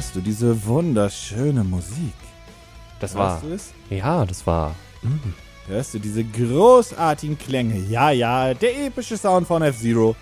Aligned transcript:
Hörst 0.00 0.16
du 0.16 0.20
diese 0.22 0.64
wunderschöne 0.64 1.62
Musik? 1.62 2.14
Das 3.00 3.14
war. 3.14 3.32
Hörst 3.32 3.44
du 3.44 3.52
es? 3.52 3.98
Ja, 3.98 4.24
das 4.24 4.46
war. 4.46 4.74
Hörst 5.66 5.92
du 5.92 5.98
diese 5.98 6.24
großartigen 6.24 7.38
Klänge? 7.38 7.76
Ja, 7.80 8.10
ja, 8.10 8.54
der 8.54 8.86
epische 8.86 9.18
Sound 9.18 9.46
von 9.46 9.60
F-Zero. 9.60 10.16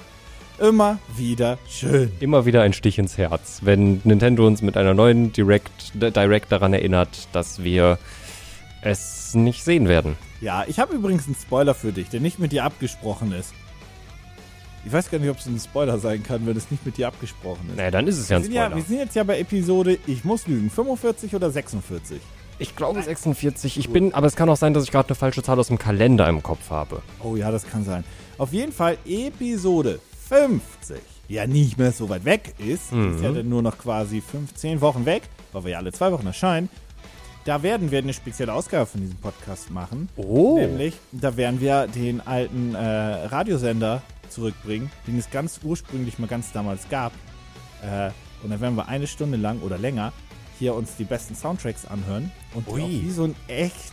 Immer 0.58 0.98
wieder 1.16 1.58
schön. 1.68 2.10
Immer 2.18 2.44
wieder 2.44 2.62
ein 2.62 2.72
Stich 2.72 2.98
ins 2.98 3.18
Herz, 3.18 3.60
wenn 3.62 4.00
Nintendo 4.02 4.48
uns 4.48 4.62
mit 4.62 4.76
einer 4.76 4.94
neuen 4.94 5.32
Direct, 5.32 5.92
Direct 5.94 6.50
daran 6.50 6.72
erinnert, 6.72 7.28
dass 7.30 7.62
wir 7.62 8.00
es 8.82 9.32
nicht 9.34 9.62
sehen 9.62 9.86
werden. 9.86 10.16
Ja, 10.40 10.64
ich 10.66 10.80
habe 10.80 10.96
übrigens 10.96 11.26
einen 11.26 11.36
Spoiler 11.36 11.74
für 11.74 11.92
dich, 11.92 12.08
der 12.08 12.18
nicht 12.18 12.40
mit 12.40 12.50
dir 12.50 12.64
abgesprochen 12.64 13.30
ist. 13.30 13.54
Ich 14.84 14.92
weiß 14.92 15.10
gar 15.10 15.18
nicht, 15.18 15.30
ob 15.30 15.38
es 15.38 15.46
ein 15.46 15.58
Spoiler 15.58 15.98
sein 15.98 16.22
kann, 16.22 16.46
wenn 16.46 16.56
es 16.56 16.70
nicht 16.70 16.84
mit 16.86 16.96
dir 16.96 17.08
abgesprochen 17.08 17.68
ist. 17.70 17.76
Naja, 17.76 17.90
dann 17.90 18.06
ist 18.06 18.18
es 18.18 18.28
ja 18.28 18.36
ein 18.36 18.42
sind 18.44 18.52
ja, 18.52 18.66
Spoiler. 18.66 18.76
wir 18.76 18.84
sind 18.84 18.98
jetzt 18.98 19.16
ja 19.16 19.24
bei 19.24 19.38
Episode, 19.38 19.98
ich 20.06 20.24
muss 20.24 20.46
lügen, 20.46 20.70
45 20.70 21.34
oder 21.34 21.50
46? 21.50 22.20
Ich 22.60 22.74
glaube 22.74 23.02
46. 23.02 23.78
Ich 23.78 23.90
bin, 23.90 24.14
aber 24.14 24.26
es 24.26 24.34
kann 24.34 24.48
auch 24.48 24.56
sein, 24.56 24.74
dass 24.74 24.84
ich 24.84 24.90
gerade 24.90 25.08
eine 25.08 25.14
falsche 25.14 25.42
Zahl 25.42 25.58
aus 25.58 25.68
dem 25.68 25.78
Kalender 25.78 26.28
im 26.28 26.42
Kopf 26.42 26.70
habe. 26.70 27.02
Oh 27.22 27.36
ja, 27.36 27.50
das 27.50 27.66
kann 27.68 27.84
sein. 27.84 28.04
Auf 28.36 28.52
jeden 28.52 28.72
Fall 28.72 28.98
Episode 29.06 30.00
50. 30.28 30.96
Ja, 31.28 31.46
nicht 31.46 31.78
mehr 31.78 31.92
so 31.92 32.08
weit 32.08 32.24
weg 32.24 32.54
ist. 32.58 32.90
Die 32.90 33.14
Ist 33.14 33.22
ja 33.22 33.32
dann 33.32 33.48
nur 33.48 33.62
noch 33.62 33.78
quasi 33.78 34.20
15 34.20 34.80
Wochen 34.80 35.04
weg, 35.04 35.22
weil 35.52 35.64
wir 35.64 35.70
ja 35.72 35.78
alle 35.78 35.92
zwei 35.92 36.10
Wochen 36.10 36.26
erscheinen. 36.26 36.68
Da 37.44 37.62
werden 37.62 37.90
wir 37.90 37.98
eine 37.98 38.12
spezielle 38.12 38.52
Ausgabe 38.52 38.86
von 38.86 39.00
diesem 39.00 39.16
Podcast 39.16 39.70
machen. 39.70 40.08
Oh. 40.16 40.56
Nämlich, 40.58 40.94
da 41.12 41.36
werden 41.36 41.60
wir 41.60 41.86
den 41.86 42.20
alten 42.26 42.74
äh, 42.74 42.78
Radiosender 42.78 44.02
zurückbringen, 44.30 44.90
den 45.06 45.18
es 45.18 45.30
ganz 45.30 45.60
ursprünglich 45.62 46.18
mal 46.18 46.26
ganz 46.28 46.52
damals 46.52 46.88
gab. 46.88 47.12
Äh, 47.82 48.10
und 48.42 48.50
dann 48.50 48.60
werden 48.60 48.76
wir 48.76 48.88
eine 48.88 49.06
Stunde 49.06 49.36
lang 49.36 49.60
oder 49.60 49.78
länger 49.78 50.12
hier 50.58 50.74
uns 50.74 50.96
die 50.96 51.04
besten 51.04 51.34
Soundtracks 51.36 51.86
anhören 51.86 52.32
und 52.54 52.66
wie 52.76 53.10
so 53.10 53.24
ein 53.24 53.36
echt, 53.46 53.92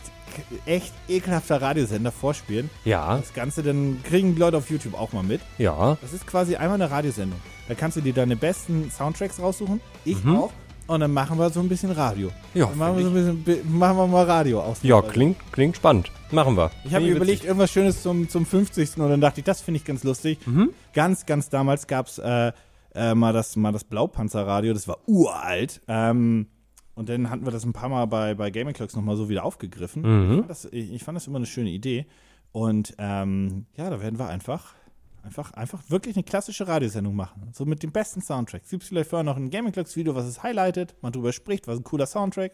echt 0.66 0.92
ekelhafter 1.08 1.62
Radiosender 1.62 2.10
vorspielen. 2.10 2.70
Ja, 2.84 3.16
Das 3.18 3.32
Ganze, 3.34 3.62
dann 3.62 4.02
kriegen 4.02 4.34
die 4.34 4.40
Leute 4.40 4.56
auf 4.56 4.68
YouTube 4.70 4.94
auch 4.94 5.12
mal 5.12 5.22
mit. 5.22 5.40
ja. 5.58 5.96
Das 6.02 6.12
ist 6.12 6.26
quasi 6.26 6.56
einmal 6.56 6.74
eine 6.80 6.90
Radiosendung. 6.90 7.40
Da 7.68 7.74
kannst 7.74 7.96
du 7.96 8.00
dir 8.00 8.12
deine 8.12 8.36
besten 8.36 8.90
Soundtracks 8.90 9.38
raussuchen. 9.40 9.80
Ich 10.04 10.22
Mhm. 10.24 10.36
auch. 10.36 10.52
Und 10.86 11.00
dann 11.00 11.12
machen 11.12 11.36
wir 11.38 11.50
so 11.50 11.58
ein 11.60 11.68
bisschen 11.68 11.90
Radio. 11.90 12.30
Ja, 12.54 12.66
Dann 12.66 12.78
machen 12.78 12.96
wir, 12.96 13.02
so 13.04 13.10
ein 13.10 13.14
bisschen, 13.14 13.42
bi- 13.42 13.68
machen 13.68 13.96
wir 13.96 14.06
mal 14.06 14.24
Radio 14.24 14.60
aus. 14.62 14.78
Ja, 14.82 15.02
klingt, 15.02 15.36
klingt 15.52 15.76
spannend. 15.76 16.12
Machen 16.30 16.56
wir. 16.56 16.70
Ich 16.84 16.94
habe 16.94 17.04
mir 17.04 17.10
überlegt, 17.16 17.38
witzig. 17.38 17.48
irgendwas 17.48 17.70
Schönes 17.72 18.02
zum, 18.02 18.28
zum 18.28 18.46
50. 18.46 18.96
Und 18.98 19.08
dann 19.10 19.20
dachte 19.20 19.40
ich, 19.40 19.44
das 19.44 19.60
finde 19.60 19.78
ich 19.78 19.84
ganz 19.84 20.04
lustig. 20.04 20.38
Mhm. 20.46 20.70
Ganz, 20.92 21.26
ganz 21.26 21.48
damals 21.48 21.86
gab 21.88 22.06
es 22.06 22.18
äh, 22.18 22.52
äh, 22.94 23.14
mal, 23.16 23.32
das, 23.32 23.56
mal 23.56 23.72
das 23.72 23.82
Blaupanzerradio. 23.84 24.72
Das 24.74 24.86
war 24.86 24.98
uralt. 25.08 25.82
Ähm, 25.88 26.46
und 26.94 27.08
dann 27.08 27.30
hatten 27.30 27.44
wir 27.44 27.50
das 27.52 27.64
ein 27.64 27.72
paar 27.72 27.88
Mal 27.88 28.06
bei, 28.06 28.34
bei 28.34 28.50
Gaming 28.52 28.72
Clocks 28.72 28.94
nochmal 28.94 29.16
so 29.16 29.28
wieder 29.28 29.44
aufgegriffen. 29.44 30.02
Mhm. 30.02 30.30
Ich, 30.30 30.36
fand 30.38 30.50
das, 30.50 30.64
ich, 30.70 30.92
ich 30.92 31.02
fand 31.04 31.16
das 31.16 31.26
immer 31.26 31.36
eine 31.38 31.46
schöne 31.46 31.70
Idee. 31.70 32.06
Und 32.52 32.94
ähm, 32.98 33.66
ja, 33.76 33.90
da 33.90 34.00
werden 34.00 34.18
wir 34.20 34.28
einfach, 34.28 34.74
einfach, 35.26 35.52
einfach 35.52 35.82
wirklich 35.88 36.16
eine 36.16 36.22
klassische 36.22 36.66
Radiosendung 36.66 37.14
machen. 37.14 37.50
So 37.52 37.64
mit 37.66 37.82
den 37.82 37.92
besten 37.92 38.22
Soundtracks. 38.22 38.70
Gibt 38.70 38.84
es 38.84 38.88
vielleicht 38.88 39.10
vorher 39.10 39.24
noch 39.24 39.36
ein 39.36 39.50
Gaming 39.50 39.72
Clocks 39.72 39.96
Video, 39.96 40.14
was 40.14 40.24
es 40.24 40.42
highlightet, 40.42 40.94
man 41.02 41.12
drüber 41.12 41.32
spricht, 41.32 41.66
was 41.66 41.78
ein 41.78 41.84
cooler 41.84 42.06
Soundtrack. 42.06 42.52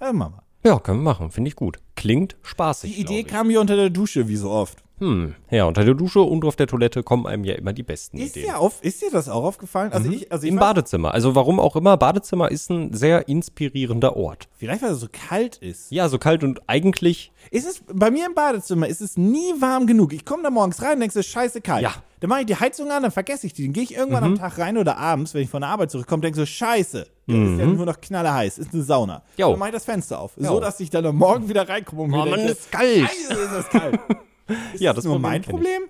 Äh, 0.00 0.12
machen 0.12 0.34
wir. 0.34 0.70
Ja, 0.70 0.78
können 0.78 0.98
wir 0.98 1.04
machen. 1.04 1.30
Finde 1.30 1.48
ich 1.48 1.56
gut. 1.56 1.78
Klingt 1.96 2.36
spaßig. 2.42 2.94
Die 2.94 3.00
Idee 3.00 3.24
kam 3.24 3.48
hier 3.48 3.60
unter 3.60 3.76
der 3.76 3.90
Dusche, 3.90 4.28
wie 4.28 4.36
so 4.36 4.50
oft. 4.50 4.84
Hm. 5.00 5.34
Ja, 5.50 5.64
unter 5.64 5.84
der 5.84 5.94
Dusche 5.94 6.20
und 6.20 6.44
auf 6.44 6.56
der 6.56 6.66
Toilette 6.66 7.02
kommen 7.02 7.26
einem 7.26 7.42
ja 7.44 7.54
immer 7.54 7.72
die 7.72 7.82
besten 7.82 8.18
Ist 8.18 8.36
Ideen. 8.36 8.52
dir, 8.52 8.58
auf, 8.60 8.82
ist 8.82 9.00
dir 9.02 9.10
das 9.10 9.28
auch 9.28 9.42
aufgefallen? 9.44 9.92
Also 9.92 10.10
ich, 10.10 10.30
also 10.30 10.44
ich 10.44 10.52
Im 10.52 10.58
Badezimmer. 10.58 11.12
Also 11.12 11.34
warum 11.34 11.58
auch 11.58 11.74
immer, 11.74 11.96
Badezimmer 11.96 12.50
ist 12.50 12.70
ein 12.70 12.92
sehr 12.92 13.26
inspirierender 13.28 14.16
Ort. 14.16 14.48
vielleicht 14.56 14.82
weil 14.82 14.92
es 14.92 15.00
so 15.00 15.08
kalt 15.10 15.56
ist. 15.56 15.90
Ja, 15.90 16.08
so 16.08 16.18
kalt 16.18 16.44
und 16.44 16.60
eigentlich, 16.68 17.32
Ist 17.50 17.66
es 17.66 17.82
bei 17.92 18.10
mir 18.10 18.26
im 18.26 18.34
Badezimmer 18.34 18.86
ist 18.88 19.00
es 19.00 19.16
nie 19.16 19.52
warm 19.58 19.86
genug. 19.86 20.12
Ich 20.12 20.24
komme 20.24 20.42
da 20.42 20.50
morgens 20.50 20.80
rein 20.82 20.94
und 20.94 21.00
denke, 21.00 21.18
es 21.18 21.26
ist 21.26 21.32
scheiße 21.32 21.60
kalt. 21.62 21.82
Ja. 21.82 21.94
Dann 22.20 22.28
mache 22.28 22.40
ich 22.40 22.46
die 22.46 22.56
Heizung 22.56 22.90
an, 22.90 23.02
dann 23.02 23.12
vergesse 23.12 23.46
ich 23.46 23.54
die. 23.54 23.64
Dann 23.64 23.72
gehe 23.72 23.82
ich 23.82 23.94
irgendwann 23.96 24.22
am 24.22 24.34
Tag 24.34 24.58
rein 24.58 24.76
oder 24.76 24.98
abends, 24.98 25.32
wenn 25.32 25.42
ich 25.42 25.48
von 25.48 25.62
der 25.62 25.70
Arbeit 25.70 25.90
zurückkomme, 25.90 26.20
denke 26.20 26.36
so, 26.36 26.44
scheiße. 26.44 27.06
Jetzt 27.26 27.52
ist 27.52 27.58
ja 27.58 27.64
nur 27.64 27.86
noch 27.86 27.98
knallerheiß, 27.98 28.58
ist 28.58 28.74
eine 28.74 28.82
Sauna. 28.82 29.22
Jo. 29.38 29.50
Dann 29.50 29.58
mache 29.58 29.70
ich 29.70 29.74
das 29.74 29.84
Fenster 29.86 30.20
auf, 30.20 30.32
Jo. 30.36 30.44
so 30.48 30.60
dass 30.60 30.78
ich 30.80 30.90
dann 30.90 31.06
am 31.06 31.16
Morgen 31.16 31.48
wieder 31.48 31.66
reinkomme 31.66 32.02
und 32.02 32.10
mir 32.10 32.16
Oh, 32.18 32.26
Mann, 32.26 32.34
denke, 32.40 32.52
ist 32.52 32.70
kalt. 32.70 33.08
Scheiße, 33.08 33.32
ist 33.40 33.52
das 33.54 33.68
kalt. 33.70 33.98
Ist 34.74 34.80
Ja, 34.80 34.90
das 34.92 34.96
das 34.96 35.04
nur 35.04 35.14
Problem 35.14 35.30
mein. 35.32 35.42
Problem? 35.42 35.82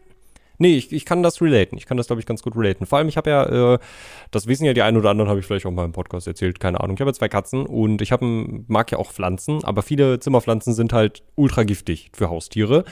nee, 0.59 0.77
ich, 0.77 0.93
ich 0.93 1.05
kann 1.05 1.23
das 1.23 1.41
relaten. 1.41 1.77
Ich 1.79 1.87
kann 1.87 1.97
das, 1.97 2.07
glaube 2.09 2.21
ich, 2.21 2.27
ganz 2.27 2.43
gut 2.43 2.55
relaten. 2.57 2.87
Vor 2.87 2.99
allem, 2.99 3.09
ich 3.09 3.17
habe 3.17 3.31
ja, 3.31 3.75
äh, 3.75 3.79
das 4.31 4.47
wissen 4.47 4.65
ja 4.65 4.73
die 4.75 4.83
einen 4.83 4.97
oder 4.99 5.11
anderen, 5.11 5.29
habe 5.31 5.41
ich 5.41 5.47
vielleicht 5.47 5.67
auch 5.67 5.71
mal 5.71 5.85
im 5.85 5.93
Podcast 5.93 6.27
erzählt, 6.27 6.61
keine 6.61 6.81
Ahnung. 6.81 6.97
Ich 6.97 7.01
habe 7.01 7.11
ja 7.11 7.15
zwei 7.15 7.29
Katzen 7.29 7.65
und 7.67 8.03
ich 8.03 8.13
hab, 8.13 8.21
mag 8.23 8.91
ja 8.93 8.99
auch 8.99 9.11
Pflanzen, 9.13 9.65
aber 9.65 9.83
viele 9.83 10.21
Zimmerpflanzen 10.21 10.75
sind 10.75 10.93
halt 10.93 11.23
ultra 11.35 11.65
giftig 11.65 12.11
für 12.15 12.29
Haustiere. 12.31 12.85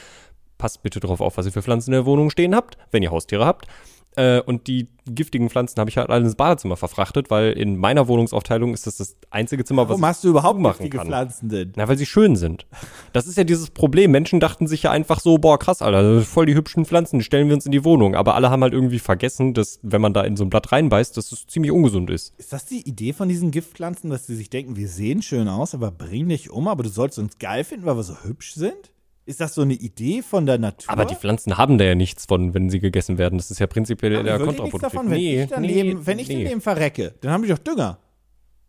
Passt 0.56 0.82
bitte 0.82 0.98
darauf 0.98 1.20
auf, 1.20 1.36
was 1.36 1.46
ihr 1.46 1.52
für 1.52 1.62
Pflanzen 1.62 1.90
in 1.90 1.98
der 1.98 2.06
Wohnung 2.06 2.30
stehen 2.30 2.54
habt, 2.54 2.78
wenn 2.90 3.02
ihr 3.02 3.10
Haustiere 3.10 3.44
habt. 3.46 3.66
Äh, 4.16 4.40
und 4.40 4.66
die 4.66 4.88
giftigen 5.06 5.48
Pflanzen 5.48 5.78
habe 5.78 5.90
ich 5.90 5.96
halt 5.96 6.10
alle 6.10 6.24
ins 6.24 6.34
Badezimmer 6.34 6.76
verfrachtet, 6.76 7.30
weil 7.30 7.52
in 7.52 7.76
meiner 7.76 8.08
Wohnungsaufteilung 8.08 8.74
ist 8.74 8.86
das 8.86 8.96
das 8.96 9.16
einzige 9.30 9.64
Zimmer, 9.64 9.82
was 9.82 9.90
Warum 9.90 10.06
hast 10.06 10.24
du 10.24 10.28
überhaupt 10.28 10.58
machen 10.58 10.78
giftige 10.78 10.98
kann. 10.98 11.06
Pflanzen 11.06 11.48
denn? 11.48 11.72
Na, 11.76 11.88
weil 11.88 11.96
sie 11.96 12.06
schön 12.06 12.36
sind. 12.36 12.66
Das 13.12 13.26
ist 13.26 13.38
ja 13.38 13.44
dieses 13.44 13.70
Problem. 13.70 14.10
Menschen 14.10 14.40
dachten 14.40 14.66
sich 14.66 14.82
ja 14.82 14.90
einfach 14.90 15.20
so, 15.20 15.38
boah, 15.38 15.58
krass, 15.58 15.82
Alter, 15.82 16.22
voll 16.22 16.46
die 16.46 16.54
hübschen 16.54 16.84
Pflanzen, 16.84 17.18
die 17.18 17.24
stellen 17.24 17.48
wir 17.48 17.54
uns 17.54 17.66
in 17.66 17.72
die 17.72 17.84
Wohnung. 17.84 18.14
Aber 18.14 18.34
alle 18.34 18.50
haben 18.50 18.62
halt 18.62 18.72
irgendwie 18.72 18.98
vergessen, 18.98 19.54
dass, 19.54 19.78
wenn 19.82 20.00
man 20.00 20.12
da 20.12 20.22
in 20.22 20.36
so 20.36 20.44
ein 20.44 20.50
Blatt 20.50 20.72
reinbeißt, 20.72 21.16
dass 21.16 21.32
es 21.32 21.46
ziemlich 21.46 21.72
ungesund 21.72 22.10
ist. 22.10 22.34
Ist 22.38 22.52
das 22.52 22.66
die 22.66 22.86
Idee 22.88 23.12
von 23.12 23.28
diesen 23.28 23.50
Giftpflanzen, 23.50 24.10
dass 24.10 24.26
sie 24.26 24.36
sich 24.36 24.50
denken, 24.50 24.76
wir 24.76 24.88
sehen 24.88 25.22
schön 25.22 25.48
aus, 25.48 25.74
aber 25.74 25.90
bringen 25.90 26.30
dich 26.30 26.50
um, 26.50 26.68
aber 26.68 26.82
du 26.82 26.88
sollst 26.88 27.18
uns 27.18 27.38
geil 27.38 27.64
finden, 27.64 27.86
weil 27.86 27.96
wir 27.96 28.02
so 28.02 28.16
hübsch 28.24 28.54
sind? 28.54 28.90
Ist 29.28 29.42
das 29.42 29.54
so 29.54 29.60
eine 29.60 29.74
Idee 29.74 30.22
von 30.22 30.46
der 30.46 30.56
Natur? 30.56 30.90
Aber 30.90 31.04
die 31.04 31.14
Pflanzen 31.14 31.58
haben 31.58 31.76
da 31.76 31.84
ja 31.84 31.94
nichts 31.94 32.24
von, 32.24 32.54
wenn 32.54 32.70
sie 32.70 32.80
gegessen 32.80 33.18
werden. 33.18 33.36
Das 33.36 33.50
ist 33.50 33.58
ja 33.58 33.66
prinzipiell 33.66 34.12
die 34.12 34.24
wirklich 34.24 34.38
nichts 34.38 34.56
kontraproduktiv. 34.56 34.90
davon, 34.90 35.10
wenn 35.10 35.18
ich 35.18 35.48
daneben, 35.50 36.06
wenn 36.06 36.18
ich 36.18 36.28
nee. 36.28 36.44
daneben 36.44 36.60
verrecke, 36.62 37.12
dann 37.20 37.32
habe 37.32 37.44
ich 37.44 37.52
doch 37.52 37.58
Dünger. 37.58 37.98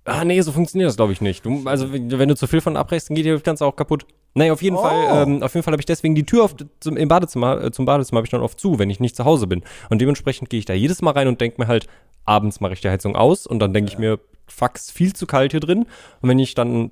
Ah, 0.04 0.26
nee, 0.26 0.42
so 0.42 0.52
funktioniert 0.52 0.90
das, 0.90 0.98
glaube 0.98 1.14
ich, 1.14 1.22
nicht. 1.22 1.46
Du, 1.46 1.62
also, 1.64 1.94
wenn 1.94 2.28
du 2.28 2.36
zu 2.36 2.46
viel 2.46 2.60
von 2.60 2.76
abbrechst, 2.76 3.10
dann 3.10 3.16
geht 3.16 3.26
dir 3.26 3.34
das 3.36 3.44
Ganze 3.44 3.66
auch 3.66 3.76
kaputt. 3.78 4.06
Naja, 4.34 4.52
auf 4.52 4.62
jeden 4.62 4.76
Oh. 4.76 4.82
Fall, 4.82 5.24
ähm, 5.24 5.44
auf 5.44 5.54
jeden 5.54 5.64
Fall 5.64 5.72
habe 5.72 5.82
ich 5.82 5.86
deswegen 5.86 6.14
die 6.14 6.26
Tür 6.26 6.44
auf, 6.44 6.56
zum, 6.82 6.98
im 6.98 7.08
Badezimmer, 7.08 7.64
äh, 7.64 7.72
zum 7.72 7.86
Badezimmer 7.86 8.18
habe 8.18 8.26
ich 8.26 8.32
dann 8.32 8.42
oft 8.42 8.60
zu, 8.60 8.80
wenn 8.80 8.90
ich 8.90 9.00
nicht 9.00 9.16
zu 9.16 9.24
Hause 9.24 9.48
bin. 9.48 9.64
Und 9.90 10.02
dementsprechend 10.02 10.50
gehe 10.50 10.60
ich 10.60 10.66
da 10.66 10.74
jedes 10.74 11.02
Mal 11.02 11.12
rein 11.12 11.30
und 11.30 11.40
denke 11.40 11.62
mir 11.62 11.68
halt, 11.70 11.88
abends 12.26 12.60
mache 12.60 12.74
ich 12.74 12.82
die 12.82 12.90
Heizung 12.90 13.16
aus 13.16 13.48
und 13.48 13.60
dann 13.60 13.74
denke 13.74 13.92
ich 13.92 13.98
mir, 13.98 14.20
fuck, 14.48 14.78
viel 14.78 15.14
zu 15.14 15.26
kalt 15.26 15.52
hier 15.52 15.62
drin. 15.62 15.86
Und 16.22 16.28
wenn 16.30 16.40
ich 16.40 16.54
dann 16.54 16.92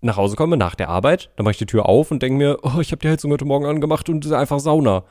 nach 0.00 0.16
Hause 0.16 0.36
komme, 0.36 0.56
nach 0.56 0.74
der 0.74 0.88
Arbeit, 0.88 1.30
dann 1.36 1.44
mache 1.44 1.52
ich 1.52 1.58
die 1.58 1.66
Tür 1.66 1.86
auf 1.88 2.10
und 2.10 2.22
denke 2.22 2.38
mir, 2.38 2.58
oh, 2.62 2.80
ich 2.80 2.92
habe 2.92 3.00
die 3.00 3.08
Heizung 3.08 3.30
heute 3.32 3.44
Morgen 3.44 3.66
angemacht 3.66 4.08
und 4.08 4.24
es 4.24 4.30
ist 4.30 4.36
einfach 4.36 4.60
Sauna. 4.60 5.04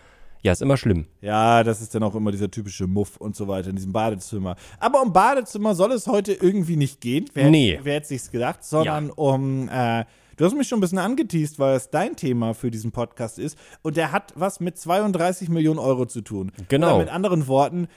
Ja, 0.43 0.51
ist 0.51 0.61
immer 0.61 0.77
schlimm. 0.77 1.07
Ja, 1.19 1.63
das 1.63 1.81
ist 1.81 1.93
dann 1.95 2.03
auch 2.03 2.13
immer 2.15 2.31
dieser 2.31 2.49
typische 2.49 2.85
Muff 2.87 3.17
und 3.17 3.35
so 3.35 3.47
weiter 3.47 3.69
in 3.71 3.75
diesem 3.75 3.91
Badezimmer. 3.91 4.55
Aber 4.79 5.01
um 5.01 5.11
Badezimmer 5.11 5.73
soll 5.75 5.91
es 5.91 6.07
heute 6.07 6.31
irgendwie 6.33 6.77
nicht 6.77 7.01
gehen. 7.01 7.25
Wer, 7.33 7.49
Nee. 7.49 7.79
wer 7.83 7.95
hätte 7.95 8.07
sich's 8.07 8.31
gedacht? 8.31 8.63
Sondern 8.63 9.09
um, 9.09 9.67
äh, 9.67 10.05
du 10.37 10.45
hast 10.45 10.55
mich 10.55 10.67
schon 10.67 10.77
ein 10.77 10.81
bisschen 10.81 10.99
angeteased, 10.99 11.57
weil 11.59 11.75
es 11.75 11.89
dein 11.89 12.15
Thema 12.15 12.53
für 12.53 12.69
diesen 12.69 12.91
Podcast 12.91 13.39
ist. 13.39 13.57
Und 13.81 13.97
der 13.97 14.11
hat 14.11 14.31
was 14.35 14.59
mit 14.59 14.77
32 14.77 15.49
Millionen 15.49 15.79
Euro 15.79 16.05
zu 16.05 16.21
tun. 16.21 16.51
Genau. 16.69 16.89
Oder 16.95 16.97
mit 16.99 17.09
anderen 17.09 17.47
Worten. 17.47 17.87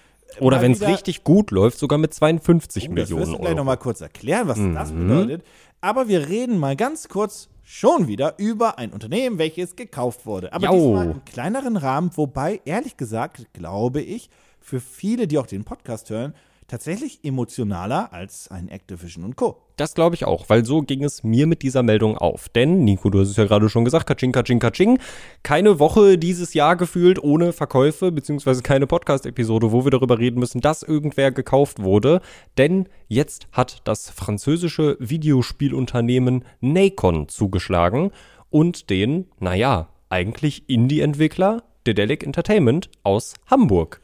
Oder 0.41 0.63
wenn 0.63 0.73
es 0.73 0.81
richtig 0.83 1.25
gut 1.25 1.51
läuft, 1.51 1.79
sogar 1.79 1.99
mit 1.99 2.15
52 2.15 2.85
Oh, 2.89 2.95
das 2.95 3.11
Millionen 3.11 3.25
du 3.33 3.37
gleich 3.37 3.41
Euro. 3.45 3.51
Mhm. 3.53 3.57
nochmal 3.59 3.77
kurz 3.77 4.01
erklären, 4.01 4.49
was 4.49 4.59
das 4.75 4.93
bedeutet. 4.93 5.45
Aber 5.81 6.09
wir 6.09 6.29
reden 6.29 6.59
mal 6.59 6.77
ganz 6.77 7.09
kurz 7.09 7.49
schon 7.63 8.07
wieder 8.07 8.35
über 8.39 8.79
ein 8.79 8.93
Unternehmen, 8.93 9.39
welches 9.39 9.77
gekauft 9.77 10.27
wurde. 10.27 10.53
Aber 10.53 10.67
Jau. 10.67 10.73
diesmal 10.75 11.11
im 11.13 11.25
kleineren 11.25 11.77
Rahmen, 11.77 12.11
wobei, 12.17 12.61
ehrlich 12.65 12.97
gesagt, 12.97 13.47
glaube 13.53 14.03
ich, 14.03 14.29
für 14.61 14.81
viele, 14.81 15.27
die 15.27 15.39
auch 15.39 15.47
den 15.47 15.65
Podcast 15.65 16.11
hören, 16.11 16.35
tatsächlich 16.71 17.25
emotionaler 17.25 18.13
als 18.13 18.49
ein 18.49 18.69
Activision 18.69 19.25
und 19.25 19.37
Co. 19.37 19.61
Das 19.77 19.95
glaube 19.95 20.15
ich 20.15 20.25
auch, 20.25 20.49
weil 20.49 20.65
so 20.65 20.83
ging 20.83 21.03
es 21.03 21.25
mir 21.25 21.47
mit 21.47 21.63
dieser 21.63 21.83
Meldung 21.83 22.17
auf. 22.17 22.49
Denn, 22.49 22.85
Nico, 22.85 23.11
du 23.11 23.21
hast 23.21 23.31
es 23.31 23.37
ja 23.37 23.45
gerade 23.45 23.69
schon 23.69 23.85
gesagt, 23.85 24.07
kaching, 24.07 24.31
kaching, 24.31 24.61
kaching. 24.61 24.99
Keine 25.43 25.79
Woche 25.79 26.17
dieses 26.17 26.55
Jahr 26.55 26.77
gefühlt 26.77 27.23
ohne 27.23 27.53
Verkäufe, 27.53 28.13
beziehungsweise 28.13 28.63
keine 28.63 28.87
Podcast-Episode, 28.87 29.73
wo 29.73 29.85
wir 29.85 29.91
darüber 29.91 30.19
reden 30.19 30.39
müssen, 30.39 30.61
dass 30.61 30.83
irgendwer 30.83 31.33
gekauft 31.33 31.83
wurde. 31.83 32.21
Denn 32.57 32.89
jetzt 33.09 33.49
hat 33.53 33.81
das 33.85 34.11
französische 34.11 34.97
Videospielunternehmen 35.01 36.45
Nacon 36.61 37.29
zugeschlagen 37.29 38.13
und 38.49 38.91
den, 38.91 39.27
naja, 39.41 39.89
eigentlich 40.09 40.69
Indie-Entwickler 40.69 41.65
Dedelic 41.87 42.23
Entertainment 42.23 42.91
aus 43.03 43.35
Hamburg. 43.47 44.01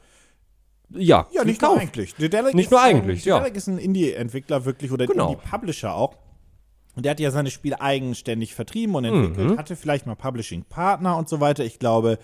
Ja, 0.90 1.26
Ja, 1.32 1.44
nicht 1.44 1.60
nur 1.62 1.76
eigentlich. 1.78 2.14
Dedelic 2.14 2.54
Nicht 2.54 2.66
ist 2.66 2.70
nur 2.70 2.80
ein, 2.80 2.96
eigentlich, 2.96 3.24
ja. 3.24 3.36
Dedelic 3.38 3.56
ist 3.56 3.66
ein 3.66 3.78
Indie-Entwickler 3.78 4.64
wirklich 4.64 4.92
oder 4.92 5.04
ein 5.04 5.08
Genau. 5.08 5.32
Indie-Publisher 5.32 5.94
auch. 5.94 6.16
Und 6.94 7.04
der 7.04 7.10
hat 7.10 7.20
ja 7.20 7.30
seine 7.30 7.50
Spiele 7.50 7.80
eigenständig 7.80 8.54
vertrieben 8.54 8.94
und 8.94 9.04
entwickelt, 9.04 9.50
Mhm. 9.50 9.58
hatte 9.58 9.76
vielleicht 9.76 10.06
mal 10.06 10.14
Publishing-Partner 10.14 11.16
und 11.16 11.28
so 11.28 11.40
weiter. 11.40 11.64
Ich 11.64 11.78
glaube, 11.78 12.18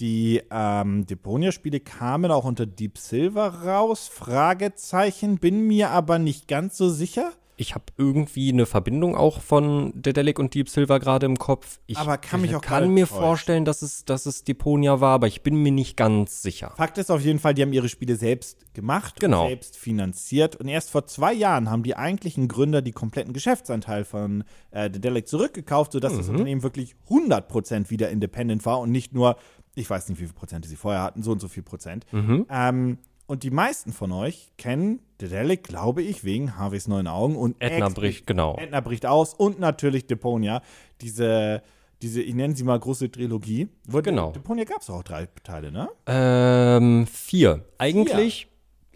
die 0.00 0.42
ähm, 0.50 1.06
Deponia-Spiele 1.06 1.80
kamen 1.80 2.30
auch 2.30 2.44
unter 2.44 2.66
Deep 2.66 2.98
Silver 2.98 3.46
raus. 3.64 4.08
Fragezeichen, 4.08 5.38
bin 5.38 5.66
mir 5.66 5.90
aber 5.90 6.18
nicht 6.18 6.48
ganz 6.48 6.76
so 6.76 6.88
sicher. 6.88 7.32
Ich 7.60 7.74
habe 7.74 7.86
irgendwie 7.96 8.52
eine 8.52 8.66
Verbindung 8.66 9.16
auch 9.16 9.40
von 9.40 9.92
Dedelic 10.00 10.38
und 10.38 10.54
Deep 10.54 10.68
Silver 10.68 11.00
gerade 11.00 11.26
im 11.26 11.36
Kopf. 11.36 11.80
Ich 11.86 11.98
Aber 11.98 12.16
kann 12.16 12.40
mich 12.40 12.54
auch 12.54 12.60
kann 12.60 12.90
mir 12.94 13.04
täuschen. 13.06 13.20
vorstellen, 13.22 13.64
dass 13.64 13.82
es, 13.82 14.04
dass 14.04 14.26
es 14.26 14.44
Deponia 14.44 15.00
war, 15.00 15.14
aber 15.14 15.26
ich 15.26 15.42
bin 15.42 15.56
mir 15.56 15.72
nicht 15.72 15.96
ganz 15.96 16.40
sicher. 16.40 16.72
Fakt 16.76 16.98
ist 16.98 17.10
auf 17.10 17.20
jeden 17.20 17.40
Fall, 17.40 17.54
die 17.54 17.62
haben 17.62 17.72
ihre 17.72 17.88
Spiele 17.88 18.14
selbst 18.14 18.72
gemacht 18.74 19.18
Genau. 19.18 19.42
und 19.42 19.48
selbst 19.48 19.76
finanziert. 19.76 20.54
Und 20.54 20.68
erst 20.68 20.90
vor 20.90 21.06
zwei 21.06 21.32
Jahren 21.32 21.68
haben 21.68 21.82
die 21.82 21.96
eigentlichen 21.96 22.46
Gründer 22.46 22.80
die 22.80 22.92
kompletten 22.92 23.32
Geschäftsanteil 23.32 24.04
von 24.04 24.44
äh, 24.70 24.88
Dedelic 24.88 25.26
zurückgekauft, 25.26 25.90
sodass 25.92 26.12
Mhm. 26.12 26.18
das 26.18 26.28
Unternehmen 26.28 26.62
wirklich 26.62 26.94
100% 27.08 27.90
wieder 27.90 28.08
independent 28.10 28.64
war 28.66 28.78
und 28.78 28.92
nicht 28.92 29.12
nur, 29.14 29.36
ich 29.74 29.90
weiß 29.90 30.08
nicht, 30.08 30.20
wie 30.20 30.26
viel 30.26 30.34
Prozent 30.34 30.64
sie 30.64 30.76
vorher 30.76 31.02
hatten, 31.02 31.22
so 31.24 31.32
und 31.32 31.40
so 31.40 31.48
viel 31.48 31.64
Prozent. 31.64 32.06
Mhm. 32.12 32.46
Ähm, 32.50 32.98
und 33.26 33.42
die 33.42 33.50
meisten 33.50 33.92
von 33.92 34.12
euch 34.12 34.52
kennen 34.56 35.00
Dedelic, 35.20 35.64
glaube 35.64 36.02
ich, 36.02 36.22
wegen 36.24 36.56
Harveys 36.56 36.86
neuen 36.88 37.06
Augen 37.08 37.36
und 37.36 37.56
Edna 37.60 37.88
bricht, 37.88 38.26
genau. 38.26 38.56
Edna 38.58 38.80
bricht 38.80 39.04
aus 39.06 39.34
und 39.34 39.58
natürlich 39.58 40.06
Deponia. 40.06 40.62
Diese, 41.00 41.62
diese, 42.02 42.22
ich 42.22 42.34
nenne 42.34 42.54
sie 42.54 42.62
mal 42.64 42.78
große 42.78 43.10
Trilogie. 43.10 43.68
Wo- 43.86 44.00
Genau. 44.00 44.30
Deponia 44.30 44.64
gab 44.64 44.80
es 44.82 44.90
auch 44.90 45.02
drei 45.02 45.26
Teile, 45.42 45.72
ne? 45.72 45.88
Ähm, 46.06 47.06
vier. 47.08 47.64
Eigentlich, 47.78 48.46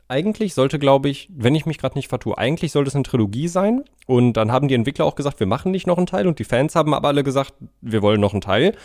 eigentlich 0.09 0.55
sollte, 0.55 0.79
glaube 0.79 1.09
ich, 1.09 1.29
wenn 1.35 1.55
ich 1.57 1.67
mich 1.67 1.79
gerade 1.79 1.97
nicht 1.99 2.09
vertue, 2.09 2.39
eigentlich 2.39 2.71
sollte 2.71 2.89
es 2.89 2.95
eine 2.95 3.03
Trilogie 3.05 3.49
sein. 3.49 3.83
Und 4.07 4.35
dann 4.35 4.53
haben 4.53 4.69
die 4.69 4.75
Entwickler 4.75 5.05
auch 5.07 5.17
gesagt, 5.17 5.41
wir 5.41 5.47
machen 5.47 5.73
nicht 5.73 5.87
noch 5.87 5.97
einen 5.97 6.07
Teil. 6.07 6.27
Und 6.29 6.39
die 6.39 6.45
Fans 6.45 6.75
haben 6.77 6.95
aber 6.95 7.09
alle 7.09 7.25
gesagt, 7.25 7.55
wir 7.81 8.03
wollen 8.03 8.21
noch 8.21 8.33
einen 8.33 8.41
Teil. 8.43 8.77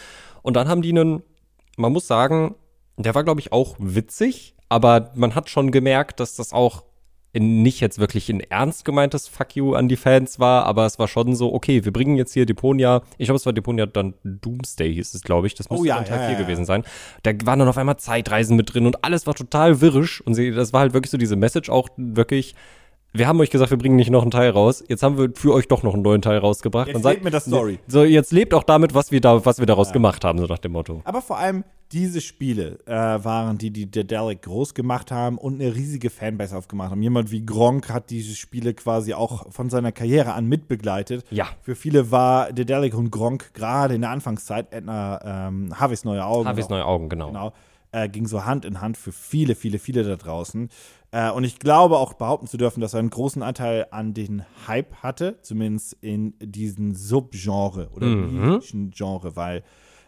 Und 0.41 0.55
dann 0.55 0.67
haben 0.67 0.81
die 0.81 0.89
einen, 0.89 1.21
man 1.75 1.91
muss 1.93 2.07
sagen, 2.07 2.55
der 2.97 3.13
war, 3.13 3.23
glaube 3.23 3.41
ich, 3.41 3.51
auch 3.51 3.75
witzig. 3.77 4.55
Aber 4.69 5.11
man 5.15 5.35
hat 5.35 5.49
schon 5.49 5.71
gemerkt, 5.71 6.19
dass 6.19 6.35
das 6.35 6.51
auch 6.51 6.83
nicht 7.39 7.79
jetzt 7.79 7.99
wirklich 7.99 8.29
ein 8.29 8.39
ernst 8.39 8.85
gemeintes 8.85 9.27
Fuck 9.27 9.55
you 9.55 9.73
an 9.73 9.87
die 9.87 9.95
Fans 9.95 10.39
war, 10.39 10.65
aber 10.65 10.85
es 10.85 10.99
war 10.99 11.07
schon 11.07 11.35
so, 11.35 11.53
okay, 11.53 11.85
wir 11.85 11.93
bringen 11.93 12.15
jetzt 12.15 12.33
hier 12.33 12.45
Deponia, 12.45 13.01
ich 13.17 13.27
glaube, 13.27 13.37
es 13.37 13.45
war 13.45 13.53
Deponia 13.53 13.85
dann 13.85 14.13
Doomsday 14.23 14.93
hieß 14.93 15.13
es, 15.13 15.21
glaube 15.21 15.47
ich, 15.47 15.55
das 15.55 15.69
müsste 15.69 15.81
Oh 15.81 15.85
ja, 15.85 15.95
dann 15.95 16.05
Teil 16.05 16.19
ja, 16.19 16.25
4 16.27 16.33
ja, 16.33 16.39
ja. 16.39 16.43
gewesen 16.45 16.65
sein. 16.65 16.83
Da 17.23 17.31
waren 17.45 17.59
dann 17.59 17.67
auf 17.67 17.77
einmal 17.77 17.97
Zeitreisen 17.97 18.55
mit 18.55 18.73
drin 18.73 18.85
und 18.85 19.03
alles 19.03 19.27
war 19.27 19.35
total 19.35 19.81
wirrisch 19.81 20.21
und 20.21 20.35
sie, 20.35 20.51
das 20.51 20.73
war 20.73 20.81
halt 20.81 20.93
wirklich 20.93 21.11
so 21.11 21.17
diese 21.17 21.35
Message 21.35 21.69
auch 21.69 21.89
wirklich, 21.97 22.55
wir 23.13 23.27
haben 23.27 23.39
euch 23.39 23.49
gesagt, 23.49 23.71
wir 23.71 23.77
bringen 23.77 23.95
nicht 23.95 24.11
noch 24.11 24.21
einen 24.21 24.31
Teil 24.31 24.49
raus, 24.51 24.83
jetzt 24.87 25.03
haben 25.03 25.17
wir 25.17 25.29
für 25.33 25.53
euch 25.53 25.67
doch 25.67 25.83
noch 25.83 25.93
einen 25.93 26.03
neuen 26.03 26.21
Teil 26.21 26.37
rausgebracht. 26.37 26.87
Jetzt 26.87 27.03
lebt 27.03 27.23
mit 27.23 27.33
der 27.33 27.39
Story. 27.41 27.79
So, 27.87 28.03
jetzt 28.03 28.31
lebt 28.31 28.53
auch 28.53 28.63
damit, 28.63 28.93
was 28.93 29.11
wir 29.11 29.21
da, 29.21 29.45
was 29.45 29.59
wir 29.59 29.65
daraus 29.65 29.91
gemacht 29.91 30.23
haben, 30.23 30.39
so 30.39 30.45
nach 30.45 30.59
dem 30.59 30.73
Motto. 30.73 31.01
Aber 31.03 31.21
vor 31.21 31.37
allem 31.37 31.63
diese 31.91 32.19
Spiele 32.19 32.79
äh, 32.85 32.91
waren 32.91 33.57
die, 33.57 33.71
die 33.71 33.89
Dedelic 33.89 34.41
groß 34.41 34.73
gemacht 34.73 35.11
haben 35.11 35.37
und 35.37 35.61
eine 35.61 35.73
riesige 35.73 36.09
Fanbase 36.09 36.55
aufgemacht 36.57 36.91
haben. 36.91 37.01
Jemand 37.01 37.31
wie 37.31 37.45
Gronk 37.45 37.89
hat 37.89 38.09
diese 38.09 38.35
Spiele 38.35 38.73
quasi 38.73 39.13
auch 39.13 39.51
von 39.51 39.69
seiner 39.69 39.91
Karriere 39.91 40.33
an 40.33 40.47
mitbegleitet. 40.47 41.25
Ja. 41.31 41.47
Für 41.61 41.75
viele 41.75 42.11
war 42.11 42.51
Dedelic 42.51 42.93
und 42.93 43.11
Gronk 43.11 43.53
gerade 43.53 43.95
in 43.95 44.01
der 44.01 44.09
Anfangszeit, 44.09 44.73
Edna 44.73 45.47
ähm, 45.47 45.79
Harveys 45.79 46.03
neue 46.03 46.25
Augen. 46.25 46.47
Harveys 46.47 46.69
neue 46.69 46.85
Augen, 46.85 47.07
genau. 47.07 47.27
Genau. 47.27 47.53
Äh, 47.93 48.09
ging 48.09 48.27
so 48.27 48.43
Hand 48.43 48.65
in 48.65 48.81
Hand 48.81 48.97
für 48.97 49.13
viele, 49.13 49.55
viele, 49.55 49.79
viele 49.79 50.03
da 50.03 50.17
draußen. 50.17 50.69
Äh, 51.11 51.31
und 51.31 51.43
ich 51.43 51.59
glaube 51.59 51.97
auch 51.97 52.13
behaupten 52.13 52.47
zu 52.47 52.57
dürfen, 52.57 52.81
dass 52.81 52.93
er 52.93 52.99
einen 52.99 53.09
großen 53.09 53.41
Anteil 53.41 53.87
an 53.91 54.13
den 54.13 54.43
Hype 54.67 54.95
hatte, 55.03 55.39
zumindest 55.41 55.93
in 56.01 56.33
diesen 56.39 56.95
Subgenre 56.95 57.89
oder 57.93 58.07
nischengenre, 58.07 58.91
Genre, 58.93 59.35
weil 59.35 59.63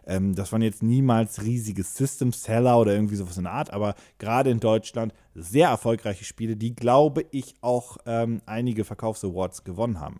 ähm, 0.05 0.35
das 0.35 0.51
waren 0.51 0.61
jetzt 0.61 0.83
niemals 0.83 1.43
riesige 1.43 1.83
System-Seller 1.83 2.79
oder 2.79 2.93
irgendwie 2.93 3.15
sowas 3.15 3.37
in 3.37 3.43
der 3.43 3.53
Art, 3.53 3.71
aber 3.71 3.95
gerade 4.17 4.49
in 4.49 4.59
Deutschland 4.59 5.13
sehr 5.35 5.69
erfolgreiche 5.69 6.25
Spiele, 6.25 6.55
die, 6.57 6.75
glaube 6.75 7.25
ich, 7.31 7.53
auch 7.61 7.97
ähm, 8.05 8.41
einige 8.45 8.83
Verkaufsawards 8.83 9.63
gewonnen 9.63 9.99
haben. 9.99 10.19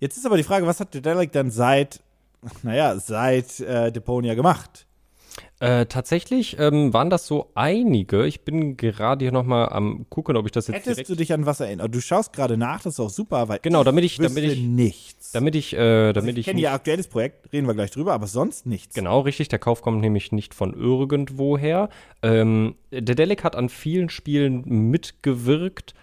Jetzt 0.00 0.16
ist 0.16 0.26
aber 0.26 0.36
die 0.36 0.44
Frage, 0.44 0.66
was 0.66 0.80
hat 0.80 0.94
Dedelic 0.94 1.32
dann 1.32 1.50
seit, 1.50 2.00
naja, 2.62 2.98
seit 2.98 3.60
äh, 3.60 3.90
Deponia 3.90 4.34
gemacht? 4.34 4.86
Äh, 5.60 5.86
tatsächlich 5.86 6.56
ähm, 6.58 6.92
waren 6.92 7.10
das 7.10 7.26
so 7.26 7.50
einige. 7.54 8.26
Ich 8.26 8.42
bin 8.42 8.76
gerade 8.76 9.24
hier 9.24 9.32
noch 9.32 9.44
mal 9.44 9.66
am 9.66 10.06
gucken, 10.08 10.36
ob 10.36 10.46
ich 10.46 10.52
das 10.52 10.68
jetzt 10.68 10.76
Hättest 10.76 10.96
direkt 10.98 11.08
du 11.10 11.14
dich 11.16 11.32
an 11.32 11.46
was 11.46 11.60
erinnert? 11.60 11.94
Du 11.94 12.00
schaust 12.00 12.32
gerade 12.32 12.56
nach, 12.56 12.82
das 12.82 12.94
ist 12.94 13.00
auch 13.00 13.10
super, 13.10 13.48
weil 13.48 13.58
Genau, 13.62 13.82
damit 13.82 14.04
ich, 14.04 14.18
damit 14.18 14.44
ich, 14.44 14.60
nichts. 14.60 15.32
damit 15.32 15.56
ich, 15.56 15.74
äh, 15.74 15.78
also 15.78 16.12
damit 16.20 16.34
ich 16.34 16.40
ich, 16.40 16.46
kenne 16.46 16.60
ihr 16.60 16.72
aktuelles 16.72 17.08
Projekt, 17.08 17.52
reden 17.52 17.66
wir 17.66 17.74
gleich 17.74 17.90
drüber, 17.90 18.12
aber 18.12 18.26
sonst 18.26 18.66
nichts. 18.66 18.94
Genau, 18.94 19.20
richtig. 19.20 19.48
Der 19.48 19.58
Kauf 19.58 19.82
kommt 19.82 20.00
nämlich 20.00 20.30
nicht 20.30 20.54
von 20.54 20.74
irgendwoher. 20.74 21.88
Ähm, 22.22 22.76
der 22.90 23.14
Delic 23.14 23.42
hat 23.42 23.56
an 23.56 23.68
vielen 23.68 24.10
Spielen 24.10 24.62
mitgewirkt. 24.64 25.94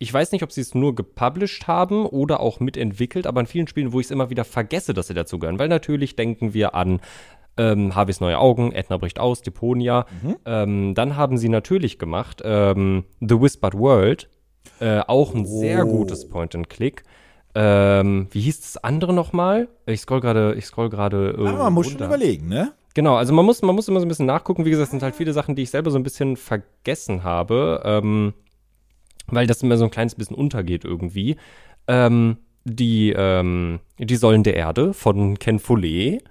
Ich 0.00 0.12
weiß 0.12 0.30
nicht, 0.30 0.44
ob 0.44 0.52
sie 0.52 0.60
es 0.60 0.74
nur 0.74 0.94
gepublished 0.94 1.66
haben 1.66 2.06
oder 2.06 2.38
auch 2.38 2.60
mitentwickelt, 2.60 3.26
aber 3.26 3.40
an 3.40 3.46
vielen 3.46 3.66
Spielen, 3.66 3.92
wo 3.92 3.98
ich 3.98 4.06
es 4.06 4.10
immer 4.12 4.30
wieder 4.30 4.44
vergesse, 4.44 4.94
dass 4.94 5.08
sie 5.08 5.14
dazugehören. 5.14 5.58
Weil 5.58 5.68
natürlich 5.68 6.14
denken 6.14 6.54
wir 6.54 6.74
an 6.76 7.00
ähm, 7.58 7.94
Harveys 7.94 8.20
neue 8.20 8.38
Augen, 8.38 8.72
Edna 8.72 8.96
bricht 8.96 9.18
aus, 9.18 9.42
Deponia. 9.42 10.06
Ähm, 10.46 10.94
dann 10.94 11.16
haben 11.16 11.36
sie 11.38 11.48
natürlich 11.48 11.98
gemacht 11.98 12.40
ähm, 12.44 13.04
The 13.20 13.40
Whispered 13.40 13.74
World, 13.74 14.28
äh, 14.80 15.00
auch 15.06 15.34
ein 15.34 15.44
sehr 15.44 15.86
Oh. 15.86 15.90
gutes 15.90 16.28
Point-and-Click. 16.28 17.02
Ähm, 17.54 18.28
wie 18.30 18.40
hieß 18.40 18.60
das 18.60 18.76
andere 18.84 19.12
nochmal? 19.12 19.68
Ich 19.86 20.00
scroll 20.00 20.20
gerade, 20.20 20.54
ich 20.56 20.66
scroll 20.66 20.90
gerade. 20.90 21.34
Äh, 21.36 21.48
Aber 21.48 21.64
man 21.64 21.72
muss 21.72 21.86
schon 21.86 21.94
runter. 22.00 22.06
überlegen, 22.06 22.48
ne? 22.48 22.72
Genau, 22.94 23.16
also 23.16 23.32
man 23.32 23.44
muss, 23.44 23.62
man 23.62 23.74
muss 23.74 23.88
immer 23.88 24.00
so 24.00 24.06
ein 24.06 24.08
bisschen 24.08 24.26
nachgucken. 24.26 24.64
Wie 24.64 24.70
gesagt, 24.70 24.86
es 24.86 24.90
sind 24.90 25.02
halt 25.02 25.14
viele 25.16 25.32
Sachen, 25.32 25.54
die 25.56 25.62
ich 25.62 25.70
selber 25.70 25.90
so 25.90 25.98
ein 25.98 26.02
bisschen 26.02 26.36
vergessen 26.36 27.24
habe, 27.24 27.82
ähm, 27.84 28.34
weil 29.28 29.46
das 29.46 29.62
immer 29.62 29.76
so 29.76 29.84
ein 29.84 29.90
kleines 29.90 30.14
bisschen 30.14 30.36
untergeht 30.36 30.84
irgendwie. 30.84 31.36
Ähm, 31.86 32.38
die, 32.64 33.14
ähm, 33.16 33.80
die 33.98 34.16
Säulen 34.16 34.42
der 34.42 34.54
Erde 34.56 34.92
von 34.94 35.38
Ken 35.38 35.58
Follett. 35.58 36.22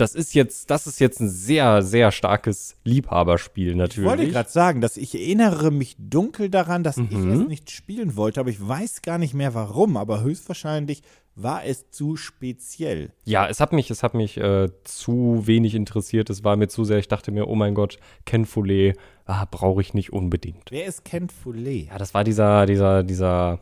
Das 0.00 0.14
ist 0.14 0.34
jetzt, 0.34 0.70
das 0.70 0.86
ist 0.86 0.98
jetzt 1.00 1.20
ein 1.20 1.28
sehr, 1.28 1.82
sehr 1.82 2.10
starkes 2.12 2.76
Liebhaberspiel 2.84 3.70
Ich 3.70 3.76
natürlich. 3.76 4.08
wollte 4.08 4.28
gerade 4.28 4.50
sagen, 4.50 4.80
dass 4.80 4.96
ich 4.96 5.14
erinnere 5.14 5.70
mich 5.70 5.96
dunkel 5.98 6.48
daran, 6.48 6.82
dass 6.82 6.96
ich 6.98 7.10
Mhm. 7.10 7.32
es 7.32 7.48
nicht 7.48 7.70
spielen 7.70 8.16
wollte, 8.16 8.40
aber 8.40 8.50
ich 8.50 8.66
weiß 8.66 9.02
gar 9.02 9.18
nicht 9.18 9.34
mehr 9.34 9.54
warum, 9.54 9.96
aber 9.96 10.22
höchstwahrscheinlich 10.22 11.02
war 11.36 11.64
es 11.64 11.90
zu 11.90 12.16
speziell. 12.16 13.12
Ja, 13.24 13.46
es 13.48 13.60
hat 13.60 13.72
mich, 13.72 13.90
es 13.90 14.02
hat 14.02 14.14
mich 14.14 14.36
äh, 14.36 14.68
zu 14.84 15.42
wenig 15.46 15.74
interessiert. 15.74 16.28
Es 16.28 16.44
war 16.44 16.56
mir 16.56 16.68
zu 16.68 16.84
sehr, 16.84 16.98
ich 16.98 17.08
dachte 17.08 17.30
mir, 17.30 17.46
oh 17.48 17.54
mein 17.54 17.74
Gott, 17.74 17.98
Ken 18.26 18.44
Follett, 18.44 18.96
ah, 19.26 19.46
brauche 19.50 19.80
ich 19.80 19.94
nicht 19.94 20.12
unbedingt. 20.12 20.70
Wer 20.70 20.86
ist 20.86 21.04
Ken 21.04 21.28
Follett? 21.30 21.88
Ja, 21.88 21.98
das 21.98 22.12
war 22.14 22.24
dieser, 22.24 22.66
dieser, 22.66 23.02
dieser, 23.04 23.60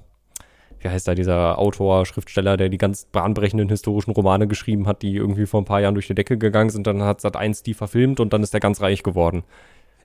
wie 0.81 0.89
heißt 0.89 1.09
er, 1.09 1.15
dieser 1.15 1.59
Autor, 1.59 2.07
Schriftsteller, 2.07 2.57
der 2.57 2.69
die 2.69 2.79
ganz 2.79 3.07
bahnbrechenden 3.07 3.69
historischen 3.69 4.13
Romane 4.13 4.47
geschrieben 4.47 4.87
hat, 4.87 5.03
die 5.03 5.17
irgendwie 5.17 5.47
vor 5.47 5.61
ein 5.61 5.65
paar 5.65 5.81
Jahren 5.81 5.95
durch 5.95 6.07
die 6.07 6.15
Decke 6.15 6.39
gegangen 6.39 6.71
sind. 6.71 6.87
Dann 6.87 7.03
hat 7.03 7.21
Sat 7.21 7.37
1 7.37 7.63
die 7.63 7.75
verfilmt 7.75 8.21
und 8.21 8.33
dann 8.33 8.43
ist 8.43 8.55
er 8.55 8.61
ganz 8.61 8.81
reich 8.81 9.03
geworden. 9.03 9.45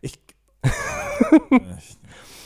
Ich, 0.01 0.19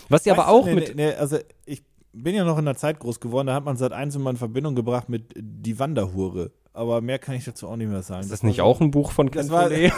Was 0.10 0.24
sie 0.24 0.31
aber 0.31 0.48
auch 0.48 0.65
ne, 0.65 0.75
mit. 0.75 0.96
Ne, 0.96 1.15
also 1.17 1.38
ich 1.65 1.84
bin 2.13 2.35
ja 2.35 2.43
noch 2.43 2.57
in 2.57 2.65
der 2.65 2.75
Zeit 2.75 2.99
groß 2.99 3.19
geworden, 3.19 3.47
da 3.47 3.53
hat 3.53 3.65
man 3.65 3.77
seit 3.77 3.91
eins 3.93 4.15
immer 4.15 4.29
in 4.29 4.37
Verbindung 4.37 4.75
gebracht 4.75 5.09
mit 5.09 5.33
die 5.35 5.77
Wanderhure. 5.79 6.51
Aber 6.73 7.01
mehr 7.01 7.17
kann 7.17 7.33
ich 7.33 7.43
dazu 7.43 7.67
auch 7.67 7.75
nicht 7.75 7.89
mehr 7.89 8.03
sagen. 8.03 8.21
Ist 8.21 8.31
das 8.31 8.43
nicht 8.43 8.61
auch 8.61 8.79
ein 8.81 8.91
Buch 8.91 9.11
von 9.11 9.31
Ken 9.31 9.47
Das 9.47 9.49
Follett? 9.49 9.91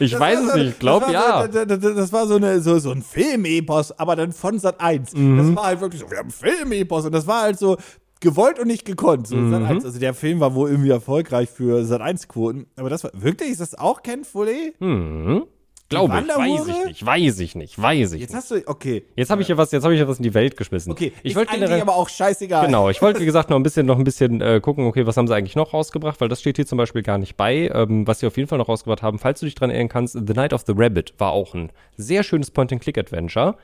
ich 0.00 0.18
weiß 0.18 0.40
es 0.40 0.54
nicht, 0.54 0.68
ich 0.70 0.78
glaube 0.78 1.06
das 1.06 1.12
ja. 1.12 1.42
So, 1.42 1.64
das, 1.64 1.78
das, 1.80 1.94
das 1.94 2.12
war 2.12 2.26
so, 2.26 2.36
eine, 2.36 2.60
so, 2.60 2.78
so 2.78 2.90
ein 2.90 3.02
Filmepos, 3.02 3.92
aber 3.98 4.16
dann 4.16 4.32
von 4.32 4.58
Sat 4.58 4.80
1. 4.80 5.14
Mhm. 5.14 5.36
Das 5.38 5.56
war 5.56 5.64
halt 5.64 5.80
wirklich 5.80 6.00
so, 6.00 6.10
wir 6.10 6.18
haben 6.18 6.30
Filmepos 6.30 7.04
und 7.04 7.12
das 7.12 7.26
war 7.26 7.42
halt 7.42 7.58
so 7.58 7.76
gewollt 8.20 8.58
und 8.58 8.68
nicht 8.68 8.84
gekonnt. 8.84 9.26
So 9.26 9.36
Mhm. 9.36 9.50
Sat 9.50 9.62
1. 9.62 9.84
Also 9.84 9.98
der 9.98 10.14
Film 10.14 10.40
war 10.40 10.54
wohl 10.54 10.70
irgendwie 10.70 10.90
erfolgreich 10.90 11.50
für 11.50 11.84
Sat 11.84 12.00
1 12.00 12.28
Quoten. 12.28 12.66
Aber 12.76 12.88
das 12.88 13.04
war 13.04 13.10
wirklich, 13.14 13.50
ist 13.50 13.60
das 13.60 13.74
auch 13.74 14.02
Ken 14.02 14.24
Follett? 14.24 14.74
Hm. 14.80 15.44
Glaube 15.92 16.20
ich, 16.20 16.28
weiß 16.36 16.66
ich 16.68 16.84
nicht, 16.86 17.06
weiß 17.06 17.38
ich 17.40 17.54
nicht, 17.54 17.80
weiß 17.80 18.12
ich 18.12 18.20
Jetzt 18.20 18.30
nicht. 18.30 18.36
hast 18.36 18.50
du, 18.50 18.62
okay. 18.66 19.04
Jetzt 19.16 19.30
habe 19.30 19.40
ich 19.42 19.46
hier 19.46 19.56
was, 19.56 19.70
jetzt 19.72 19.84
habe 19.84 19.94
ich 19.94 19.98
hier 20.00 20.08
was 20.08 20.18
in 20.18 20.22
die 20.24 20.34
Welt 20.34 20.56
geschmissen. 20.56 20.92
Okay, 20.92 21.12
ich 21.22 21.34
wollte 21.36 21.52
eigentlich 21.52 21.62
generell, 21.68 21.82
aber 21.82 21.96
auch 21.96 22.08
scheißegal. 22.08 22.66
Genau, 22.66 22.88
ich 22.90 23.00
wollte, 23.02 23.20
wie 23.20 23.24
gesagt, 23.24 23.50
noch 23.50 23.56
ein 23.56 23.62
bisschen, 23.62 23.86
noch 23.86 23.98
ein 23.98 24.04
bisschen 24.04 24.40
äh, 24.40 24.60
gucken, 24.60 24.86
okay, 24.86 25.06
was 25.06 25.16
haben 25.16 25.26
sie 25.26 25.34
eigentlich 25.34 25.56
noch 25.56 25.72
rausgebracht, 25.72 26.20
weil 26.20 26.28
das 26.28 26.40
steht 26.40 26.56
hier 26.56 26.66
zum 26.66 26.78
Beispiel 26.78 27.02
gar 27.02 27.18
nicht 27.18 27.36
bei. 27.36 27.70
Ähm, 27.74 28.06
was 28.06 28.20
sie 28.20 28.26
auf 28.26 28.36
jeden 28.36 28.48
Fall 28.48 28.58
noch 28.58 28.68
rausgebracht 28.68 29.02
haben, 29.02 29.18
falls 29.18 29.40
du 29.40 29.46
dich 29.46 29.54
dran 29.54 29.70
erinnern 29.70 29.88
kannst, 29.88 30.14
The 30.14 30.32
Night 30.34 30.52
of 30.52 30.62
the 30.66 30.72
Rabbit 30.76 31.14
war 31.18 31.32
auch 31.32 31.54
ein 31.54 31.70
sehr 31.96 32.22
schönes 32.22 32.50
Point-and-Click-Adventure. 32.50 33.56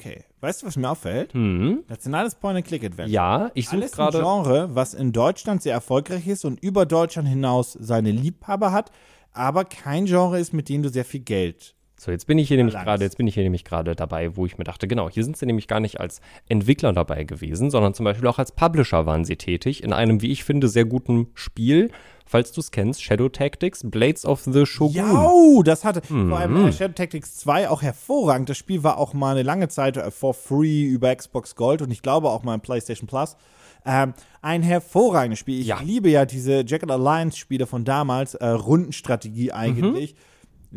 Okay, 0.00 0.24
weißt 0.40 0.62
du, 0.62 0.66
was 0.66 0.76
mir 0.76 0.88
auffällt? 0.88 1.34
Mhm. 1.34 1.82
Nationales 1.88 2.36
Point-and-Click-Adventure. 2.36 3.12
Ja, 3.12 3.50
ich 3.54 3.66
suche 3.66 3.78
Alles 3.78 3.92
ein 3.94 3.96
gerade. 3.96 4.18
Genre, 4.20 4.68
was 4.72 4.94
in 4.94 5.12
Deutschland 5.12 5.60
sehr 5.62 5.72
erfolgreich 5.72 6.26
ist 6.28 6.44
und 6.44 6.62
über 6.62 6.86
Deutschland 6.86 7.26
hinaus 7.26 7.72
seine 7.72 8.12
Liebhaber 8.12 8.70
hat, 8.70 8.92
aber 9.38 9.64
kein 9.64 10.06
Genre 10.06 10.38
ist, 10.38 10.52
mit 10.52 10.68
dem 10.68 10.82
du 10.82 10.88
sehr 10.90 11.04
viel 11.04 11.20
Geld 11.20 11.74
So, 11.96 12.10
jetzt 12.10 12.26
bin 12.26 12.38
ich 12.38 12.48
hier 12.48 12.56
nämlich 12.58 12.74
gerade, 12.76 13.02
jetzt 13.04 13.16
bin 13.16 13.26
ich 13.26 13.34
hier 13.34 13.42
nämlich 13.42 13.64
gerade 13.64 13.96
dabei, 13.96 14.36
wo 14.36 14.46
ich 14.46 14.56
mir 14.58 14.64
dachte, 14.64 14.86
genau, 14.86 15.08
hier 15.10 15.24
sind 15.24 15.36
sie 15.36 15.46
nämlich 15.46 15.66
gar 15.68 15.80
nicht 15.80 15.98
als 16.00 16.20
Entwickler 16.48 16.92
dabei 16.92 17.24
gewesen, 17.24 17.70
sondern 17.70 17.94
zum 17.94 18.04
Beispiel 18.04 18.28
auch 18.28 18.38
als 18.38 18.52
Publisher 18.52 19.04
waren 19.06 19.24
sie 19.24 19.36
tätig 19.36 19.82
in 19.82 19.92
einem, 19.92 20.22
wie 20.22 20.30
ich 20.30 20.44
finde, 20.44 20.68
sehr 20.68 20.84
guten 20.84 21.28
Spiel. 21.34 21.90
Falls 22.30 22.52
du 22.52 22.60
es 22.60 22.70
kennst, 22.70 23.02
Shadow 23.02 23.30
Tactics, 23.30 23.80
Blades 23.84 24.26
of 24.26 24.42
the 24.42 24.66
Shogun. 24.66 24.94
Ja, 24.94 25.30
das 25.64 25.82
hatte 25.84 26.02
vor 26.02 26.14
Mhm. 26.16 26.32
allem 26.34 26.66
äh, 26.66 26.72
Shadow 26.72 26.92
Tactics 26.94 27.36
2 27.38 27.70
auch 27.70 27.80
hervorragend. 27.80 28.50
Das 28.50 28.58
Spiel 28.58 28.82
war 28.84 28.98
auch 28.98 29.14
mal 29.14 29.30
eine 29.32 29.42
lange 29.44 29.68
Zeit 29.68 29.96
äh, 29.96 30.10
for 30.10 30.34
free 30.34 30.84
über 30.84 31.14
Xbox 31.16 31.54
Gold 31.56 31.80
und 31.80 31.90
ich 31.90 32.02
glaube 32.02 32.28
auch 32.28 32.42
mal 32.42 32.54
im 32.54 32.60
PlayStation 32.60 33.06
Plus. 33.08 33.36
Ähm, 33.84 34.14
ein 34.42 34.62
hervorragendes 34.62 35.38
Spiel. 35.38 35.60
Ich 35.60 35.66
Ja. 35.66 35.80
liebe 35.80 36.10
ja 36.10 36.24
diese 36.26 36.64
Jacket 36.66 36.90
Alliance 36.90 37.36
Spiele 37.36 37.66
von 37.66 37.84
damals, 37.84 38.34
äh, 38.34 38.46
Rundenstrategie 38.46 39.52
eigentlich. 39.52 40.14
Mhm. 40.14 40.18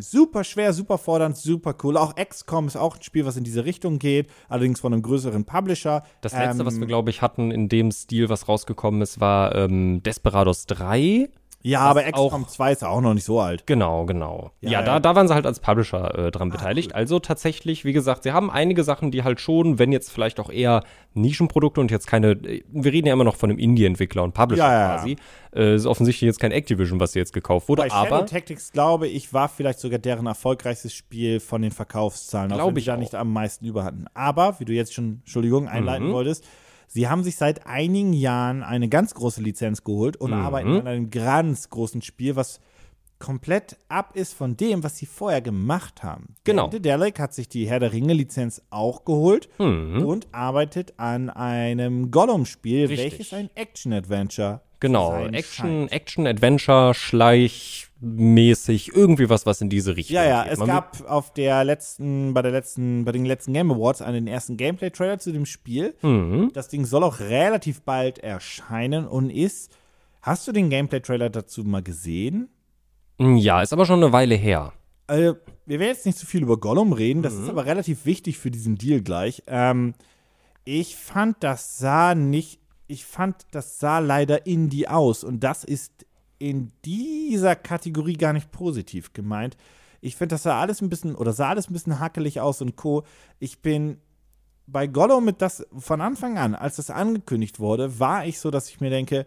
Super 0.02 0.42
schwer, 0.42 0.72
super 0.72 0.96
fordernd, 0.96 1.36
super 1.36 1.74
cool. 1.82 1.98
Auch 1.98 2.14
XCOM 2.16 2.66
ist 2.66 2.76
auch 2.76 2.96
ein 2.96 3.02
Spiel, 3.02 3.26
was 3.26 3.36
in 3.36 3.44
diese 3.44 3.66
Richtung 3.66 3.98
geht, 3.98 4.26
allerdings 4.48 4.80
von 4.80 4.92
einem 4.94 5.02
größeren 5.02 5.44
Publisher. 5.44 6.02
Das 6.22 6.32
letzte, 6.32 6.60
Ähm, 6.62 6.66
was 6.66 6.80
wir, 6.80 6.86
glaube 6.86 7.10
ich, 7.10 7.20
hatten 7.20 7.50
in 7.50 7.68
dem 7.68 7.90
Stil, 7.90 8.30
was 8.30 8.48
rausgekommen 8.48 9.02
ist, 9.02 9.20
war 9.20 9.54
ähm, 9.54 10.02
Desperados 10.02 10.64
3. 10.64 11.28
Ja, 11.64 11.80
aber 11.80 12.02
XCOM 12.02 12.44
auch- 12.44 12.48
2 12.48 12.72
ist 12.72 12.84
auch 12.84 13.00
noch 13.00 13.14
nicht 13.14 13.24
so 13.24 13.38
alt. 13.40 13.66
Genau, 13.66 14.04
genau. 14.04 14.50
Ja, 14.60 14.70
Ja, 14.70 14.82
da, 14.82 14.92
ja. 14.94 15.00
da 15.00 15.14
waren 15.14 15.28
sie 15.28 15.34
halt 15.34 15.46
als 15.46 15.60
Publisher 15.60 16.18
äh, 16.18 16.30
dran 16.32 16.50
beteiligt. 16.50 16.94
Also 16.94 17.18
tatsächlich, 17.20 17.84
wie 17.84 17.92
gesagt, 17.92 18.24
sie 18.24 18.32
haben 18.32 18.50
einige 18.50 18.82
Sachen, 18.84 19.10
die 19.10 19.22
halt 19.22 19.40
schon, 19.40 19.78
wenn 19.78 19.92
jetzt 19.92 20.10
vielleicht 20.10 20.40
auch 20.40 20.50
eher 20.50 20.82
Nischenprodukte 21.14 21.80
und 21.80 21.90
jetzt 21.90 22.06
keine, 22.06 22.32
äh, 22.32 22.62
wir 22.72 22.92
reden 22.92 23.06
ja 23.06 23.12
immer 23.12 23.24
noch 23.24 23.36
von 23.36 23.50
einem 23.50 23.58
Indie-Entwickler 23.58 24.22
und 24.24 24.34
Publisher 24.34 24.64
Ja, 24.64 24.72
ja, 24.72 24.80
ja. 24.80 24.96
quasi. 24.98 25.16
Äh, 25.54 25.74
ist 25.76 25.86
offensichtlich 25.86 26.26
jetzt 26.26 26.40
kein 26.40 26.52
Activision, 26.52 26.98
was 26.98 27.14
jetzt 27.14 27.32
gekauft 27.32 27.68
wurde, 27.68 27.82
Bei 27.82 27.90
Shadow 27.90 28.14
aber 28.16 28.26
Tactics, 28.26 28.72
glaube 28.72 29.06
ich, 29.06 29.32
war 29.32 29.48
vielleicht 29.48 29.78
sogar 29.78 29.98
deren 29.98 30.26
erfolgreichstes 30.26 30.92
Spiel 30.94 31.38
von 31.40 31.62
den 31.62 31.70
Verkaufszahlen, 31.70 32.50
auch 32.52 32.56
Glaub 32.56 32.70
wenn 32.70 32.76
ich 32.78 32.86
da 32.86 32.96
nicht 32.96 33.14
am 33.14 33.32
meisten 33.32 33.64
über 33.66 33.84
hatten. 33.84 34.06
Aber, 34.14 34.58
wie 34.58 34.64
du 34.64 34.72
jetzt 34.72 34.94
schon, 34.94 35.18
Entschuldigung, 35.20 35.68
einleiten 35.68 36.08
Mhm. 36.08 36.12
wolltest, 36.12 36.44
sie 36.92 37.08
haben 37.08 37.22
sich 37.24 37.36
seit 37.36 37.66
einigen 37.66 38.12
Jahren 38.12 38.62
eine 38.62 38.88
ganz 38.88 39.14
große 39.14 39.40
Lizenz 39.42 39.82
geholt 39.84 40.16
und 40.16 40.30
Mhm. 40.30 40.36
arbeiten 40.36 40.68
an 40.76 40.86
einem 40.86 41.10
ganz 41.10 41.70
großen 41.70 42.02
Spiel, 42.02 42.36
was 42.36 42.60
komplett 43.18 43.76
ab 43.88 44.16
ist 44.16 44.34
von 44.34 44.56
dem, 44.56 44.82
was 44.82 44.98
sie 44.98 45.06
vorher 45.06 45.40
gemacht 45.40 46.02
haben. 46.02 46.34
Genau. 46.42 46.66
Denn 46.68 46.82
Dedelic 46.82 47.20
hat 47.20 47.32
sich 47.32 47.48
die 47.48 47.68
Herr 47.68 47.78
der 47.78 47.92
Ringe-Lizenz 47.92 48.62
auch 48.70 49.04
geholt 49.04 49.48
Mhm. 49.60 50.04
und 50.04 50.26
arbeitet 50.32 50.94
an 50.98 51.30
einem 51.30 52.10
Gollum-Spiel, 52.10 52.88
welches 52.98 53.32
ein 53.32 53.48
Action-Adventure 53.54 54.60
genau, 54.82 55.10
zu 55.26 55.32
Action, 55.32 55.66
scheint. 55.88 55.92
Action, 55.92 56.26
Adventure, 56.26 56.92
Schleichmäßig, 58.00 58.94
irgendwie 58.94 59.28
was, 59.30 59.46
was 59.46 59.60
in 59.60 59.68
diese 59.68 59.96
Richtung 59.96 60.16
Ja, 60.16 60.24
ja, 60.24 60.42
geht. 60.44 60.52
es 60.52 60.58
Man 60.58 60.68
gab 60.68 61.08
auf 61.08 61.32
der 61.32 61.64
letzten, 61.64 62.34
bei 62.34 62.42
der 62.42 62.50
letzten, 62.52 63.04
bei 63.04 63.12
den 63.12 63.24
letzten 63.24 63.52
Game 63.52 63.70
Awards 63.70 64.02
einen 64.02 64.26
ersten 64.26 64.56
Gameplay-Trailer 64.56 65.18
zu 65.18 65.32
dem 65.32 65.46
Spiel. 65.46 65.94
Mhm. 66.02 66.50
Das 66.52 66.68
Ding 66.68 66.84
soll 66.84 67.04
auch 67.04 67.20
relativ 67.20 67.82
bald 67.82 68.18
erscheinen 68.18 69.06
und 69.06 69.30
ist. 69.30 69.72
Hast 70.20 70.46
du 70.46 70.52
den 70.52 70.70
Gameplay-Trailer 70.70 71.30
dazu 71.30 71.64
mal 71.64 71.82
gesehen? 71.82 72.48
wird- 73.18 73.40
Ja, 73.42 73.62
ist 73.62 73.72
aber 73.72 73.86
schon 73.86 74.02
eine 74.02 74.12
Weile 74.12 74.34
her. 74.34 74.72
Äh, 75.08 75.32
wir 75.66 75.78
werden 75.80 75.88
jetzt 75.94 76.06
nicht 76.06 76.18
so 76.18 76.26
viel 76.26 76.42
über 76.42 76.56
Gollum 76.58 76.92
reden, 76.92 77.22
das 77.22 77.34
Mhm. 77.34 77.42
ist 77.44 77.48
aber 77.50 77.66
relativ 77.66 78.04
wichtig 78.06 78.38
für 78.38 78.50
diesen 78.50 78.76
Deal 78.76 79.00
gleich. 79.00 79.42
Ähm, 79.46 79.94
ich 80.64 80.94
fand, 80.96 81.36
das 81.42 81.78
sah 81.78 82.14
nicht, 82.14 82.60
ich 82.92 83.06
fand, 83.06 83.46
das 83.52 83.78
sah 83.78 84.00
leider 84.00 84.46
indie 84.46 84.86
aus 84.86 85.24
und 85.24 85.40
das 85.40 85.64
ist 85.64 86.04
in 86.38 86.72
dieser 86.84 87.56
Kategorie 87.56 88.18
gar 88.18 88.34
nicht 88.34 88.52
positiv 88.52 89.14
gemeint. 89.14 89.56
Ich 90.02 90.16
finde, 90.16 90.34
das 90.34 90.42
sah 90.42 90.60
alles 90.60 90.82
ein 90.82 90.90
bisschen, 90.90 91.14
oder 91.14 91.32
sah 91.32 91.48
alles 91.48 91.70
ein 91.70 91.72
bisschen 91.72 92.00
hakelig 92.00 92.40
aus 92.40 92.60
und 92.60 92.76
Co. 92.76 93.04
Ich 93.38 93.62
bin 93.62 93.96
bei 94.66 94.86
Gollum 94.86 95.24
mit 95.24 95.40
das 95.40 95.66
von 95.74 96.02
Anfang 96.02 96.36
an, 96.36 96.54
als 96.54 96.76
das 96.76 96.90
angekündigt 96.90 97.60
wurde, 97.60 97.98
war 97.98 98.26
ich 98.26 98.38
so, 98.38 98.50
dass 98.50 98.68
ich 98.68 98.80
mir 98.80 98.90
denke, 98.90 99.26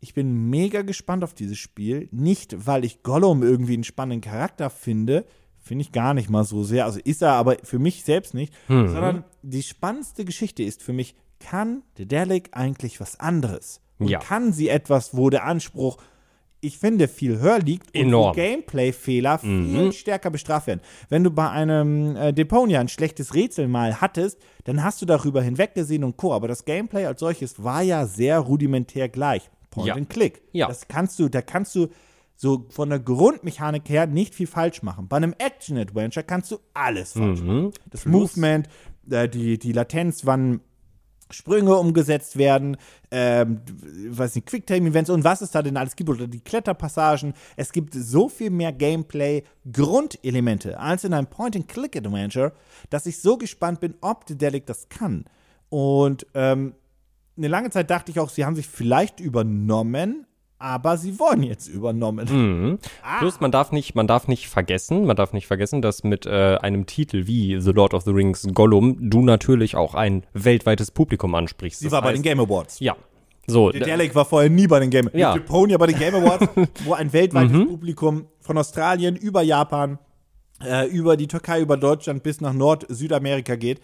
ich 0.00 0.14
bin 0.14 0.48
mega 0.48 0.80
gespannt 0.80 1.22
auf 1.22 1.34
dieses 1.34 1.58
Spiel. 1.58 2.08
Nicht, 2.12 2.66
weil 2.66 2.84
ich 2.84 3.02
Gollum 3.02 3.42
irgendwie 3.42 3.74
einen 3.74 3.84
spannenden 3.84 4.22
Charakter 4.22 4.70
finde, 4.70 5.26
finde 5.60 5.82
ich 5.82 5.92
gar 5.92 6.14
nicht 6.14 6.30
mal 6.30 6.44
so 6.44 6.64
sehr. 6.64 6.86
Also 6.86 6.98
ist 6.98 7.20
er 7.20 7.32
aber 7.32 7.58
für 7.62 7.78
mich 7.78 8.04
selbst 8.04 8.32
nicht, 8.32 8.54
sondern 8.68 9.24
die 9.42 9.62
spannendste 9.62 10.24
Geschichte 10.24 10.62
ist 10.62 10.82
für 10.82 10.94
mich, 10.94 11.14
kann 11.42 11.82
Dedelic 11.98 12.50
eigentlich 12.52 13.00
was 13.00 13.18
anderes? 13.20 13.80
Und 13.98 14.08
Ja. 14.08 14.18
kann 14.18 14.52
sie 14.52 14.68
etwas, 14.68 15.16
wo 15.16 15.30
der 15.30 15.44
Anspruch, 15.44 15.98
ich 16.60 16.78
finde, 16.78 17.08
viel 17.08 17.40
höher 17.40 17.58
liegt 17.58 17.88
und 17.94 18.00
Enorm. 18.06 18.30
wo 18.36 18.40
Gameplay-Fehler 18.40 19.38
viel 19.38 19.92
stärker 19.92 20.30
bestraft 20.30 20.68
werden. 20.68 20.80
Wenn 21.08 21.24
du 21.24 21.30
bei 21.30 21.48
einem 21.50 22.14
äh, 22.16 22.32
Deponia 22.32 22.80
ein 22.80 22.88
schlechtes 22.88 23.34
Rätsel 23.34 23.66
mal 23.68 24.00
hattest, 24.00 24.38
dann 24.64 24.82
hast 24.84 25.02
du 25.02 25.06
darüber 25.06 25.42
hinweggesehen 25.42 26.04
und 26.04 26.16
Co. 26.16 26.32
Aber 26.32 26.46
das 26.48 26.64
Gameplay 26.64 27.04
als 27.06 27.20
solches 27.20 27.62
war 27.62 27.82
ja 27.82 28.06
sehr 28.06 28.38
rudimentär 28.38 29.08
gleich. 29.08 29.50
Point 29.70 29.88
Ja. 29.88 29.94
and 29.94 30.08
Click. 30.10 30.42
Ja. 30.52 30.68
Das 30.68 30.86
kannst 30.86 31.18
du, 31.18 31.28
da 31.28 31.42
kannst 31.42 31.74
du 31.74 31.88
so 32.36 32.66
von 32.70 32.90
der 32.90 32.98
Grundmechanik 33.00 33.88
her 33.88 34.06
nicht 34.06 34.34
viel 34.34 34.46
falsch 34.46 34.82
machen. 34.82 35.08
Bei 35.08 35.16
einem 35.16 35.34
Action-Adventure 35.38 36.24
kannst 36.24 36.50
du 36.52 36.58
alles 36.74 37.12
falsch 37.12 37.40
machen. 37.40 37.72
Das 37.90 38.04
Movement, 38.06 38.68
äh, 39.10 39.28
die, 39.28 39.58
die 39.58 39.72
Latenz, 39.72 40.26
wann 40.26 40.60
Sprünge 41.32 41.76
umgesetzt 41.76 42.38
werden, 42.38 42.76
ähm, 43.10 43.60
weiß 44.08 44.34
nicht, 44.34 44.46
Quicktime-Events 44.46 45.10
und 45.10 45.24
was 45.24 45.40
es 45.40 45.50
da 45.50 45.62
denn 45.62 45.76
alles 45.76 45.96
gibt 45.96 46.10
oder 46.10 46.26
die 46.26 46.40
Kletterpassagen. 46.40 47.34
Es 47.56 47.72
gibt 47.72 47.94
so 47.94 48.28
viel 48.28 48.50
mehr 48.50 48.72
Gameplay-Grundelemente 48.72 50.78
als 50.78 51.04
in 51.04 51.14
einem 51.14 51.28
Point-and-Click-Adventure, 51.28 52.52
dass 52.90 53.06
ich 53.06 53.20
so 53.20 53.36
gespannt 53.36 53.80
bin, 53.80 53.94
ob 54.00 54.26
Dedelic 54.26 54.66
das 54.66 54.88
kann. 54.88 55.24
Und 55.68 56.26
ähm, 56.34 56.74
eine 57.36 57.48
lange 57.48 57.70
Zeit 57.70 57.90
dachte 57.90 58.12
ich 58.12 58.20
auch, 58.20 58.28
sie 58.28 58.44
haben 58.44 58.56
sich 58.56 58.68
vielleicht 58.68 59.20
übernommen, 59.20 60.26
aber 60.62 60.96
sie 60.96 61.18
wurden 61.18 61.42
jetzt 61.42 61.66
übernommen. 61.66 62.28
Mhm. 62.30 62.78
Plus, 63.18 63.40
man 63.40 63.50
darf 63.50 63.72
nicht, 63.72 63.94
man 63.94 64.06
darf 64.06 64.28
nicht 64.28 64.48
vergessen, 64.48 65.04
man 65.06 65.16
darf 65.16 65.32
nicht 65.32 65.46
vergessen, 65.48 65.82
dass 65.82 66.04
mit 66.04 66.24
äh, 66.24 66.56
einem 66.60 66.86
Titel 66.86 67.26
wie 67.26 67.60
The 67.60 67.72
Lord 67.72 67.94
of 67.94 68.04
the 68.04 68.12
Rings 68.12 68.46
Gollum 68.54 69.10
du 69.10 69.22
natürlich 69.22 69.74
auch 69.76 69.94
ein 69.94 70.24
weltweites 70.34 70.90
Publikum 70.92 71.34
ansprichst. 71.34 71.80
Sie 71.80 71.86
Das 71.86 71.92
war 71.92 72.02
bei 72.02 72.10
heißt- 72.10 72.14
den 72.14 72.22
Game 72.22 72.40
Awards. 72.40 72.78
Ja. 72.80 72.96
So, 73.48 73.70
Der 73.70 73.80
d- 73.80 73.86
Delek 73.90 74.14
war 74.14 74.24
vorher 74.24 74.48
nie 74.48 74.68
bei 74.68 74.78
den 74.78 74.90
Game 74.90 75.10
Ja. 75.12 75.34
Deponia 75.34 75.76
bei 75.76 75.88
den 75.88 75.98
Game 75.98 76.14
Awards, 76.14 76.46
wo 76.84 76.94
ein 76.94 77.12
weltweites 77.12 77.50
Mhm. 77.52 77.66
Publikum 77.68 78.26
von 78.40 78.56
Australien 78.56 79.16
über 79.16 79.42
Japan, 79.42 79.98
äh, 80.64 80.86
über 80.86 81.16
die 81.16 81.26
Türkei, 81.26 81.60
über 81.60 81.76
Deutschland 81.76 82.22
bis 82.22 82.40
nach 82.40 82.52
Nord-Südamerika 82.52 83.56
geht. 83.56 83.80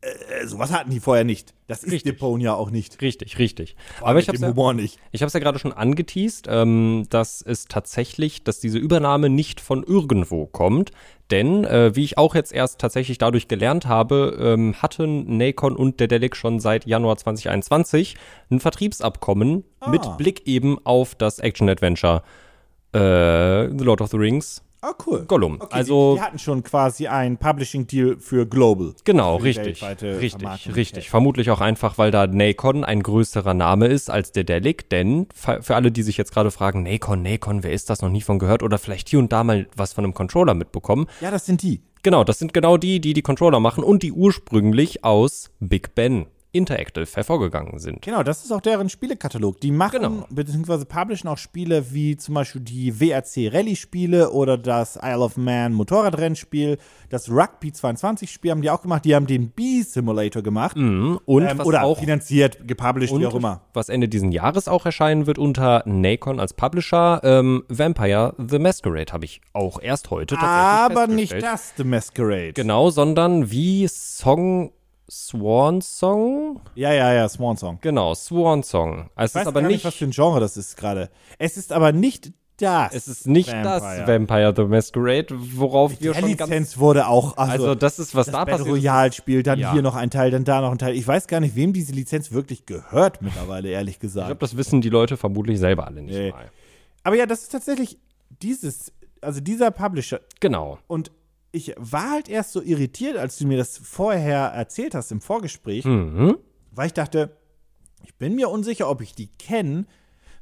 Äh, 0.00 0.46
sowas 0.46 0.70
hatten 0.70 0.90
die 0.90 1.00
vorher 1.00 1.24
nicht. 1.24 1.54
Das 1.66 1.82
ist 1.82 1.92
Richtig. 1.92 2.14
Deponia 2.14 2.54
auch 2.54 2.70
nicht. 2.70 3.00
richtig, 3.00 3.38
richtig. 3.38 3.76
Aber 4.00 4.18
ich 4.18 4.26
Mit 4.26 4.40
hab's 4.40 4.54
dem 4.54 4.56
ja, 4.56 4.72
nicht. 4.74 4.98
Ich 5.12 5.22
habe 5.22 5.28
es 5.28 5.32
ja 5.32 5.40
gerade 5.40 5.58
schon 5.58 5.72
angeteased, 5.72 6.46
ähm, 6.48 7.06
dass 7.08 7.40
es 7.40 7.66
tatsächlich, 7.66 8.44
dass 8.44 8.60
diese 8.60 8.78
Übernahme 8.78 9.30
nicht 9.30 9.60
von 9.60 9.82
irgendwo 9.82 10.46
kommt. 10.46 10.90
Denn, 11.30 11.64
äh, 11.64 11.96
wie 11.96 12.04
ich 12.04 12.18
auch 12.18 12.34
jetzt 12.34 12.52
erst 12.52 12.80
tatsächlich 12.80 13.16
dadurch 13.16 13.48
gelernt 13.48 13.86
habe, 13.86 14.36
ähm, 14.38 14.74
hatten 14.82 15.38
Nacon 15.38 15.74
und 15.74 15.98
Dedelic 15.98 16.36
schon 16.36 16.60
seit 16.60 16.86
Januar 16.86 17.16
2021 17.16 18.16
ein 18.50 18.60
Vertriebsabkommen 18.60 19.64
mit 19.90 20.18
Blick 20.18 20.46
eben 20.46 20.78
auf 20.84 21.14
das 21.14 21.38
Action-Adventure 21.38 22.22
äh, 22.92 23.68
The 23.68 23.84
Lord 23.84 24.02
of 24.02 24.10
the 24.10 24.18
Rings. 24.18 24.63
Ah, 24.86 24.92
cool. 25.06 25.24
Gollum. 25.26 25.54
Okay, 25.60 25.68
Also- 25.74 26.12
die, 26.14 26.18
die 26.20 26.24
hatten 26.26 26.38
schon 26.38 26.62
quasi 26.62 27.06
einen 27.06 27.38
Publishing-Deal 27.38 28.18
für 28.18 28.46
Global. 28.46 28.92
Genau, 29.04 29.38
Für 29.38 29.44
richtig. 29.44 29.82
Richtig, 30.02 30.76
richtig. 30.76 31.08
Vermutlich 31.08 31.50
auch 31.50 31.62
einfach, 31.62 31.96
weil 31.96 32.10
da 32.10 32.26
Nacon 32.26 32.84
ein 32.84 33.02
größerer 33.02 33.54
Name 33.54 33.86
ist 33.86 34.10
als 34.10 34.32
Dedelic, 34.32 34.90
denn 34.90 35.26
fa- 35.34 35.62
für 35.62 35.74
alle, 35.74 35.90
die 35.90 36.02
sich 36.02 36.18
jetzt 36.18 36.32
gerade 36.34 36.50
fragen, 36.50 36.82
Nacon, 36.82 37.22
Nacon, 37.22 37.62
wer 37.62 37.72
ist 37.72 37.88
das, 37.88 38.02
noch 38.02 38.10
nie 38.10 38.20
von 38.20 38.38
gehört 38.38 38.62
oder 38.62 38.76
vielleicht 38.76 39.08
hier 39.08 39.20
und 39.20 39.32
da 39.32 39.42
mal 39.42 39.66
was 39.74 39.94
von 39.94 40.04
einem 40.04 40.12
Controller 40.12 40.52
mitbekommen. 40.52 41.06
Ja, 41.22 41.30
das 41.30 41.46
sind 41.46 41.62
die. 41.62 41.80
Genau, 42.02 42.22
das 42.22 42.38
sind 42.38 42.52
genau 42.52 42.76
die, 42.76 43.00
die 43.00 43.14
die 43.14 43.22
Controller 43.22 43.60
machen 43.60 43.82
und 43.82 44.02
die 44.02 44.12
ursprünglich 44.12 45.04
aus 45.04 45.50
Big 45.60 45.94
Ben 45.94 46.26
Interactive 46.54 47.06
hervorgegangen 47.12 47.78
sind. 47.78 48.00
Genau, 48.02 48.22
das 48.22 48.44
ist 48.44 48.52
auch 48.52 48.60
deren 48.60 48.88
Spielekatalog. 48.88 49.60
Die 49.60 49.70
machen 49.70 50.00
Genau. 50.00 50.26
beziehungsweise 50.30 50.86
publishen 50.86 51.28
auch 51.28 51.36
Spiele 51.38 51.92
wie 51.92 52.16
zum 52.16 52.34
Beispiel 52.36 52.60
die 52.60 52.98
WRC 53.00 53.48
Rallye-Spiele 53.52 54.30
oder 54.30 54.56
das 54.56 54.96
Isle 55.02 55.18
of 55.18 55.36
Man 55.36 55.72
Motorradrennspiel, 55.72 56.78
das 57.10 57.28
Rugby 57.30 57.70
22-Spiel 57.70 58.50
haben 58.50 58.62
die 58.62 58.70
auch 58.70 58.82
gemacht. 58.82 59.04
Die 59.04 59.14
haben 59.14 59.26
den 59.26 59.50
Bee-Simulator 59.50 60.42
gemacht. 60.42 60.76
Mhm. 60.76 61.18
Und 61.24 61.42
Ähm, 61.44 61.58
was 61.58 61.66
oder 61.66 61.82
auch 61.82 61.98
finanziert, 61.98 62.66
gepublished, 62.66 63.18
wie 63.18 63.26
auch 63.26 63.34
immer. 63.34 63.62
was 63.72 63.88
Ende 63.88 64.08
diesen 64.08 64.32
Jahres 64.32 64.68
auch 64.68 64.86
erscheinen 64.86 65.26
wird 65.26 65.38
unter 65.38 65.82
Nacon 65.86 66.38
als 66.40 66.54
Publisher, 66.54 67.20
ähm, 67.24 67.64
Vampire 67.68 68.34
the 68.38 68.58
Masquerade 68.58 69.12
habe 69.12 69.24
ich 69.24 69.40
auch 69.52 69.80
erst 69.82 70.10
heute 70.10 70.36
tatsächlich 70.36 70.98
Aber 70.98 71.06
nicht 71.06 71.32
das, 71.42 71.74
The 71.76 71.84
Masquerade. 71.84 72.52
Genau, 72.54 72.90
sondern 72.90 73.50
wie 73.50 73.88
Song 73.88 74.72
Swan 75.10 75.80
Song? 75.80 76.60
Ja, 76.74 76.92
ja, 76.92 77.12
ja, 77.12 77.28
Swan 77.28 77.56
Song. 77.56 77.78
Genau, 77.80 78.14
Swan 78.14 78.62
Song. 78.62 79.10
Es 79.16 79.30
Ich 79.30 79.34
weiß 79.36 79.42
ist 79.42 79.48
aber 79.48 79.60
gar 79.62 79.68
nicht. 79.68 79.84
was 79.84 79.94
für 79.94 80.04
ein 80.06 80.10
Genre 80.12 80.40
das 80.40 80.56
ist 80.56 80.76
gerade. 80.76 81.10
Es 81.38 81.56
ist 81.56 81.72
aber 81.72 81.92
nicht 81.92 82.32
das. 82.56 82.94
Es 82.94 83.08
ist 83.08 83.26
nicht 83.26 83.52
das 83.52 83.82
Vampire 84.06 84.54
the 84.56 84.64
Masquerade, 84.64 85.26
worauf 85.30 85.90
wir 86.00 86.12
Der 86.12 86.20
schon 86.20 86.36
ganz 86.36 86.50
Lizenz 86.50 86.78
wurde 86.78 87.08
auch, 87.08 87.36
also, 87.36 87.52
Also 87.52 87.74
das 87.74 87.98
ist, 87.98 88.14
was 88.14 88.26
das 88.26 88.32
da 88.32 88.44
Battle 88.44 88.58
passiert. 88.58 88.76
ist. 88.76 88.82
Royale-Spiel, 88.84 89.42
dann 89.42 89.58
Ja. 89.58 89.72
hier 89.72 89.82
noch 89.82 89.96
ein 89.96 90.08
Teil, 90.10 90.30
dann 90.30 90.44
da 90.44 90.60
noch 90.60 90.70
ein 90.70 90.78
Teil. 90.78 90.94
Ich 90.94 91.06
weiß 91.06 91.26
gar 91.26 91.40
nicht, 91.40 91.56
wem 91.56 91.72
diese 91.72 91.92
Lizenz 91.92 92.30
wirklich 92.32 92.64
gehört 92.64 93.20
mittlerweile, 93.22 93.68
ehrlich 93.70 93.96
Ich 93.96 94.00
gesagt. 94.00 94.28
glaube, 94.28 94.38
das 94.40 94.56
wissen 94.56 94.80
die 94.80 94.88
Leute 94.88 95.16
vermutlich 95.16 95.58
selber 95.58 95.86
alle 95.86 96.00
nicht 96.02 96.16
Nee. 96.16 96.30
mal. 96.30 96.50
Aber 97.02 97.16
ja, 97.16 97.26
das 97.26 97.42
ist 97.42 97.50
tatsächlich 97.52 97.98
dieses, 98.40 98.92
also 99.20 99.40
dieser 99.40 99.70
Publisher. 99.72 100.20
Genau. 100.40 100.78
Und 100.86 101.10
ich 101.54 101.74
war 101.78 102.10
halt 102.10 102.28
erst 102.28 102.52
so 102.52 102.60
irritiert, 102.62 103.16
als 103.16 103.38
du 103.38 103.46
mir 103.46 103.56
das 103.56 103.78
vorher 103.78 104.38
erzählt 104.48 104.94
hast 104.94 105.12
im 105.12 105.20
Vorgespräch, 105.20 105.84
Mhm. 105.84 106.36
weil 106.72 106.86
ich 106.88 106.92
dachte, 106.94 107.36
ich 108.04 108.14
bin 108.16 108.34
mir 108.34 108.48
unsicher, 108.50 108.90
ob 108.90 109.00
ich 109.00 109.14
die 109.14 109.28
kenne, 109.38 109.86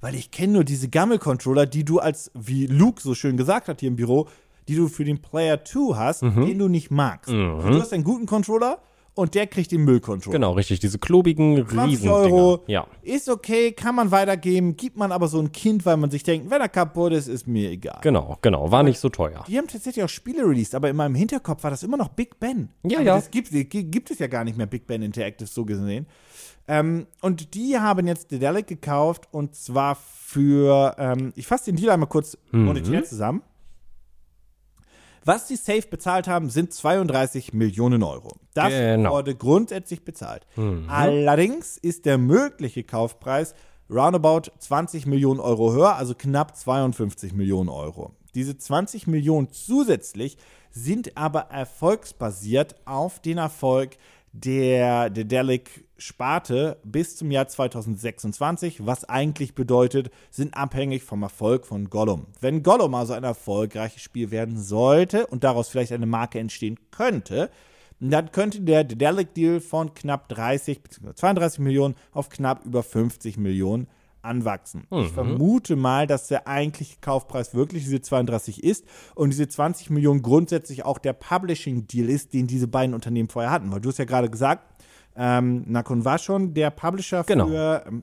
weil 0.01 0.15
ich 0.15 0.31
kenne 0.31 0.55
nur 0.55 0.65
diese 0.65 0.89
Gammel-Controller, 0.89 1.67
die 1.67 1.85
du 1.85 1.99
als, 2.01 2.31
wie 2.35 2.67
Luke 2.67 3.01
so 3.01 3.15
schön 3.15 3.37
gesagt 3.37 3.69
hat 3.69 3.81
hier 3.81 3.89
im 3.89 3.97
Büro, 3.97 4.29
die 4.69 4.75
du 4.75 4.89
für 4.89 5.05
den 5.05 5.21
Player 5.23 5.65
2 5.65 5.95
hast, 5.97 6.23
Mhm. 6.23 6.47
den 6.47 6.59
du 6.59 6.69
nicht 6.69 6.91
magst. 6.91 7.31
Du 7.31 7.63
hast 7.81 7.93
einen 7.93 8.05
guten 8.05 8.27
Controller 8.27 8.79
und 9.15 9.35
der 9.35 9.47
kriegt 9.47 9.71
den 9.73 9.85
Müll-Controller. 9.85 10.33
Genau, 10.33 10.53
richtig. 10.53 10.81
Diese 10.81 10.99
klobigen 10.99 11.57
20 11.69 11.79
Riesendinger. 11.87 12.15
Euro. 12.15 12.63
Ja. 12.67 12.87
Ist 13.03 13.29
okay, 13.29 13.73
kann 13.73 13.95
man 13.95 14.11
weitergeben, 14.11 14.77
gibt 14.77 14.97
man 14.97 15.13
aber 15.13 15.29
so 15.29 15.39
ein 15.39 15.53
Kind, 15.53 15.85
weil 15.85 15.97
man 15.99 16.11
sich 16.11 16.23
denkt, 16.23 16.51
wenn 16.51 16.61
er 16.61 16.69
kaputt 16.69 17.13
ist, 17.13 17.29
ist 17.29 17.47
mir 17.47 17.71
egal. 17.71 17.99
Genau, 18.03 18.39
genau. 18.41 18.71
War 18.71 18.83
nicht 18.83 18.99
so 18.99 19.09
teuer. 19.11 19.45
Die 19.49 19.59
haben 19.59 19.69
tatsächlich 19.69 20.05
auch 20.05 20.09
Spiele 20.09 20.45
released, 20.45 20.75
aber 20.75 20.89
in 20.89 20.97
meinem 20.97 21.15
Hinterkopf 21.15 21.63
war 21.63 21.71
das 21.71 21.83
immer 21.83 21.97
noch 21.99 22.09
Big 22.09 22.41
Ben. 22.41 22.71
Ja, 22.85 22.99
aber 22.99 23.07
ja. 23.07 23.15
Das 23.17 23.31
gibt, 23.31 23.51
gibt 23.53 24.11
es 24.11 24.19
ja 24.19 24.27
gar 24.29 24.45
nicht 24.45 24.57
mehr, 24.57 24.67
Big 24.67 24.87
Ben 24.87 25.03
Interactive, 25.03 25.49
so 25.49 25.65
gesehen. 25.65 26.07
Ähm, 26.69 27.07
und 27.21 27.55
die 27.55 27.77
haben 27.79 28.07
jetzt 28.07 28.31
Dedelic 28.31 28.69
gekauft 28.69 29.29
und 29.33 29.55
zwar 29.57 29.97
für, 29.97 30.95
ähm, 30.97 31.33
ich 31.35 31.47
fasse 31.47 31.67
den 31.67 31.77
Deal 31.77 31.91
einmal 31.91 32.09
kurz 32.09 32.39
Mhm. 32.53 32.65
monetär 32.67 33.05
zusammen. 33.05 33.43
Was 35.25 35.47
die 35.47 35.57
Safe 35.57 35.83
bezahlt 35.83 36.27
haben, 36.27 36.51
sind 36.51 36.73
32 36.73 37.53
Millionen 37.53 38.03
Euro. 38.03 38.37
Das 38.55 38.71
Genau. 38.71 39.11
Mhm. 39.11 39.15
wurde 39.15 39.35
grundsätzlich 39.37 40.05
bezahlt. 40.05 40.47
Allerdings 40.89 41.77
ist 41.79 42.07
der 42.07 42.19
mögliche 42.19 42.83
Kaufpreis 42.83 43.55
roundabout 43.89 44.51
20 44.59 45.07
Millionen 45.07 45.41
Euro 45.41 45.73
höher, 45.73 45.97
also 45.97 46.15
knapp 46.15 46.57
52 46.57 47.33
Millionen 47.35 47.69
Euro. 47.69 48.13
Diese 48.35 48.57
20 48.57 49.07
Millionen 49.07 49.53
zusätzlich 49.53 50.39
sind 50.71 51.17
aber 51.17 51.51
erfolgsbasiert 51.51 52.77
auf 52.87 53.21
den 53.21 53.39
Erfolg 53.39 53.97
der 54.33 55.11
Dedelic-Sparte 55.11 56.79
bis 56.85 57.17
zum 57.17 57.31
Jahr 57.31 57.49
2026, 57.49 58.87
was 58.87 59.05
eigentlich 59.05 59.55
bedeutet, 59.55 60.11
sind 60.31 60.57
abhängig 60.57 61.03
vom 61.03 61.23
Erfolg 61.23 61.67
von 61.67 61.91
Gollum. 61.91 62.27
Wenn 62.41 62.63
Gollum 62.63 62.95
also 62.95 63.13
ein 63.13 63.25
erfolgreiches 63.25 64.03
Spiel 64.03 64.31
werden 64.31 64.59
sollte 64.59 65.27
und 65.27 65.45
daraus 65.45 65.69
vielleicht 65.69 65.93
eine 65.93 66.07
Marke 66.07 66.39
entstehen 66.39 66.79
könnte, 66.91 67.51
dann 68.01 68.33
könnte 68.33 68.63
der 68.63 68.85
Dedelic-Deal 68.85 69.61
von 69.61 69.95
knapp 69.95 70.29
30 70.29 70.83
bzw. 70.83 71.15
32 71.15 71.61
Millionen 71.61 71.95
auf 72.13 72.31
knapp 72.31 72.65
über 72.65 72.83
50 72.83 73.37
Millionen 73.37 73.87
anwachsen. 74.23 74.87
Ich 74.91 75.09
vermute 75.09 75.77
mal, 75.77 76.07
dass 76.07 76.29
der 76.29 76.47
eigentliche 76.47 76.97
Kaufpreis 77.01 77.55
wirklich 77.55 77.85
diese 77.85 78.01
32 78.01 78.63
ist 78.63 78.85
und 79.15 79.31
diese 79.31 79.49
20 79.49 79.91
Millionen 79.91 80.23
grundsätzlich 80.23 80.85
auch 80.85 80.99
der 80.99 81.13
Publishing-Deal 81.13 82.09
ist, 82.09 82.33
den 82.33 82.47
diese 82.47 82.69
beiden 82.69 82.95
Unternehmen 82.95 83.29
vorher 83.29 83.51
hatten. 83.51 83.71
Weil 83.73 83.81
du 83.81 83.89
hast 83.89 83.99
ja 83.99 84.05
gerade 84.05 84.31
gesagt, 84.31 84.65
ähm, 85.17 85.65
Nakon 85.67 86.05
war 86.05 86.19
schon 86.19 86.55
der 86.55 86.71
Publisher 86.71 87.25
Genau. 87.25 87.47
für 87.49 87.85
ähm, 87.87 88.03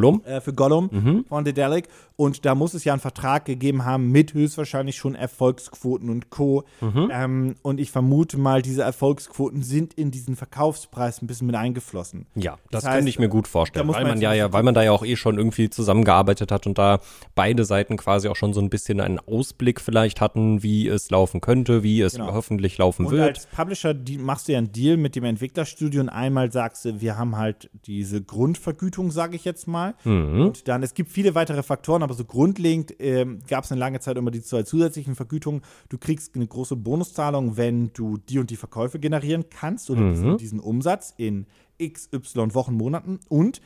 Gollum? 0.00 0.22
äh, 0.24 0.40
für 0.40 0.52
Gollum 0.52 1.24
von 1.28 1.44
Dedelic. 1.44 1.88
Und 2.16 2.44
da 2.44 2.54
muss 2.54 2.74
es 2.74 2.84
ja 2.84 2.92
einen 2.92 3.00
Vertrag 3.00 3.44
gegeben 3.44 3.84
haben 3.84 4.10
mit 4.12 4.34
höchstwahrscheinlich 4.34 4.96
schon 4.96 5.14
Erfolgsquoten 5.16 6.10
und 6.10 6.30
Co. 6.30 6.62
Ähm, 6.80 7.56
und 7.62 7.80
ich 7.80 7.90
vermute 7.90 8.38
mal, 8.38 8.62
diese 8.62 8.82
Erfolgsquoten 8.82 9.62
sind 9.62 9.94
in 9.94 10.10
diesen 10.12 10.36
Verkaufspreis 10.36 11.20
ein 11.22 11.26
bisschen 11.26 11.46
mit 11.48 11.56
eingeflossen. 11.56 12.26
Ja, 12.36 12.52
das, 12.70 12.82
Das 12.82 12.84
heißt, 12.84 12.94
könnte 12.96 13.08
ich 13.10 13.18
mir 13.18 13.28
gut 13.28 13.48
vorstellen, 13.48 13.88
weil 13.88 14.04
man 14.04 14.20
ja, 14.20 14.32
ja, 14.32 14.52
weil 14.52 14.62
man 14.62 14.74
da 14.74 14.82
ja 14.82 14.92
auch 14.92 15.04
eh 15.04 15.16
schon 15.16 15.38
irgendwie 15.38 15.70
zusammengearbeitet 15.70 16.52
hat 16.52 16.66
und 16.66 16.78
da 16.78 17.00
beide 17.34 17.64
Seiten 17.64 17.96
quasi 17.96 18.28
auch 18.28 18.36
schon 18.36 18.54
so 18.54 18.60
ein 18.60 18.70
bisschen 18.70 19.00
einen 19.00 19.18
Ausblick 19.18 19.80
vielleicht 19.80 20.20
hatten, 20.20 20.62
wie 20.62 20.86
es 20.88 21.10
laufen 21.10 21.40
könnte, 21.40 21.82
wie 21.82 22.00
es 22.00 22.14
Genau. 22.14 22.32
hoffentlich 22.32 22.78
laufen 22.78 23.06
Und 23.06 23.12
wird. 23.12 23.36
als 23.38 23.46
Publisher 23.46 23.92
die, 23.92 24.18
machst 24.18 24.46
du 24.48 24.52
ja 24.52 24.58
einen 24.58 24.70
Deal 24.72 24.96
mit 24.96 25.16
dem 25.16 25.24
Entwicklerstudio 25.24 26.00
und 26.00 26.08
einmal 26.08 26.52
sagst 26.52 26.84
du, 26.84 27.00
wir 27.00 27.18
haben 27.18 27.36
halt 27.36 27.70
diese 27.86 28.22
Grundvergütung, 28.22 29.10
sage 29.10 29.36
ich 29.36 29.44
jetzt 29.44 29.66
mal. 29.66 29.83
Mhm. 30.04 30.40
Und 30.40 30.68
dann, 30.68 30.82
es 30.82 30.94
gibt 30.94 31.10
viele 31.10 31.34
weitere 31.34 31.62
Faktoren, 31.62 32.02
aber 32.02 32.14
so 32.14 32.24
grundlegend 32.24 32.94
ähm, 32.98 33.40
gab 33.48 33.64
es 33.64 33.72
eine 33.72 33.78
lange 33.78 34.00
Zeit 34.00 34.16
immer 34.16 34.30
die 34.30 34.42
zwei 34.42 34.62
zusätzlichen 34.62 35.14
Vergütungen. 35.14 35.62
Du 35.88 35.98
kriegst 35.98 36.34
eine 36.34 36.46
große 36.46 36.76
Bonuszahlung, 36.76 37.56
wenn 37.56 37.92
du 37.92 38.16
die 38.16 38.38
und 38.38 38.50
die 38.50 38.56
Verkäufe 38.56 38.98
generieren 38.98 39.44
kannst 39.50 39.90
oder 39.90 40.10
diesen, 40.10 40.30
und 40.32 40.40
diesen 40.40 40.60
Umsatz 40.60 41.14
in 41.16 41.46
XY 41.82 42.54
Wochen, 42.54 42.74
Monaten. 42.74 43.20
Und 43.28 43.60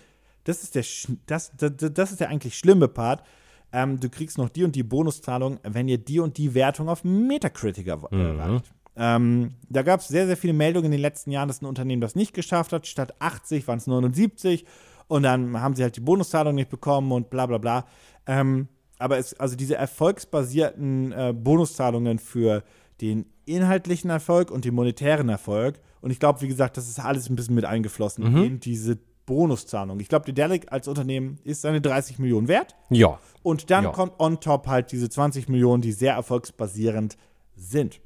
das 0.45 0.63
ist 0.63 0.75
der, 0.75 0.85
das, 1.27 1.53
das, 1.57 1.73
das 1.93 2.11
ist 2.11 2.21
der 2.21 2.29
eigentlich 2.31 2.57
schlimme 2.57 2.89
Part. 2.89 3.23
Ähm, 3.71 4.01
du 4.01 4.09
kriegst 4.09 4.39
noch 4.39 4.49
die 4.49 4.65
und 4.65 4.75
die 4.75 4.83
Bonuszahlung, 4.83 5.59
wenn 5.63 5.89
ihr 5.89 5.99
die 5.99 6.21
und 6.21 6.39
die 6.39 6.55
Wertung 6.55 6.89
auf 6.89 7.05
Metacritic 7.05 7.87
er- 7.87 8.11
erreicht. 8.13 8.73
Ähm, 9.01 9.51
da 9.69 9.83
gab 9.83 10.01
es 10.01 10.09
sehr, 10.09 10.27
sehr 10.27 10.37
viele 10.37 10.55
Meldungen 10.55 10.87
in 10.87 10.93
den 10.93 11.01
letzten 11.01 11.31
Jahren, 11.31 11.47
dass 11.49 11.63
ein 11.63 11.67
Unternehmen 11.67 12.01
das 12.01 12.17
nicht 12.17 12.33
geschafft 12.35 12.73
hat. 12.73 12.87
Statt 12.87 13.15
80 13.21 13.69
waren 13.69 13.79
es 13.79 13.87
79 13.87 14.65
und 15.09 15.23
dann 15.25 15.61
haben 15.61 15.75
sie 15.75 15.83
halt 15.83 15.97
die 15.97 16.01
Bonuszahlung 16.01 16.55
nicht 16.55 16.71
bekommen 16.71 17.11
und 17.13 17.31
bla 17.31 17.47
bla 17.47 17.59
bla. 17.59 17.87
Ähm, 18.27 18.69
aber 18.99 19.19
es, 19.19 19.35
also 19.35 19.57
diese 19.57 19.77
erfolgsbasierten 19.77 21.13
äh, 21.13 21.33
Bonuszahlungen 21.37 22.19
für 22.19 22.63
den 23.01 23.27
inhaltlichen 23.47 24.11
Erfolg 24.11 24.51
und 24.51 24.65
den 24.65 24.75
monetären 24.75 25.29
Erfolg. 25.29 25.81
Und 26.01 26.11
ich 26.11 26.21
glaube, 26.21 26.41
wie 26.43 26.49
gesagt, 26.49 26.77
das 26.77 26.89
ist 26.89 26.99
alles 27.01 27.29
ein 27.31 27.37
bisschen 27.37 27.55
mit 27.55 27.65
eingeflossen 27.65 28.25
in 28.45 28.61
diese 28.61 28.99
Bonuszahlung. 29.25 30.01
Ich 30.01 30.09
glaube, 30.09 30.25
Dedelic 30.27 30.73
als 30.73 30.89
Unternehmen 30.89 31.39
ist 31.45 31.63
seine 31.63 31.81
30 31.81 32.19
Millionen 32.19 32.49
wert. 32.49 32.75
ja, 32.91 33.19
Und 33.43 33.71
dann 33.71 33.85
Ja. 33.85 33.91
kommt 33.91 34.19
on 34.19 34.41
top 34.41 34.67
halt 34.67 34.91
diese 34.93 35.09
20 35.09 35.49
Millionen, 35.49 35.81
die 35.83 35.93
sehr 35.93 36.15
erfolgsbasierend 36.15 37.17
sind. 37.57 38.01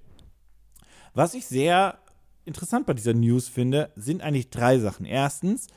Was 1.15 1.35
ich 1.35 1.47
sehr 1.47 1.99
interessant 2.45 2.87
bei 2.87 2.95
dieser 2.95 3.15
News 3.15 3.49
finde, 3.49 3.91
sind 3.97 4.23
eigentlich 4.23 4.51
drei 4.51 4.79
Sachen. 4.79 5.07
Erstens, 5.07 5.69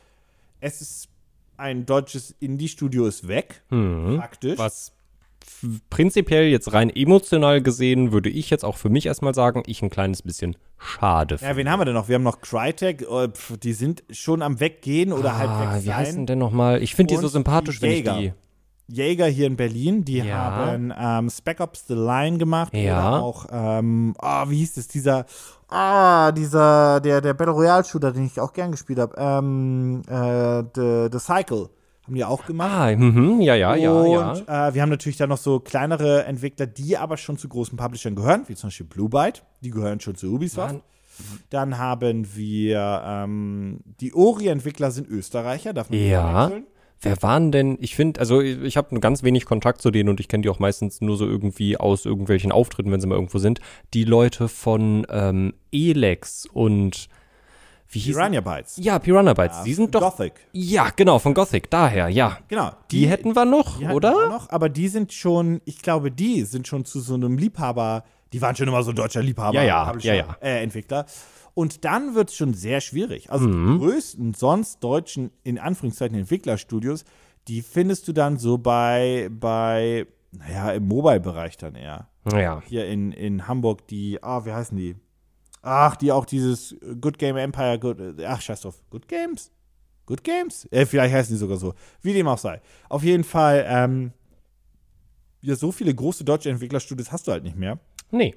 es 0.60 0.82
ist 0.82 1.10
ein 1.58 1.86
deutsches 1.86 2.32
Indie-Studio 2.39 3.06
ist 3.08 3.28
weg, 3.28 3.63
faktisch. 3.70 4.58
was 4.58 4.91
f- 5.41 5.80
prinzipiell 5.89 6.46
jetzt 6.48 6.74
rein 6.74 6.89
emotional 6.89 7.62
gesehen, 7.62 8.12
würde 8.12 8.30
ich 8.30 8.50
jetzt 8.50 8.63
auch 8.65 8.78
für 8.78 8.89
mich 8.89 9.06
erstmal 9.06 9.34
sagen, 9.34 9.63
ich 9.65 9.82
ein 9.82 9.89
kleines 9.89 10.22
bisschen 10.22 10.56
schade 10.78 11.38
Ja, 11.41 11.56
wen 11.56 11.70
haben 11.70 11.80
wir 11.80 11.86
denn 11.86 11.94
noch? 11.94 12.08
Wir 12.08 12.15
haben 12.15 12.24
noch 12.24 12.41
Crytek, 12.41 13.04
äh, 13.04 13.30
die 13.63 13.74
sind 13.74 14.04
schon 14.10 14.41
am 14.41 14.60
Weggehen 14.60 15.12
oder 15.13 15.38
halt 15.38 15.50
Ah, 15.50 15.76
weg 15.76 15.84
wie 15.86 15.94
heißen 15.94 16.15
sein. 16.15 16.26
denn 16.26 16.39
nochmal? 16.39 16.82
Ich 16.84 16.96
finde 16.96 17.15
die 17.15 17.22
so 17.22 17.28
sympathisch, 17.28 17.82
wenn 17.82 17.91
ich 17.91 17.98
Jäger. 17.98 18.18
die. 18.20 18.34
Jäger 18.88 19.26
hier 19.26 19.48
in 19.48 19.56
Berlin, 19.56 20.06
die 20.06 20.18
Ja. 20.20 20.36
haben 20.36 20.94
ähm, 20.96 21.30
Spec 21.32 21.60
Ops 21.60 21.86
The 21.88 21.96
Line 21.96 22.38
gemacht. 22.38 22.72
Ja. 22.76 23.10
Oder 23.18 23.24
auch, 23.24 23.46
ähm, 23.52 24.13
ah, 24.20 24.48
wie 24.50 24.58
hieß 24.58 24.78
es, 24.78 24.88
dieser, 24.88 25.26
ah, 25.69 26.32
dieser, 26.32 26.99
der, 27.01 27.21
der 27.21 27.34
Battle 27.34 27.54
Royale 27.54 27.84
Shooter, 27.84 28.12
den 28.12 28.25
ich 28.25 28.39
auch 28.39 28.54
gern 28.54 28.71
gespielt 28.71 28.99
habe, 28.99 29.15
ähm, 29.17 30.01
äh, 30.08 30.63
The, 30.75 31.10
The 31.12 31.19
Cycle. 31.19 31.69
Haben 32.06 32.15
die 32.15 32.23
auch 32.23 32.45
gemacht. 32.45 32.71
Ah, 32.71 32.95
mhm, 32.95 33.41
ja, 33.41 33.56
ja, 33.56 33.75
ja, 33.75 34.06
ja. 34.06 34.67
Äh, 34.67 34.73
wir 34.75 34.82
haben 34.84 34.89
natürlich 34.89 35.17
dann 35.17 35.30
noch 35.30 35.39
so 35.39 35.60
kleinere 35.60 36.25
Entwickler, 36.25 36.67
die 36.67 36.97
aber 36.97 37.17
schon 37.17 37.38
zu 37.38 37.49
großen 37.49 37.78
Publishern 37.78 38.13
gehören, 38.13 38.43
wie 38.45 38.54
zum 38.54 38.67
Beispiel 38.67 38.86
Blue 38.86 39.10
Byte, 39.10 39.43
die 39.62 39.71
gehören 39.71 39.99
schon 39.99 40.13
zu 40.13 40.28
Ubisoft. 40.28 40.73
Mann. 40.73 40.82
Dann 41.49 41.78
haben 41.78 42.36
wir 42.36 43.01
ähm, 43.06 43.80
die 44.01 44.13
Ori-Entwickler 44.13 44.91
sind 44.91 45.08
Österreicher, 45.08 45.73
darf 45.73 45.89
man 45.89 45.97
nicht 45.97 46.10
Ja. 46.10 46.51
Wer 47.06 47.22
waren 47.22 47.52
denn? 47.52 47.78
Ich 47.80 47.96
finde, 47.96 48.20
also 48.20 48.41
ich, 48.41 48.62
ich 48.62 48.78
habe 48.78 49.00
ganz 49.00 49.22
wenig 49.22 49.46
Kontakt 49.46 49.82
zu 49.82 49.91
denen 49.91 50.10
und 50.10 50.20
ich 50.20 50.28
kenne 50.28 50.41
die 50.41 50.50
auch 50.50 50.60
meistens 50.60 51.02
nur 51.02 51.18
so 51.18 51.26
irgendwie 51.28 51.78
aus 51.78 52.06
irgendwelchen 52.06 52.52
Auftritten, 52.52 52.91
wenn 52.91 53.00
sie 53.00 53.08
mal 53.08 53.15
irgendwo 53.15 53.38
sind. 53.38 53.60
Die 53.94 54.04
Leute 54.06 54.48
von 54.48 55.06
ähm, 55.10 55.54
Elex 55.72 56.48
und 56.52 57.08
wie 57.89 58.00
hieß 58.00 58.15
Piranha 58.15 58.41
Bytes. 58.41 58.78
Ja, 58.78 58.98
Piranha 59.00 59.34
Bytes. 59.34 59.63
die 59.63 59.74
sind 59.74 59.94
doch. 59.94 60.02
Gothic. 60.02 60.34
Ja, 60.52 60.89
genau, 60.96 61.20
von 61.20 61.34
Gothic, 61.34 61.70
daher, 61.70 62.10
ja. 62.10 62.39
Genau. 62.48 62.72
Die, 62.91 63.08
hätten 63.08 63.36
wir 63.36 63.46
noch, 63.46 63.78
die 63.78 63.86
oder? 63.86 64.13
wir 64.13 64.30
Noch, 64.30 64.50
aber 64.50 64.70
die 64.70 64.88
sind 64.88 65.13
schon, 65.13 65.62
ich 65.65 65.82
glaube, 65.82 66.12
die 66.12 66.44
sind 66.44 66.68
schon 66.68 66.86
zu 66.86 67.00
so 67.00 67.13
einem 67.13 67.38
Liebhaber, 67.38 68.04
die 68.34 68.41
waren 68.41 68.56
schon 68.56 68.68
immer 68.68 68.82
so 68.84 68.89
ein 68.89 68.96
deutscher 68.96 69.22
Liebhaber, 69.22 69.56
Ja, 69.56 69.63
ja, 69.63 69.94
ja, 70.00 70.13
ja. 70.13 70.38
Äh, 70.41 70.63
Entwickler. 70.63 71.06
Und 71.56 71.84
dann 71.86 72.13
wird 72.13 72.30
es 72.30 72.36
schon 72.36 72.54
sehr 72.54 72.82
schwierig. 72.82 73.32
Also 73.32 73.48
Mhm. 73.48 73.74
die 73.74 73.80
größten 73.80 74.34
sonst 74.36 74.84
deutschen, 74.84 75.32
in 75.44 75.58
Anführungszeichen, 75.58 76.15
Entwicklerstudios, 76.18 77.06
die 77.48 77.62
findest 77.63 78.08
du 78.08 78.13
dann 78.13 78.38
so 78.38 78.58
bei, 78.60 79.30
bei 79.32 80.06
naja, 80.32 80.72
im 80.74 80.88
Mobile-Bereich 80.88 81.58
dann 81.58 81.76
eher. 81.76 82.10
Ja. 82.32 82.62
Hier 82.68 82.86
in, 82.88 83.12
in 83.12 83.48
Hamburg, 83.48 83.88
die, 83.88 84.22
ah, 84.22 84.46
wie 84.46 84.52
heißen 84.52 84.78
die? 84.78 84.96
Ach, 85.62 85.96
die 85.96 86.12
auch 86.12 86.26
dieses 86.26 86.76
Good 87.02 87.18
Game 87.18 87.38
Empire, 87.38 87.80
Good, 87.80 88.22
ach, 88.28 88.41
scheiß 88.41 88.62
drauf, 88.62 88.82
Good 88.91 89.08
Games? 89.08 89.50
Good 90.06 90.24
Games? 90.24 90.68
Äh, 90.72 90.86
vielleicht 90.86 91.15
heißen 91.15 91.34
die 91.34 91.39
sogar 91.39 91.58
so. 91.58 91.74
Wie 92.02 92.13
dem 92.13 92.28
auch 92.28 92.38
sei. 92.38 92.62
Auf 92.89 93.02
jeden 93.04 93.24
Fall, 93.24 93.65
ähm, 93.68 94.12
ja, 95.41 95.56
so 95.56 95.72
viele 95.72 95.96
große 95.96 96.24
deutsche 96.26 96.50
Entwicklerstudios 96.50 97.12
hast 97.12 97.28
du 97.28 97.32
halt 97.32 97.44
nicht 97.44 97.56
mehr. 97.56 97.80
Nee. 98.12 98.36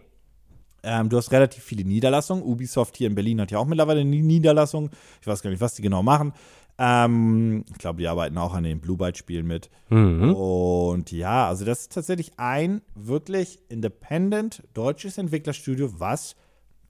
Ähm, 0.82 1.08
du 1.08 1.16
hast 1.16 1.32
relativ 1.32 1.62
viele 1.64 1.84
Niederlassungen. 1.84 2.44
Ubisoft 2.44 2.96
hier 2.96 3.08
in 3.08 3.14
Berlin 3.14 3.40
hat 3.40 3.50
ja 3.50 3.58
auch 3.58 3.66
mittlerweile 3.66 4.00
eine 4.00 4.10
Niederlassung. 4.10 4.90
Ich 5.20 5.26
weiß 5.26 5.42
gar 5.42 5.50
nicht, 5.50 5.60
was 5.60 5.74
die 5.74 5.82
genau 5.82 6.02
machen. 6.02 6.32
Ähm, 6.78 7.64
ich 7.70 7.78
glaube, 7.78 7.98
die 7.98 8.06
arbeiten 8.06 8.38
auch 8.38 8.54
an 8.54 8.62
den 8.62 8.80
Blue 8.80 8.96
Byte-Spielen 8.96 9.46
mit. 9.46 9.68
Mhm. 9.88 10.32
Und 10.32 11.10
ja, 11.10 11.48
also 11.48 11.64
das 11.64 11.80
ist 11.80 11.92
tatsächlich 11.92 12.32
ein 12.36 12.82
wirklich 12.94 13.58
independent 13.68 14.62
deutsches 14.74 15.18
Entwicklerstudio, 15.18 15.98
was, 15.98 16.36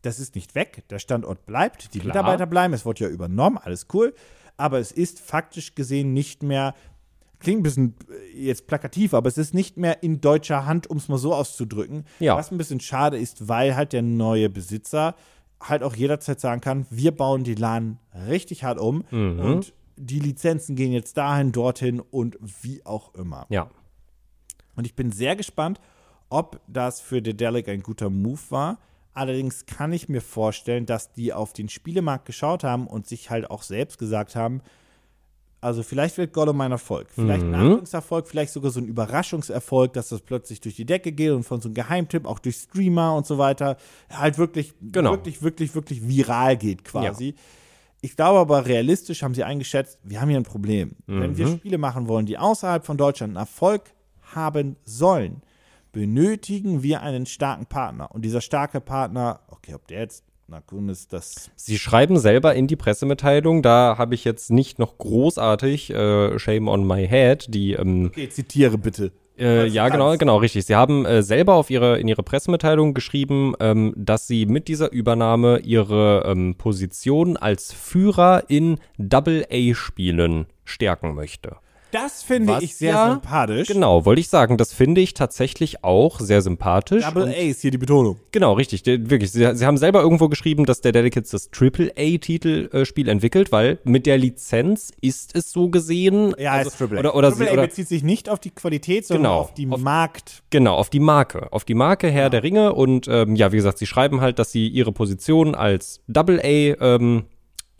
das 0.02 0.20
ist 0.20 0.34
nicht 0.34 0.54
weg, 0.54 0.84
der 0.90 0.98
Standort 0.98 1.46
bleibt, 1.46 1.94
die 1.94 2.00
Klar. 2.00 2.08
Mitarbeiter 2.08 2.46
bleiben, 2.46 2.74
es 2.74 2.84
wurde 2.84 3.04
ja 3.04 3.10
übernommen, 3.10 3.56
alles 3.56 3.86
cool, 3.94 4.14
aber 4.58 4.78
es 4.78 4.92
ist 4.92 5.20
faktisch 5.20 5.74
gesehen 5.74 6.12
nicht 6.12 6.42
mehr, 6.42 6.74
klingt 7.40 7.60
ein 7.60 7.62
bisschen 7.62 7.94
äh, 8.34 8.38
jetzt 8.46 8.66
plakativ, 8.66 9.14
aber 9.14 9.28
es 9.28 9.38
ist 9.38 9.54
nicht 9.54 9.76
mehr 9.76 10.02
in 10.02 10.20
deutscher 10.20 10.66
Hand, 10.66 10.88
um 10.88 10.96
es 10.96 11.08
mal 11.08 11.18
so 11.18 11.34
auszudrücken, 11.34 12.04
Ja. 12.18 12.36
was 12.36 12.50
ein 12.50 12.58
bisschen 12.58 12.80
schade 12.80 13.18
ist, 13.18 13.48
weil 13.48 13.76
halt 13.76 13.92
der 13.92 14.02
neue 14.02 14.48
Besitzer 14.50 15.14
halt 15.60 15.82
auch 15.82 15.96
jederzeit 15.96 16.40
sagen 16.40 16.60
kann, 16.60 16.86
wir 16.90 17.10
bauen 17.12 17.42
die 17.44 17.54
LAN 17.54 17.98
richtig 18.28 18.64
hart 18.64 18.78
um 18.78 19.04
Mhm. 19.10 19.40
und 19.40 19.72
die 19.96 20.20
Lizenzen 20.20 20.76
gehen 20.76 20.92
jetzt 20.92 21.16
dahin, 21.16 21.50
dorthin 21.50 21.98
und 22.00 22.38
wie 22.62 22.84
auch 22.86 23.14
immer. 23.14 23.46
Ja. 23.48 23.68
Und 24.76 24.86
ich 24.86 24.94
bin 24.94 25.10
sehr 25.10 25.34
gespannt, 25.34 25.80
ob 26.28 26.60
das 26.68 27.00
für 27.00 27.20
Dedelic 27.20 27.68
ein 27.68 27.82
guter 27.82 28.08
Move 28.10 28.38
war. 28.50 28.78
Allerdings 29.14 29.66
kann 29.66 29.92
ich 29.92 30.08
mir 30.08 30.20
vorstellen, 30.20 30.86
dass 30.86 31.12
die 31.12 31.32
auf 31.32 31.52
den 31.52 31.68
Spielemarkt 31.68 32.26
geschaut 32.26 32.62
haben 32.62 32.86
und 32.86 33.08
sich 33.08 33.30
halt 33.30 33.50
auch 33.50 33.62
selbst 33.64 33.98
gesagt 33.98 34.36
haben, 34.36 34.60
also 35.60 35.82
vielleicht 35.82 36.16
wird 36.18 36.32
Gollum 36.32 36.60
ein 36.60 36.70
Erfolg, 36.72 37.08
vielleicht 37.10 37.44
ein 37.44 37.54
Anfangserfolg, 37.54 38.28
vielleicht 38.28 38.52
sogar 38.52 38.70
so 38.70 38.80
ein 38.80 38.86
Überraschungserfolg, 38.86 39.92
dass 39.92 40.08
das 40.08 40.20
plötzlich 40.20 40.60
durch 40.60 40.76
die 40.76 40.84
Decke 40.86 41.10
geht 41.12 41.32
und 41.32 41.42
von 41.42 41.60
so 41.60 41.68
einem 41.68 41.74
Geheimtipp 41.74 42.26
auch 42.26 42.38
durch 42.38 42.56
Streamer 42.56 43.16
und 43.16 43.26
so 43.26 43.38
weiter 43.38 43.76
halt 44.10 44.38
wirklich, 44.38 44.74
Genau. 44.80 45.10
wirklich, 45.12 45.42
wirklich, 45.42 45.74
wirklich 45.74 46.06
viral 46.06 46.56
geht 46.56 46.84
quasi. 46.84 47.34
Ich 48.00 48.14
glaube 48.14 48.38
aber, 48.38 48.66
realistisch 48.66 49.24
haben 49.24 49.34
sie 49.34 49.42
eingeschätzt, 49.42 49.98
wir 50.04 50.20
haben 50.20 50.28
hier 50.28 50.38
ein 50.38 50.44
Problem. 50.44 50.94
Wenn 51.06 51.36
wir 51.36 51.48
Spiele 51.48 51.78
machen 51.78 52.06
wollen, 52.06 52.26
die 52.26 52.38
außerhalb 52.38 52.86
von 52.86 52.96
Deutschland 52.96 53.30
einen 53.30 53.38
Erfolg 53.44 53.90
haben 54.34 54.76
sollen, 54.84 55.42
benötigen 55.90 56.82
wir 56.84 57.02
einen 57.02 57.26
starken 57.26 57.66
Partner. 57.66 58.12
Und 58.14 58.22
dieser 58.24 58.40
starke 58.40 58.80
Partner, 58.80 59.40
okay, 59.48 59.74
ob 59.74 59.88
der 59.88 60.00
jetzt 60.00 60.22
Nakun 60.48 60.88
ist, 60.88 61.12
das 61.12 61.50
Sie 61.56 61.78
schreiben 61.78 62.18
selber 62.18 62.54
in 62.54 62.66
die 62.66 62.76
Pressemitteilung, 62.76 63.62
da 63.62 63.96
habe 63.98 64.14
ich 64.14 64.24
jetzt 64.24 64.50
nicht 64.50 64.78
noch 64.78 64.96
großartig 64.96 65.90
äh, 65.90 66.38
Shame 66.38 66.68
on 66.68 66.86
my 66.86 67.06
head, 67.06 67.46
die 67.50 67.72
ähm, 67.74 68.06
Okay, 68.06 68.30
zitiere 68.30 68.78
bitte. 68.78 69.12
Äh, 69.38 69.66
ja, 69.66 69.88
genau, 69.88 70.16
genau, 70.16 70.38
richtig. 70.38 70.64
Sie 70.64 70.74
haben 70.74 71.04
äh, 71.04 71.22
selber 71.22 71.54
auf 71.54 71.70
ihre, 71.70 72.00
in 72.00 72.08
ihre 72.08 72.22
Pressemitteilung 72.22 72.94
geschrieben, 72.94 73.54
ähm, 73.60 73.92
dass 73.96 74.26
sie 74.26 74.46
mit 74.46 74.68
dieser 74.68 74.90
Übernahme 74.90 75.60
ihre 75.60 76.24
ähm, 76.26 76.54
Position 76.56 77.36
als 77.36 77.72
Führer 77.72 78.44
in 78.48 78.78
Double-A-Spielen 78.96 80.46
stärken 80.64 81.14
möchte. 81.14 81.56
Das 81.90 82.22
finde 82.22 82.52
Was 82.54 82.62
ich 82.62 82.76
sehr 82.76 82.92
ja- 82.92 83.10
sympathisch. 83.12 83.68
Genau, 83.68 84.04
wollte 84.04 84.20
ich 84.20 84.28
sagen, 84.28 84.56
das 84.58 84.72
finde 84.74 85.00
ich 85.00 85.14
tatsächlich 85.14 85.84
auch 85.84 86.20
sehr 86.20 86.42
sympathisch. 86.42 87.04
Double 87.04 87.28
A 87.28 87.32
ist 87.32 87.62
hier 87.62 87.70
die 87.70 87.78
Betonung. 87.78 88.16
Genau, 88.30 88.52
richtig. 88.52 88.84
Wirklich. 88.84 89.32
Sie, 89.32 89.54
sie 89.54 89.66
haben 89.66 89.78
selber 89.78 90.00
irgendwo 90.02 90.28
geschrieben, 90.28 90.66
dass 90.66 90.80
der 90.82 90.92
Delicates 90.92 91.30
das 91.30 91.50
Triple-A-Titel-Spiel 91.50 93.08
entwickelt, 93.08 93.52
weil 93.52 93.78
mit 93.84 94.06
der 94.06 94.18
Lizenz 94.18 94.92
ist 95.00 95.34
es 95.34 95.50
so 95.50 95.68
gesehen. 95.68 96.34
Ja, 96.38 96.52
also, 96.52 96.68
ist 96.70 96.78
Triple 96.78 96.98
A. 96.98 97.00
Oder, 97.00 97.14
oder, 97.14 97.30
Triple 97.30 97.50
A 97.50 97.52
oder 97.54 97.62
bezieht 97.62 97.88
sich 97.88 98.02
nicht 98.02 98.28
auf 98.28 98.38
die 98.40 98.50
Qualität, 98.50 99.06
sondern 99.06 99.22
Genau. 99.24 99.40
auf 99.40 99.54
die 99.54 99.66
Markt. 99.66 100.42
Genau, 100.50 100.74
auf 100.76 100.90
die 100.90 101.00
Marke. 101.00 101.52
Auf 101.52 101.64
die 101.64 101.74
Marke 101.74 102.10
Herr 102.10 102.30
der 102.30 102.42
Ringe. 102.42 102.74
Und 102.74 103.08
ähm, 103.08 103.36
ja, 103.36 103.52
wie 103.52 103.56
gesagt, 103.56 103.78
sie 103.78 103.86
schreiben 103.86 104.20
halt, 104.20 104.38
dass 104.38 104.52
sie 104.52 104.68
ihre 104.68 104.92
Position 104.92 105.54
als 105.54 106.00
Double-A 106.08 106.42
ähm, 106.80 107.24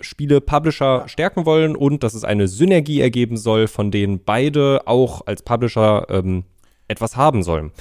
Spiele 0.01 0.41
Publisher 0.41 1.09
stärken 1.09 1.47
wollen 1.47 1.77
und 1.77 2.03
dass 2.03 2.15
es 2.15 2.25
eine 2.25 2.49
Synergie 2.49 3.01
ergeben 3.01 3.37
soll, 3.37 3.67
von 3.67 3.91
denen 3.91 4.25
beide 4.25 4.83
auch 4.87 5.27
als 5.27 5.43
Publisher 5.43 6.07
ähm, 6.09 6.45
etwas 6.87 7.17
haben 7.17 7.43
sollen. 7.43 7.73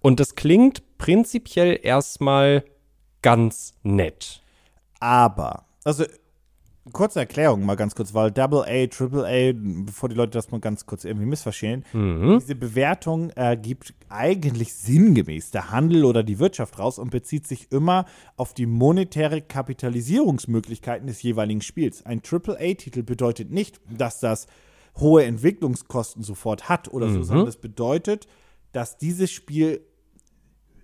Und 0.00 0.20
das 0.20 0.34
klingt 0.34 0.98
prinzipiell 0.98 1.78
erstmal 1.82 2.64
ganz 3.22 3.74
nett. 3.82 4.42
Aber, 5.00 5.66
also, 5.84 6.04
kurze 6.92 7.20
Erklärung 7.20 7.64
mal 7.64 7.76
ganz 7.76 7.94
kurz, 7.94 8.14
weil 8.14 8.30
Double 8.30 8.62
A, 8.66 8.86
Triple 8.86 9.26
A, 9.26 9.52
bevor 9.84 10.08
die 10.08 10.14
Leute 10.14 10.32
das 10.32 10.50
mal 10.50 10.60
ganz 10.60 10.86
kurz 10.86 11.04
irgendwie 11.04 11.26
missverstehen, 11.26 11.84
diese 12.40 12.54
Bewertung 12.54 13.30
äh, 13.36 13.56
gibt 13.56 13.94
eigentlich 14.08 14.74
sinngemäß 14.74 15.50
der 15.50 15.70
Handel 15.70 16.04
oder 16.04 16.22
die 16.22 16.38
Wirtschaft 16.38 16.78
raus 16.78 16.98
und 16.98 17.10
bezieht 17.10 17.46
sich 17.46 17.70
immer 17.70 18.06
auf 18.36 18.54
die 18.54 18.66
monetäre 18.66 19.40
Kapitalisierungsmöglichkeiten 19.42 21.06
des 21.06 21.22
jeweiligen 21.22 21.60
Spiels. 21.60 22.04
Ein 22.06 22.22
Triple 22.22 22.56
A-Titel 22.58 23.02
bedeutet 23.02 23.50
nicht, 23.50 23.80
dass 23.88 24.20
das 24.20 24.46
hohe 24.96 25.24
Entwicklungskosten 25.24 26.22
sofort 26.22 26.68
hat 26.68 26.92
oder 26.92 27.08
so, 27.08 27.22
sondern 27.22 27.46
das 27.46 27.56
bedeutet, 27.56 28.26
dass 28.72 28.98
dieses 28.98 29.30
Spiel 29.30 29.80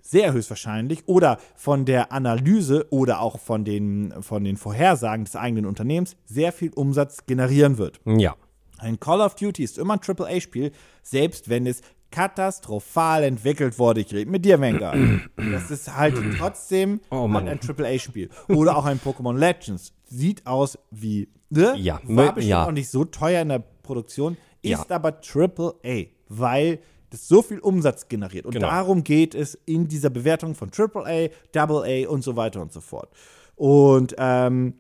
sehr 0.07 0.33
höchstwahrscheinlich 0.35 1.09
oder 1.09 1.38
von 1.57 1.87
der 1.87 2.12
Analyse 2.12 2.87
oder 2.90 3.21
auch 3.21 3.38
von 3.40 3.64
den, 3.64 4.12
von 4.21 4.45
den 4.45 4.57
Vorhersagen 4.57 5.25
des 5.25 5.35
eigenen 5.35 5.64
Unternehmens 5.67 6.14
sehr 6.27 6.53
viel 6.53 6.73
Umsatz 6.75 7.25
generieren 7.27 7.79
wird. 7.79 8.01
Ja. 8.05 8.35
Ein 8.79 9.01
Call 9.01 9.21
of 9.23 9.35
Duty 9.35 9.64
ist 9.64 9.79
immer 9.79 9.95
ein 9.95 10.01
AAA-Spiel, 10.07 10.73
selbst 11.03 11.49
wenn 11.49 11.67
es 11.67 11.81
katastrophal 12.11 13.25
entwickelt 13.25 13.79
wurde. 13.79 14.01
Ich 14.03 14.12
rede 14.12 14.31
mit 14.31 14.45
dir, 14.45 14.61
Wenger. 14.61 14.95
Das 15.37 15.71
ist 15.71 15.95
halt 15.97 16.17
trotzdem 16.38 17.01
Oh 17.11 17.29
halt 17.33 17.49
ein 17.49 17.59
AAA-Spiel. 17.59 18.29
Oder 18.49 18.77
auch 18.77 18.85
ein 18.85 19.01
Pokémon 19.01 19.37
Legends. 19.37 19.93
Sieht 20.05 20.47
aus 20.47 20.79
wie, 20.90 21.29
ne? 21.51 21.75
Ja, 21.77 22.01
War 22.05 22.27
ne, 22.27 22.33
bestimmt 22.33 22.51
ja. 22.51 22.67
auch 22.67 22.73
nicht 22.73 22.90
so 22.90 23.05
teuer 23.05 23.40
in 23.43 23.49
der 23.49 23.61
Produktion, 23.83 24.37
ist 24.62 24.71
Ja. 24.71 24.85
aber 24.90 25.21
AAA, 25.21 26.05
weil 26.29 26.79
das 27.14 27.29
so 27.29 27.42
viel 27.42 27.59
Umsatz 27.61 28.09
generiert. 28.09 28.44
Und 28.46 28.53
Genau. 28.55 28.68
darum 28.68 29.05
geht 29.05 29.35
es 29.35 29.59
in 29.66 29.88
dieser 29.88 30.11
Bewertung 30.11 30.55
von 30.55 30.70
AAA, 30.70 31.29
AA 31.57 32.09
und 32.09 32.22
so 32.22 32.37
weiter 32.37 32.61
und 32.61 32.72
so 32.72 32.81
fort. 32.81 33.09
Und 33.57 34.14
ähm, 34.18 34.74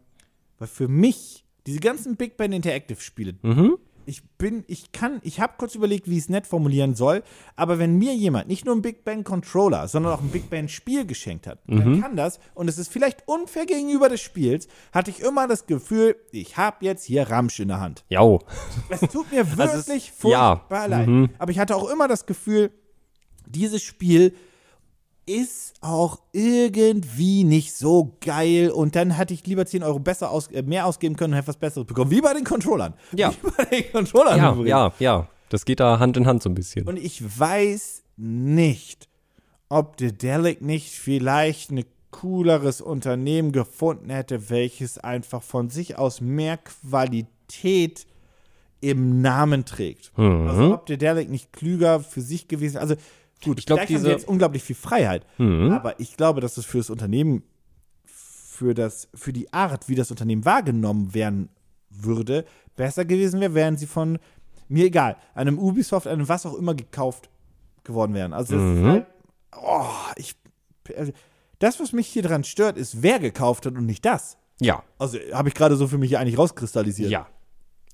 weil 0.58 0.68
für 0.68 0.88
mich, 0.88 1.44
diese 1.66 1.80
ganzen 1.80 2.16
Big 2.16 2.36
Band 2.36 2.54
Interactive 2.54 3.00
Spiele, 3.00 3.34
Mhm. 3.42 3.78
Ich 4.06 4.22
bin, 4.38 4.64
ich 4.66 4.92
kann, 4.92 5.20
ich 5.22 5.40
habe 5.40 5.54
kurz 5.58 5.74
überlegt, 5.74 6.08
wie 6.08 6.14
ich 6.14 6.24
es 6.24 6.28
nett 6.28 6.46
formulieren 6.46 6.94
soll, 6.94 7.22
aber 7.56 7.78
wenn 7.78 7.96
mir 7.96 8.14
jemand 8.14 8.48
nicht 8.48 8.64
nur 8.64 8.74
einen 8.74 8.82
Big 8.82 9.04
Band 9.04 9.24
Controller, 9.24 9.88
sondern 9.88 10.12
auch 10.12 10.20
ein 10.20 10.28
Big 10.30 10.50
Band 10.50 10.70
Spiel 10.70 11.06
geschenkt 11.06 11.46
hat, 11.46 11.66
Mhm. 11.68 11.78
dann 11.78 12.00
kann 12.00 12.16
das, 12.16 12.38
und 12.54 12.68
es 12.68 12.78
ist 12.78 12.92
vielleicht 12.92 13.26
unfair 13.26 13.66
gegenüber 13.66 14.08
des 14.08 14.20
Spiels, 14.20 14.68
hatte 14.92 15.10
ich 15.10 15.20
immer 15.20 15.48
das 15.48 15.66
Gefühl, 15.66 16.16
ich 16.32 16.56
habe 16.56 16.76
jetzt 16.84 17.04
hier 17.04 17.28
Ramsch 17.30 17.60
in 17.60 17.68
der 17.68 17.80
Hand. 17.80 18.04
Jau. 18.08 18.40
Es 18.90 19.00
tut 19.00 19.30
mir 19.32 19.46
Also 19.58 19.78
es- 19.78 19.86
wirklich 19.88 20.12
ja. 20.24 20.56
furchtbar 20.56 20.88
leid. 20.88 21.30
Aber 21.38 21.50
ich 21.50 21.58
hatte 21.58 21.76
auch 21.76 21.88
immer 21.90 22.08
das 22.08 22.26
Gefühl, 22.26 22.70
dieses 23.46 23.82
Spiel 23.82 24.34
ist 25.26 25.74
auch 25.80 26.20
irgendwie 26.32 27.44
nicht 27.44 27.74
so 27.74 28.16
geil 28.20 28.70
und 28.70 28.96
dann 28.96 29.10
hätte 29.12 29.34
ich 29.34 29.46
lieber 29.46 29.64
10 29.64 29.82
Euro 29.82 29.98
besser 29.98 30.30
aus, 30.30 30.48
äh, 30.48 30.62
mehr 30.62 30.86
ausgeben 30.86 31.16
können 31.16 31.32
und 31.32 31.36
hätte 31.36 31.48
was 31.48 31.56
Besseres 31.56 31.86
bekommen. 31.86 32.10
Wie 32.10 32.20
bei 32.20 32.34
den 32.34 32.44
Controllern. 32.44 32.94
Ja. 33.14 33.32
Wie 33.32 33.50
bei 33.56 33.64
den 33.64 33.92
Controllern. 33.92 34.38
Ja, 34.38 34.52
übrigens. 34.52 34.70
ja, 34.70 34.92
ja. 34.98 35.28
Das 35.48 35.64
geht 35.64 35.80
da 35.80 35.98
Hand 35.98 36.16
in 36.16 36.26
Hand 36.26 36.42
so 36.42 36.50
ein 36.50 36.54
bisschen. 36.54 36.86
Und 36.86 36.98
ich 36.98 37.22
weiß 37.38 38.02
nicht, 38.16 39.08
ob 39.68 39.96
Dedelic 39.96 40.62
nicht 40.62 40.90
vielleicht 40.90 41.70
ein 41.70 41.84
cooleres 42.10 42.80
Unternehmen 42.80 43.52
gefunden 43.52 44.10
hätte, 44.10 44.50
welches 44.50 44.98
einfach 44.98 45.42
von 45.42 45.70
sich 45.70 45.98
aus 45.98 46.20
mehr 46.20 46.58
Qualität 46.58 48.06
im 48.80 49.20
Namen 49.20 49.64
trägt. 49.64 50.16
Mhm. 50.16 50.48
Also 50.48 50.74
ob 50.74 50.86
Dedelic 50.86 51.30
nicht 51.30 51.52
klüger 51.52 52.00
für 52.00 52.20
sich 52.20 52.48
gewesen 52.48 52.78
Also 52.78 52.94
gut, 53.42 53.58
Ich 53.58 53.66
glaub, 53.66 53.78
vielleicht 53.78 53.92
haben 53.92 53.98
sie 53.98 54.04
diese- 54.04 54.12
jetzt 54.12 54.28
unglaublich 54.28 54.62
viel 54.62 54.76
Freiheit. 54.76 55.24
Mhm. 55.38 55.70
Aber 55.72 55.98
ich 56.00 56.16
glaube, 56.16 56.40
dass 56.40 56.56
es 56.58 56.66
für 56.66 56.78
das 56.78 56.90
Unternehmen, 56.90 57.42
für, 58.04 58.74
das, 58.74 59.08
für 59.14 59.32
die 59.32 59.52
Art, 59.52 59.88
wie 59.88 59.94
das 59.94 60.10
Unternehmen 60.10 60.44
wahrgenommen 60.44 61.14
werden 61.14 61.48
würde, 61.90 62.44
besser 62.76 63.04
gewesen 63.04 63.40
wäre, 63.40 63.54
wären 63.54 63.76
sie 63.76 63.86
von, 63.86 64.18
mir 64.68 64.86
egal, 64.86 65.16
einem 65.34 65.58
Ubisoft, 65.58 66.06
einem 66.06 66.28
was 66.28 66.46
auch 66.46 66.54
immer 66.54 66.74
gekauft 66.74 67.28
geworden 67.84 68.14
wären. 68.14 68.32
Also 68.32 68.56
das 68.56 68.78
ist 68.78 68.84
halt, 68.84 69.06
oh, 69.60 69.84
ich, 70.16 70.36
also, 70.96 71.12
das, 71.58 71.80
was 71.80 71.92
mich 71.92 72.06
hier 72.08 72.22
dran 72.22 72.44
stört, 72.44 72.76
ist, 72.76 73.02
wer 73.02 73.18
gekauft 73.18 73.66
hat 73.66 73.74
und 73.74 73.86
nicht 73.86 74.04
das. 74.04 74.36
Ja, 74.60 74.82
Also 74.98 75.18
habe 75.32 75.48
ich 75.48 75.54
gerade 75.54 75.76
so 75.76 75.88
für 75.88 75.98
mich 75.98 76.16
eigentlich 76.18 76.38
rauskristallisiert. 76.38 77.10
ja. 77.10 77.26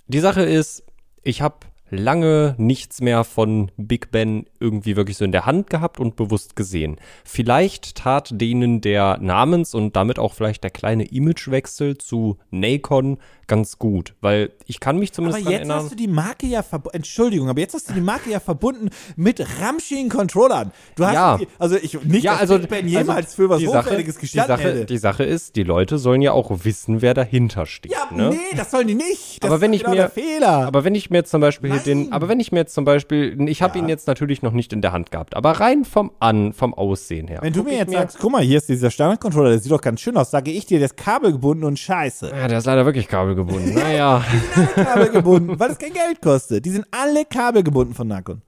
Die 0.09 0.19
Sache 0.21 0.43
ist, 0.43 0.83
ich 1.23 1.41
habe 1.41 1.57
lange 1.91 2.55
nichts 2.59 3.01
mehr 3.01 3.25
von 3.25 3.71
Big 3.77 4.11
Ben 4.11 4.47
irgendwie 4.61 4.97
wirklich 4.97 5.17
so 5.17 5.25
in 5.25 5.33
der 5.33 5.47
Hand 5.47 5.71
gehabt 5.71 5.99
und 6.01 6.17
bewusst 6.17 6.57
gesehen. 6.57 6.97
Vielleicht 7.25 7.97
tat 7.97 8.29
denen 8.33 8.81
der 8.81 9.19
Namens- 9.21 9.75
und 9.75 9.97
damit 9.97 10.19
auch 10.19 10.35
vielleicht 10.35 10.63
der 10.65 10.71
kleine 10.71 11.05
Imagewechsel 11.05 11.99
zu 11.99 12.39
Nacon 12.51 13.19
ganz 13.47 13.79
gut, 13.79 14.15
weil 14.21 14.53
ich 14.67 14.79
kann 14.79 14.99
mich 15.01 15.09
Aber 15.11 15.15
zumindest 15.17 15.45
dran 15.45 15.53
jetzt 15.53 15.61
erinnern. 15.63 15.83
hast 15.83 15.91
du 15.91 15.97
die 15.97 16.07
Marke 16.07 16.47
ja 16.47 16.63
verbunden. 16.63 16.97
Entschuldigung, 16.99 17.49
aber 17.49 17.59
jetzt 17.59 17.75
hast 17.75 17.91
du 17.91 17.95
die 17.95 18.01
Marke 18.01 18.31
ja 18.31 18.39
verbunden 18.39 18.91
mit 19.17 19.41
Ramschienen-Controllern. 19.61 20.71
Du 20.95 21.05
hast 21.05 21.15
Ja. 21.15 21.37
die, 21.39 21.49
also 21.59 21.77
ich 21.77 22.01
nicht, 22.05 22.23
ja, 22.23 22.37
also, 22.37 22.59
Big 22.59 22.69
Ben 22.69 22.85
also 22.87 22.99
jemals 22.99 23.35
für 23.35 23.49
was 23.49 23.59
die 23.59 23.67
Hochwertiges 23.67 24.15
die 24.17 24.21
gestanden 24.21 24.57
Sache, 24.57 24.69
hätte. 24.69 24.85
die 24.87 24.99
Sache 24.99 25.25
ist, 25.25 25.57
die 25.57 25.65
Leute 25.65 25.99
sollen 25.99 26.23
ja 26.23 26.31
auch 26.33 26.51
wissen, 26.65 27.03
wer 27.03 27.13
dahinter 27.15 27.67
steht. 27.67 27.91
ja, 27.93 28.07
ne? 28.15 28.31
nee, 28.31 28.57
das 28.57 28.71
sollen 28.71 28.87
die 28.87 28.95
nicht. 28.95 29.43
Das 29.43 29.51
aber 29.51 29.61
wenn 29.61 29.73
ist 29.73 29.79
ich 29.81 29.83
genau 29.85 29.95
mir, 29.97 30.03
der 30.03 30.11
Fehler. 30.11 30.67
aber 30.67 30.85
wenn 30.85 30.95
ich 30.95 31.11
mir 31.11 31.19
jetzt 31.19 31.31
zum 31.31 31.41
Beispiel 31.41 31.71
hier 31.85 31.95
den, 31.95 32.13
aber 32.13 32.29
wenn 32.29 32.41
ich 32.41 32.53
mir 32.53 32.59
jetzt 32.61 32.75
zum 32.75 32.85
Beispiel, 32.85 33.49
ich 33.49 33.63
habe 33.63 33.79
Ja. 33.79 33.85
ihn 33.85 33.89
jetzt 33.89 34.07
natürlich 34.07 34.43
noch 34.43 34.53
nicht 34.53 34.73
in 34.73 34.83
der 34.83 34.93
Hand 34.93 35.11
gehabt, 35.11 35.37
aber 35.37 35.53
rein 35.53 35.85
vom 35.85 36.11
An, 36.21 36.53
vom 36.53 36.75
Aussehen 36.75 37.29
her. 37.29 37.41
wenn 37.43 37.53
du 37.53 37.63
mir 37.63 37.75
jetzt 37.77 37.93
sagst, 37.93 38.19
guck 38.21 38.33
mal, 38.33 38.43
hier 38.43 38.59
ist 38.59 38.69
dieser 38.69 38.91
Standard-Controller, 38.91 39.51
der 39.51 39.59
sieht 39.59 39.73
doch 39.73 39.81
ganz 39.81 40.01
schön 40.01 40.17
aus, 40.17 40.31
sage 40.31 40.51
ich 40.51 40.67
dir, 40.67 40.79
der 40.79 40.87
ist 40.87 40.97
kabelgebunden 40.97 41.65
und 41.65 41.79
scheiße. 41.79 42.31
ja, 42.31 42.49
der 42.49 42.59
ist 42.59 42.67
leider 42.67 42.85
wirklich 42.87 43.09
kabelgebunden. 43.09 43.75
naja, 43.75 44.25
kabelgebunden, 44.75 45.59
weil 45.59 45.71
es 45.71 45.79
kein 45.79 45.93
Geld 45.93 46.21
kostet. 46.23 46.65
Die 46.65 46.71
sind 46.71 46.87
alle 46.91 47.25
kabelgebunden 47.25 47.95
von 47.95 48.09
Nakon. 48.09 48.43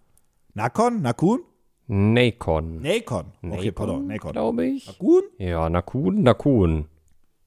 Nakon? 0.55 1.03
Nakun? 1.03 1.41
Nacon. 1.89 2.81
Nacon. 2.81 3.27
Okay, 3.43 3.73
pardon, 3.73 4.07
Nacon. 4.07 4.33
glaube 4.33 4.65
ich. 4.67 4.87
Nakun? 4.87 5.23
Ja, 5.39 5.69
Nakun, 5.69 6.23
Nakun. 6.23 6.87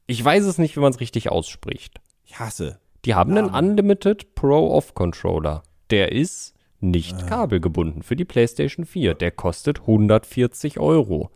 Ich 0.08 0.24
weiß 0.24 0.46
es 0.46 0.58
nicht, 0.60 0.76
wie 0.76 0.82
man 0.82 0.92
es 0.92 1.00
richtig 1.00 1.32
ausspricht. 1.32 2.00
Ich 2.26 2.40
hasse. 2.40 2.80
Die 3.06 3.16
haben 3.16 3.36
einen 3.38 3.50
Unlimited 3.50 4.36
Pro-Off-Controller. 4.36 5.64
Der 5.92 6.12
ist 6.12 6.54
nicht 6.80 7.16
Ah. 7.24 7.26
kabelgebunden 7.26 8.04
für 8.04 8.16
die 8.16 8.26
PlayStation 8.26 8.86
4. 8.86 9.14
Der 9.16 9.32
kostet 9.32 9.82
140 9.82 10.80
Euro. 10.80 11.30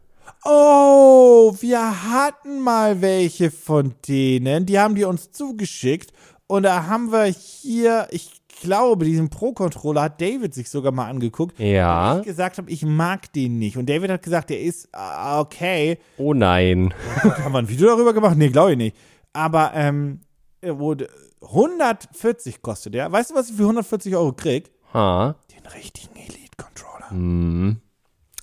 Oh, 0.46 1.54
wir 1.60 2.12
hatten 2.12 2.62
mal 2.62 3.02
welche 3.02 3.52
von 3.52 3.94
denen. 4.08 4.66
Die 4.66 4.80
haben 4.80 4.96
die 4.96 5.04
uns 5.04 5.32
zugeschickt. 5.32 6.12
Und 6.48 6.64
da 6.64 6.86
haben 6.88 7.12
wir 7.12 7.26
hier, 7.26 8.08
ich 8.12 8.32
glaube, 8.62 9.06
diesen 9.06 9.30
Pro-Controller 9.30 10.02
hat 10.04 10.22
David 10.22 10.54
sich 10.54 10.70
sogar 10.70 10.92
mal 10.92 11.08
angeguckt. 11.10 11.60
Ja. 11.60 12.14
Weil 12.14 12.20
ich 12.22 12.26
gesagt 12.26 12.58
habe, 12.58 12.70
ich 12.72 12.84
mag 12.86 13.32
den 13.34 13.60
nicht. 13.60 13.78
Und 13.78 13.90
David 13.90 14.12
hat 14.12 14.24
gesagt, 14.24 14.50
der 14.50 14.62
ist 14.62 14.88
ah, 14.94 15.40
okay. 15.40 15.98
Oh 16.18 16.34
nein. 16.34 16.94
Haben 17.24 17.54
wir 17.54 17.60
ein 17.60 17.70
Video 17.70 17.88
darüber 17.88 18.14
gemacht? 18.14 18.38
Nee, 18.38 18.50
glaube 18.50 18.72
ich 18.72 18.78
nicht. 18.78 18.98
Aber 19.34 19.72
ähm, 19.76 20.22
er 20.62 20.80
wurde 20.80 21.10
140 21.41 22.62
kostet 22.62 22.93
der. 22.93 23.12
Weißt 23.12 23.32
du, 23.32 23.36
was 23.36 23.49
ich 23.49 23.56
für 23.56 23.63
140 23.63 24.15
Euro 24.15 24.34
krieg? 24.34 24.71
Ha. 24.93 25.36
Den 25.52 25.65
richtigen 25.67 26.15
Elite-Controller. 26.15 27.10
Hm. 27.12 27.78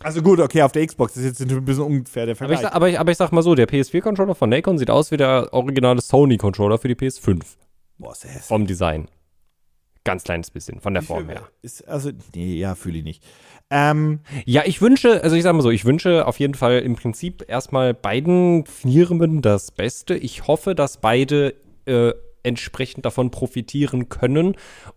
Also 0.00 0.22
gut, 0.22 0.40
okay, 0.40 0.62
auf 0.62 0.72
der 0.72 0.86
Xbox 0.86 1.16
ist 1.16 1.24
jetzt 1.24 1.40
ein 1.40 1.64
bisschen 1.64 1.84
unfair 1.84 2.26
der 2.26 2.36
Aber, 2.40 2.52
ich 2.52 2.60
Vergleich. 2.60 2.74
aber, 2.74 2.88
ich, 2.90 3.00
aber 3.00 3.10
ich 3.12 3.18
sag 3.18 3.32
mal 3.32 3.42
so, 3.42 3.54
der 3.54 3.66
PS4-Controller 3.68 4.34
von 4.34 4.50
Nacon 4.50 4.78
sieht 4.78 4.90
aus 4.90 5.10
wie 5.10 5.16
der 5.16 5.52
originale 5.52 6.00
Sony-Controller 6.00 6.78
für 6.78 6.88
die 6.88 6.94
PS5. 6.94 7.42
Boah, 7.98 8.12
ist 8.12 8.24
der 8.24 8.30
hässlich. 8.30 8.46
Vom 8.46 8.66
Design. 8.66 9.08
Ganz 10.04 10.22
kleines 10.22 10.50
bisschen, 10.50 10.80
von 10.80 10.94
der 10.94 11.02
Form 11.02 11.28
her. 11.28 11.48
Ist, 11.62 11.88
also, 11.88 12.10
nee, 12.34 12.54
ja, 12.56 12.76
fühle 12.76 12.98
ich 12.98 13.04
nicht. 13.04 13.24
Ähm, 13.70 14.20
Ja, 14.44 14.62
ich 14.64 14.80
wünsche, 14.80 15.22
also 15.24 15.34
ich 15.34 15.42
sag 15.42 15.54
mal 15.54 15.62
so, 15.62 15.70
ich 15.70 15.84
wünsche 15.84 16.26
auf 16.26 16.38
jeden 16.38 16.54
Fall 16.54 16.78
im 16.80 16.94
Prinzip 16.94 17.44
erstmal 17.48 17.92
beiden 17.92 18.64
Firmen 18.66 19.42
das 19.42 19.72
Beste. 19.72 20.14
Ich 20.14 20.46
hoffe, 20.46 20.76
dass 20.76 20.98
beide 20.98 21.54
äh, 21.86 22.12
entsprechend 22.46 23.04
davon 23.04 23.30
profitieren 23.30 24.08
können 24.08 24.54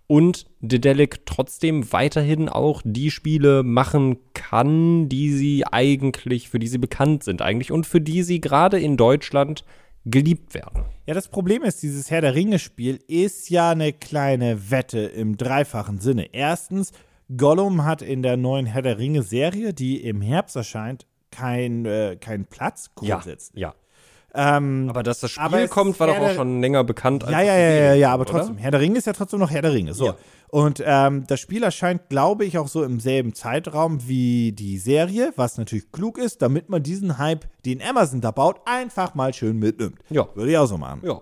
und 0.07 0.45
Dedelic 0.61 1.25
trotzdem 1.25 1.91
weiterhin 1.91 2.47
auch 2.47 2.81
die 2.85 3.11
Spiele 3.11 3.63
machen 3.63 4.17
kann, 4.33 5.09
die 5.09 5.31
sie 5.31 5.65
eigentlich, 5.65 6.49
für 6.49 6.59
die 6.59 6.67
sie 6.67 6.77
bekannt 6.77 7.23
sind 7.23 7.41
eigentlich 7.41 7.71
und 7.71 7.85
für 7.85 7.99
die 7.99 8.23
sie 8.23 8.39
gerade 8.39 8.79
in 8.79 8.95
Deutschland 8.95 9.65
geliebt 10.05 10.53
werden. 10.53 10.85
ja, 11.05 11.13
das 11.13 11.27
Problem 11.27 11.63
ist, 11.63 11.83
dieses 11.83 12.09
Herr 12.09 12.21
der 12.21 12.33
Ringe-Spiel 12.33 12.99
ist 13.07 13.49
ja 13.49 13.71
eine 13.71 13.91
kleine 13.91 14.71
Wette 14.71 14.99
im 14.99 15.35
dreifachen 15.35 15.99
Sinne. 15.99 16.33
Erstens, 16.33 16.93
Gollum 17.35 17.83
hat 17.83 18.01
in 18.01 18.23
der 18.23 18.37
neuen 18.37 18.65
Herr 18.65 18.81
der 18.81 18.97
Ringe-Serie, 18.97 19.73
die 19.73 20.01
im 20.01 20.21
Herbst 20.21 20.55
erscheint, 20.55 21.05
keinen 21.31 21.85
äh, 21.85 22.17
kein 22.19 22.45
Platz 22.45 22.91
grundsätzlich. 22.95 23.61
ja. 23.61 23.75
Ähm, 24.33 24.87
Aber 24.89 25.03
dass 25.03 25.19
das 25.19 25.31
Spiel 25.31 25.67
kommt, 25.67 25.99
war 25.99 26.07
doch 26.07 26.17
auch 26.17 26.33
schon 26.33 26.61
länger 26.61 26.83
bekannt. 26.83 27.23
als 27.23 27.31
Ja, 27.31 27.41
ja, 27.41 27.57
ja, 27.57 27.69
ja, 27.69 27.93
ja, 27.93 28.13
aber 28.13 28.21
oder? 28.21 28.31
trotzdem, 28.31 28.57
Herr 28.57 28.71
der 28.71 28.79
Ringe 28.79 28.97
ist 28.97 29.07
ja 29.07 29.13
trotzdem 29.13 29.39
noch 29.39 29.49
Herr 29.49 29.61
der 29.61 29.73
Ringe. 29.73 29.93
So. 29.93 30.07
Ja. 30.07 30.15
Und 30.49 30.81
ähm, 30.85 31.25
das 31.27 31.39
Spiel 31.39 31.63
erscheint, 31.63 32.09
glaube 32.09 32.45
ich, 32.45 32.57
auch 32.57 32.67
so 32.67 32.83
im 32.83 32.99
selben 32.99 33.33
Zeitraum 33.33 34.07
wie 34.07 34.51
die 34.51 34.77
Serie, 34.77 35.31
was 35.35 35.57
natürlich 35.57 35.91
klug 35.91 36.17
ist, 36.17 36.41
damit 36.41 36.69
man 36.69 36.81
diesen 36.81 37.17
Hype, 37.17 37.45
den 37.65 37.81
Amazon 37.81 38.21
da 38.21 38.31
baut, 38.31 38.61
einfach 38.65 39.13
mal 39.15 39.33
schön 39.33 39.57
mitnimmt. 39.57 39.99
Ja. 40.09 40.27
Würde 40.33 40.51
ich 40.51 40.57
auch 40.57 40.65
so 40.65 40.77
machen. 40.77 41.01
Ja. 41.03 41.21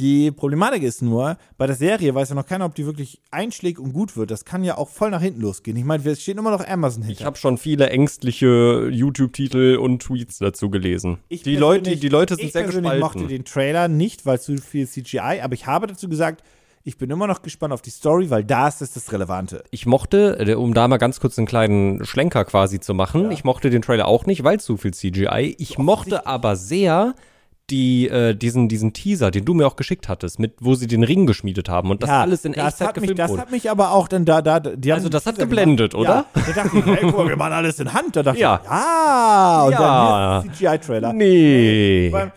Die 0.00 0.32
Problematik 0.32 0.82
ist 0.82 1.02
nur, 1.02 1.36
bei 1.56 1.68
der 1.68 1.76
Serie 1.76 2.14
weiß 2.14 2.30
ja 2.30 2.34
noch 2.34 2.46
keiner, 2.46 2.64
ob 2.64 2.74
die 2.74 2.84
wirklich 2.84 3.20
einschlägt 3.30 3.78
und 3.78 3.92
gut 3.92 4.16
wird. 4.16 4.32
Das 4.32 4.44
kann 4.44 4.64
ja 4.64 4.76
auch 4.76 4.88
voll 4.88 5.10
nach 5.10 5.20
hinten 5.20 5.40
losgehen. 5.40 5.76
Ich 5.76 5.84
meine, 5.84 6.04
es 6.04 6.20
steht 6.20 6.36
immer 6.36 6.50
noch 6.50 6.66
Amazon 6.66 7.02
hinter. 7.02 7.20
Ich 7.20 7.24
habe 7.24 7.36
schon 7.36 7.58
viele 7.58 7.90
ängstliche 7.90 8.88
YouTube-Titel 8.90 9.78
und 9.80 10.02
Tweets 10.02 10.38
dazu 10.38 10.68
gelesen. 10.68 11.18
Ich 11.28 11.42
die, 11.42 11.54
Leute, 11.54 11.96
die 11.96 12.08
Leute 12.08 12.34
sind 12.34 12.46
ich 12.46 12.52
sehr 12.52 12.64
persönlich 12.64 12.90
gespalten. 12.90 13.20
mochte 13.20 13.32
den 13.32 13.44
Trailer 13.44 13.86
nicht, 13.86 14.26
weil 14.26 14.40
zu 14.40 14.56
viel 14.56 14.88
CGI, 14.88 15.40
aber 15.42 15.54
ich 15.54 15.66
habe 15.66 15.86
dazu 15.86 16.08
gesagt, 16.08 16.42
ich 16.82 16.98
bin 16.98 17.08
immer 17.08 17.26
noch 17.26 17.42
gespannt 17.42 17.72
auf 17.72 17.80
die 17.80 17.90
Story, 17.90 18.30
weil 18.30 18.44
das 18.44 18.82
ist 18.82 18.96
das 18.96 19.12
Relevante. 19.12 19.64
Ich 19.70 19.86
mochte, 19.86 20.36
äh, 20.38 20.54
um 20.54 20.74
da 20.74 20.86
mal 20.88 20.98
ganz 20.98 21.20
kurz 21.20 21.38
einen 21.38 21.46
kleinen 21.46 22.04
Schlenker 22.04 22.44
quasi 22.44 22.80
zu 22.80 22.94
machen, 22.94 23.30
ich 23.30 23.44
mochte 23.44 23.70
den 23.70 23.80
Trailer 23.80 24.06
auch 24.06 24.26
nicht, 24.26 24.44
weil 24.44 24.60
zu 24.60 24.76
viel 24.76 24.92
CGI. 24.92 25.54
Ich 25.58 25.78
mochte 25.78 26.26
aber 26.26 26.56
sehr 26.56 27.14
die, 27.70 28.08
äh, 28.08 28.34
diesen, 28.34 28.68
diesen 28.68 28.92
Teaser, 28.92 29.30
den 29.30 29.44
du 29.46 29.54
mir 29.54 29.66
auch 29.66 29.76
geschickt 29.76 30.08
hattest, 30.08 30.38
mit, 30.38 30.54
wo 30.60 30.74
sie 30.74 30.86
den 30.86 31.02
Ring 31.02 31.24
geschmiedet 31.26 31.68
haben 31.70 31.90
und 31.90 32.02
das 32.02 32.10
alles 32.10 32.44
in 32.44 32.52
das 32.52 32.74
Echtzeit 32.74 32.88
hat 32.88 33.00
mich, 33.00 33.14
Das 33.14 33.30
wurde. 33.30 33.40
hat 33.42 33.50
mich 33.50 33.70
aber 33.70 33.92
auch 33.92 34.06
dann 34.08 34.24
da, 34.26 34.42
da, 34.42 34.60
die 34.60 34.92
haben 34.92 34.98
Also 34.98 35.08
das 35.08 35.24
hat 35.24 35.38
geblendet, 35.38 35.92
gemacht. 35.92 36.08
oder? 36.08 36.26
Ja, 36.36 36.52
da 36.54 36.62
dachte 36.62 36.78
ich, 36.78 36.84
hey, 36.86 37.10
guck 37.10 37.26
wir 37.28 37.36
machen 37.36 37.52
alles 37.54 37.80
in 37.80 37.92
Hand. 37.94 38.16
Da 38.16 38.22
dachte 38.22 38.38
Ja. 38.38 38.60
ich, 38.62 38.68
ja, 38.70 39.62
und 39.64 39.72
Ja. 39.72 40.42
dann 40.42 40.52
CGI-Trailer. 40.54 41.12
Nee. 41.14 42.10
Beim- 42.10 42.32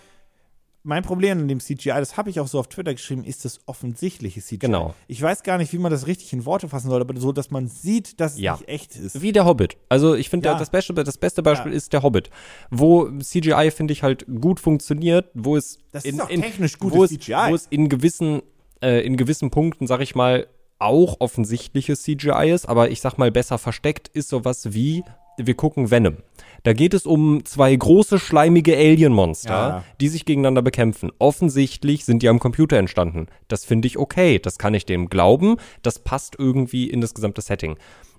Mein 0.88 1.04
Problem 1.04 1.40
an 1.40 1.48
dem 1.50 1.60
CGI, 1.60 1.90
das 2.00 2.16
habe 2.16 2.30
ich 2.30 2.40
auch 2.40 2.48
so 2.48 2.60
auf 2.60 2.68
Twitter 2.70 2.94
geschrieben, 2.94 3.26
ist 3.26 3.44
das 3.44 3.60
offensichtliche 3.66 4.40
CGI. 4.42 4.58
Genau. 4.60 4.94
Ich 5.08 5.22
weiß 5.22 5.44
gar 5.44 5.58
nicht, 5.58 5.74
wie 5.74 5.80
man 5.80 5.92
das 5.92 6.08
richtig 6.08 6.32
in 6.32 6.46
Worte 6.46 6.70
fassen 6.70 6.90
soll, 6.90 7.02
aber 7.02 7.20
so, 7.20 7.34
dass 7.34 7.52
man 7.52 7.68
sieht, 7.68 8.22
dass 8.22 8.36
es 8.36 8.40
Ja. 8.40 8.54
nicht 8.54 8.70
echt 8.70 8.96
ist. 8.96 9.22
Wie 9.22 9.34
der 9.34 9.44
Hobbit. 9.44 9.76
Also 9.90 10.16
ich 10.16 10.30
finde, 10.30 10.48
Ja. 10.48 10.58
das, 10.58 10.70
beste, 10.70 10.94
das 10.94 11.18
beste 11.18 11.44
Beispiel 11.44 11.74
ist 11.74 11.92
der 11.92 12.04
Hobbit. 12.04 12.30
Wo 12.72 13.10
CGI, 13.20 13.70
finde 13.72 13.92
ich, 13.92 14.02
halt 14.02 14.26
gut 14.40 14.62
funktioniert, 14.62 15.30
wo 15.34 15.58
es 15.58 15.78
Das 15.92 16.06
in, 16.06 16.16
ist 16.16 16.22
auch 16.22 16.30
in, 16.30 16.42
technisch 16.42 16.76
wo 16.80 16.88
gutes 16.88 17.12
es, 17.12 17.18
CGI. 17.20 17.50
Wo 17.50 17.56
es 17.56 17.68
in 17.70 17.90
gewissen, 17.90 18.42
äh, 18.82 19.06
in 19.06 19.18
gewissen 19.18 19.52
Punkten, 19.52 19.88
sag 19.88 20.00
ich 20.00 20.16
mal, 20.16 20.48
auch 20.80 21.18
offensichtliches 21.20 22.04
CGI 22.04 22.50
ist, 22.54 22.66
aber 22.66 22.92
ich 22.92 23.02
sag 23.02 23.18
mal, 23.18 23.30
besser 23.30 23.58
versteckt 23.58 24.08
ist 24.08 24.30
sowas 24.30 24.74
wie, 24.74 25.04
wir 25.38 25.54
gucken 25.56 25.92
Venom. 25.92 26.18
Da 26.64 26.74
geht 26.74 26.94
es 26.94 27.06
um 27.06 27.46
zwei 27.46 27.76
große, 27.76 28.20
schleimige 28.20 28.76
Alien-Monster, 28.76 29.50
Ja. 29.50 29.84
die 30.02 30.08
sich 30.10 30.26
gegeneinander 30.26 30.62
bekämpfen. 30.62 31.12
Offensichtlich 31.20 32.04
sind 32.04 32.24
die 32.24 32.30
am 32.30 32.40
Computer 32.40 32.78
entstanden. 32.78 33.28
Das 33.48 33.64
finde 33.64 33.88
ich 33.88 33.98
okay. 33.98 34.40
Das 34.40 34.58
kann 34.58 34.74
ich 34.74 34.86
dem 34.86 35.10
glauben. 35.10 35.58
Das 35.84 36.00
passt 36.00 36.36
irgendwie 36.38 36.90
in 36.90 37.00
das 37.00 37.14
gesamte 37.14 37.42
Setting. 37.42 37.78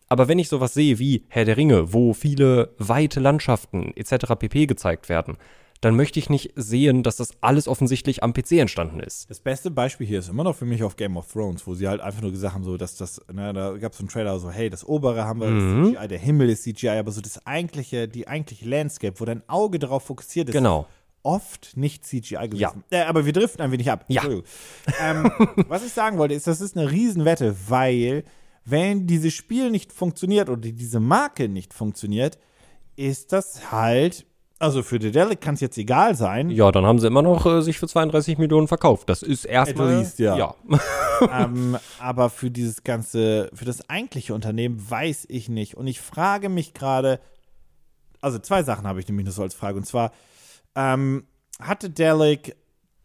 Aber 0.08 0.28
wenn 0.28 0.38
ich 0.38 0.48
sowas 0.48 0.72
sehe 0.72 0.98
wie 0.98 1.24
Herr 1.28 1.44
der 1.44 1.56
Ringe, 1.58 1.92
wo 1.92 2.14
viele 2.14 2.70
weite 2.78 3.20
Landschaften 3.20 3.92
etc. 3.96 4.34
pp. 4.38 4.66
gezeigt 4.66 5.08
werden, 5.10 5.36
dann 5.80 5.94
möchte 5.94 6.18
ich 6.18 6.28
nicht 6.28 6.52
sehen, 6.56 7.02
dass 7.04 7.16
das 7.16 7.30
alles 7.40 7.68
offensichtlich 7.68 8.22
am 8.24 8.32
PC 8.32 8.52
entstanden 8.52 8.98
ist. 9.00 9.30
Das 9.30 9.38
beste 9.40 9.70
Beispiel 9.70 10.06
hier 10.06 10.18
ist 10.18 10.28
immer 10.28 10.42
noch 10.44 10.56
für 10.56 10.64
mich 10.64 10.82
auf 10.82 10.96
Game 10.96 11.16
of 11.16 11.30
Thrones, 11.32 11.66
wo 11.66 11.74
sie 11.74 11.86
halt 11.86 12.00
einfach 12.00 12.20
nur 12.22 12.32
gesagt 12.32 12.54
haben, 12.54 12.64
so, 12.64 12.76
dass 12.76 12.96
das, 12.96 13.20
ne, 13.32 13.52
da 13.52 13.76
gab 13.76 13.92
es 13.92 13.98
so 13.98 14.02
einen 14.02 14.08
Trailer, 14.08 14.38
so, 14.40 14.50
hey, 14.50 14.70
das 14.70 14.84
obere 14.86 15.24
haben 15.24 15.40
wir 15.40 15.48
Mhm. 15.48 15.94
CGI, 15.94 16.08
der 16.08 16.18
Himmel 16.18 16.50
ist 16.50 16.64
CGI, 16.64 16.88
aber 16.98 17.12
so 17.12 17.20
das 17.20 17.46
eigentliche, 17.46 18.08
die 18.08 18.26
eigentliche 18.26 18.68
Landscape, 18.68 19.18
wo 19.20 19.24
dein 19.24 19.48
Auge 19.48 19.78
darauf 19.78 20.02
fokussiert 20.04 20.48
ist, 20.48 20.52
Genau. 20.54 20.86
oft 21.22 21.76
nicht 21.76 22.04
CGI 22.04 22.48
gewesen. 22.48 22.58
Ja. 22.58 22.74
Äh, 22.90 23.02
aber 23.04 23.24
wir 23.24 23.32
driften 23.32 23.62
ein 23.62 23.70
wenig 23.70 23.90
ab. 23.90 24.04
Ja. 24.08 24.24
Ähm, 25.00 25.30
was 25.68 25.84
ich 25.86 25.92
sagen 25.92 26.18
wollte, 26.18 26.34
ist, 26.34 26.46
das 26.46 26.60
ist 26.60 26.76
eine 26.76 26.90
Riesenwette, 26.90 27.54
weil 27.68 28.24
wenn 28.64 29.06
dieses 29.06 29.32
Spiel 29.32 29.70
nicht 29.70 29.92
funktioniert 29.92 30.48
oder 30.48 30.60
diese 30.60 31.00
Marke 31.00 31.48
nicht 31.48 31.72
funktioniert, 31.72 32.36
ist 32.96 33.32
das 33.32 33.70
halt, 33.70 34.26
also 34.58 34.82
für 34.82 34.98
Dedelic 34.98 35.40
kann 35.40 35.54
es 35.54 35.60
jetzt 35.60 35.78
egal 35.78 36.14
sein, 36.14 36.50
Ja, 36.50 36.72
dann 36.72 36.84
haben 36.84 36.98
sie 36.98 37.06
immer 37.06 37.22
noch 37.22 37.46
äh, 37.46 37.62
sich 37.62 37.78
für 37.78 37.86
32 37.86 38.38
Millionen 38.38 38.66
verkauft. 38.66 39.08
Das 39.08 39.22
ist 39.22 39.44
erstmal. 39.44 39.94
At 39.94 39.98
least, 40.00 40.18
ja. 40.18 40.36
ja. 40.36 40.54
ähm, 41.44 41.76
aber 42.00 42.28
für 42.28 42.50
dieses 42.50 42.82
ganze, 42.82 43.50
für 43.54 43.64
das 43.64 43.88
eigentliche 43.88 44.34
Unternehmen 44.34 44.78
weiß 44.90 45.26
ich 45.28 45.48
nicht. 45.48 45.76
Und 45.76 45.86
ich 45.86 46.00
frage 46.00 46.48
mich 46.48 46.74
gerade, 46.74 47.20
also 48.20 48.38
zwei 48.38 48.62
Sachen 48.64 48.86
habe 48.86 48.98
ich 48.98 49.06
nämlich 49.06 49.26
nur 49.26 49.32
so 49.32 49.42
als 49.42 49.54
Frage. 49.54 49.78
Und 49.78 49.84
zwar, 49.84 50.12
ähm, 50.74 51.24
hatte 51.60 51.90
Delic 51.90 52.56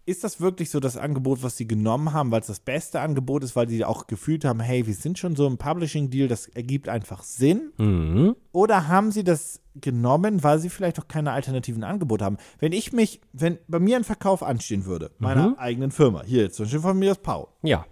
ist 0.06 0.24
das 0.24 0.42
wirklich 0.42 0.70
so 0.70 0.80
das 0.82 0.98
Angebot, 0.98 1.44
was 1.44 1.56
sie 1.56 1.66
genommen 1.68 2.12
haben, 2.12 2.30
weil 2.32 2.42
es 2.42 2.48
das 2.48 2.60
beste 2.60 3.00
Angebot 3.00 3.44
ist, 3.44 3.56
weil 3.56 3.70
sie 3.70 3.86
auch 3.86 4.06
gefühlt 4.08 4.44
haben, 4.44 4.60
hey, 4.60 4.86
wir 4.86 4.94
sind 4.94 5.18
schon 5.18 5.36
so 5.36 5.48
im 5.48 5.58
Publishing-Deal, 5.58 6.28
das 6.28 6.48
ergibt 6.48 6.90
einfach 6.90 7.24
Sinn? 7.24 7.72
Mhm. 7.78 8.36
Oder 8.52 8.90
haben 8.90 9.12
sie 9.12 9.24
das 9.24 9.62
genommen, 9.76 10.44
weil 10.44 10.60
sie 10.60 10.70
vielleicht 10.70 11.00
auch 11.00 11.08
keine 11.08 11.32
alternativen 11.32 11.84
Angebote 11.86 12.26
haben? 12.26 12.38
Wenn 12.60 12.74
ich 12.74 12.92
mich, 12.92 13.22
wenn 13.32 13.58
bei 13.68 13.80
mir 13.80 13.96
ein 13.96 14.04
Verkauf 14.04 14.44
anstehen 14.44 14.86
würde, 14.86 15.12
meiner 15.20 15.58
eigenen 15.58 15.92
Firma, 15.92 16.24
hier 16.24 16.52
zum 16.52 16.66
Beispiel 16.66 16.82
von 16.82 17.00
mir 17.00 17.10
das 17.10 17.20
Paul, 17.20 17.48
Ja. 17.62 17.86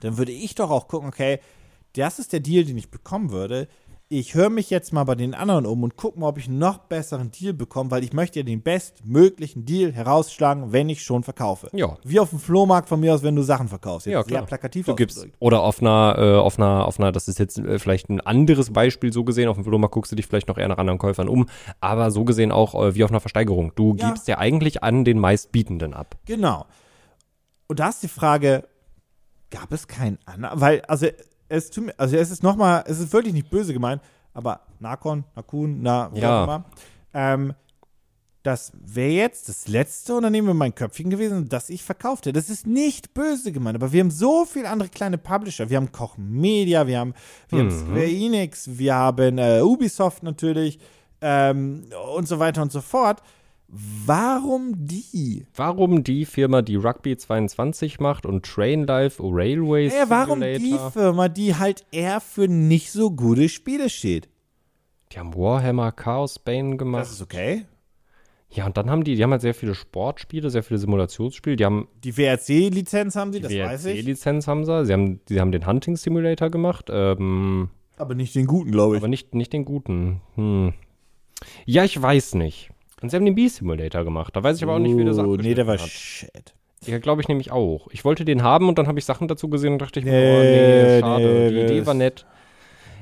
dann 0.00 0.16
würde 0.16 0.32
ich 0.32 0.54
doch 0.54 0.70
auch 0.70 0.88
gucken, 0.88 1.08
okay, 1.08 1.40
das 1.92 2.18
ist 2.18 2.32
der 2.32 2.40
Deal, 2.40 2.64
den 2.64 2.76
ich 2.78 2.90
bekommen 2.90 3.30
würde. 3.30 3.68
Ich 4.08 4.34
höre 4.36 4.50
mich 4.50 4.70
jetzt 4.70 4.92
mal 4.92 5.02
bei 5.02 5.16
den 5.16 5.34
anderen 5.34 5.66
um 5.66 5.82
und 5.82 5.96
gucke 5.96 6.20
mal, 6.20 6.28
ob 6.28 6.38
ich 6.38 6.46
einen 6.46 6.58
noch 6.60 6.78
besseren 6.78 7.32
Deal 7.32 7.52
bekomme, 7.52 7.90
weil 7.90 8.04
ich 8.04 8.12
möchte 8.12 8.38
ja 8.38 8.44
den 8.44 8.62
bestmöglichen 8.62 9.64
Deal 9.64 9.90
herausschlagen, 9.92 10.70
wenn 10.72 10.88
ich 10.88 11.02
schon 11.02 11.24
verkaufe. 11.24 11.68
Ja. 11.72 11.96
Wie 12.04 12.20
auf 12.20 12.30
dem 12.30 12.38
Flohmarkt 12.38 12.88
von 12.88 13.00
mir 13.00 13.12
aus, 13.14 13.24
wenn 13.24 13.34
du 13.34 13.42
Sachen 13.42 13.66
verkaufst. 13.66 14.06
Jetzt 14.06 14.12
Ja, 14.14 14.22
sehr 14.22 14.28
klar. 14.28 14.46
plakativ 14.46 14.86
Du 14.86 14.94
gibst, 14.94 15.26
oder 15.40 15.62
auf 15.62 15.80
einer, 15.80 16.14
äh, 16.18 16.36
auf 16.36 16.56
einer, 16.56 16.86
auf 16.86 17.00
einer, 17.00 17.10
das 17.10 17.26
ist 17.26 17.40
jetzt 17.40 17.58
äh, 17.58 17.80
vielleicht 17.80 18.08
ein 18.08 18.20
anderes 18.20 18.72
Beispiel 18.72 19.12
so 19.12 19.24
gesehen, 19.24 19.48
auf 19.48 19.56
dem 19.56 19.64
Flohmarkt 19.64 19.92
guckst 19.94 20.12
du 20.12 20.16
dich 20.16 20.28
vielleicht 20.28 20.46
noch 20.46 20.58
eher 20.58 20.68
nach 20.68 20.78
anderen 20.78 21.00
Käufern 21.00 21.28
um, 21.28 21.48
aber 21.80 22.12
so 22.12 22.24
gesehen 22.24 22.52
auch 22.52 22.76
äh, 22.80 22.94
wie 22.94 23.02
auf 23.02 23.10
einer 23.10 23.18
Versteigerung. 23.20 23.72
Du 23.74 23.96
Ja. 23.98 24.06
gibst 24.10 24.28
ja 24.28 24.38
eigentlich 24.38 24.84
an 24.84 25.04
den 25.04 25.18
meistbietenden 25.18 25.94
ab. 25.94 26.14
Genau. 26.26 26.66
Und 27.66 27.80
da 27.80 27.88
ist 27.88 28.04
die 28.04 28.08
Frage, 28.08 28.68
gab 29.50 29.72
es 29.72 29.88
keinen 29.88 30.18
anderen? 30.26 30.60
Weil, 30.60 30.82
also, 30.82 31.08
es, 31.48 31.70
tut 31.70 31.86
mir, 31.86 31.94
also 31.98 32.16
es 32.16 32.30
ist 32.30 32.42
nochmal, 32.42 32.84
es 32.86 32.98
ist 32.98 33.12
wirklich 33.12 33.34
nicht 33.34 33.50
böse 33.50 33.72
gemeint, 33.72 34.02
aber 34.34 34.60
Nakon, 34.80 35.24
Nakun, 35.34 35.78
na, 35.82 36.10
wie 36.14 36.20
Ja. 36.20 36.40
auch 36.40 36.44
immer. 36.44 36.64
Ähm, 37.14 37.54
das 38.42 38.70
wäre 38.80 39.10
jetzt 39.10 39.48
das 39.48 39.66
letzte 39.66 40.14
Unternehmen 40.14 40.48
in 40.50 40.56
meinem 40.56 40.74
Köpfchen 40.74 41.10
gewesen, 41.10 41.48
das 41.48 41.68
ich 41.68 41.82
verkaufte. 41.82 42.32
Das 42.32 42.48
ist 42.48 42.64
nicht 42.64 43.12
böse 43.12 43.50
gemeint, 43.50 43.74
aber 43.74 43.90
wir 43.90 44.00
haben 44.00 44.10
so 44.12 44.44
viele 44.44 44.68
andere 44.68 44.88
kleine 44.88 45.18
Publisher. 45.18 45.68
Wir 45.68 45.78
haben 45.78 45.90
Koch 45.90 46.16
Media, 46.16 46.86
wir 46.86 47.00
haben, 47.00 47.14
wir 47.48 47.58
haben 47.60 47.70
Square 47.72 48.06
Enix, 48.08 48.78
wir 48.78 48.94
haben 48.94 49.38
äh, 49.38 49.62
Ubisoft 49.62 50.22
natürlich 50.22 50.78
ähm, 51.20 51.86
und 52.14 52.28
so 52.28 52.38
weiter 52.38 52.62
und 52.62 52.70
so 52.70 52.80
fort. 52.82 53.20
Warum 53.68 54.74
die? 54.86 55.46
Warum 55.54 56.04
die 56.04 56.24
Firma, 56.24 56.62
die 56.62 56.76
Rugby 56.76 57.16
22 57.16 57.98
macht 57.98 58.24
und 58.24 58.44
Train 58.46 58.86
Life 58.86 59.20
Railways 59.22 59.92
Ey, 59.92 60.04
warum 60.08 60.40
die 60.40 60.78
Firma, 60.92 61.28
die 61.28 61.56
halt 61.56 61.84
eher 61.90 62.20
für 62.20 62.46
nicht 62.48 62.92
so 62.92 63.10
gute 63.10 63.48
Spiele 63.48 63.88
steht? 63.90 64.28
die 65.12 65.18
haben 65.20 65.34
Warhammer 65.34 65.92
Chaos 65.92 66.38
Bane 66.38 66.76
gemacht. 66.76 67.02
Das 67.02 67.12
ist 67.12 67.22
okay. 67.22 67.64
Ja, 68.50 68.66
und 68.66 68.76
dann 68.76 68.90
haben 68.90 69.04
die, 69.04 69.16
die 69.16 69.22
haben 69.22 69.30
halt 69.32 69.42
sehr 69.42 69.54
viele 69.54 69.74
Sportspiele, 69.74 70.50
sehr 70.50 70.62
viele 70.62 70.78
Simulationsspiele. 70.78 71.56
Die 71.56 71.64
haben 71.64 71.88
Die 72.04 72.16
WRC-Lizenz 72.16 73.16
haben 73.16 73.32
sie, 73.32 73.40
das 73.40 73.50
die 73.50 73.60
weiß 73.60 73.86
ich. 73.86 73.96
WRC-Lizenz 73.98 74.46
haben 74.46 74.64
sie. 74.64 74.84
Sie 74.84 74.92
haben, 74.92 75.20
sie 75.28 75.40
haben 75.40 75.52
den 75.52 75.66
Hunting 75.66 75.96
Simulator 75.96 76.50
gemacht, 76.50 76.86
ähm, 76.90 77.70
Aber 77.96 78.14
nicht 78.14 78.34
den 78.34 78.46
guten, 78.46 78.70
glaube 78.72 78.96
ich. 78.96 79.00
aber 79.02 79.08
nicht, 79.08 79.34
nicht 79.34 79.52
den 79.52 79.64
guten. 79.64 80.20
Hm. 80.34 80.74
Ja, 81.64 81.84
ich 81.84 82.00
weiß 82.00 82.34
nicht. 82.34 82.70
Und 83.02 83.10
sie 83.10 83.16
haben 83.16 83.24
den 83.26 83.34
Bee-Simulator 83.34 84.04
gemacht. 84.04 84.34
Da 84.34 84.42
weiß 84.42 84.56
ich 84.56 84.62
aber 84.62 84.74
auch 84.74 84.78
nicht, 84.78 84.96
wie 84.96 85.04
das 85.04 85.18
Oh, 85.18 85.36
nee, 85.36 85.54
der 85.54 85.66
war 85.66 85.74
abgeschnitten 85.74 86.36
hat. 86.38 86.44
shit. 86.48 86.54
Ja, 86.88 86.98
glaube 86.98 87.20
ich 87.22 87.28
nämlich 87.28 87.50
auch. 87.52 87.88
Ich 87.90 88.04
wollte 88.04 88.24
den 88.24 88.42
haben 88.42 88.68
und 88.68 88.78
dann 88.78 88.86
habe 88.86 88.98
ich 88.98 89.04
Sachen 89.04 89.28
dazu 89.28 89.48
gesehen 89.48 89.72
und 89.74 89.82
dachte 89.82 89.98
ich 90.00 90.04
mir, 90.06 90.12
Nee, 90.12 90.36
oh 90.38 90.42
nee, 90.42 91.00
schade. 91.00 91.24
nee, 91.24 91.50
die 91.50 91.60
Idee 91.74 91.86
war 91.86 91.94
nett. 91.94 92.26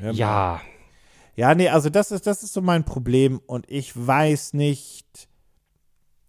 Ja. 0.03 0.11
Ja, 0.13 0.61
Ja, 1.37 1.55
nee, 1.55 1.69
also 1.69 1.91
das 1.91 2.11
ist, 2.13 2.27
das 2.27 2.43
ist 2.43 2.53
so 2.53 2.61
mein 2.61 2.85
Problem 2.85 3.41
und 3.47 3.71
ich 3.71 3.93
weiß 3.95 4.55
nicht. 4.55 5.29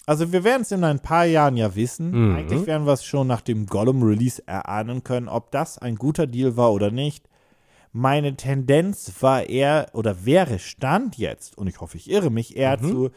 Also 0.08 0.32
wir 0.32 0.44
werden 0.44 0.62
es 0.62 0.72
in 0.72 0.84
ein 0.84 1.00
paar 1.00 1.26
Jahren 1.26 1.58
ja 1.58 1.76
wissen. 1.76 2.12
Mhm. 2.32 2.36
Eigentlich 2.36 2.68
werden 2.68 2.86
wir 2.86 2.94
es 2.94 3.04
schon 3.04 3.26
nach 3.28 3.42
dem 3.42 3.66
Gollum-Release 3.66 4.44
erahnen 4.48 5.04
können, 5.04 5.28
ob 5.28 5.52
das 5.52 5.78
ein 5.80 5.96
guter 5.96 6.28
Deal 6.28 6.58
war 6.58 6.72
oder 6.74 6.92
nicht. 6.92 7.28
Meine 7.92 8.36
Tendenz 8.36 9.12
war 9.22 9.48
eher 9.50 9.88
oder 9.94 10.26
wäre 10.26 10.60
Stand 10.60 11.18
jetzt, 11.18 11.58
und 11.58 11.68
ich 11.68 11.80
hoffe, 11.82 11.98
ich 11.98 12.10
irre 12.10 12.30
mich 12.30 12.56
eher 12.58 12.78
Mhm. 12.82 12.90
zu, 12.92 13.10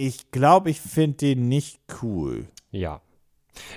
ich 0.00 0.30
glaube, 0.30 0.70
ich 0.70 0.80
finde 0.80 1.18
den 1.18 1.48
nicht 1.48 1.78
cool. 2.02 2.48
Ja. 2.70 3.02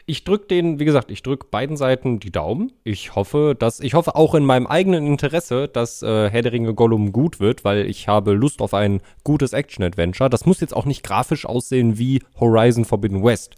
Ich 0.05 0.23
drücke 0.23 0.47
den, 0.47 0.79
wie 0.79 0.85
gesagt, 0.85 1.11
ich 1.11 1.21
drücke 1.21 1.47
beiden 1.51 1.75
Seiten 1.75 2.19
die 2.19 2.31
Daumen. 2.31 2.71
Ich 2.85 3.15
hoffe, 3.15 3.55
dass, 3.57 3.81
ich 3.81 3.95
hoffe 3.95 4.15
auch 4.15 4.33
in 4.33 4.45
meinem 4.45 4.65
eigenen 4.65 5.05
Interesse, 5.05 5.67
dass 5.67 6.01
äh, 6.01 6.29
Herr 6.29 6.41
der 6.41 6.53
Ringe 6.53 6.73
Gollum 6.73 7.11
gut 7.11 7.41
wird, 7.41 7.65
weil 7.65 7.85
ich 7.87 8.07
habe 8.07 8.33
Lust 8.33 8.61
auf 8.61 8.73
ein 8.73 9.01
gutes 9.25 9.51
Action-Adventure. 9.51 10.29
Das 10.29 10.45
muss 10.45 10.61
jetzt 10.61 10.75
auch 10.75 10.85
nicht 10.85 11.03
grafisch 11.03 11.45
aussehen 11.45 11.97
wie 11.97 12.21
Horizon 12.39 12.85
Forbidden 12.85 13.23
West. 13.23 13.55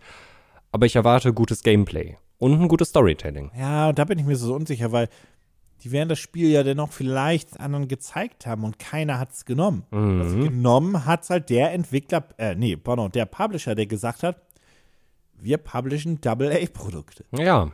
Aber 0.71 0.87
ich 0.87 0.95
erwarte 0.95 1.33
gutes 1.33 1.61
Gameplay 1.61 2.17
und 2.39 2.59
ein 2.59 2.67
gutes 2.67 2.89
Storytelling. 2.89 3.51
Ja, 3.57 3.93
da 3.93 4.05
bin 4.05 4.17
ich 4.17 4.25
mir 4.25 4.37
so 4.37 4.55
unsicher, 4.55 4.91
weil 4.91 5.09
die 5.83 5.91
werden 5.91 6.09
das 6.09 6.19
Spiel 6.19 6.49
ja 6.49 6.63
dennoch 6.63 6.91
vielleicht 6.91 7.59
anderen 7.59 7.87
gezeigt 7.87 8.45
haben 8.47 8.63
und 8.63 8.79
keiner 8.79 9.19
hat 9.19 9.31
es 9.33 9.45
genommen. 9.45 9.83
Das 9.91 10.33
genommen 10.33 11.05
hat 11.05 11.29
halt 11.29 11.49
der 11.49 11.73
Entwickler, 11.73 12.25
äh, 12.37 12.55
nee, 12.55 12.75
pardon, 12.75 13.11
der 13.11 13.25
Publisher, 13.25 13.75
der 13.75 13.85
gesagt 13.85 14.23
hat, 14.23 14.41
wir 15.37 15.57
publishen 15.57 16.21
Double-A-Produkte. 16.21 17.25
Ja. 17.37 17.71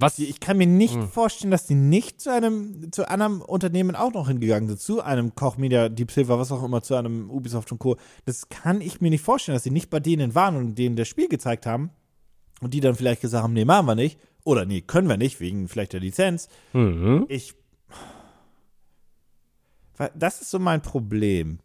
Was 0.00 0.14
Die- 0.16 0.26
Ich 0.26 0.38
kann 0.38 0.58
mir 0.58 0.66
nicht 0.68 0.96
vorstellen, 1.10 1.50
dass 1.50 1.66
die 1.66 1.74
nicht 1.74 2.20
zu 2.20 2.30
einem, 2.32 2.92
zu 2.92 3.08
einem 3.08 3.40
Unternehmen 3.40 3.96
auch 3.96 4.12
noch 4.12 4.28
hingegangen 4.28 4.68
sind, 4.68 4.78
zu 4.80 5.02
einem 5.02 5.34
Koch 5.34 5.56
Media, 5.56 5.88
Deep 5.88 6.12
Silver, 6.12 6.38
was 6.38 6.52
auch 6.52 6.62
immer, 6.62 6.82
zu 6.82 6.94
einem 6.94 7.28
Ubisoft 7.30 7.72
und 7.72 7.78
Co. 7.80 7.96
Das 8.24 8.48
kann 8.48 8.80
ich 8.80 9.00
mir 9.00 9.10
nicht 9.10 9.24
vorstellen, 9.24 9.56
dass 9.56 9.64
sie 9.64 9.72
nicht 9.72 9.90
bei 9.90 9.98
denen 9.98 10.36
waren 10.36 10.54
und 10.54 10.76
denen 10.78 10.94
das 10.94 11.08
Spiel 11.08 11.26
gezeigt 11.28 11.66
haben 11.66 11.90
und 12.60 12.74
die 12.74 12.80
dann 12.80 12.94
vielleicht 12.94 13.22
gesagt 13.22 13.42
haben, 13.42 13.54
nee, 13.54 13.64
machen 13.64 13.86
wir 13.86 13.94
nicht. 13.96 14.20
Oder 14.44 14.64
nee, 14.64 14.80
können 14.80 15.08
wir 15.08 15.16
nicht, 15.16 15.40
wegen 15.40 15.68
vielleicht 15.68 15.92
der 15.92 16.00
Lizenz. 16.00 16.48
Mhm. 16.72 17.26
Ich. 17.28 17.54
Das 20.14 20.40
ist 20.40 20.50
so 20.50 20.58
mein 20.58 20.80
Problem. 20.80 21.58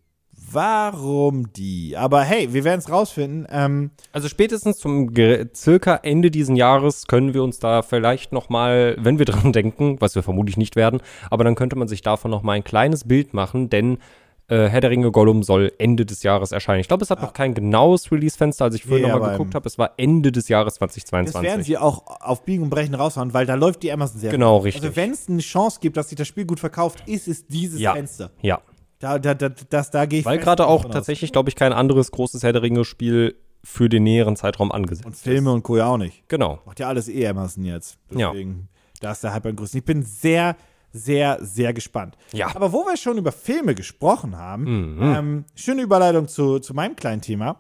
Warum 0.52 1.54
die? 1.54 1.96
Aber 1.96 2.24
hey, 2.24 2.54
wir 2.54 2.64
werden 2.64 2.80
es 2.80 2.90
rausfinden. 2.90 3.48
Ähm, 3.50 3.92
Also 4.12 4.28
spätestens 4.28 4.78
zum 4.78 5.14
circa 5.56 5.96
Ende 5.98 6.32
diesen 6.32 6.56
Jahres 6.56 7.08
können 7.08 7.34
wir 7.34 7.44
uns 7.44 7.60
da 7.60 7.82
vielleicht 7.82 8.32
noch 8.32 8.50
mal, 8.50 8.96
wenn 9.00 9.20
wir 9.20 9.26
dran 9.26 9.54
denken, 9.54 9.98
was 10.00 10.16
wir 10.16 10.24
vermutlich 10.24 10.58
nicht 10.58 10.76
werden, 10.76 11.02
aber 11.30 11.44
dann 11.44 11.56
könnte 11.56 11.76
man 11.76 11.88
sich 11.88 12.02
davon 12.02 12.32
noch 12.32 12.44
mal 12.44 12.54
ein 12.54 12.64
kleines 12.64 13.08
Bild 13.08 13.34
machen, 13.34 13.70
denn 13.70 14.00
äh, 14.48 14.68
Herr 14.68 14.82
der 14.82 14.90
Ringe 14.90 15.12
Gollum 15.12 15.42
soll 15.44 15.72
Ende 15.78 16.06
des 16.06 16.22
Jahres 16.24 16.52
erscheinen. 16.52 16.80
Ich 16.82 16.88
glaube, 16.88 17.04
es 17.04 17.10
hat 17.10 17.22
noch 17.22 17.34
kein 17.34 17.54
genaues 17.54 18.12
Release-Fenster, 18.12 18.66
als 18.66 18.76
ich 18.76 18.84
vorhin 18.84 19.04
Nee, 19.06 19.12
noch 19.12 19.20
mal 19.20 19.26
aber, 19.26 19.32
geguckt 19.34 19.52
ähm, 19.52 19.56
habe. 19.56 19.68
Es 19.68 19.78
war 19.78 19.92
Ende 19.98 20.32
des 20.32 20.50
Jahres 20.50 20.76
das 20.76 20.82
werden 20.82 21.02
2022. 21.02 21.66
sie 21.66 21.78
auch 21.78 22.04
auf 22.22 22.44
Biegen 22.44 22.64
und 22.64 22.70
Brechen 22.70 22.94
raushauen, 22.96 23.34
weil 23.34 23.46
da 23.46 23.56
läuft 23.56 23.84
die 23.84 23.92
Amazon-Serie. 23.92 24.38
Genau, 24.38 24.58
richtig. 24.58 24.84
Also 24.84 24.96
wenn 24.96 25.12
es 25.12 25.30
eine 25.30 25.40
Chance 25.40 25.80
gibt, 25.82 25.96
dass 25.98 26.10
sich 26.10 26.18
das 26.18 26.28
Spiel 26.28 26.46
gut 26.46 26.60
verkauft, 26.60 27.04
ist 27.08 27.28
es 27.28 27.48
dieses 27.48 27.80
Ja. 27.80 27.94
Fenster. 27.94 28.32
Ja, 28.42 28.62
Da, 29.00 29.18
da, 29.20 29.34
da, 29.34 29.50
das, 29.50 29.92
da 29.92 30.06
gehe 30.06 30.20
ich 30.20 30.26
weil 30.26 30.38
gerade 30.40 30.68
auch 30.68 30.86
tatsächlich, 30.86 31.32
glaube 31.32 31.50
ich, 31.50 31.56
kein 31.56 31.74
anderes 31.74 32.12
großes 32.12 32.44
Herr 32.44 32.54
der 32.54 32.62
Ringe-Spiel 32.62 33.36
für 33.64 33.88
den 33.88 34.04
näheren 34.04 34.36
Zeitraum 34.36 34.72
angesetzt 34.74 35.06
Und 35.06 35.16
Filme 35.16 35.52
und 35.54 35.64
Co. 35.64 35.78
ja 35.78 35.88
auch 35.88 35.98
nicht. 35.98 36.28
Genau. 36.28 36.60
Macht 36.66 36.80
ja 36.82 36.90
alles 36.90 37.08
eh 37.08 37.26
Amazon 37.28 37.64
jetzt. 37.64 37.98
Ja. 38.12 38.32
Deswegen, 38.32 38.68
da 39.00 39.12
ist 39.14 39.24
der 39.24 39.34
Hype 39.34 39.46
am 39.46 39.56
größten. 39.56 39.78
Ich 39.80 39.86
bin 39.86 40.04
sehr, 40.04 40.58
sehr, 40.94 41.40
sehr 41.42 41.74
gespannt. 41.74 42.18
Ja. 42.32 42.56
Aber 42.56 42.72
wo 42.72 42.86
wir 42.86 42.96
schon 42.98 43.18
über 43.18 43.32
Filme 43.32 43.74
gesprochen 43.76 44.38
haben, 44.38 44.96
Mhm. 44.96 45.02
ähm, 45.04 45.46
schöne 45.56 45.82
Überleitung 45.82 46.28
zu, 46.28 46.60
zu 46.60 46.74
meinem 46.74 46.96
kleinen 46.96 47.22
Thema. 47.22 47.60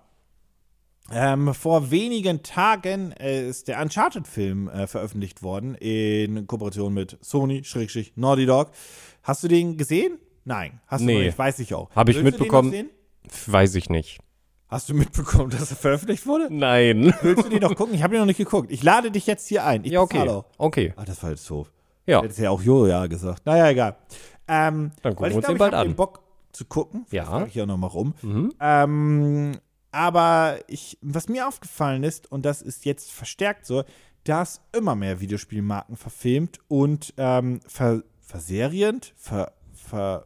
Ähm, 1.12 1.54
vor 1.54 1.91
wenigen 1.91 2.43
Tagen 2.43 3.12
äh, 3.13 3.48
ist 3.50 3.67
der 3.67 3.82
Uncharted-Film 3.82 4.69
äh, 4.69 4.88
veröffentlicht 4.88 5.43
worden 5.43 5.76
in 5.76 6.48
Kooperation 6.48 6.93
mit 6.93 7.17
Sony, 7.22 7.63
Schrägstrich, 7.65 8.13
Naughty 8.15 8.46
Dog. 8.46 8.72
Hast 9.22 9.43
du 9.43 9.48
den 9.50 9.78
gesehen? 9.78 10.17
Nein. 10.46 10.80
Hast 10.88 11.02
du 11.02 11.06
Nee. 11.08 11.13
noch 11.15 11.22
nicht? 11.26 11.38
Weiß 11.38 11.60
ich 11.60 11.74
auch. 11.74 11.89
Hab 11.91 12.08
ich 12.08 12.15
Willst 12.15 12.26
du 12.28 12.32
den 12.32 12.39
mitbekommen. 12.39 12.89
Weiß 13.48 13.76
ich 13.76 13.89
nicht. 13.89 14.19
Hast 14.69 14.89
du 14.89 14.93
mitbekommen, 14.93 15.50
dass 15.50 15.72
er 15.72 15.78
veröffentlicht 15.78 16.26
wurde? 16.26 16.48
Nein. 16.50 17.13
Willst 17.22 17.46
du 17.46 17.50
den 17.50 17.60
noch 17.62 17.76
gucken? 17.76 17.93
Ich 17.96 18.02
habe 18.04 18.15
ihn 18.15 18.19
noch 18.19 18.26
nicht 18.26 18.38
geguckt. 18.38 18.72
Ich 18.72 18.82
lade 18.82 19.12
dich 19.12 19.28
jetzt 19.28 19.48
hier 19.48 19.65
ein. 19.65 19.84
Ich 19.86 19.91
Ja, 19.91 20.00
okay. 20.02 20.28
auch. 20.30 20.46
Okay. 20.58 20.93
Ah, 20.96 21.04
das 21.06 21.22
war 21.22 21.32
jetzt 21.32 21.50
doof. 21.50 21.72
Ja. 22.05 22.21
Hättest 22.21 22.39
ja 22.39 22.49
auch 22.49 22.61
Joja 22.61 23.07
gesagt. 23.07 23.45
Naja, 23.45 23.69
egal. 23.69 23.95
Ähm, 24.47 24.91
Dann 25.01 25.15
gucken 25.15 25.27
ich 25.31 25.33
wir 25.33 25.37
uns 25.37 25.47
den 25.47 25.57
bald 25.57 25.73
ich 25.73 25.79
an. 25.79 25.87
den 25.87 25.95
Bock 25.95 26.19
zu 26.51 26.65
gucken. 26.65 27.05
Ja. 27.11 27.23
Das 27.23 27.29
frage 27.31 27.47
ich 27.47 27.55
ja 27.55 27.65
noch 27.65 27.77
mal 27.77 27.87
rum. 27.87 28.13
Mhm. 28.21 28.53
Ähm, 28.59 29.51
aber 29.91 30.57
ich, 30.67 30.97
was 31.01 31.29
mir 31.29 31.47
aufgefallen 31.47 32.03
ist, 32.03 32.31
und 32.31 32.43
das 32.45 32.61
ist 32.61 32.85
jetzt 32.85 33.11
verstärkt 33.11 33.65
so, 33.65 33.83
dass 34.23 34.61
immer 34.75 34.95
mehr 34.95 35.19
Videospielmarken 35.19 35.95
verfilmt 35.97 36.59
und 36.67 37.13
ähm, 37.17 37.59
ver, 37.67 38.03
verserient, 38.21 39.13
ver, 39.17 39.51
ver, 39.73 40.25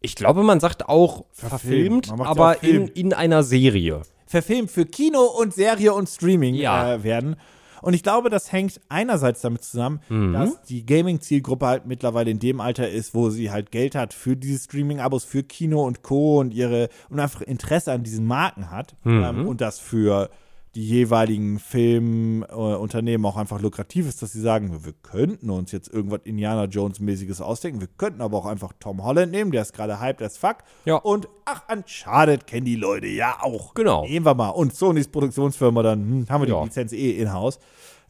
Ich 0.00 0.14
glaube, 0.16 0.42
man 0.42 0.60
sagt 0.60 0.88
auch 0.88 1.24
Verfilmt. 1.32 2.06
verfilmt, 2.06 2.06
ja 2.06 2.24
aber 2.26 2.50
auch 2.56 2.62
in, 2.62 2.88
in 2.88 3.12
einer 3.12 3.42
Serie. 3.42 4.02
verfilmt 4.26 4.70
für 4.70 4.86
Kino 4.86 5.20
und 5.24 5.52
Serie 5.54 5.92
und 5.92 6.08
Streaming 6.08 6.54
Ja. 6.54 6.94
äh, 6.94 7.02
werden. 7.04 7.36
Und 7.82 7.92
ich 7.94 8.02
glaube, 8.02 8.30
das 8.30 8.50
hängt 8.52 8.80
einerseits 8.88 9.42
damit 9.42 9.62
zusammen, 9.62 10.00
Mhm. 10.08 10.32
dass 10.32 10.62
die 10.62 10.86
Gaming-Zielgruppe 10.86 11.66
halt 11.66 11.86
mittlerweile 11.86 12.30
in 12.30 12.38
dem 12.38 12.60
Alter 12.60 12.88
ist, 12.88 13.14
wo 13.14 13.28
sie 13.28 13.50
halt 13.50 13.70
Geld 13.70 13.94
hat 13.94 14.14
für 14.14 14.36
diese 14.36 14.60
Streaming-Abos, 14.64 15.24
für 15.24 15.42
Kino 15.42 15.84
und 15.84 16.02
Co. 16.02 16.38
und 16.40 16.54
ihre 16.54 16.88
und 17.10 17.20
einfach 17.20 17.42
Interesse 17.42 17.92
an 17.92 18.02
diesen 18.02 18.24
Marken 18.26 18.70
hat 18.70 18.94
Mhm. 19.04 19.22
ähm, 19.24 19.46
und 19.48 19.60
das 19.60 19.78
für 19.78 20.30
die 20.74 20.86
jeweiligen 20.86 21.58
Filmunternehmen 21.58 23.26
auch 23.26 23.36
einfach 23.36 23.60
lukrativ 23.60 24.08
ist, 24.08 24.22
dass 24.22 24.32
sie 24.32 24.40
sagen, 24.40 24.84
wir 24.84 24.94
könnten 24.94 25.50
uns 25.50 25.70
jetzt 25.70 25.92
irgendwas 25.92 26.20
Indiana 26.24 26.64
Jones-mäßiges 26.64 27.42
ausdenken, 27.42 27.80
wir 27.80 27.88
könnten 27.98 28.22
aber 28.22 28.38
auch 28.38 28.46
einfach 28.46 28.72
Tom 28.80 29.04
Holland 29.04 29.32
nehmen, 29.32 29.50
der 29.52 29.62
ist 29.62 29.74
gerade 29.74 30.00
hyped 30.00 30.22
as 30.22 30.38
fuck. 30.38 30.58
Ja. 30.86 30.96
Und 30.96 31.28
ach, 31.44 31.62
Uncharted 31.70 32.46
kennen 32.46 32.64
die 32.64 32.76
Leute 32.76 33.06
ja 33.06 33.38
auch. 33.42 33.74
Genau. 33.74 34.04
Nehmen 34.06 34.24
wir 34.24 34.34
mal. 34.34 34.48
Und 34.48 34.74
Sonys 34.74 35.08
Produktionsfirma, 35.08 35.82
dann 35.82 36.00
hm, 36.00 36.26
haben 36.30 36.42
wir 36.42 36.46
die 36.46 36.52
Ja. 36.52 36.64
Lizenz 36.64 36.92
eh 36.92 37.10
in-house. 37.10 37.58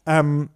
Ähm, 0.07 0.51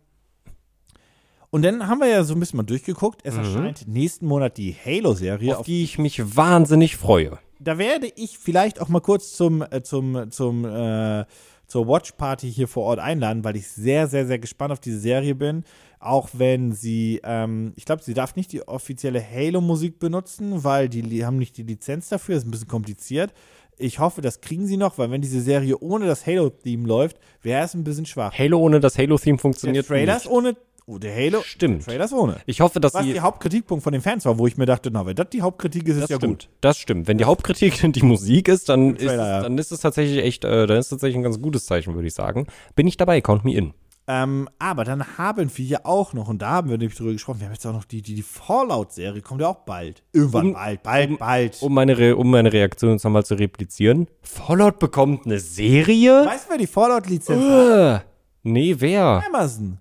und 1.51 1.63
dann 1.63 1.89
haben 1.89 2.01
wir 2.01 2.09
ja 2.09 2.23
so 2.23 2.35
ein 2.35 2.41
bisschen 2.41 2.59
mal 2.59 2.65
durchgeguckt. 2.65 3.21
Es 3.25 3.37
erscheint 3.37 3.89
nächsten 3.89 4.27
Monat 4.27 4.59
die 4.59 4.75
Halo-Serie. 4.75 5.55
Mhm. 5.55 5.59
Auf 5.59 5.67
die 5.67 5.85
ich 5.85 5.99
mich 5.99 6.37
wahnsinnig 6.37 6.97
freue. 6.97 7.39
Da 7.59 7.79
werde 7.79 8.09
ich 8.17 8.39
vielleicht 8.39 8.81
auch 8.81 8.89
mal 8.89 9.01
kurz 9.01 9.33
zum, 9.33 9.63
äh, 9.63 9.83
zum, 9.83 10.31
zum, 10.31 10.65
äh, 10.65 11.25
zur 11.67 11.89
Watch-Party 11.89 12.51
hier 12.53 12.69
vor 12.69 12.85
Ort 12.85 12.99
einladen, 13.01 13.45
weil 13.45 13.57
ich 13.57 13.69
sehr, 13.69 14.07
sehr, 14.07 14.27
sehr 14.27 14.39
gespannt 14.39 14.73
auf 14.73 14.81
diese 14.81 14.99
Serie 15.01 15.35
bin. 15.35 15.65
Auch 15.99 16.29
wenn 16.33 16.73
sie, 16.73 17.21
ähm, 17.25 17.73
ich 17.77 17.85
glaube, 17.85 18.03
sie 18.03 18.15
darf 18.15 18.37
nicht 18.37 18.53
die 18.53 18.67
offizielle 18.69 19.21
Halo-Musik 19.23 19.99
benutzen, 19.99 20.63
weil 20.63 20.89
die 20.89 21.25
haben 21.25 21.39
nicht 21.39 21.57
die 21.57 21.63
Lizenz 21.65 22.09
dafür, 22.09 22.37
ist 22.37 22.47
ein 22.47 22.51
bisschen 22.51 22.69
kompliziert. 22.69 23.33
Ich 23.79 23.99
hoffe, 23.99 24.21
das 24.23 24.41
kriegen 24.41 24.67
sie 24.67 24.77
noch, 24.77 24.97
weil 24.99 25.11
wenn 25.11 25.21
diese 25.21 25.41
Serie 25.41 25.77
ohne 25.79 26.07
das 26.07 26.27
Halo-Theme 26.27 26.87
läuft, 26.87 27.19
wäre 27.43 27.65
es 27.65 27.75
ein 27.75 27.85
bisschen 27.85 28.07
schwach. 28.07 28.33
Halo 28.39 28.59
ohne 28.59 28.81
das 28.81 28.97
Halo-Theme 28.97 29.37
Der 29.37 29.43
funktioniert 29.43 29.87
Trailer 29.87 30.17
ist 30.17 30.25
nicht. 30.25 30.33
ohne, 30.33 30.57
oh, 30.87 30.99
der 30.99 31.15
Halo, 31.15 31.43
Stimmt. 31.43 31.81
der 31.81 31.87
Trailer 31.87 32.05
ist 32.07 32.13
ohne. 32.13 32.37
Ich 32.47 32.61
hoffe, 32.61 32.81
dass 32.81 32.95
Was 32.95 33.05
die 33.05 33.21
Hauptkritikpunkt 33.21 33.83
von 33.85 33.93
den 33.93 34.03
Fans 34.03 34.25
war, 34.25 34.39
wo 34.39 34.47
ich 34.47 34.57
mir 34.57 34.67
dachte, 34.67 34.91
na, 34.91 35.05
wenn 35.07 35.17
das 35.17 35.29
die 35.31 35.43
Hauptkritik 35.43 35.87
ist, 35.89 35.97
ist 35.97 36.03
Das 36.05 36.11
ja 36.11 36.17
stimmt, 36.17 36.45
gut. 36.45 36.49
das 36.61 36.79
stimmt. 36.79 37.09
Wenn 37.09 37.19
die 37.19 37.25
Hauptkritik 37.25 37.81
die 37.93 38.03
Musik 38.03 38.49
ist, 38.49 38.69
dann 38.69 38.97
ist, 38.97 39.03
es, 39.11 39.13
ja. 39.13 39.43
dann 39.43 39.59
ist 39.59 39.73
es 39.73 39.81
tatsächlich 39.81 40.25
echt, 40.25 40.45
äh, 40.45 40.67
dann 40.67 40.79
ist 40.79 40.87
es 40.87 40.91
tatsächlich 40.91 41.17
ein 41.17 41.23
ganz 41.23 41.41
gutes 41.41 41.67
Zeichen, 41.67 41.95
würde 41.95 42.09
ich 42.09 42.15
sagen. 42.15 42.47
Bin 42.75 42.87
ich 42.87 42.97
dabei, 42.97 43.21
count 43.21 43.45
me 43.45 43.55
in. 43.55 43.75
Ähm, 44.09 44.49
aber 44.61 44.85
dann 44.85 45.19
haben 45.19 45.51
wir 45.53 45.65
ja 45.65 45.81
auch 45.83 46.13
noch, 46.13 46.29
und 46.29 46.41
da 46.41 46.51
haben 46.51 46.71
wir 46.71 46.79
nämlich 46.79 46.97
drüber 46.97 47.11
gesprochen, 47.11 47.41
wir 47.41 47.47
haben 47.49 47.55
jetzt 47.55 47.67
auch 47.67 47.73
noch 47.73 47.85
die, 47.85 48.03
die, 48.03 48.15
die 48.15 48.23
Fallout-Serie, 48.23 49.21
kommt 49.21 49.41
ja 49.41 49.49
auch 49.49 49.65
bald. 49.65 50.05
Irgendwann 50.13 50.47
Um- 50.47 50.53
bald, 50.53 50.83
bald, 50.85 51.19
bald. 51.19 51.59
Um 51.61 51.75
meine, 51.75 51.99
Re 51.99 52.15
um 52.17 52.31
meine 52.31 52.53
Reaktion 52.53 52.93
jetzt 52.93 53.03
nochmal 53.03 53.25
zu 53.25 53.35
replizieren. 53.35 54.07
Fallout 54.23 54.79
bekommt 54.79 55.27
eine 55.27 55.41
Serie? 55.41 56.25
weißt 56.25 56.47
du, 56.47 56.51
wer 56.51 56.59
die 56.59 56.69
Fallout-Lizenz 56.69 57.43
hat? 57.43 58.03
Äh, 58.03 58.05
nee, 58.45 58.77
wer? 58.79 59.25
Amazon. 59.27 59.79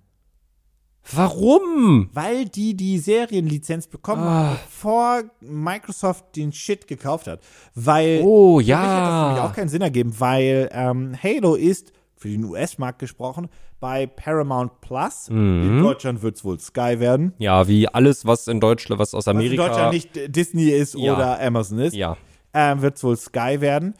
Warum? 1.13 2.09
Weil 2.13 2.45
die 2.45 2.75
die 2.75 2.97
Serienlizenz 2.99 3.87
bekommen 3.87 4.23
Ah. 4.23 4.49
haben, 4.49 4.57
bevor 4.65 5.23
Microsoft 5.41 6.35
den 6.35 6.51
Shit 6.51 6.87
gekauft 6.87 7.27
hat. 7.27 7.39
Weil 7.73 8.21
Oh, 8.23 8.59
Für 8.59 8.65
mich 8.65 8.73
hat 8.75 8.83
das 8.83 9.21
nämlich 9.23 9.37
ja. 9.37 9.45
auch 9.47 9.53
keinen 9.53 9.69
Sinn 9.69 9.81
ergeben, 9.81 10.13
weil 10.19 10.69
ähm, 10.71 11.15
Halo 11.21 11.55
ist, 11.55 11.91
für 12.17 12.29
den 12.29 12.43
US-Markt 12.45 12.99
gesprochen, 12.99 13.47
bei 13.79 14.07
Paramount 14.07 14.81
Plus. 14.81 15.29
Mhm. 15.29 15.63
In 15.77 15.83
Deutschland 15.83 16.21
wird 16.23 16.37
es 16.37 16.43
wohl 16.45 16.59
Sky 16.59 16.99
werden. 16.99 17.33
Ja, 17.37 17.67
wie 17.67 17.87
alles, 17.87 18.25
was 18.25 18.47
in 18.47 18.59
Deutschland, 18.59 18.99
was 18.99 19.13
aus 19.13 19.27
Was 19.27 19.33
in 19.33 19.37
Amerika. 19.37 19.67
Deutschland 19.67 19.93
nicht 19.93 20.35
Disney 20.35 20.69
ist 20.69 20.95
Ja. 20.95 21.13
oder 21.15 21.39
Amazon 21.41 21.79
ist. 21.79 21.93
Ja. 21.95 22.17
ähm, 22.53 22.81
wird 22.81 22.95
es 22.95 23.03
wohl 23.03 23.17
Sky 23.17 23.59
werden. 23.59 23.93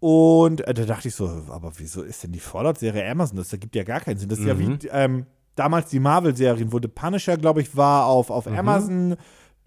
Und 0.00 0.66
äh, 0.66 0.72
da 0.74 0.84
dachte 0.84 1.08
ich 1.08 1.14
so, 1.14 1.26
aber 1.50 1.72
wieso 1.76 2.02
ist 2.02 2.22
denn 2.22 2.32
die 2.32 2.38
Fallout-Serie 2.40 3.08
Amazon? 3.10 3.36
Das 3.36 3.52
ergibt 3.52 3.76
ja 3.76 3.82
gar 3.84 4.00
keinen 4.00 4.16
Sinn. 4.16 4.28
Das 4.28 4.38
ist 4.38 4.46
ja 4.46 4.54
Mhm. 4.54 4.78
wie 4.82 4.88
ähm, 4.88 5.26
damals 5.58 5.90
die 5.90 6.00
Marvel-Serien, 6.00 6.72
wo 6.72 6.78
The 6.80 6.88
Punisher, 6.88 7.36
glaube 7.36 7.60
ich, 7.60 7.76
war 7.76 8.06
auf, 8.06 8.30
auf 8.30 8.46
Amazon, 8.46 9.16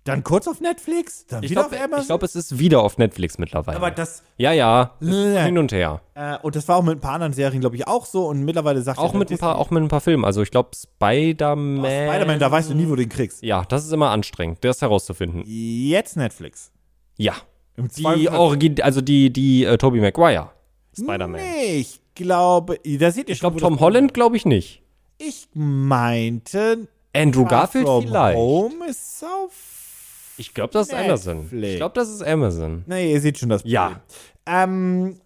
dann 0.03 0.23
kurz 0.23 0.47
auf 0.47 0.59
Netflix, 0.61 1.27
dann 1.27 1.39
Mhm. 1.39 1.43
Ich 1.43 1.51
wieder 1.51 1.61
glaube, 1.61 1.75
auf 1.75 1.81
Amazon. 1.83 2.05
glaub, 2.07 2.23
es 2.23 2.35
ist 2.35 2.57
wieder 2.57 2.81
auf 2.81 2.97
Netflix 2.97 3.37
mittlerweile. 3.37 3.77
aber 3.77 3.91
das, 3.91 4.23
ja, 4.37 4.51
ja. 4.51 4.95
Hin 4.99 5.57
und 5.59 5.71
her. 5.71 6.01
äh, 6.15 6.37
und 6.41 6.55
das 6.55 6.67
war 6.67 6.77
auch 6.77 6.81
mit 6.83 6.97
ein 6.97 7.01
paar 7.01 7.13
anderen 7.13 7.33
Serien, 7.33 7.61
glaube 7.61 7.75
ich, 7.75 7.87
auch 7.87 8.05
so. 8.07 8.25
Und 8.27 8.43
mittlerweile 8.43 8.81
sagt 8.81 8.97
Auch 8.97 9.13
ja 9.13 9.19
mit, 9.19 9.29
ein 9.29 9.37
paar, 9.37 9.59
auch 9.59 9.69
mit 9.69 9.83
ein 9.83 9.89
paar 9.89 10.01
Filmen. 10.01 10.25
Also 10.25 10.41
ich 10.41 10.49
glaube, 10.49 10.69
Spider-Man. 10.75 11.79
oh, 11.85 11.87
Spider-Man, 11.87 12.39
da 12.39 12.49
weißt 12.51 12.69
du 12.71 12.73
nie, 12.73 12.85
wo 12.87 12.91
du 12.91 13.03
den 13.03 13.09
kriegst. 13.09 13.43
Ja, 13.43 13.63
das 13.65 13.85
ist 13.85 13.91
immer 13.91 14.09
anstrengend, 14.09 14.63
das 14.63 14.81
herauszufinden. 14.81 15.43
Jetzt 15.45 16.17
Netflix. 16.17 16.71
Ja. 17.17 17.33
Im 17.77 17.87
Die 17.87 18.01
200 18.01 18.33
Origin, 18.33 18.81
also 18.81 19.01
die, 19.01 19.31
die 19.31 19.65
äh, 19.65 19.77
Tobey 19.77 19.99
Maguire. 20.01 20.49
Spider-Man. 20.97 21.39
Nee, 21.41 21.75
ich 21.77 22.01
glaube, 22.15 22.79
da 22.83 23.11
seht 23.11 23.29
ihr 23.29 23.33
Ich 23.33 23.39
glaube, 23.39 23.59
schon, 23.59 23.69
Tom 23.69 23.79
Holland 23.79 24.13
glaube 24.13 24.35
ich 24.35 24.45
nicht. 24.45 24.81
Ich 25.27 25.47
meinte, 25.53 26.87
Andrew 27.15 27.41
Far 27.41 27.49
Garfield 27.49 27.85
From 27.85 28.03
vielleicht. 28.07 28.37
Home 28.37 28.87
ist 28.89 29.23
auf 29.23 30.33
Ich 30.37 30.53
glaube, 30.53 30.73
das 30.73 30.87
ist 30.87 30.93
Amazon. 30.93 31.47
Ich 31.61 31.75
glaube, 31.77 31.93
das 31.95 32.09
ist 32.09 32.23
Amazon. 32.23 32.83
Nee, 32.87 33.13
ihr 33.13 33.21
seht 33.21 33.37
schon 33.37 33.49
das 33.49 33.61
Problem. 33.61 33.73
Ja. 33.75 34.01
Ähm, 34.47 35.17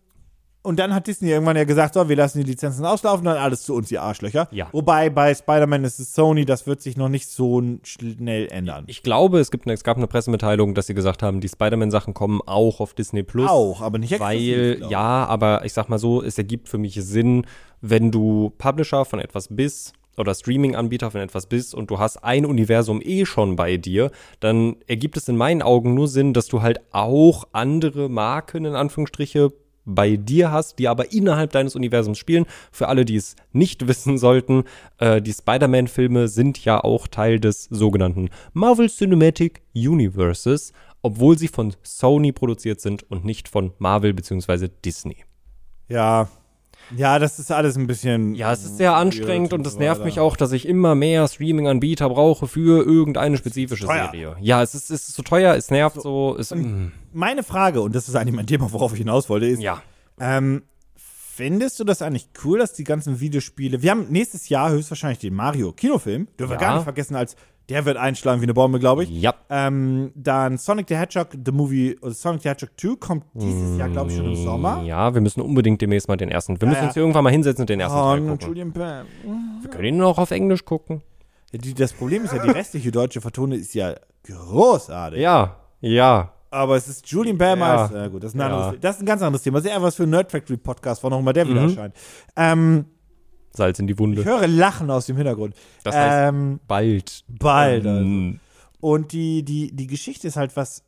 und 0.63 0.79
dann 0.79 0.95
hat 0.95 1.05
Disney 1.05 1.29
irgendwann 1.29 1.55
ja 1.57 1.63
gesagt, 1.63 1.93
so, 1.93 2.09
wir 2.09 2.15
lassen 2.15 2.39
die 2.39 2.43
Lizenzen 2.49 2.83
auslaufen, 2.85 3.23
dann 3.25 3.37
alles 3.37 3.61
zu 3.61 3.75
uns, 3.75 3.87
die 3.89 3.99
Arschlöcher. 3.99 4.47
Ja. 4.51 4.67
Wobei 4.71 5.11
bei 5.11 5.35
Spider-Man 5.35 5.83
ist 5.83 5.99
es 5.99 6.15
Sony, 6.15 6.43
das 6.43 6.65
wird 6.65 6.81
sich 6.81 6.97
noch 6.97 7.07
nicht 7.07 7.29
so 7.29 7.61
schnell 7.83 8.47
ändern. 8.51 8.83
Ich 8.87 9.03
glaube, 9.03 9.39
es, 9.39 9.51
gibt, 9.51 9.67
eine- 9.67 9.75
es 9.75 9.83
gab 9.83 9.97
eine 9.97 10.07
Pressemitteilung, 10.07 10.73
dass 10.73 10.87
sie 10.87 10.95
gesagt 10.95 11.21
haben, 11.21 11.39
die 11.39 11.49
Spider-Man-Sachen 11.49 12.15
kommen 12.15 12.41
auch 12.47 12.79
auf 12.79 12.95
Disney 12.95 13.21
Plus. 13.21 13.47
Auch, 13.47 13.81
aber 13.81 13.99
nicht 13.99 14.11
exklusiv, 14.11 14.81
Weil, 14.81 14.89
ja, 14.89 15.25
aber 15.27 15.63
ich 15.65 15.73
sag 15.73 15.87
mal 15.87 15.99
so, 15.99 16.23
es 16.23 16.35
ergibt 16.39 16.67
für 16.67 16.79
mich 16.79 16.95
Sinn, 16.99 17.45
wenn 17.89 18.11
du 18.11 18.51
Publisher 18.57 19.05
von 19.05 19.19
etwas 19.19 19.47
bist 19.49 19.93
oder 20.17 20.33
Streaming-Anbieter 20.33 21.11
von 21.11 21.21
etwas 21.21 21.45
bist 21.45 21.75
und 21.75 21.91
du 21.91 21.99
hast 21.99 22.23
ein 22.23 22.45
Universum 22.45 23.01
eh 23.03 23.25
schon 23.25 23.55
bei 23.55 23.77
dir, 23.77 24.11
dann 24.39 24.77
ergibt 24.87 25.17
es 25.17 25.27
in 25.27 25.37
meinen 25.37 25.61
Augen 25.61 25.93
nur 25.93 26.07
Sinn, 26.07 26.33
dass 26.33 26.47
du 26.47 26.61
halt 26.61 26.79
auch 26.91 27.43
andere 27.51 28.09
Marken 28.09 28.65
in 28.65 28.75
Anführungsstriche 28.75 29.51
bei 29.87 30.15
dir 30.15 30.51
hast, 30.51 30.79
die 30.79 30.87
aber 30.87 31.11
innerhalb 31.11 31.51
deines 31.51 31.75
Universums 31.75 32.17
spielen. 32.17 32.45
Für 32.71 32.87
alle, 32.87 33.05
die 33.05 33.17
es 33.17 33.35
nicht 33.51 33.87
wissen 33.87 34.17
sollten, 34.17 34.63
äh, 34.97 35.21
die 35.21 35.33
Spider-Man-Filme 35.33 36.27
sind 36.27 36.63
ja 36.65 36.83
auch 36.83 37.07
Teil 37.07 37.39
des 37.39 37.65
sogenannten 37.65 38.29
Marvel 38.53 38.89
Cinematic 38.89 39.61
Universes, 39.75 40.73
obwohl 41.03 41.37
sie 41.37 41.49
von 41.49 41.75
Sony 41.83 42.31
produziert 42.31 42.81
sind 42.81 43.03
und 43.11 43.25
nicht 43.25 43.47
von 43.47 43.73
Marvel 43.77 44.15
bzw. 44.15 44.69
Disney. 44.83 45.17
Ja. 45.87 46.29
Ja, 46.95 47.19
das 47.19 47.39
ist 47.39 47.51
alles 47.51 47.77
ein 47.77 47.87
bisschen. 47.87 48.35
Ja, 48.35 48.51
es 48.51 48.63
ist 48.65 48.77
sehr 48.77 48.95
anstrengend 48.95 49.53
und 49.53 49.65
es 49.65 49.73
so 49.73 49.79
nervt 49.79 50.03
mich 50.03 50.19
auch, 50.19 50.35
dass 50.37 50.51
ich 50.51 50.67
immer 50.67 50.95
mehr 50.95 51.27
Streaming-Anbieter 51.27 52.09
brauche 52.09 52.47
für 52.47 52.83
irgendeine 52.85 53.37
spezifische. 53.37 53.87
Serie. 53.87 54.35
Ja, 54.41 54.61
es 54.61 54.75
ist, 54.75 54.91
es 54.91 55.07
ist 55.09 55.15
zu 55.15 55.23
teuer, 55.23 55.55
es 55.55 55.71
nervt 55.71 56.01
so. 56.01 56.35
Es, 56.39 56.53
mm, 56.53 56.91
Meine 57.13 57.43
Frage, 57.43 57.81
und 57.81 57.95
das 57.95 58.07
ist 58.09 58.15
eigentlich 58.15 58.35
mein 58.35 58.47
Thema, 58.47 58.71
worauf 58.71 58.91
ich 58.93 58.99
hinaus 58.99 59.29
wollte, 59.29 59.45
ist: 59.47 59.61
ja. 59.61 59.81
ähm, 60.19 60.63
Findest 61.37 61.79
du 61.81 61.83
das 61.83 62.01
eigentlich 62.01 62.29
cool, 62.45 62.59
dass 62.59 62.71
die 62.71 62.85
ganzen 62.85 63.19
Videospiele. 63.19 63.81
Wir 63.81 63.91
haben 63.91 64.05
nächstes 64.09 64.47
Jahr 64.47 64.71
höchstwahrscheinlich 64.71 65.19
den 65.19 65.33
Mario-Kinofilm. 65.33 66.27
Dürfen 66.39 66.51
wir 66.51 66.55
Ja. 66.55 66.61
gar 66.61 66.75
nicht 66.75 66.83
vergessen, 66.85 67.15
als 67.17 67.35
der 67.69 67.85
wird 67.85 67.97
einschlagen 67.97 68.41
wie 68.41 68.45
eine 68.45 68.53
Bombe, 68.53 68.79
glaube 68.79 69.03
ich. 69.03 69.09
Ja. 69.09 69.33
Ähm, 69.49 70.11
dann 70.15 70.57
Sonic 70.57 70.87
the 70.89 70.95
Hedgehog, 70.95 71.29
the 71.45 71.51
Movie, 71.51 71.97
oder 72.01 72.13
Sonic 72.13 72.43
the 72.43 72.49
Hedgehog 72.49 72.69
2 72.79 72.95
kommt 72.99 73.23
dieses 73.33 73.77
Jahr, 73.77 73.89
glaube 73.89 74.11
ich, 74.11 74.17
schon 74.17 74.25
im 74.27 74.35
Sommer. 74.35 74.83
Ja, 74.83 75.13
wir 75.13 75.21
müssen 75.21 75.41
unbedingt 75.41 75.81
demnächst 75.81 76.07
mal 76.07 76.17
den 76.17 76.29
ersten. 76.29 76.59
Wir 76.61 76.67
müssen 76.67 76.81
ja. 76.81 76.85
uns 76.85 76.93
hier 76.93 77.01
irgendwann 77.01 77.23
mal 77.23 77.31
hinsetzen 77.31 77.63
und 77.63 77.69
den 77.69 77.79
ersten 77.79 77.97
Oh, 77.97 78.03
Teil 78.15 78.21
gucken. 78.21 78.47
Julian 78.47 78.71
Bam. 78.71 79.05
Wir 79.61 79.69
können 79.69 79.85
ihn 79.85 79.97
noch 79.97 80.17
auf 80.17 80.31
Englisch 80.31 80.63
gucken. 80.65 81.01
Ja, 81.51 81.59
die, 81.59 81.73
das 81.73 81.93
Problem 81.93 82.23
ist 82.25 82.33
ja, 82.33 82.43
die 82.43 82.49
restliche 82.51 82.91
deutsche 82.91 83.21
Vertonung 83.21 83.57
ist 83.57 83.73
ja 83.73 83.95
großartig. 84.27 85.19
Ja, 85.19 85.55
ja. 85.81 86.31
Aber 86.51 86.77
es 86.77 86.87
ist 86.87 87.09
Julian 87.09 87.37
Bam 87.37 87.59
Ja. 87.59 87.83
als, 87.83 87.91
na 87.91 88.07
gut, 88.07 88.23
das 88.23 88.29
ist, 88.33 88.35
ein 88.35 88.39
Ja. 88.39 88.47
Mhm. 88.47 88.53
anderes, 88.53 88.79
das 88.81 88.95
ist 88.95 89.01
ein 89.01 89.05
ganz 89.05 89.21
anderes 89.21 89.43
Thema. 89.43 89.59
Sehr 89.61 89.81
was 89.81 89.95
für 89.95 90.03
ein 90.03 90.09
Nerd 90.09 90.31
Factory 90.31 90.57
Podcast, 90.57 91.03
wann 91.03 91.11
auch 91.13 91.19
immer 91.19 91.33
der 91.33 91.47
wieder 91.47 91.61
erscheint. 91.63 91.95
Ähm, 92.35 92.85
Salz 93.55 93.79
in 93.79 93.87
die 93.87 93.93
ich 93.93 93.99
Wunde. 93.99 94.23
höre 94.25 94.47
Lachen 94.47 94.89
aus 94.91 95.05
dem 95.05 95.15
Hintergrund. 95.17 95.55
Das 95.83 95.95
heißt, 95.95 96.29
ähm, 96.29 96.59
bald. 96.67 97.23
bald. 97.27 97.85
Also. 97.85 97.99
Ähm, 98.01 98.39
Und 98.81 99.11
die, 99.11 99.43
die, 99.43 99.75
die 99.75 99.87
Geschichte 99.87 100.27
ist 100.27 100.35
halt 100.37 100.55
was. 100.55 100.83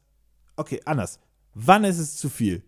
Okay, 0.55 0.81
anders. 0.85 1.19
Wann 1.53 1.83
ist 1.83 1.97
es 1.99 2.15
zu 2.17 2.29
viel? 2.29 2.63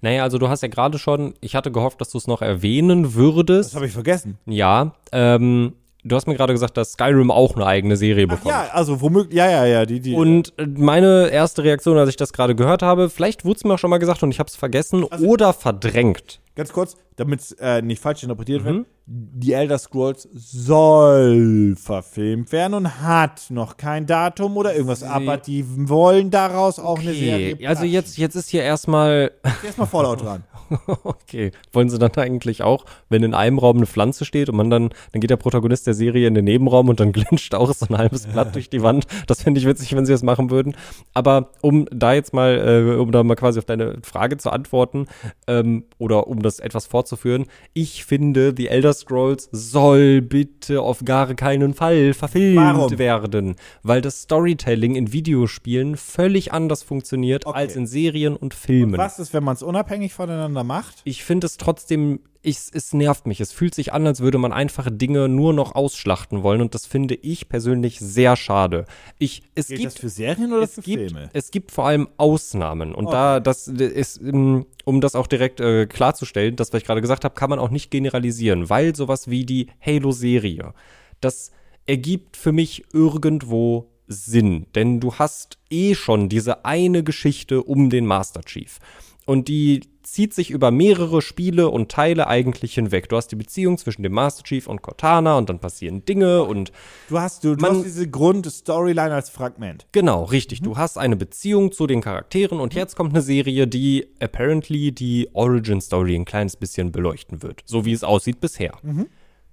Naja, 0.00 0.22
also 0.22 0.38
du 0.38 0.48
hast 0.48 0.62
ja 0.62 0.68
gerade 0.68 0.98
schon, 0.98 1.34
ich 1.40 1.54
hatte 1.56 1.70
gehofft, 1.72 2.00
dass 2.00 2.10
du 2.10 2.18
es 2.18 2.26
noch 2.26 2.42
erwähnen 2.42 3.14
würdest. 3.14 3.70
Das 3.70 3.76
habe 3.76 3.86
ich 3.86 3.92
vergessen. 3.92 4.36
Ja, 4.46 4.94
ähm, 5.12 5.72
du 6.04 6.14
hast 6.16 6.26
mir 6.26 6.34
gerade 6.34 6.52
gesagt, 6.52 6.76
dass 6.76 6.92
Skyrim 6.92 7.30
auch 7.30 7.56
eine 7.56 7.64
eigene 7.66 7.96
Serie 7.96 8.26
Ach 8.28 8.34
bekommt. 8.36 8.50
ja, 8.54 8.68
also 8.72 9.00
womöglich. 9.00 9.34
Ja, 9.34 9.48
ja, 9.50 9.64
ja. 9.64 9.86
Die, 9.86 10.00
die, 10.00 10.14
Und 10.14 10.52
äh, 10.58 10.66
meine 10.66 11.28
erste 11.30 11.64
Reaktion, 11.64 11.96
als 11.96 12.10
ich 12.10 12.16
das 12.16 12.32
gerade 12.32 12.54
gehört 12.54 12.82
habe, 12.82 13.08
vielleicht 13.08 13.44
wurde 13.44 13.56
es 13.58 13.64
mir 13.64 13.74
auch 13.74 13.78
schon 13.78 13.90
mal 13.90 13.98
gesagt 13.98 14.22
und 14.22 14.30
ich 14.30 14.38
habe 14.40 14.48
es 14.48 14.56
vergessen 14.56 15.06
Also 15.10 15.24
oder 15.26 15.52
verdrängt. 15.52 16.40
Ganz 16.54 16.72
kurz, 16.72 16.96
damit 17.16 17.40
es 17.40 17.52
äh, 17.52 17.82
nicht 17.82 18.00
falsch 18.02 18.22
interpretiert 18.22 18.62
Mhm. 18.62 18.66
wird. 18.66 18.86
Die 19.06 19.52
Elder 19.52 19.78
Scrolls 19.78 20.28
soll 20.32 21.74
verfilmt 21.76 22.52
werden 22.52 22.74
und 22.74 23.00
hat 23.02 23.46
noch 23.50 23.76
kein 23.76 24.06
Datum 24.06 24.56
oder 24.56 24.72
irgendwas. 24.74 25.02
Aber 25.02 25.36
die 25.36 25.64
wollen 25.88 26.30
daraus 26.30 26.78
auch 26.78 27.00
eine 27.00 27.12
Serie. 27.12 27.54
Okay, 27.54 27.66
also 27.66 27.84
jetzt, 27.84 28.16
jetzt 28.16 28.36
ist 28.36 28.48
hier 28.48 28.62
erstmal, 28.62 29.32
Erstmal 29.64 29.88
Fallout 29.88 30.22
dran. 30.22 30.44
okay. 31.04 31.50
Wollen 31.72 31.90
sie 31.90 31.98
dann 31.98 32.12
eigentlich 32.16 32.62
auch, 32.62 32.84
wenn 33.08 33.22
in 33.24 33.34
einem 33.34 33.58
Raum 33.58 33.76
eine 33.78 33.86
Pflanze 33.86 34.24
steht 34.24 34.48
und 34.48 34.56
man 34.56 34.70
dann, 34.70 34.90
dann 35.12 35.20
geht 35.20 35.30
der 35.30 35.36
Protagonist 35.36 35.86
der 35.86 35.94
Serie 35.94 36.26
in 36.28 36.34
den 36.34 36.44
Nebenraum 36.44 36.88
und 36.88 37.00
dann 37.00 37.12
glitscht 37.12 37.54
auch 37.54 37.72
so 37.74 37.86
ein 37.88 37.98
halbes 37.98 38.26
Blatt 38.26 38.54
durch 38.54 38.70
die 38.70 38.82
Wand. 38.82 39.06
Das 39.26 39.42
fände 39.42 39.58
ich 39.60 39.66
witzig, 39.66 39.94
wenn 39.96 40.06
sie 40.06 40.12
das 40.12 40.22
machen 40.22 40.50
würden. 40.50 40.76
Aber 41.12 41.50
um 41.60 41.86
da 41.90 42.12
jetzt 42.14 42.32
mal, 42.32 42.56
äh, 42.94 42.96
um 42.96 43.10
da 43.12 43.22
mal 43.24 43.34
quasi 43.34 43.58
auf 43.58 43.64
deine 43.64 43.98
Frage 44.02 44.36
zu 44.38 44.50
antworten, 44.50 45.06
ähm, 45.46 45.84
oder 45.98 46.28
um 46.28 46.40
das 46.40 46.60
etwas 46.60 46.86
fortzuführen, 47.02 47.46
ich 47.72 48.04
finde, 48.04 48.54
The 48.56 48.68
Elder 48.68 48.92
Scrolls 48.92 49.48
soll 49.50 50.22
bitte 50.22 50.80
auf 50.82 51.04
gar 51.04 51.34
keinen 51.34 51.74
Fall 51.74 52.14
verfilmt 52.14 52.56
Warum? 52.56 52.98
werden, 52.98 53.56
weil 53.82 54.00
das 54.00 54.22
Storytelling 54.22 54.94
in 54.94 55.12
Videospielen 55.12 55.96
völlig 55.96 56.52
anders 56.52 56.82
funktioniert 56.82 57.46
Okay. 57.46 57.58
als 57.58 57.76
in 57.76 57.86
Serien 57.86 58.36
und 58.36 58.54
Filmen. 58.54 58.96
Was 58.98 59.18
ist, 59.18 59.34
wenn 59.34 59.42
man 59.42 59.54
es 59.54 59.62
unabhängig 59.62 60.14
voneinander 60.14 60.62
macht? 60.62 61.00
Ich 61.04 61.24
finde 61.24 61.46
es 61.46 61.56
trotzdem, 61.56 62.20
ich, 62.42 62.58
es 62.72 62.92
nervt 62.92 63.26
mich. 63.26 63.40
Es 63.40 63.52
fühlt 63.52 63.74
sich 63.74 63.92
an, 63.92 64.06
als 64.06 64.20
würde 64.20 64.38
man 64.38 64.52
einfach 64.52 64.88
Dinge 64.90 65.28
nur 65.28 65.52
noch 65.52 65.74
ausschlachten 65.74 66.42
wollen 66.42 66.60
und 66.60 66.74
das 66.74 66.86
finde 66.86 67.14
ich 67.14 67.48
persönlich 67.48 68.00
sehr 68.00 68.36
schade. 68.36 68.86
Ich, 69.18 69.42
es 69.54 69.68
Gilt 69.68 69.80
gibt 69.80 69.92
das 69.92 70.00
für 70.00 70.08
Serien 70.08 70.52
oder 70.52 70.62
es 70.62 70.74
für 70.74 70.82
gibt, 70.82 71.10
Filme? 71.10 71.30
es 71.32 71.50
gibt 71.52 71.70
vor 71.70 71.86
allem 71.86 72.08
Ausnahmen. 72.16 72.94
Und 72.94 73.12
da, 73.12 73.38
das 73.38 73.68
ist, 73.68 74.20
ähm, 74.20 74.66
um 74.84 75.00
das 75.00 75.14
auch 75.14 75.28
direkt 75.28 75.60
äh, 75.60 75.86
klarzustellen, 75.86 76.56
das, 76.56 76.72
was 76.72 76.80
ich 76.80 76.86
gerade 76.86 77.00
gesagt 77.00 77.24
habe, 77.24 77.34
kann 77.34 77.48
man 77.48 77.60
auch 77.60 77.70
nicht 77.70 77.90
generalisieren, 77.90 78.68
weil 78.68 78.96
sowas 78.96 79.30
wie 79.30 79.46
die 79.46 79.68
Halo-Serie, 79.80 80.74
das 81.20 81.52
ergibt 81.86 82.36
für 82.36 82.52
mich 82.52 82.84
irgendwo 82.92 83.88
Sinn. 84.08 84.66
Denn 84.74 84.98
du 84.98 85.14
hast 85.14 85.58
eh 85.70 85.94
schon 85.94 86.28
diese 86.28 86.64
eine 86.64 87.04
Geschichte 87.04 87.62
um 87.62 87.88
den 87.88 88.04
Master 88.04 88.42
Chief. 88.42 88.78
Und 89.26 89.46
die 89.46 89.91
zieht 90.02 90.34
sich 90.34 90.50
über 90.50 90.70
mehrere 90.70 91.22
Spiele 91.22 91.68
und 91.68 91.90
Teile 91.90 92.26
eigentlich 92.26 92.74
hinweg. 92.74 93.08
Du 93.08 93.16
hast 93.16 93.28
die 93.28 93.36
Beziehung 93.36 93.78
zwischen 93.78 94.02
dem 94.02 94.12
Master 94.12 94.42
Chief 94.42 94.66
und 94.66 94.82
Cortana 94.82 95.36
und 95.38 95.48
dann 95.48 95.58
passieren 95.58 96.04
Dinge 96.04 96.42
und 96.44 96.72
Du 97.08 97.18
hast, 97.18 97.44
du, 97.44 97.54
du 97.56 97.62
Man- 97.62 97.76
hast 97.76 97.84
diese 97.84 98.08
Grund-Storyline 98.08 99.14
als 99.14 99.30
Fragment. 99.30 99.86
Genau, 99.92 100.24
richtig. 100.24 100.60
Du 100.62 100.76
hast 100.76 100.98
eine 100.98 101.16
Beziehung 101.16 101.72
zu 101.72 101.86
den 101.86 102.00
Charakteren 102.00 102.60
und 102.60 102.74
jetzt 102.74 102.96
kommt 102.96 103.12
eine 103.12 103.22
Serie, 103.22 103.66
die 103.66 104.08
apparently 104.20 104.92
die 104.92 105.28
Origin 105.32 105.80
Story 105.80 106.14
ein 106.14 106.24
kleines 106.24 106.56
bisschen 106.56 106.92
beleuchten 106.92 107.42
wird. 107.42 107.62
So 107.64 107.84
wie 107.84 107.92
es 107.92 108.04
aussieht 108.04 108.40
bisher. 108.40 108.72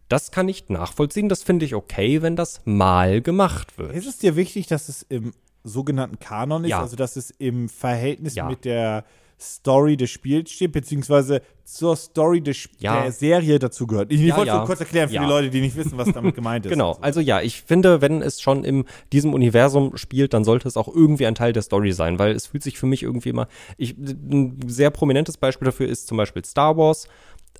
Das 0.07 0.31
kann 0.31 0.49
ich 0.49 0.69
nachvollziehen. 0.69 1.29
Das 1.29 1.43
finde 1.43 1.65
ich 1.65 1.75
okay, 1.75 2.21
wenn 2.21 2.35
das 2.35 2.61
mal 2.65 3.21
gemacht 3.21 3.77
wird. 3.77 3.93
Ist 3.93 4.07
es 4.07 4.17
dir 4.17 4.35
wichtig, 4.35 4.65
dass 4.67 4.89
es 4.89 5.03
im 5.03 5.33
sogenannten 5.63 6.19
Kanon 6.19 6.63
ist, 6.63 6.69
Ja. 6.71 6.81
also 6.81 6.95
dass 6.95 7.15
es 7.15 7.29
im 7.31 7.69
Verhältnis 7.69 8.33
Ja. 8.35 8.49
mit 8.49 8.65
der 8.65 9.03
Story 9.39 9.95
des 9.97 10.09
Spiels 10.09 10.51
steht, 10.51 10.71
beziehungsweise 10.73 11.41
zur 11.63 11.95
Story 11.95 12.41
des, 12.41 12.57
Sp- 12.59 12.75
Ja. 12.79 13.03
der 13.03 13.11
Serie 13.11 13.57
dazugehört? 13.59 14.11
Ich, 14.11 14.19
ich 14.19 14.27
Ja, 14.27 14.37
wollte 14.37 14.47
ja. 14.51 14.65
kurz 14.65 14.79
erklären 14.79 15.07
für 15.09 15.15
Ja. 15.15 15.23
die 15.23 15.29
Leute, 15.29 15.49
die 15.49 15.61
nicht 15.61 15.75
wissen, 15.75 15.97
was 15.97 16.11
damit 16.11 16.35
gemeint 16.35 16.65
ist. 16.65 16.69
Genau, 16.79 16.97
also 17.01 17.19
ja, 17.21 17.41
ich 17.41 17.61
finde, 17.61 18.01
wenn 18.01 18.21
es 18.21 18.41
schon 18.41 18.63
in 18.63 18.85
diesem 19.13 19.33
Universum 19.33 19.95
spielt, 19.97 20.33
dann 20.33 20.43
sollte 20.43 20.67
es 20.67 20.75
auch 20.77 20.87
irgendwie 20.93 21.25
ein 21.25 21.35
Teil 21.35 21.53
der 21.53 21.61
Story 21.61 21.91
sein, 21.93 22.19
weil 22.19 22.31
es 22.33 22.47
fühlt 22.47 22.63
sich 22.63 22.77
für 22.77 22.85
mich 22.87 23.03
irgendwie 23.03 23.29
immer. 23.29 23.47
Ich, 23.77 23.95
ein 23.97 24.57
sehr 24.67 24.89
prominentes 24.89 25.37
Beispiel 25.37 25.65
dafür 25.67 25.87
ist 25.87 26.07
zum 26.07 26.17
Beispiel 26.17 26.43
Star 26.43 26.75
Wars, 26.77 27.07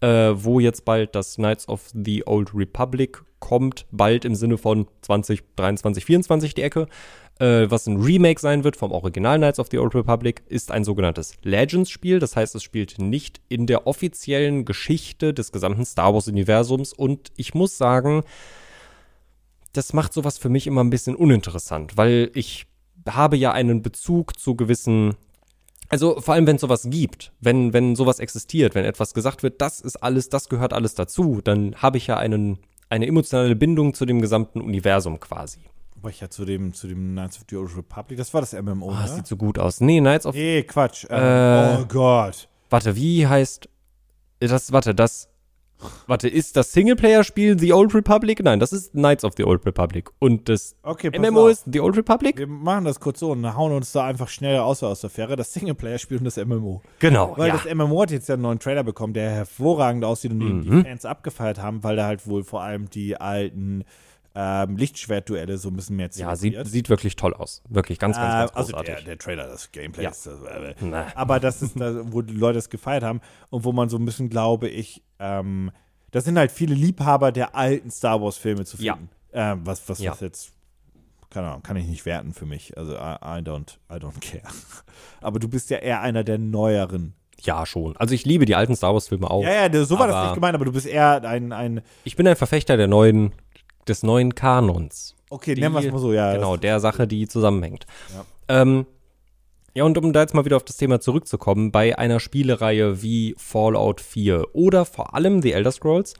äh, 0.02 0.32
wo 0.34 0.60
jetzt 0.60 0.86
bald 0.86 1.16
das 1.16 1.36
Knights 1.36 1.68
of 1.70 1.90
the 1.94 2.24
Old 2.26 2.50
Republic 2.54 3.22
kommt, 3.40 3.86
bald 3.92 4.26
im 4.26 4.36
Sinne 4.36 4.58
von 4.58 4.88
2023, 5.02 6.04
24 6.06 6.54
die 6.56 6.62
Ecke. 6.64 6.88
Äh, 7.40 7.72
was 7.72 7.88
ein 7.88 8.02
Remake 8.02 8.40
sein 8.40 8.66
wird 8.66 8.76
vom 8.76 8.92
Original 8.92 9.38
Knights 9.38 9.60
of 9.60 9.68
the 9.72 9.80
Old 9.80 9.96
Republic, 9.96 10.44
ist 10.48 10.72
ein 10.72 10.84
sogenanntes 10.84 11.36
Legends-Spiel. 11.44 12.20
Das 12.20 12.36
heißt, 12.36 12.54
es 12.56 12.64
spielt 12.64 13.00
nicht 13.00 13.40
in 13.48 13.66
der 13.66 13.88
offiziellen 13.88 14.66
Geschichte 14.66 15.34
des 15.34 15.54
gesamten 15.54 15.86
Star 15.86 16.14
Wars-Universums. 16.14 16.92
Und 16.92 17.32
ich 17.38 17.54
muss 17.54 17.78
sagen, 17.78 18.24
das 19.72 19.94
macht 19.94 20.12
sowas 20.14 20.38
für 20.38 20.50
mich 20.50 20.68
immer 20.68 20.84
ein 20.84 20.90
bisschen 20.90 21.16
uninteressant, 21.16 21.96
weil 21.96 22.30
ich 22.34 22.66
habe 23.08 23.38
ja 23.38 23.54
einen 23.54 23.82
Bezug 23.82 24.38
zu 24.38 24.56
gewissen, 24.56 25.16
also 25.88 26.20
vor 26.20 26.34
allem 26.34 26.46
wenn 26.46 26.56
es 26.58 26.62
sowas 26.62 26.88
gibt, 26.90 27.32
wenn, 27.40 27.72
wenn 27.72 27.96
sowas 27.96 28.20
existiert, 28.20 28.76
wenn 28.76 28.84
etwas 28.84 29.14
gesagt 29.14 29.44
wird, 29.44 29.62
das 29.62 29.80
ist 29.80 29.96
alles, 29.98 30.28
das 30.28 30.50
gehört 30.50 30.74
alles 30.74 30.96
dazu, 30.96 31.40
dann 31.42 31.76
habe 31.76 31.98
ich 31.98 32.08
ja 32.08 32.18
einen, 32.18 32.60
eine 32.90 33.08
emotionale 33.08 33.56
Bindung 33.56 33.94
zu 33.94 34.06
dem 34.06 34.20
gesamten 34.20 34.60
Universum 34.60 35.20
quasi. 35.22 35.60
Aber 36.02 36.10
ich 36.10 36.22
ja 36.22 36.30
zu 36.30 36.46
dem, 36.46 36.74
zu 36.74 36.88
dem 36.88 37.12
Knights 37.12 37.38
of 37.38 37.44
the 37.50 37.58
Old 37.58 37.76
Republic, 37.76 38.18
das 38.18 38.34
war 38.34 38.42
das 38.42 38.54
MMO, 38.54 38.88
Oh, 38.88 38.92
das 39.02 39.12
ne? 39.12 39.16
sieht 39.18 39.28
so 39.28 39.36
gut 39.38 39.60
aus. 39.60 39.82
Nee, 39.82 40.00
Knights 40.00 40.26
of, 40.26 40.34
Nee, 40.36 40.64
Quatsch. 40.64 41.06
Ähm, 41.10 41.20
Äh. 41.22 41.78
oh 41.82 41.86
Gott. 41.88 42.48
warte, 42.70 42.96
wie 42.96 43.28
heißt, 43.28 43.68
das, 44.40 44.72
warte, 44.72 44.96
das, 44.96 45.28
warte, 46.08 46.30
ist 46.30 46.56
das 46.56 46.72
Singleplayer-Spiel 46.72 47.60
The 47.60 47.74
Old 47.74 47.94
Republic? 47.94 48.42
Nein, 48.44 48.60
das 48.62 48.72
ist 48.72 48.92
Knights 48.94 49.26
of 49.26 49.34
the 49.36 49.44
Old 49.44 49.66
Republic. 49.66 50.10
Und 50.20 50.48
das 50.48 50.76
Okay, 50.84 51.10
MMO 51.18 51.46
auf. 51.46 51.50
ist 51.52 51.64
The 51.70 51.82
Old 51.82 51.98
Republic? 51.98 52.38
Wir 52.38 52.48
machen 52.48 52.86
das 52.86 53.00
kurz 53.02 53.20
so 53.20 53.32
und 53.32 53.56
hauen 53.56 53.74
uns 53.74 53.92
da 53.92 54.06
einfach 54.06 54.30
schnell 54.30 54.60
aus, 54.60 54.82
aus 54.84 55.02
der 55.02 55.10
Fähre. 55.10 55.36
Das 55.36 55.52
Singleplayer-Spiel 55.54 56.18
und 56.20 56.24
das 56.26 56.38
MMO. 56.38 56.82
Genau, 57.00 57.34
Weil 57.38 57.50
ja. 57.50 57.58
das 57.62 57.74
MMO 57.74 58.02
hat 58.04 58.12
jetzt 58.12 58.30
ja 58.30 58.34
einen 58.36 58.44
neuen 58.44 58.60
Trailer 58.60 58.84
bekommen, 58.84 59.14
der 59.14 59.32
hervorragend 59.32 60.06
aussieht 60.06 60.32
und 60.32 60.40
den 60.40 60.60
Mhm. 60.60 60.64
die 60.64 60.82
Fans 60.84 61.04
abgefeiert 61.06 61.62
haben, 61.62 61.84
weil 61.84 61.98
da 61.98 62.06
halt 62.06 62.26
wohl 62.28 62.44
vor 62.44 62.62
allem 62.62 62.90
die 62.90 63.18
alten 63.20 63.84
ähm, 64.42 64.78
Lichtschwertduelle 64.78 65.58
so 65.58 65.68
ein 65.70 65.76
bisschen 65.76 65.98
mehr 65.98 66.10
Ja, 66.14 66.34
sieht, 66.36 66.56
sieht 66.66 66.90
wirklich 66.90 67.16
toll 67.18 67.34
aus. 67.34 67.62
Wirklich 67.68 68.00
ganz, 68.00 68.16
ganz, 68.16 68.34
ganz 68.34 68.52
Äh, 68.52 68.56
also 68.56 68.72
großartig. 68.72 68.96
der, 68.96 69.04
der 69.04 69.18
Trailer, 69.18 69.48
das 69.48 69.72
Gameplay 69.74 70.04
Ja. 70.04 70.12
ist 70.12 70.26
das, 70.26 70.42
äh, 70.44 70.76
Na. 70.80 71.08
aber 71.16 71.40
das 71.42 71.62
ist, 71.62 71.78
da, 71.80 72.02
wo 72.14 72.22
die 72.22 72.34
Leute 72.36 72.58
es 72.60 72.70
gefeiert 72.70 73.04
haben 73.04 73.20
und 73.50 73.66
wo 73.66 73.74
man 73.74 73.90
so 73.90 73.98
ein 73.98 74.06
bisschen, 74.06 74.30
glaube 74.30 74.70
ich, 74.70 75.04
ähm, 75.20 75.72
das 76.12 76.24
sind 76.24 76.38
halt 76.38 76.52
viele 76.52 76.74
Liebhaber 76.74 77.32
der 77.34 77.54
alten 77.56 77.92
Star 77.92 78.22
Wars 78.22 78.38
Filme 78.38 78.64
zu 78.66 78.78
Ja. 78.82 78.94
finden. 78.94 79.10
Ähm, 79.34 79.62
was, 79.66 79.88
was, 79.90 80.00
Ja. 80.00 80.12
was 80.12 80.22
jetzt, 80.22 80.54
keine 81.30 81.48
Ahnung, 81.50 81.62
kann 81.64 81.76
ich 81.76 81.86
nicht 81.86 82.06
werten 82.06 82.34
für 82.34 82.46
mich. 82.46 82.78
Also 82.78 82.94
I, 82.94 83.16
I 83.22 83.42
don't, 83.44 83.78
I 83.92 83.96
don't 83.96 84.20
care. 84.22 84.42
Aber 85.22 85.40
du 85.40 85.50
bist 85.50 85.70
ja 85.70 85.80
eher 85.80 86.02
einer 86.02 86.24
der 86.24 86.38
neueren. 86.38 87.14
Ja, 87.42 87.66
schon. 87.66 87.96
Also 87.98 88.14
ich 88.16 88.26
liebe 88.26 88.46
die 88.46 88.56
alten 88.56 88.76
Star 88.76 88.94
Wars-Filme 88.94 89.30
auch. 89.30 89.44
Ja, 89.44 89.68
ja, 89.68 89.86
so 89.86 89.98
war 90.00 90.08
das 90.08 90.24
nicht 90.26 90.34
gemeint, 90.36 90.56
aber 90.56 90.66
du 90.66 90.74
bist 90.74 90.86
eher 90.88 91.24
ein, 91.24 91.54
ein 91.54 91.82
Ich 92.04 92.16
bin 92.18 92.28
ein 92.28 92.36
Verfechter 92.36 92.76
der 92.76 92.88
neuen, 92.88 93.32
des 93.90 94.04
neuen 94.04 94.36
Kanons. 94.36 95.16
okay, 95.30 95.56
Die- 95.56 95.62
nennen 95.62 95.76
wir 95.76 95.82
es 95.86 95.92
mal 95.92 96.00
so, 96.00 96.14
ja. 96.14 96.34
Genau, 96.34 96.58
der 96.58 96.80
Sache, 96.80 97.08
die 97.08 97.28
zusammenhängt. 97.28 97.86
Ja. 98.14 98.62
Ähm, 98.62 98.86
ja, 99.76 99.84
und 99.84 99.98
um 99.98 100.14
da 100.14 100.22
jetzt 100.22 100.34
mal 100.34 100.46
wieder 100.46 100.56
auf 100.58 100.64
das 100.66 100.78
Thema 100.78 101.00
zurückzukommen, 101.00 101.72
bei 101.72 101.98
einer 101.98 102.20
Spielereihe 102.20 103.02
wie 103.02 103.36
Fallout 103.38 104.02
4 104.02 104.56
oder 104.56 104.86
vor 104.86 105.14
allem 105.14 105.42
The 105.42 105.54
Elder 105.54 105.72
Scrolls, 105.72 106.16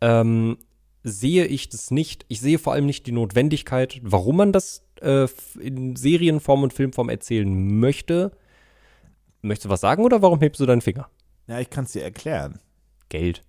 ähm, 0.00 0.56
sehe 1.02 1.46
ich 1.46 1.68
das 1.68 1.90
nicht. 1.90 2.24
Ich 2.28 2.40
sehe 2.40 2.58
vor 2.58 2.72
allem 2.74 2.86
nicht 2.86 3.06
die 3.06 3.12
Notwendigkeit, 3.12 3.98
warum 4.02 4.36
man 4.36 4.52
das 4.52 4.84
äh, 5.00 5.26
in 5.60 5.96
Serienform 5.96 6.62
und 6.62 6.72
Filmform 6.72 7.08
erzählen 7.08 7.78
möchte. 7.80 8.30
Möchtest 9.40 9.64
du 9.64 9.68
was 9.70 9.80
sagen 9.80 10.04
oder 10.04 10.22
warum 10.22 10.38
hebst 10.38 10.60
du 10.60 10.66
deinen 10.66 10.80
Finger? 10.80 11.08
Ja, 11.48 11.58
ich 11.58 11.70
kann 11.70 11.84
es 11.84 11.92
dir 11.92 12.04
erklären. 12.04 12.60
Geld. 13.08 13.42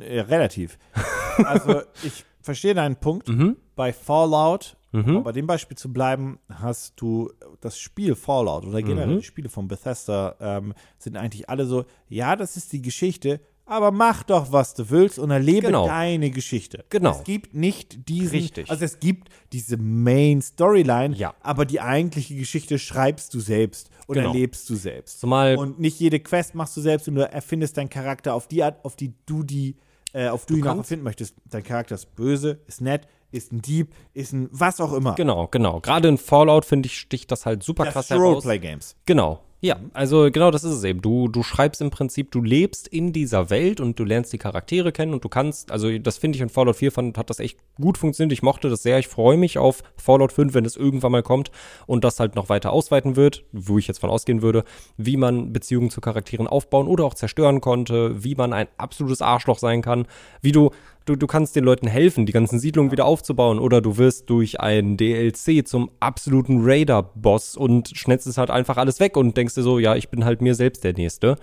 Äh, 0.00 0.20
relativ. 0.20 0.78
also, 1.44 1.82
ich 2.02 2.24
verstehe 2.42 2.74
deinen 2.74 2.96
Punkt. 2.96 3.28
Mhm. 3.28 3.56
Bei 3.76 3.92
Fallout, 3.92 4.76
Mhm. 4.92 5.16
um 5.18 5.22
bei 5.22 5.32
dem 5.32 5.46
Beispiel 5.46 5.76
zu 5.76 5.92
bleiben, 5.92 6.38
hast 6.48 7.00
du 7.00 7.30
das 7.60 7.78
Spiel 7.78 8.14
Fallout 8.16 8.64
oder 8.66 8.82
generell 8.82 9.14
Mhm. 9.14 9.18
die 9.18 9.24
Spiele 9.24 9.48
von 9.48 9.68
Bethesda 9.68 10.34
ähm, 10.40 10.74
sind 10.98 11.16
eigentlich 11.16 11.48
alle 11.48 11.64
so, 11.66 11.84
ja, 12.08 12.34
das 12.34 12.56
ist 12.56 12.72
die 12.72 12.82
Geschichte, 12.82 13.40
aber 13.66 13.92
mach 13.92 14.24
doch, 14.24 14.50
was 14.50 14.74
du 14.74 14.90
willst 14.90 15.20
und 15.20 15.30
erlebe 15.30 15.68
Genau. 15.68 15.86
deine 15.86 16.30
Geschichte. 16.32 16.84
Genau. 16.88 17.12
Es 17.12 17.22
gibt 17.22 17.54
nicht 17.54 18.08
diesen, 18.08 18.38
Richtig. 18.40 18.68
also 18.68 18.84
es 18.84 18.98
gibt 18.98 19.28
diese 19.52 19.76
Main 19.76 20.42
Storyline, 20.42 21.14
Ja. 21.14 21.34
aber 21.40 21.66
die 21.66 21.80
eigentliche 21.80 22.34
Geschichte 22.34 22.80
schreibst 22.80 23.32
du 23.32 23.38
selbst 23.38 23.88
oder 24.08 24.22
Genau. 24.22 24.32
erlebst 24.34 24.68
du 24.68 24.74
selbst. 24.74 25.20
Zumal 25.20 25.56
Und 25.56 25.78
nicht 25.78 26.00
jede 26.00 26.18
Quest 26.18 26.56
machst 26.56 26.76
du 26.76 26.80
selbst 26.80 27.06
und 27.06 27.14
du 27.14 27.30
erfindest 27.30 27.76
deinen 27.76 27.90
Charakter 27.90 28.34
auf 28.34 28.48
die 28.48 28.64
Art, 28.64 28.84
auf 28.84 28.96
die 28.96 29.14
du 29.24 29.44
die, 29.44 29.76
äh, 30.12 30.28
auf 30.28 30.46
du 30.46 30.56
ihn 30.56 30.66
auch 30.66 30.76
erfinden 30.76 31.04
möchtest. 31.04 31.34
Dein 31.44 31.62
Charakter 31.62 31.94
ist 31.94 32.14
böse, 32.14 32.60
ist 32.66 32.80
nett, 32.80 33.06
ist 33.30 33.52
ein 33.52 33.62
Dieb, 33.62 33.94
ist 34.12 34.32
ein 34.32 34.48
was 34.50 34.80
auch 34.80 34.92
immer. 34.92 35.14
Genau, 35.14 35.46
genau. 35.48 35.80
Gerade 35.80 36.08
in 36.08 36.18
Fallout, 36.18 36.64
finde 36.64 36.86
ich, 36.86 36.98
sticht 36.98 37.30
das 37.30 37.46
halt 37.46 37.62
super 37.62 37.84
Das 37.84 37.94
krass 37.94 38.10
heraus. 38.10 38.44
Roleplay-Games. 38.44 38.96
Genau. 39.06 39.40
Ja, 39.62 39.78
also 39.92 40.30
genau 40.32 40.50
das 40.50 40.64
ist 40.64 40.72
es 40.72 40.84
eben. 40.84 41.02
Du, 41.02 41.28
du 41.28 41.42
schreibst 41.42 41.82
im 41.82 41.90
Prinzip, 41.90 42.30
du 42.30 42.40
lebst 42.40 42.88
in 42.88 43.12
dieser 43.12 43.50
Welt 43.50 43.78
und 43.78 43.98
du 43.98 44.04
lernst 44.04 44.32
die 44.32 44.38
Charaktere 44.38 44.90
kennen 44.90 45.12
und 45.12 45.22
du 45.22 45.28
kannst, 45.28 45.70
also 45.70 45.98
das 45.98 46.16
finde 46.16 46.36
ich 46.36 46.42
in 46.42 46.48
Fallout 46.48 46.76
4 46.76 46.90
fand, 46.90 47.18
hat 47.18 47.28
das 47.28 47.40
echt 47.40 47.58
gut 47.78 47.98
funktioniert. 47.98 48.32
Ich 48.32 48.42
mochte 48.42 48.70
das 48.70 48.82
sehr. 48.82 48.98
Ich 48.98 49.08
freue 49.08 49.36
mich 49.36 49.58
auf 49.58 49.82
Fallout 49.96 50.32
5, 50.32 50.54
wenn 50.54 50.64
es 50.64 50.76
irgendwann 50.76 51.12
mal 51.12 51.22
kommt 51.22 51.50
und 51.86 52.04
das 52.04 52.20
halt 52.20 52.36
noch 52.36 52.48
weiter 52.48 52.72
ausweiten 52.72 53.16
wird, 53.16 53.44
wo 53.52 53.76
ich 53.76 53.86
jetzt 53.86 53.98
von 53.98 54.08
ausgehen 54.08 54.40
würde, 54.40 54.64
wie 54.96 55.18
man 55.18 55.52
Beziehungen 55.52 55.90
zu 55.90 56.00
Charakteren 56.00 56.46
aufbauen 56.46 56.88
oder 56.88 57.04
auch 57.04 57.14
zerstören 57.14 57.60
konnte, 57.60 58.24
wie 58.24 58.36
man 58.36 58.54
ein 58.54 58.68
absolutes 58.78 59.20
Arschloch 59.20 59.58
sein 59.58 59.82
kann, 59.82 60.06
wie 60.40 60.52
du 60.52 60.70
Du, 61.06 61.16
du 61.16 61.26
kannst 61.26 61.56
den 61.56 61.64
Leuten 61.64 61.86
helfen, 61.86 62.26
die 62.26 62.32
ganzen 62.32 62.58
Siedlungen 62.58 62.92
wieder 62.92 63.04
aufzubauen, 63.06 63.58
oder 63.58 63.80
du 63.80 63.96
wirst 63.96 64.28
durch 64.30 64.60
ein 64.60 64.96
DLC 64.96 65.66
zum 65.66 65.90
absoluten 65.98 66.60
Raider-Boss 66.62 67.56
und 67.56 67.88
schnetzt 67.94 68.26
es 68.26 68.38
halt 68.38 68.50
einfach 68.50 68.76
alles 68.76 69.00
weg 69.00 69.16
und 69.16 69.36
denkst 69.36 69.54
dir 69.54 69.62
so, 69.62 69.78
ja, 69.78 69.96
ich 69.96 70.10
bin 70.10 70.24
halt 70.24 70.42
mir 70.42 70.54
selbst 70.54 70.84
der 70.84 70.92
Nächste. 70.92 71.36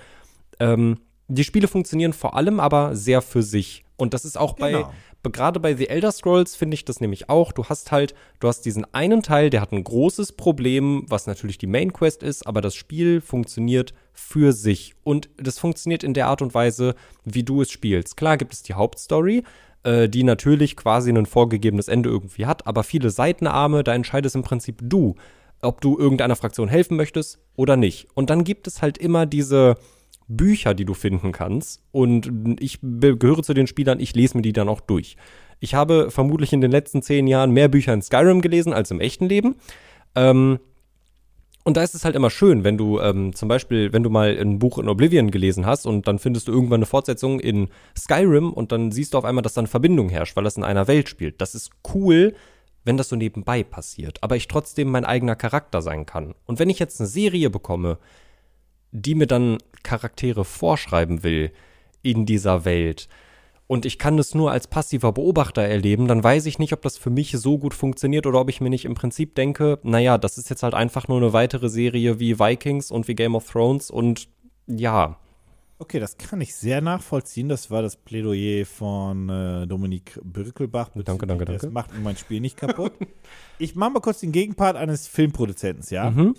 Ähm, 0.59 0.99
die 1.27 1.43
Spiele 1.43 1.67
funktionieren 1.67 2.13
vor 2.13 2.35
allem 2.35 2.59
aber 2.59 2.95
sehr 2.95 3.21
für 3.21 3.43
sich. 3.43 3.83
Und 3.97 4.13
das 4.13 4.25
ist 4.25 4.37
auch 4.37 4.55
Genau. 4.55 4.93
Gerade 5.29 5.59
bei 5.59 5.75
The 5.75 5.89
Elder 5.89 6.11
Scrolls 6.11 6.55
finde 6.55 6.75
ich 6.75 6.85
das 6.85 7.01
nämlich 7.01 7.29
auch. 7.29 7.51
Du 7.51 7.65
hast 7.65 7.91
halt, 7.91 8.13
du 8.39 8.47
hast 8.47 8.61
diesen 8.61 8.91
einen 8.93 9.23
Teil, 9.23 9.49
der 9.49 9.61
hat 9.61 9.71
ein 9.71 9.83
großes 9.83 10.33
Problem, 10.33 11.05
was 11.07 11.27
natürlich 11.27 11.57
die 11.57 11.67
Main 11.67 11.93
Quest 11.93 12.23
ist, 12.23 12.45
aber 12.45 12.61
das 12.61 12.75
Spiel 12.75 13.21
funktioniert 13.21 13.93
für 14.13 14.53
sich. 14.53 14.95
Und 15.03 15.29
das 15.37 15.59
funktioniert 15.59 16.03
in 16.03 16.13
der 16.13 16.27
Art 16.27 16.41
und 16.41 16.53
Weise, 16.53 16.95
wie 17.23 17.43
du 17.43 17.61
es 17.61 17.71
spielst. 17.71 18.17
Klar 18.17 18.37
gibt 18.37 18.53
es 18.53 18.63
die 18.63 18.73
Hauptstory, 18.73 19.43
äh, 19.83 20.09
die 20.09 20.23
natürlich 20.23 20.75
quasi 20.75 21.11
ein 21.11 21.25
vorgegebenes 21.25 21.87
Ende 21.87 22.09
irgendwie 22.09 22.45
hat, 22.45 22.67
aber 22.67 22.83
viele 22.83 23.09
Seitenarme, 23.09 23.83
da 23.83 23.93
entscheidest 23.93 24.35
im 24.35 24.43
Prinzip 24.43 24.79
du, 24.81 25.15
ob 25.61 25.81
du 25.81 25.97
irgendeiner 25.97 26.35
Fraktion 26.35 26.67
helfen 26.67 26.97
möchtest 26.97 27.39
oder 27.55 27.77
nicht. 27.77 28.07
Und 28.13 28.29
dann 28.29 28.43
gibt 28.43 28.67
es 28.67 28.81
halt 28.81 28.97
immer 28.97 29.25
diese 29.25 29.75
Bücher, 30.27 30.73
die 30.73 30.85
du 30.85 30.93
finden 30.93 31.31
kannst. 31.31 31.81
Und 31.91 32.59
ich 32.59 32.79
gehöre 32.81 33.43
zu 33.43 33.53
den 33.53 33.67
Spielern, 33.67 33.99
ich 33.99 34.15
lese 34.15 34.37
mir 34.37 34.41
die 34.41 34.53
dann 34.53 34.69
auch 34.69 34.81
durch. 34.81 35.17
Ich 35.59 35.73
habe 35.73 36.11
vermutlich 36.11 36.53
in 36.53 36.61
den 36.61 36.71
letzten 36.71 37.01
zehn 37.01 37.27
Jahren 37.27 37.51
mehr 37.51 37.67
Bücher 37.67 37.93
in 37.93 38.01
Skyrim 38.01 38.41
gelesen 38.41 38.73
als 38.73 38.91
im 38.91 38.99
echten 38.99 39.27
Leben. 39.27 39.55
Ähm, 40.15 40.59
und 41.63 41.75
da 41.75 41.83
ist 41.83 41.95
es 41.95 42.05
halt 42.05 42.15
immer 42.15 42.29
schön, 42.29 42.63
wenn 42.63 42.77
du 42.77 42.99
ähm, 43.01 43.35
zum 43.35 43.49
Beispiel, 43.49 43.91
wenn 43.91 44.03
du 44.03 44.09
mal 44.09 44.37
ein 44.39 44.57
Buch 44.57 44.77
in 44.77 44.87
Oblivion 44.87 45.31
gelesen 45.31 45.65
hast 45.65 45.85
und 45.85 46.07
dann 46.07 46.17
findest 46.17 46.47
du 46.47 46.53
irgendwann 46.53 46.79
eine 46.79 46.85
Fortsetzung 46.85 47.41
in 47.41 47.67
Skyrim 47.97 48.53
und 48.53 48.71
dann 48.71 48.91
siehst 48.91 49.13
du 49.13 49.17
auf 49.17 49.25
einmal, 49.25 49.41
dass 49.41 49.55
da 49.55 49.59
eine 49.61 49.67
Verbindung 49.67 50.07
herrscht, 50.07 50.37
weil 50.37 50.45
das 50.45 50.55
in 50.55 50.63
einer 50.63 50.87
Welt 50.87 51.09
spielt. 51.09 51.41
Das 51.41 51.55
ist 51.55 51.71
cool, 51.93 52.35
wenn 52.85 52.95
das 52.95 53.09
so 53.09 53.17
nebenbei 53.17 53.63
passiert, 53.63 54.23
aber 54.23 54.37
ich 54.37 54.47
trotzdem 54.47 54.89
mein 54.89 55.03
eigener 55.03 55.35
Charakter 55.35 55.81
sein 55.81 56.05
kann. 56.05 56.35
Und 56.45 56.57
wenn 56.57 56.69
ich 56.69 56.79
jetzt 56.79 57.01
eine 57.01 57.07
Serie 57.07 57.49
bekomme, 57.49 57.97
die 58.91 59.15
mir 59.15 59.27
dann 59.27 59.57
Charaktere 59.83 60.45
vorschreiben 60.45 61.23
will 61.23 61.51
in 62.01 62.25
dieser 62.25 62.65
Welt 62.65 63.07
und 63.67 63.85
ich 63.85 63.99
kann 63.99 64.17
es 64.17 64.33
nur 64.33 64.51
als 64.51 64.67
passiver 64.67 65.11
Beobachter 65.11 65.61
erleben, 65.61 66.07
dann 66.07 66.23
weiß 66.23 66.45
ich 66.45 66.57
nicht, 66.57 66.71
ob 66.71 66.81
das 66.81 66.97
für 66.97 67.09
mich 67.09 67.31
so 67.33 67.57
gut 67.57 67.73
funktioniert 67.73 68.25
oder 68.25 68.39
ob 68.39 68.49
ich 68.49 68.61
mir 68.61 68.69
nicht 68.69 68.85
im 68.85 68.95
Prinzip 68.95 69.35
denke, 69.35 69.77
naja, 69.83 70.17
das 70.17 70.37
ist 70.37 70.49
jetzt 70.49 70.63
halt 70.63 70.73
einfach 70.73 71.07
nur 71.09 71.17
eine 71.17 71.33
weitere 71.33 71.67
Serie 71.69 72.19
wie 72.19 72.39
Vikings 72.39 72.91
und 72.91 73.07
wie 73.09 73.15
Game 73.15 73.35
of 73.35 73.49
Thrones 73.51 73.91
und 73.91 74.29
ja, 74.67 75.17
Okay, 75.79 75.99
das 75.99 76.17
kann 76.17 76.41
ich 76.41 76.55
sehr 76.55 76.81
nachvollziehen. 76.81 77.49
Das 77.49 77.69
war 77.69 77.83
das 77.83 77.97
Plädoyer 77.97 78.65
von 78.65 79.29
äh, 79.29 79.67
Dominik 79.67 80.19
Birkelbach. 80.23 80.89
Danke, 80.95 81.27
danke, 81.27 81.45
Das 81.45 81.61
danke. 81.61 81.71
macht 81.71 81.93
mir 81.93 81.99
mein 81.99 82.17
Spiel 82.17 82.41
nicht 82.41 82.57
kaputt. 82.57 82.93
ich 83.59 83.75
mache 83.75 83.91
mal 83.91 83.99
kurz 83.99 84.21
den 84.21 84.31
Gegenpart 84.31 84.75
eines 84.75 85.07
Filmproduzenten, 85.07 85.85
ja? 85.91 86.09
Mhm. 86.09 86.33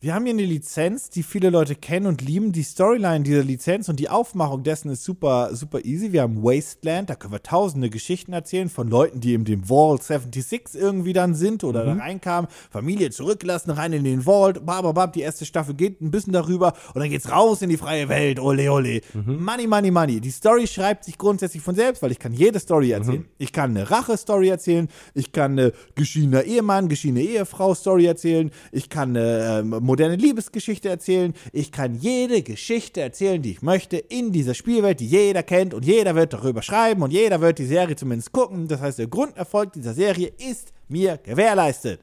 Wir 0.00 0.14
haben 0.14 0.26
hier 0.26 0.34
eine 0.34 0.44
Lizenz, 0.44 1.10
die 1.10 1.24
viele 1.24 1.50
Leute 1.50 1.74
kennen 1.74 2.06
und 2.06 2.22
lieben. 2.22 2.52
Die 2.52 2.62
Storyline 2.62 3.24
dieser 3.24 3.42
Lizenz 3.42 3.88
und 3.88 3.98
die 3.98 4.08
Aufmachung 4.08 4.62
dessen 4.62 4.90
ist 4.92 5.02
super, 5.02 5.56
super 5.56 5.84
easy. 5.84 6.12
Wir 6.12 6.22
haben 6.22 6.40
Wasteland, 6.44 7.10
da 7.10 7.16
können 7.16 7.32
wir 7.32 7.42
tausende 7.42 7.90
Geschichten 7.90 8.32
erzählen 8.32 8.68
von 8.68 8.86
Leuten, 8.86 9.18
die 9.18 9.34
in 9.34 9.44
dem 9.44 9.64
Vault 9.64 10.04
76 10.04 10.80
irgendwie 10.80 11.14
dann 11.14 11.34
sind 11.34 11.64
oder 11.64 11.84
da 11.84 11.94
reinkamen. 11.94 12.48
Familie 12.70 13.10
zurücklassen, 13.10 13.72
rein 13.72 13.92
in 13.92 14.04
den 14.04 14.22
Vault, 14.22 14.64
bababab, 14.64 15.14
die 15.14 15.22
erste 15.22 15.44
Staffel 15.44 15.74
geht 15.74 16.00
ein 16.00 16.12
bisschen 16.12 16.32
darüber 16.32 16.74
und 16.94 17.00
dann 17.00 17.10
geht's 17.10 17.32
raus 17.32 17.60
in 17.62 17.68
die 17.68 17.76
freie 17.76 18.08
Welt, 18.08 18.38
ole 18.38 18.70
ole. 18.70 19.00
Money, 19.14 19.66
money, 19.66 19.90
money. 19.90 20.20
Die 20.20 20.30
Story 20.30 20.68
schreibt 20.68 21.06
sich 21.06 21.18
grundsätzlich 21.18 21.64
von 21.64 21.74
selbst, 21.74 22.02
weil 22.02 22.12
ich 22.12 22.20
kann 22.20 22.32
jede 22.32 22.60
Story 22.60 22.92
erzählen. 22.92 23.24
Ich 23.38 23.52
kann 23.52 23.70
eine 23.70 23.90
Rache-Story 23.90 24.48
erzählen, 24.48 24.86
ich 25.14 25.32
kann 25.32 25.58
eine 25.58 25.72
geschiedener 25.96 26.44
Ehemann, 26.44 26.88
geschiedene 26.88 27.22
Ehefrau-Story 27.22 28.06
erzählen, 28.06 28.52
ich 28.70 28.88
kann 28.90 29.16
eine 29.16 29.58
ähm, 29.58 29.87
moderne 29.88 30.16
Liebesgeschichte 30.16 30.88
erzählen, 30.88 31.32
ich 31.52 31.72
kann 31.72 31.94
jede 31.94 32.42
Geschichte 32.42 33.00
erzählen, 33.00 33.40
die 33.42 33.52
ich 33.52 33.62
möchte, 33.62 33.96
in 33.96 34.32
dieser 34.32 34.54
Spielwelt, 34.54 35.00
die 35.00 35.06
jeder 35.06 35.42
kennt 35.42 35.72
und 35.74 35.84
jeder 35.84 36.14
wird 36.14 36.32
darüber 36.34 36.62
schreiben 36.62 37.02
und 37.02 37.10
jeder 37.10 37.40
wird 37.40 37.58
die 37.58 37.64
Serie 37.64 37.96
zumindest 37.96 38.30
gucken. 38.32 38.68
Das 38.68 38.80
heißt, 38.80 38.98
der 38.98 39.08
Grunderfolg 39.08 39.72
dieser 39.72 39.94
Serie 39.94 40.30
ist 40.38 40.72
mir 40.88 41.16
gewährleistet. 41.16 42.00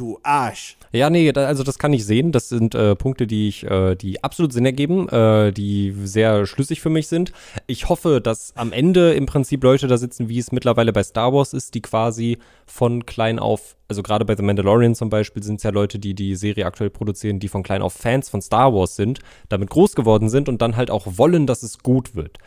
Du 0.00 0.18
Arsch. 0.22 0.78
Ja, 0.92 1.10
nee, 1.10 1.30
da, 1.30 1.44
also 1.44 1.62
das 1.62 1.78
kann 1.78 1.92
ich 1.92 2.06
sehen. 2.06 2.32
Das 2.32 2.48
sind 2.48 2.74
äh, 2.74 2.96
Punkte, 2.96 3.26
die 3.26 3.48
ich, 3.48 3.64
äh, 3.64 3.96
die 3.96 4.24
absolut 4.24 4.50
Sinn 4.50 4.64
ergeben, 4.64 5.10
äh, 5.10 5.52
die 5.52 5.94
sehr 6.04 6.46
schlüssig 6.46 6.80
für 6.80 6.88
mich 6.88 7.06
sind. 7.06 7.32
Ich 7.66 7.90
hoffe, 7.90 8.22
dass 8.22 8.56
am 8.56 8.72
Ende 8.72 9.12
im 9.12 9.26
Prinzip 9.26 9.62
Leute 9.62 9.88
da 9.88 9.98
sitzen, 9.98 10.30
wie 10.30 10.38
es 10.38 10.52
mittlerweile 10.52 10.94
bei 10.94 11.02
Star 11.02 11.34
Wars 11.34 11.52
ist, 11.52 11.74
die 11.74 11.82
quasi 11.82 12.38
von 12.64 13.04
klein 13.04 13.38
auf, 13.38 13.76
also 13.88 14.02
gerade 14.02 14.24
bei 14.24 14.34
The 14.34 14.42
Mandalorian 14.42 14.94
zum 14.94 15.10
Beispiel, 15.10 15.42
sind 15.42 15.56
es 15.56 15.64
ja 15.64 15.70
Leute, 15.70 15.98
die 15.98 16.14
die 16.14 16.34
Serie 16.34 16.64
aktuell 16.64 16.88
produzieren, 16.88 17.38
die 17.38 17.48
von 17.48 17.62
klein 17.62 17.82
auf 17.82 17.92
Fans 17.92 18.30
von 18.30 18.40
Star 18.40 18.72
Wars 18.72 18.96
sind, 18.96 19.18
damit 19.50 19.68
groß 19.68 19.94
geworden 19.94 20.30
sind 20.30 20.48
und 20.48 20.62
dann 20.62 20.76
halt 20.76 20.90
auch 20.90 21.18
wollen, 21.18 21.46
dass 21.46 21.62
es 21.62 21.80
gut 21.80 22.14
wird. 22.14 22.38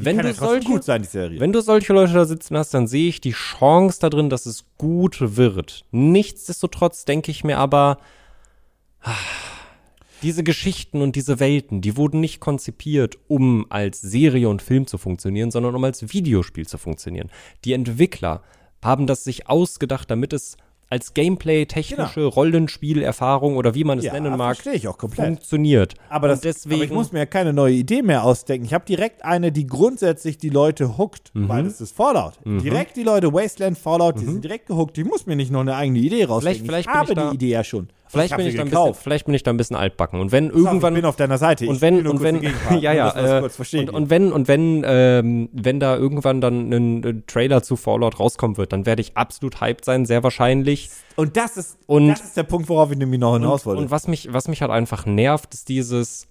Wenn 0.00 0.16
Kann 0.16 0.26
du 0.26 0.32
ja 0.32 0.34
solche, 0.38 0.68
gut 0.68 0.84
sein, 0.84 1.02
die 1.02 1.08
Serie. 1.08 1.40
wenn 1.40 1.52
du 1.52 1.60
solche 1.60 1.92
Leute 1.92 2.12
da 2.12 2.24
sitzen 2.24 2.56
hast, 2.56 2.72
dann 2.72 2.86
sehe 2.86 3.08
ich 3.08 3.20
die 3.20 3.32
Chance 3.32 3.98
da 4.00 4.08
drin, 4.08 4.30
dass 4.30 4.46
es 4.46 4.64
gut 4.78 5.16
wird. 5.36 5.84
Nichtsdestotrotz 5.90 7.04
denke 7.04 7.32
ich 7.32 7.42
mir 7.42 7.58
aber, 7.58 7.98
ah, 9.02 9.12
diese 10.22 10.44
Geschichten 10.44 11.02
und 11.02 11.16
diese 11.16 11.40
Welten, 11.40 11.80
die 11.80 11.96
wurden 11.96 12.20
nicht 12.20 12.38
konzipiert, 12.38 13.18
um 13.26 13.66
als 13.70 14.00
Serie 14.00 14.48
und 14.48 14.62
Film 14.62 14.86
zu 14.86 14.98
funktionieren, 14.98 15.50
sondern 15.50 15.74
um 15.74 15.82
als 15.82 16.12
Videospiel 16.12 16.66
zu 16.66 16.78
funktionieren. 16.78 17.30
Die 17.64 17.72
Entwickler 17.72 18.42
haben 18.82 19.08
das 19.08 19.24
sich 19.24 19.48
ausgedacht, 19.48 20.10
damit 20.10 20.32
es 20.32 20.56
als 20.90 21.12
Gameplay, 21.14 21.66
technische 21.66 22.24
Rollenspielerfahrung 22.24 23.56
oder 23.56 23.74
wie 23.74 23.84
man 23.84 23.98
es 23.98 24.04
Ja, 24.04 24.12
nennen 24.14 24.36
mag, 24.36 24.56
verstehe 24.56 24.74
ich 24.74 24.88
auch 24.88 24.98
komplett. 24.98 25.26
funktioniert. 25.26 25.94
Aber, 26.08 26.28
das, 26.28 26.40
deswegen, 26.40 26.76
aber 26.76 26.84
ich 26.84 26.90
muss 26.90 27.12
mir 27.12 27.20
ja 27.20 27.26
keine 27.26 27.52
neue 27.52 27.74
Idee 27.74 28.02
mehr 28.02 28.24
ausdenken. 28.24 28.64
Ich 28.64 28.74
habe 28.74 28.84
direkt 28.86 29.24
eine, 29.24 29.52
die 29.52 29.66
grundsätzlich 29.66 30.38
die 30.38 30.48
Leute 30.50 30.96
hookt, 30.98 31.30
Mhm. 31.34 31.48
weil 31.48 31.66
es 31.66 31.80
ist 31.80 31.94
Fallout. 31.94 32.34
Direkt 32.44 32.96
die 32.96 33.02
Leute, 33.02 33.32
Wasteland, 33.32 33.78
Fallout, 33.78 34.18
die 34.20 34.24
sind 34.24 34.42
direkt 34.44 34.66
gehookt. 34.66 34.96
Ich 34.98 35.04
muss 35.04 35.26
mir 35.26 35.36
nicht 35.36 35.50
noch 35.50 35.60
eine 35.60 35.74
eigene 35.76 35.98
Idee 35.98 36.24
rausdenken. 36.24 36.62
Mhm. 36.62 36.66
vielleicht 36.66 36.88
ich 36.88 36.94
habe 36.94 37.12
ich 37.12 37.18
die 37.18 37.34
Idee 37.34 37.50
ja 37.50 37.64
schon. 37.64 37.88
Vielleicht 38.08 38.32
ich 38.32 38.36
bin 38.36 38.46
ich, 38.46 38.54
da 38.56 38.62
ein 38.62 38.70
bisschen, 38.70 38.94
vielleicht 38.94 39.26
bin 39.26 39.34
ich 39.34 39.42
da 39.42 39.50
ein 39.50 39.56
bisschen 39.56 39.76
altbacken. 39.76 40.20
Und 40.20 40.32
wenn 40.32 40.48
Pass 40.48 40.56
auf, 40.60 40.66
irgendwann 40.66 40.94
ich 40.94 40.98
bin 41.02 41.04
auf 41.08 41.16
deiner 41.16 41.38
Seite. 41.38 41.64
Ich 41.64 41.70
und 41.70 41.80
wenn 41.80 42.06
und 42.06 42.22
wenn 42.22 42.42
ja 42.80 42.92
ja 42.92 43.38
äh, 43.40 43.42
und, 43.42 43.90
und 43.90 44.10
wenn 44.10 44.32
und 44.32 44.48
wenn 44.48 44.82
ähm, 44.86 45.48
wenn 45.52 45.80
da 45.80 45.96
irgendwann 45.96 46.40
dann 46.40 46.70
ein, 46.72 47.04
äh, 47.04 47.14
Trailer 47.26 47.62
zu 47.62 47.76
Fallout 47.76 48.18
rauskommen 48.18 48.56
wird, 48.56 48.72
dann 48.72 48.86
werde 48.86 49.02
ich 49.02 49.16
absolut 49.16 49.60
hyped 49.60 49.84
sein, 49.84 50.06
sehr 50.06 50.22
wahrscheinlich. 50.22 50.90
Und 51.16 51.36
das 51.36 51.56
ist, 51.56 51.78
Und- 51.86 52.08
das 52.08 52.20
ist 52.22 52.36
der 52.36 52.42
Punkt, 52.44 52.68
worauf 52.68 52.90
ich 52.92 52.98
nämlich 52.98 53.20
noch 53.20 53.34
hinaus 53.34 53.66
wollte. 53.66 53.82
Und 53.82 53.90
was 53.90 54.08
mich 54.08 54.32
was 54.32 54.48
mich 54.48 54.62
halt 54.62 54.70
einfach 54.70 55.06
nervt, 55.06 55.54
ist 55.54 55.68
dieses 55.68 56.26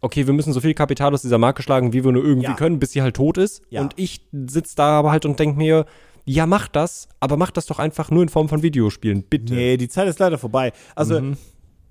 Okay, 0.00 0.28
wir 0.28 0.32
müssen 0.32 0.52
so 0.52 0.60
viel 0.60 0.74
Kapital 0.74 1.12
aus 1.12 1.22
dieser 1.22 1.38
Marke 1.38 1.60
schlagen, 1.60 1.92
wie 1.92 2.04
wir 2.04 2.12
nur 2.12 2.22
irgendwie 2.24 2.46
Ja. 2.50 2.54
können, 2.54 2.78
bis 2.78 2.92
sie 2.92 3.02
halt 3.02 3.16
tot 3.16 3.36
ist. 3.36 3.62
Ja. 3.68 3.80
Und 3.80 3.94
ich 3.96 4.20
sitze 4.32 4.76
da 4.76 5.00
aber 5.00 5.10
halt 5.10 5.26
und 5.26 5.40
denke 5.40 5.58
mir, 5.58 5.86
ja, 6.28 6.46
mach 6.46 6.68
das, 6.68 7.08
aber 7.20 7.36
mach 7.36 7.50
das 7.50 7.66
doch 7.66 7.78
einfach 7.78 8.10
nur 8.10 8.22
in 8.22 8.28
Form 8.28 8.48
von 8.48 8.62
Videospielen, 8.62 9.22
bitte. 9.22 9.54
nee, 9.54 9.76
die 9.76 9.88
Zeit 9.88 10.08
ist 10.08 10.18
leider 10.18 10.38
vorbei. 10.38 10.72
Also, 10.94 11.20
Mhm. 11.20 11.36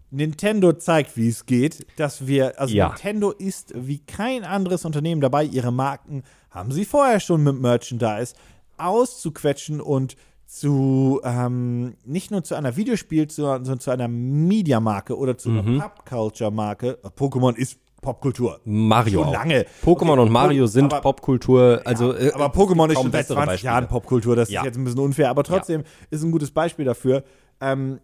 Nintendo 0.09 0.71
zeigt, 0.71 1.17
wie 1.17 1.27
es 1.27 1.45
geht, 1.45 1.85
dass 1.97 2.27
wir, 2.27 2.57
also 2.59 2.73
Ja. 2.73 2.87
Nintendo 2.89 3.31
ist 3.31 3.73
wie 3.75 3.97
kein 3.99 4.45
anderes 4.45 4.85
Unternehmen 4.85 5.19
dabei, 5.19 5.43
ihre 5.43 5.71
Marken 5.73 6.23
haben 6.49 6.71
sie 6.71 6.85
vorher 6.85 7.19
schon 7.19 7.43
mit 7.43 7.59
Merchandise 7.59 8.33
auszuquetschen 8.77 9.81
und 9.81 10.15
zu, 10.45 11.19
ähm, 11.25 11.95
nicht 12.05 12.31
nur 12.31 12.41
zu 12.43 12.55
einer 12.55 12.77
Videospiel, 12.77 13.29
sondern 13.29 13.65
sondern 13.65 13.79
zu 13.81 13.91
einer 13.91 14.07
Mediamarke 14.07 15.17
oder 15.17 15.37
zu 15.37 15.49
Mhm. 15.49 15.59
einer 15.81 15.89
Popculture-Marke. 15.89 16.99
Pokémon 17.17 17.53
ist 17.57 17.77
Popkultur. 18.01 18.59
Mario 18.65 19.23
Schon 19.23 19.33
lange. 19.33 19.65
Pokémon 19.83 20.11
Okay, 20.11 20.19
und 20.21 20.31
Mario 20.31 20.63
Po- 20.63 20.67
sind 20.67 20.93
aber- 20.93 21.01
Popkultur, 21.01 21.81
also 21.85 22.13
äh, 22.15 22.31
aber 22.33 22.47
Pokémon 22.47 22.87
ist 22.89 22.93
schon 22.95 23.03
seit 23.11 23.11
bessere 23.11 23.35
20 23.37 23.45
Beispiele. 23.47 23.71
Jahren 23.73 23.87
Popkultur, 23.87 24.35
das 24.35 24.49
Ja. 24.49 24.61
ist 24.61 24.65
jetzt 24.65 24.77
ein 24.77 24.83
bisschen 24.83 24.99
unfair, 24.99 25.29
aber 25.29 25.43
trotzdem 25.43 25.83
ist 26.09 26.23
ein 26.23 26.31
gutes 26.31 26.51
Beispiel 26.51 26.85
dafür, 26.85 27.23
ähm, 27.59 27.99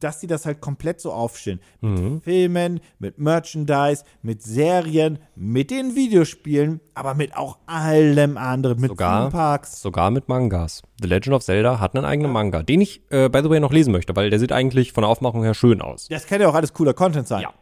dass 0.00 0.20
die 0.20 0.26
das 0.26 0.44
halt 0.46 0.60
komplett 0.60 1.00
so 1.00 1.12
aufstellen. 1.12 1.60
Mhm. 1.80 2.14
Mit 2.14 2.24
Filmen, 2.24 2.80
mit 2.98 3.18
Merchandise, 3.18 4.04
mit 4.22 4.42
Serien, 4.42 5.18
mit 5.34 5.70
den 5.70 5.96
Videospielen, 5.96 6.80
aber 6.94 7.14
mit 7.14 7.36
auch 7.36 7.58
allem 7.66 8.36
anderen, 8.36 8.80
mit 8.80 8.90
Sogar- 8.90 9.22
Themeparks. 9.30 9.80
Sogar 9.82 10.10
mit 10.10 10.28
Mangas. 10.28 10.82
The 11.02 11.08
Legend 11.08 11.34
of 11.34 11.42
Zelda 11.42 11.80
hat 11.80 11.96
einen 11.96 12.04
eigenen 12.04 12.30
Manga, 12.32 12.62
den 12.62 12.80
ich, 12.82 13.02
äh, 13.10 13.28
by 13.28 13.40
the 13.42 13.50
way, 13.50 13.60
noch 13.60 13.72
lesen 13.72 13.92
möchte, 13.92 14.14
weil 14.14 14.30
der 14.30 14.38
sieht 14.38 14.52
eigentlich 14.52 14.92
von 14.92 15.02
der 15.02 15.08
Aufmachung 15.10 15.42
her 15.42 15.54
schön 15.54 15.80
aus. 15.80 16.06
Das 16.08 16.26
kann 16.26 16.40
ja 16.40 16.48
auch 16.48 16.54
alles 16.54 16.72
cooler 16.72 16.94
Content 16.94 17.26
sein. 17.26 17.42
Ja. 17.42 17.52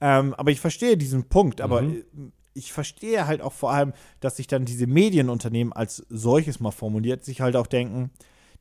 Ähm, 0.00 0.34
aber 0.34 0.50
ich 0.50 0.60
verstehe 0.60 0.96
diesen 0.96 1.24
Punkt, 1.28 1.60
aber 1.60 1.82
Mhm. 1.82 1.92
äh, 1.94 2.30
ich 2.54 2.72
verstehe 2.72 3.26
halt 3.26 3.42
auch 3.42 3.52
vor 3.52 3.70
allem, 3.70 3.92
dass 4.20 4.36
sich 4.36 4.46
dann 4.46 4.64
diese 4.64 4.86
Medienunternehmen 4.86 5.72
als 5.74 6.06
solches 6.08 6.58
mal 6.58 6.70
formuliert, 6.70 7.22
sich 7.24 7.40
halt 7.42 7.54
auch 7.54 7.66
denken, 7.66 8.10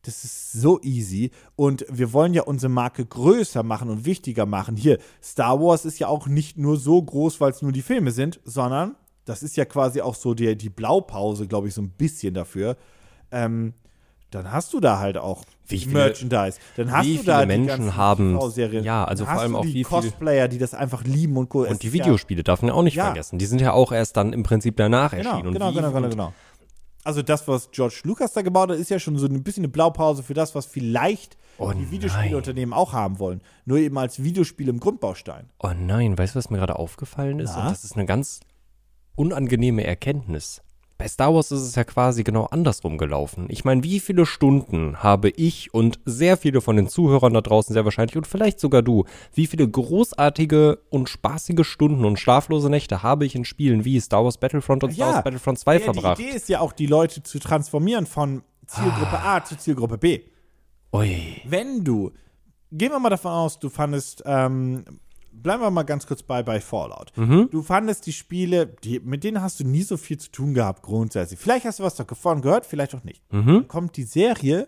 das 0.01 0.23
ist 0.23 0.51
so 0.51 0.79
easy 0.81 1.31
und 1.55 1.85
wir 1.89 2.11
wollen 2.13 2.33
ja 2.33 2.43
unsere 2.43 2.69
Marke 2.69 3.05
größer 3.05 3.63
machen 3.63 3.89
und 3.89 4.05
wichtiger 4.05 4.45
machen. 4.45 4.75
Hier, 4.75 4.99
Star 5.23 5.59
Wars 5.61 5.85
ist 5.85 5.97
ja 5.99 6.07
auch 6.09 6.27
nicht 6.27 6.57
nur 6.57 6.77
so 6.77 7.01
groß, 7.01 7.39
weil 7.41 7.51
es 7.51 7.61
nur 7.61 7.71
die 7.71 7.81
Filme 7.81 8.11
sind, 8.11 8.39
sondern 8.43 8.95
das 9.23 9.41
ist 9.41 9.55
ja 9.55 9.65
quasi 9.65 10.01
auch 10.01 10.13
so 10.15 10.33
die, 10.33 10.55
die 10.57 10.69
Blaupause, 10.69 11.47
glaube 11.47 11.69
ich, 11.69 11.73
so 11.73 11.81
ein 11.81 11.89
bisschen 11.89 12.33
dafür. 12.33 12.77
Ähm, 13.31 13.73
dann 14.35 14.51
hast 14.51 14.73
du 14.73 14.79
da 14.79 14.99
halt 14.99 15.17
auch 15.17 15.43
Wie 15.67 15.79
viele- 15.79 15.93
Merchandise. 15.93 16.59
Dann 16.77 16.91
hast 16.91 17.05
wie 17.05 17.17
du 17.17 17.23
da 17.23 17.39
viele 17.41 17.47
Menschen 17.57 17.95
haben- 17.95 18.37
ja, 18.83 19.03
also 19.05 19.25
Dann 19.25 19.33
vor 19.33 19.41
allem 19.41 19.55
auch 19.55 19.65
die 19.65 19.81
Cosplayer, 19.83 20.47
die 20.47 20.57
das 20.59 20.73
einfach 20.73 21.03
lieben 21.03 21.35
und 21.37 21.53
cool. 21.55 21.67
Und 21.67 21.81
die 21.81 21.87
ist 21.87 21.93
ja- 21.95 22.05
Videospiele 22.05 22.43
darf 22.43 22.61
man 22.61 22.69
ja 22.69 22.75
auch 22.75 22.83
nicht 22.83 22.95
Ja. 22.95 23.05
vergessen. 23.05 23.39
Die 23.39 23.45
sind 23.45 23.61
ja 23.61 23.73
auch 23.73 23.91
erst 23.91 24.15
dann 24.17 24.33
im 24.33 24.43
Prinzip 24.43 24.77
danach 24.77 25.11
Genau, 25.11 25.31
erschienen. 25.31 25.53
Genau, 25.53 25.71
genau, 25.71 25.91
genau, 25.91 26.09
genau. 26.09 26.33
Also 27.03 27.21
das, 27.21 27.47
was 27.47 27.69
George 27.71 28.01
Lucas 28.03 28.33
da 28.33 28.41
gebaut 28.41 28.69
hat, 28.71 28.77
ist 28.77 28.89
ja 28.89 28.97
schon 28.99 29.17
so 29.19 29.27
ein 29.27 29.43
bisschen 29.43 29.61
eine 29.63 29.69
Blaupause 29.71 30.23
für 30.23 30.33
das, 30.33 30.55
was 30.55 30.65
vielleicht 30.65 31.37
Oh 31.59 31.71
die. 31.71 31.91
Videospielunternehmen 31.91 32.73
auch 32.73 32.93
haben 32.93 33.19
wollen. 33.19 33.41
Nur 33.65 33.77
eben 33.77 33.97
als 33.99 34.23
Videospiel 34.23 34.67
im 34.69 34.79
Grundbaustein. 34.79 35.49
Oh 35.61 35.69
nein, 35.79 36.17
weißt 36.17 36.33
du, 36.33 36.39
was 36.39 36.49
mir 36.49 36.57
gerade 36.57 36.77
aufgefallen 36.79 37.39
ist? 37.39 37.51
Na? 37.55 37.61
Und 37.65 37.71
das 37.71 37.83
ist 37.83 37.95
eine 37.95 38.05
ganz 38.07 38.39
unangenehme 39.15 39.83
Erkenntnis. 39.85 40.61
Bei 40.97 41.09
Star 41.09 41.33
Wars 41.33 41.51
ist 41.51 41.61
es 41.61 41.75
ja 41.75 41.83
quasi 41.83 42.23
genau 42.23 42.45
andersrum 42.45 42.97
gelaufen. 42.97 43.47
Ich 43.49 43.65
meine, 43.65 43.83
wie 43.83 43.99
viele 43.99 44.25
Stunden 44.25 45.03
habe 45.03 45.29
ich 45.29 45.73
und 45.73 45.99
sehr 46.05 46.37
viele 46.37 46.61
von 46.61 46.77
den 46.77 46.87
Zuhörern 46.87 47.33
da 47.33 47.41
draußen 47.41 47.73
sehr 47.73 47.83
wahrscheinlich 47.83 48.15
und 48.15 48.25
vielleicht 48.25 48.61
sogar 48.61 48.81
du, 48.81 49.03
wie 49.33 49.45
viele 49.45 49.67
großartige 49.67 50.79
und 50.89 51.09
spaßige 51.09 51.67
Stunden 51.67 52.05
und 52.05 52.17
schlaflose 52.17 52.69
Nächte 52.69 53.03
habe 53.03 53.25
ich 53.25 53.35
in 53.35 53.43
Spielen 53.43 53.83
wie 53.83 53.99
Star 53.99 54.23
Wars 54.23 54.37
Battlefront 54.37 54.85
und 54.85 54.93
Star 54.93 55.13
Wars 55.13 55.23
Battlefront 55.23 55.59
2 55.59 55.73
ja, 55.73 55.79
verbracht? 55.81 56.17
Die 56.17 56.23
Idee 56.23 56.35
ist 56.37 56.47
ja 56.47 56.61
auch, 56.61 56.71
die 56.71 56.87
Leute 56.87 57.23
zu 57.23 57.39
transformieren 57.39 58.05
von 58.05 58.43
Zielgruppe 58.65 59.19
A 59.19 59.43
zu 59.43 59.57
Zielgruppe 59.57 59.97
B. 59.97 60.21
Ui. 60.93 61.41
Wenn 61.43 61.83
du, 61.83 62.11
gehen 62.71 62.91
wir 62.91 62.99
mal 62.99 63.09
davon 63.09 63.33
aus, 63.33 63.59
du 63.59 63.69
fandest, 63.69 64.23
ähm, 64.25 64.85
bleiben 65.41 65.61
wir 65.61 65.71
mal 65.71 65.83
ganz 65.83 66.05
kurz 66.07 66.23
bei, 66.23 66.41
bei 66.43 66.59
Fallout. 66.59 67.11
Mhm. 67.15 67.49
Du 67.51 67.61
fandest 67.61 68.05
die 68.05 68.13
Spiele, 68.13 68.67
die, 68.83 68.99
mit 68.99 69.23
denen 69.23 69.41
hast 69.41 69.59
du 69.59 69.63
nie 69.63 69.83
so 69.83 69.97
viel 69.97 70.17
zu 70.17 70.31
tun 70.31 70.53
gehabt, 70.53 70.81
grundsätzlich. 70.83 71.39
Vielleicht 71.39 71.65
hast 71.65 71.79
du 71.79 71.83
was 71.83 71.95
davon 71.95 72.41
gehört, 72.41 72.65
vielleicht 72.65 72.95
auch 72.95 73.03
nicht. 73.03 73.21
Mhm. 73.31 73.45
Dann 73.47 73.67
kommt 73.67 73.97
die 73.97 74.03
Serie 74.03 74.67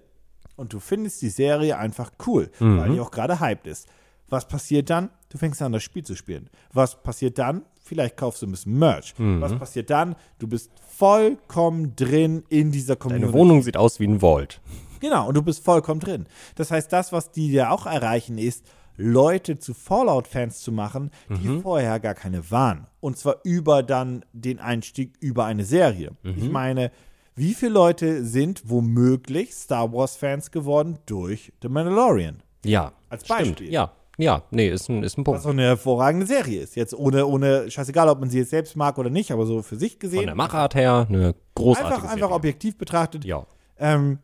und 0.55 0.73
du 0.73 0.79
findest 0.79 1.21
die 1.21 1.29
Serie 1.29 1.77
einfach 1.77 2.11
cool, 2.25 2.49
Mhm. 2.59 2.77
weil 2.79 2.91
die 2.91 2.99
auch 2.99 3.11
gerade 3.11 3.39
hyped 3.39 3.67
ist. 3.67 3.87
Was 4.29 4.47
passiert 4.47 4.89
dann? 4.89 5.09
Du 5.29 5.37
fängst 5.37 5.61
an, 5.61 5.71
das 5.71 5.83
Spiel 5.83 6.03
zu 6.03 6.15
spielen. 6.15 6.49
Was 6.73 7.01
passiert 7.01 7.37
dann? 7.37 7.63
Vielleicht 7.81 8.17
kaufst 8.17 8.41
du 8.41 8.47
ein 8.47 8.51
bisschen 8.51 8.77
Merch. 8.77 9.13
Mhm. 9.17 9.39
Was 9.39 9.55
passiert 9.57 9.89
dann? 9.89 10.15
Du 10.39 10.47
bist 10.47 10.69
vollkommen 11.17 11.95
drin 11.95 12.43
in 12.49 12.71
dieser 12.71 12.95
Community. 12.97 13.25
Deine 13.27 13.37
Wohnung 13.39 13.61
sieht 13.61 13.77
aus 13.77 13.99
wie 13.99 14.07
ein 14.07 14.19
Vault. 14.19 14.59
Genau, 14.99 15.27
und 15.27 15.35
du 15.37 15.41
bist 15.41 15.63
vollkommen 15.63 15.99
drin. 16.01 16.25
Das 16.55 16.71
heißt, 16.71 16.91
das, 16.91 17.11
was 17.13 17.31
die 17.31 17.51
ja 17.51 17.69
auch 17.71 17.85
erreichen, 17.85 18.37
ist, 18.37 18.65
Leute 18.97 19.59
zu 19.59 19.73
Fallout-Fans 19.73 20.59
zu 20.61 20.71
machen, 20.71 21.11
die 21.29 21.47
Mhm. 21.47 21.61
vorher 21.61 21.99
gar 21.99 22.15
keine 22.15 22.49
waren. 22.51 22.87
Und 22.99 23.17
zwar 23.17 23.37
über 23.43 23.83
dann 23.83 24.25
den 24.33 24.59
Einstieg 24.59 25.13
über 25.19 25.45
eine 25.45 25.63
Serie. 25.65 26.11
Mhm. 26.23 26.33
Ich 26.37 26.49
meine, 26.49 26.91
wie 27.35 27.53
viele 27.53 27.73
Leute 27.73 28.25
sind 28.25 28.63
womöglich 28.65 29.53
Star 29.53 29.93
Wars-Fans 29.93 30.49
geworden 30.51 30.97
durch 31.05 31.53
The 31.61 31.69
Mandalorian? 31.69 32.41
Ja. 32.65 32.91
Als 33.09 33.25
stimmt. 33.25 33.39
Beispiel. 33.39 33.71
Ja. 33.71 33.91
Ja, 34.19 34.41
nee, 34.49 34.67
ist 34.67 34.89
ein, 34.89 35.03
ist 35.03 35.15
ein 35.19 35.23
Punkt. 35.23 35.41
Was 35.41 35.45
auch 35.45 35.51
eine 35.51 35.61
hervorragende 35.61 36.25
Serie 36.25 36.59
ist. 36.61 36.75
Jetzt 36.75 36.95
ohne, 36.95 37.27
ohne, 37.27 37.69
scheißegal, 37.69 38.09
ob 38.09 38.19
man 38.19 38.31
sie 38.31 38.39
jetzt 38.39 38.49
selbst 38.49 38.75
mag 38.75 38.97
oder 38.97 39.11
nicht, 39.11 39.29
aber 39.31 39.45
so 39.45 39.61
für 39.61 39.75
sich 39.75 39.99
gesehen. 39.99 40.21
Von 40.21 40.25
der 40.25 40.35
Machart 40.35 40.73
her 40.73 41.05
eine 41.07 41.35
großartige 41.53 41.93
einfach, 41.97 42.03
einfach 42.05 42.17
Serie. 42.21 42.33
objektiv 42.35 42.77
betrachtet. 42.79 43.25
Ja. 43.25 43.45
Ähm, 43.77 44.17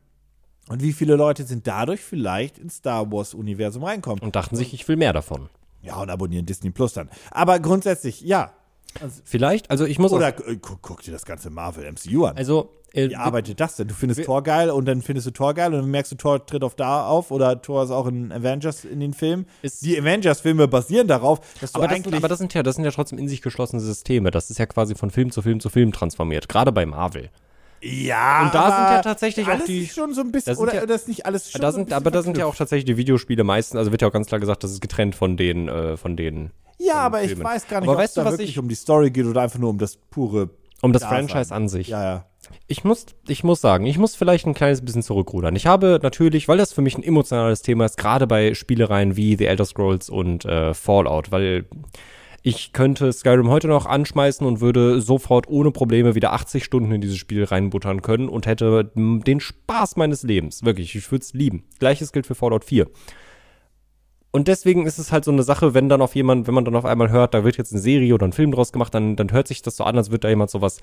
und 0.70 0.82
wie 0.82 0.94
viele 0.94 1.16
Leute 1.16 1.44
sind 1.44 1.68
dadurch 1.68 2.02
vielleicht 2.02 2.58
ins 2.58 2.76
Star 2.78 3.12
Wars-Universum 3.12 3.84
reinkommen? 3.84 4.20
Und 4.22 4.36
dachten 4.36 4.56
sich, 4.56 4.74
ich 4.74 4.88
will 4.88 4.96
mehr 4.98 5.14
davon. 5.14 5.50
Ja, 5.82 5.98
und 6.02 6.10
abonnieren 6.10 6.46
Disney 6.46 6.70
Plus 6.72 6.94
dann. 6.94 7.10
Aber 7.32 7.60
grundsätzlich, 7.60 8.22
ja. 8.22 8.52
Vielleicht, 9.26 9.72
also 9.72 9.86
ich 9.86 9.98
muss 10.00 10.12
auch, 10.12 10.18
Oder 10.18 10.30
äh, 10.48 10.56
guck, 10.62 10.82
guck 10.82 11.02
dir 11.02 11.12
das 11.12 11.26
ganze 11.26 11.50
Marvel 11.50 11.84
MCU 11.92 12.26
an. 12.26 12.38
also 12.38 12.70
äh, 12.94 13.10
Wie 13.10 13.16
arbeitet 13.16 13.60
das 13.60 13.76
denn? 13.76 13.88
Du 13.88 13.96
findest 13.96 14.24
Thor 14.24 14.44
geil 14.44 14.70
und 14.70 14.86
dann 14.86 15.02
findest 15.02 15.26
du 15.26 15.32
Thor 15.32 15.56
geil 15.56 15.74
und 15.74 15.82
dann 15.82 15.90
merkst 15.90 16.12
du, 16.12 16.16
Thor 16.16 16.46
tritt 16.46 16.64
auf 16.64 16.76
da 16.76 17.08
auf 17.08 17.32
oder 17.32 17.60
Thor 17.60 17.84
ist 17.84 17.90
auch 17.90 18.06
in 18.06 18.32
Avengers 18.32 18.86
in 18.86 19.00
den 19.00 19.14
Filmen. 19.16 19.48
Ist- 19.64 19.84
die 19.84 20.00
Avengers-Filme 20.00 20.68
basieren 20.68 21.08
darauf, 21.08 21.40
dass 21.60 21.72
du 21.72 21.80
aber 21.80 21.88
das, 21.88 21.96
eigentlich. 21.96 22.12
sind, 22.12 22.16
aber 22.16 22.28
das 22.28 22.38
sind 22.38 22.54
ja, 22.54 22.62
das 22.62 22.76
sind 22.76 22.86
ja 22.86 22.92
trotzdem 22.92 23.18
in 23.18 23.28
sich 23.28 23.42
geschlossene 23.42 23.82
Systeme. 23.82 24.30
Das 24.30 24.52
ist 24.52 24.60
ja 24.60 24.68
quasi 24.68 24.94
von 24.94 25.10
Film 25.10 25.32
zu 25.32 25.42
Film 25.42 25.60
zu 25.60 25.70
Film 25.70 25.92
transformiert. 25.92 26.48
Gerade 26.48 26.72
bei 26.72 26.86
Marvel. 26.86 27.32
Ja, 27.84 28.44
Und 28.46 28.54
da 28.56 28.62
aber 28.62 28.76
sind 28.76 28.96
ja 28.96 29.02
tatsächlich 29.02 29.46
auch 29.48 29.52
alles 29.52 29.66
die- 29.66 29.84
ist 29.84 29.96
schon 29.96 30.14
so 30.14 30.22
ein 30.22 30.32
bisschen, 30.32 30.56
da 30.56 30.62
oder 30.62 30.74
ja- 30.76 30.86
das 30.86 31.08
nicht 31.08 31.26
alles 31.26 31.52
schon 31.52 31.62
Da 31.62 31.72
so 31.72 31.76
sind, 31.76 31.86
bisschen 31.86 31.98
aber 31.98 32.12
da 32.12 32.22
sind 32.22 32.38
ja 32.38 32.46
auch 32.46 32.56
tatsächlich 32.56 32.86
die 32.86 32.98
Videospiele 32.98 33.44
meistens, 33.44 33.78
also 33.78 33.92
wird 33.92 34.02
ja 34.02 34.08
auch 34.08 34.14
ganz 34.14 34.28
klar 34.28 34.40
gesagt, 34.40 34.64
das 34.64 34.72
ist 34.72 34.82
getrennt 34.82 35.16
von 35.16 35.36
den, 35.38 35.68
äh, 35.68 35.98
von 35.98 36.16
den, 36.16 36.52
Ja, 36.80 36.96
aber 36.96 37.22
ich 37.22 37.30
Filmen. 37.30 37.44
weiß 37.44 37.68
gar 37.68 37.82
nicht, 37.82 37.90
Aber 37.90 37.98
ob 38.00 38.04
es 38.06 38.14
da 38.14 38.26
was 38.26 38.34
wirklich 38.34 38.52
ich- 38.52 38.60
um 38.60 38.68
die 38.70 38.76
Story 38.76 39.12
geht 39.12 39.26
oder 39.26 39.42
einfach 39.42 39.60
nur 39.60 39.70
um 39.70 39.78
das 39.78 39.98
pure. 39.98 40.50
um 40.82 40.92
das 40.94 41.02
Dasein. 41.04 41.28
Franchise 41.30 41.54
an 41.56 41.70
sich. 41.70 41.88
Ja, 41.90 42.04
ja. 42.04 42.26
Ich 42.68 42.84
muss, 42.84 43.06
ich 43.30 43.44
muss 43.46 43.62
sagen, 43.62 43.86
ich 43.86 43.98
muss 43.98 44.16
vielleicht 44.16 44.46
ein 44.46 44.54
kleines 44.54 44.84
bisschen 44.84 45.02
zurückrudern. 45.02 45.56
Ich 45.56 45.66
habe 45.66 46.00
natürlich, 46.04 46.50
weil 46.50 46.58
das 46.58 46.74
für 46.74 46.82
mich 46.82 46.98
ein 46.98 47.04
emotionales 47.04 47.62
Thema 47.62 47.86
ist, 47.86 47.96
gerade 47.98 48.28
bei 48.28 48.54
Spielereien 48.54 49.16
wie 49.16 49.38
The 49.38 49.46
Elder 49.46 49.64
Scrolls 49.64 50.10
und 50.10 50.44
äh, 50.44 50.74
Fallout, 50.74 51.32
weil 51.32 51.66
ich 52.46 52.74
könnte 52.74 53.12
Skyrim 53.14 53.50
heute 53.50 53.70
noch 53.70 53.86
anschmeißen 53.86 54.46
und 54.46 54.60
würde 54.60 55.00
sofort 55.00 55.48
ohne 55.48 55.72
Probleme 55.72 56.14
wieder 56.14 56.34
80 56.34 56.66
Stunden 56.66 56.92
in 56.92 57.00
dieses 57.00 57.18
Spiel 57.18 57.46
reinbuttern 57.46 58.02
können 58.02 58.28
und 58.28 58.46
hätte 58.46 58.92
den 58.96 59.40
Spaß 59.40 59.96
meines 59.96 60.24
Lebens. 60.24 60.64
Wirklich, 60.64 60.94
ich 60.94 61.10
würde 61.10 61.24
es 61.24 61.34
lieben. 61.34 61.64
Gleiches 61.80 62.12
gilt 62.12 62.28
für 62.28 62.36
Fallout 62.36 62.66
4. 62.66 62.88
Und 64.32 64.50
deswegen 64.50 64.86
ist 64.86 64.98
es 64.98 65.14
halt 65.14 65.24
so 65.24 65.32
eine 65.32 65.44
Sache, 65.44 65.74
wenn 65.74 65.88
dann 65.88 66.02
auf 66.02 66.16
jemand, 66.16 66.46
wenn 66.48 66.54
man 66.54 66.66
dann 66.66 66.76
auf 66.76 66.86
einmal 66.86 67.12
hört, 67.12 67.34
da 67.34 67.46
wird 67.46 67.58
jetzt 67.58 67.72
eine 67.72 67.82
Serie 67.82 68.14
oder 68.14 68.28
ein 68.28 68.34
Film 68.34 68.52
draus 68.52 68.74
gemacht, 68.74 68.94
dann, 68.94 69.16
dann 69.16 69.32
hört 69.32 69.48
sich 69.48 69.62
das 69.62 69.78
so 69.78 69.86
an, 69.86 69.96
als 69.96 70.10
würde 70.10 70.22
da 70.22 70.30
jemand 70.30 70.50
sowas 70.50 70.82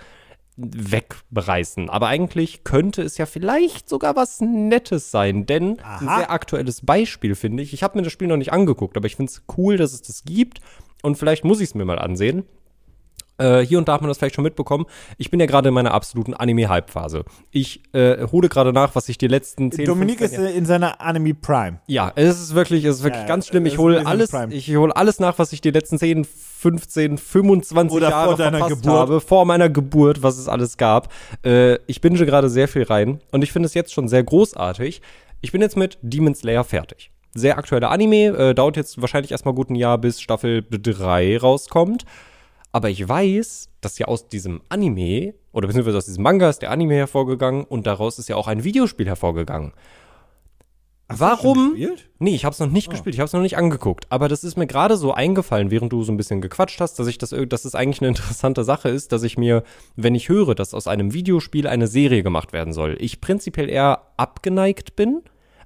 wegbereißen. 0.57 1.91
Aber 1.91 2.09
eigentlich 2.09 2.65
könnte 2.65 3.03
es 3.03 3.19
ja 3.19 3.27
vielleicht 3.27 3.89
sogar 3.89 4.17
was 4.17 4.41
Nettes 4.41 5.11
sein, 5.11 5.45
denn 5.45 5.79
ein 5.81 6.09
Aha. 6.09 6.19
sehr 6.19 6.31
aktuelles 6.31 6.87
Beispiel 6.87 7.35
finde 7.35 7.63
ich. 7.63 7.75
Ich 7.75 7.83
habe 7.83 7.99
mir 7.99 8.03
das 8.03 8.13
Spiel 8.13 8.29
noch 8.29 8.37
nicht 8.37 8.53
angeguckt, 8.53 8.97
aber 8.97 9.07
ich 9.07 9.17
finde 9.17 9.31
es 9.31 9.43
cool, 9.59 9.77
dass 9.77 9.93
es 9.93 10.03
das 10.03 10.25
gibt 10.25 10.61
und 11.03 11.17
vielleicht 11.17 11.45
muss 11.45 11.61
ich 11.61 11.69
es 11.71 11.75
mir 11.75 11.85
mal 11.85 11.99
ansehen. 11.99 12.45
Äh, 13.39 13.61
hier 13.65 13.79
und 13.79 13.89
da 13.89 13.95
hat 13.95 14.03
man 14.03 14.09
das 14.09 14.19
vielleicht 14.19 14.35
schon 14.35 14.45
mitbekommen. 14.45 14.85
Ich 15.17 15.31
bin 15.31 15.41
ja 15.41 15.47
gerade 15.47 15.69
in 15.69 15.75
meiner 15.75 15.93
absoluten 15.95 16.35
Anime-Hype-Phase. 16.35 17.25
Ich 17.51 17.81
äh, 17.95 18.27
hole 18.31 18.51
gerade 18.51 18.71
nach, 18.75 18.95
was 18.95 19.09
ich 19.09 19.17
die 19.17 19.29
letzten 19.29 19.73
10 19.73 19.87
Dominik 19.87 20.19
15 20.19 20.45
ist 20.45 20.55
in 20.57 20.67
seiner 20.67 21.01
Anime 21.01 21.33
Prime. 21.33 21.81
ja, 21.87 22.13
es 22.17 22.39
ist 22.39 22.55
wirklich, 22.55 22.85
es 22.85 22.97
ist 22.99 23.03
wirklich 23.03 23.23
Ja, 23.23 23.29
ganz 23.29 23.47
schlimm. 23.47 23.65
Ich 23.65 23.79
hole 23.79 24.07
alles, 24.07 24.31
Prime. 24.31 24.53
ich 24.53 24.77
hole 24.77 24.95
alles 24.95 25.21
nach, 25.21 25.39
was 25.39 25.55
ich 25.55 25.63
die 25.63 25.71
letzten 25.71 25.99
10, 25.99 26.27
15, 26.27 27.17
25 27.17 27.97
Oder 27.97 28.11
Jahre 28.11 28.37
vor 28.37 28.37
verpasst 28.37 28.69
Geburt. 28.69 28.95
habe, 28.99 29.21
vor 29.23 29.47
meiner 29.47 29.71
Geburt, 29.71 30.23
was 30.23 30.37
es 30.37 30.47
alles 30.47 30.77
gab. 30.77 31.11
Äh, 31.43 31.77
ich 31.87 32.03
binge 32.03 32.23
gerade 32.27 32.51
sehr 32.51 32.69
viel 32.69 32.83
rein 32.83 33.21
und 33.33 33.43
ich 33.43 33.53
finde 33.53 33.67
es 33.69 33.73
jetzt 33.75 33.95
schon 33.95 34.07
sehr 34.09 34.23
großartig. 34.23 35.01
Ich 35.41 35.51
bin 35.53 35.63
jetzt 35.63 35.79
mit 35.79 35.97
Demon 36.03 36.35
Slayer 36.35 36.63
fertig. 36.65 37.11
Sehr 37.35 37.59
aktueller 37.59 37.91
Anime, 37.91 38.37
äh, 38.37 38.55
dauert 38.55 38.77
jetzt 38.77 39.01
wahrscheinlich 39.01 39.33
erstmal 39.33 39.55
gut 39.55 39.71
ein 39.71 39.77
Jahr, 39.77 39.99
bis 39.99 40.21
Staffel 40.21 40.65
3 40.69 41.39
rauskommt. 41.39 42.05
Aber 42.73 42.89
ich 42.89 43.09
weiß, 43.09 43.69
dass 43.81 43.99
ja 43.99 44.07
aus 44.07 44.29
diesem 44.29 44.61
Anime, 44.69 45.35
oder 45.53 45.67
beziehungsweise 45.67 45.99
aus 45.99 46.07
diesem 46.07 46.23
Manga 46.23 46.49
ist 46.49 46.63
der 46.63 46.71
Anime 46.71 46.95
hervorgegangen 46.95 47.65
und 47.65 47.87
daraus 47.87 48.19
ist 48.19 48.29
ja 48.29 48.37
auch 48.37 48.47
ein 48.47 48.65
Videospiel 48.65 49.07
hervorgegangen. 49.07 49.73
Warum? 51.13 51.71
Gespielt? 51.71 52.09
Nee, 52.21 52.37
ich 52.37 52.45
habe 52.45 52.53
es 52.53 52.61
noch 52.61 52.71
nicht 52.71 52.89
gespielt, 52.89 53.15
ich 53.17 53.21
habe 53.21 53.27
es 53.27 53.33
noch 53.33 53.41
nicht 53.41 53.57
angeguckt. 53.57 54.07
Aber 54.11 54.29
das 54.29 54.45
ist 54.45 54.57
mir 54.57 54.69
gerade 54.69 54.97
so 54.97 55.13
eingefallen, 55.13 55.73
während 55.73 55.93
du 55.93 56.05
so 56.05 56.13
ein 56.13 56.17
bisschen 56.17 56.41
gequatscht 56.41 56.81
hast, 56.81 57.01
dass 57.01 57.09
ich 57.09 57.19
das, 57.19 57.35
dass 57.49 57.65
es 57.65 57.75
eigentlich 57.75 58.01
eine 58.01 58.09
interessante 58.09 58.63
Sache 58.63 58.89
ist, 58.89 59.11
dass 59.11 59.25
ich 59.25 59.37
mir, 59.37 59.65
wenn 59.97 60.15
ich 60.15 60.29
höre, 60.29 60.55
dass 60.55 60.73
aus 60.73 60.87
einem 60.87 61.13
Videospiel 61.13 61.67
eine 61.67 61.89
Serie 61.89 62.23
gemacht 62.23 62.53
werden 62.53 62.73
soll, 62.73 62.97
ich 63.01 63.21
prinzipiell 63.21 63.69
eher 63.69 64.03
abgeneigt 64.17 64.95
bin. 64.95 65.23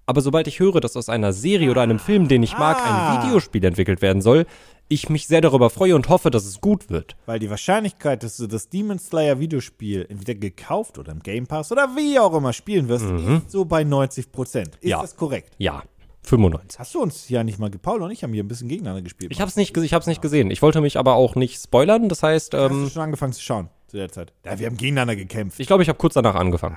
Aber 0.07 0.21
sobald 0.21 0.47
ich 0.49 0.61
höre, 0.61 0.81
dass 0.81 0.97
aus 0.97 1.09
einer 1.09 1.33
Serie 1.33 1.71
oder 1.71 1.81
einem 1.83 1.99
Film, 1.99 2.29
den 2.29 2.43
ich 2.43 2.57
mag, 2.59 2.77
Ah. 2.85 3.17
ein 3.21 3.23
Videospiel 3.27 3.65
entwickelt 3.65 4.03
werden 4.03 4.21
soll, 4.23 4.47
ich 4.89 5.09
mich 5.09 5.27
sehr 5.27 5.41
darüber 5.41 5.71
freue 5.71 5.95
und 5.97 6.11
hoffe, 6.11 6.31
dass 6.31 6.45
es 6.45 6.61
gut 6.61 6.91
wird. 6.91 7.17
Weil 7.25 7.39
die 7.39 7.49
Wahrscheinlichkeit, 7.49 8.23
dass 8.23 8.37
du 8.37 8.47
das 8.47 8.69
Demon 8.69 8.99
Slayer 8.99 9.41
Videospiel 9.41 10.05
entweder 10.11 10.35
gekauft 10.39 10.99
oder 10.99 11.13
im 11.13 11.21
Game 11.21 11.47
Pass 11.47 11.73
oder 11.73 11.97
wie 11.97 12.19
auch 12.19 12.35
immer 12.35 12.53
spielen 12.53 12.89
wirst, 12.89 13.07
ist 13.07 13.51
so 13.51 13.65
bei 13.65 13.83
90 13.83 14.31
Prozent. 14.31 14.77
Ist 14.83 14.91
Ja. 14.91 15.01
das 15.01 15.17
korrekt? 15.17 15.55
Ja, 15.57 15.83
95. 16.23 16.79
Hast 16.79 16.95
du 16.95 17.01
uns 17.01 17.29
ja 17.31 17.43
nicht 17.45 17.59
mal, 17.59 17.71
Paul 17.71 18.03
und 18.03 18.11
ich 18.11 18.23
haben 18.23 18.33
hier 18.35 18.45
ein 18.45 18.49
bisschen 18.49 18.69
gegeneinander 18.69 19.01
gespielt. 19.03 19.33
Ich 19.33 19.41
habe 19.41 19.49
es 19.49 19.57
nicht, 19.57 19.75
ich 19.77 19.95
hab's 19.95 20.07
nicht 20.07 20.21
gesehen. 20.21 20.51
Ich 20.51 20.61
wollte 20.61 20.83
mich 20.83 20.99
aber 20.99 21.15
auch 21.15 21.35
nicht 21.35 21.63
spoilern. 21.63 22.11
Das 22.11 22.23
heißt, 22.23 22.53
Hast 22.53 22.71
du 22.71 22.75
ähm, 22.75 22.91
schon 22.91 23.03
angefangen 23.03 23.33
zu 23.33 23.41
schauen 23.43 23.71
zu 23.87 23.97
der 23.97 24.11
Zeit? 24.11 24.35
Ja, 24.45 24.59
wir 24.59 24.67
haben 24.67 24.77
gegeneinander 24.77 25.17
gekämpft. 25.17 25.61
ich 25.61 25.67
glaube, 25.67 25.83
ich 25.83 25.89
habe 25.89 25.99
kurz 25.99 26.13
danach 26.15 26.35
angefangen. 26.35 26.77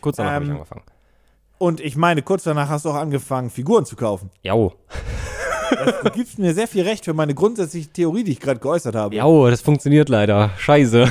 Kurz 0.00 0.16
danach 0.16 0.32
habe 0.32 0.44
ich 0.44 0.50
Ähm, 0.50 0.56
angefangen. 0.56 0.82
Und 1.58 1.80
ich 1.80 1.96
meine, 1.96 2.22
kurz 2.22 2.42
danach 2.44 2.68
hast 2.68 2.84
du 2.84 2.90
auch 2.90 2.94
angefangen, 2.96 3.50
Figuren 3.50 3.84
zu 3.86 3.96
kaufen. 3.96 4.30
Jau. 4.42 4.74
Du 6.04 6.10
gibst 6.10 6.38
mir 6.38 6.52
sehr 6.54 6.68
viel 6.68 6.82
Recht 6.82 7.04
für 7.04 7.14
meine 7.14 7.34
grundsätzliche 7.34 7.88
Theorie, 7.88 8.22
die 8.24 8.32
ich 8.32 8.40
gerade 8.40 8.60
geäußert 8.60 8.94
habe. 8.94 9.14
Jau, 9.16 9.48
das 9.48 9.60
funktioniert 9.62 10.08
leider. 10.08 10.50
Scheiße. 10.58 11.10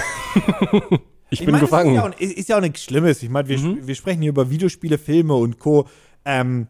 ich 1.32 1.39
bin 1.39 1.52
meine, 1.52 1.64
gefangen. 1.64 1.96
Mhm. 1.96 1.98
Ist 1.98 1.98
ja, 1.98 2.04
auch, 2.04 2.20
ist 2.38 2.50
ja 2.50 2.58
auch 2.58 2.62
nichts 2.62 2.84
Schlimmes. 2.84 3.24
Ich 3.24 3.30
meine, 3.30 3.48
wir, 3.50 3.56
sp- 3.58 3.82
wir 3.88 3.96
sprechen 3.96 4.22
hier 4.22 4.30
über 4.30 4.50
Videospiele, 4.50 4.98
Filme 4.98 5.34
und 5.36 5.60
Co. 5.60 5.88
Ähm, 6.24 6.68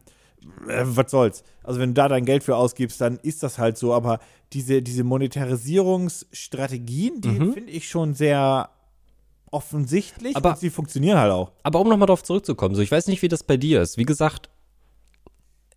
äh, 0.68 0.82
was 0.86 1.12
soll's? 1.12 1.44
Also, 1.64 1.80
wenn 1.80 1.90
du 1.90 1.94
da 1.96 2.08
dein 2.08 2.26
Geld 2.26 2.44
für 2.44 2.56
ausgibst, 2.56 3.00
dann 3.02 3.20
ist 3.22 3.44
das 3.44 3.60
halt 3.60 3.78
so. 3.78 3.94
Aber 3.94 4.20
diese, 4.54 4.82
diese 4.82 5.04
Monetarisierungsstrategien, 5.04 7.22
die 7.22 7.28
Mhm. 7.30 7.54
finde 7.54 7.72
ich 7.72 7.88
schon 7.90 8.14
sehr 8.14 8.70
offensichtlich 9.54 10.36
Aber- 10.36 10.52
und 10.52 10.58
sie 10.60 10.70
funktionieren 10.70 11.18
halt 11.18 11.32
auch. 11.32 11.52
Aber 11.64 11.80
um 11.80 11.88
nochmal 11.90 12.08
darauf 12.08 12.24
zurückzukommen, 12.24 12.76
so 12.76 12.82
ich 12.82 12.92
weiß 12.92 13.08
nicht, 13.08 13.22
wie 13.22 13.28
das 13.28 13.44
bei 13.44 13.58
dir 13.58 13.82
ist. 13.82 13.98
Wie 13.98 14.06
gesagt, 14.06 14.50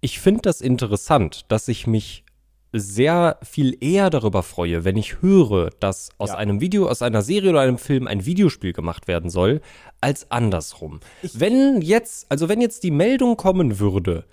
ich 0.00 0.20
finde 0.20 0.42
das 0.42 0.60
interessant, 0.60 1.44
dass 1.48 1.68
ich 1.68 1.86
mich 1.86 2.24
sehr 2.72 3.38
viel 3.42 3.76
eher 3.82 4.10
darüber 4.10 4.42
freue, 4.42 4.84
wenn 4.84 4.96
ich 4.96 5.22
höre, 5.22 5.70
dass 5.80 6.10
aus 6.18 6.30
Ja. 6.30 6.36
einem 6.36 6.60
Video, 6.60 6.88
aus 6.88 7.00
einer 7.00 7.22
Serie 7.22 7.50
oder 7.50 7.60
einem 7.60 7.78
Film 7.78 8.06
ein 8.06 8.26
Videospiel 8.26 8.72
gemacht 8.72 9.08
werden 9.08 9.30
soll, 9.30 9.62
als 10.00 10.30
andersrum. 10.30 11.00
wenn 11.32 11.80
jetzt, 11.80 12.26
also 12.30 12.48
wenn 12.48 12.60
jetzt 12.60 12.82
die 12.82 12.90
Meldung 12.90 13.36
kommen 13.36 13.78
würde, 13.78 14.24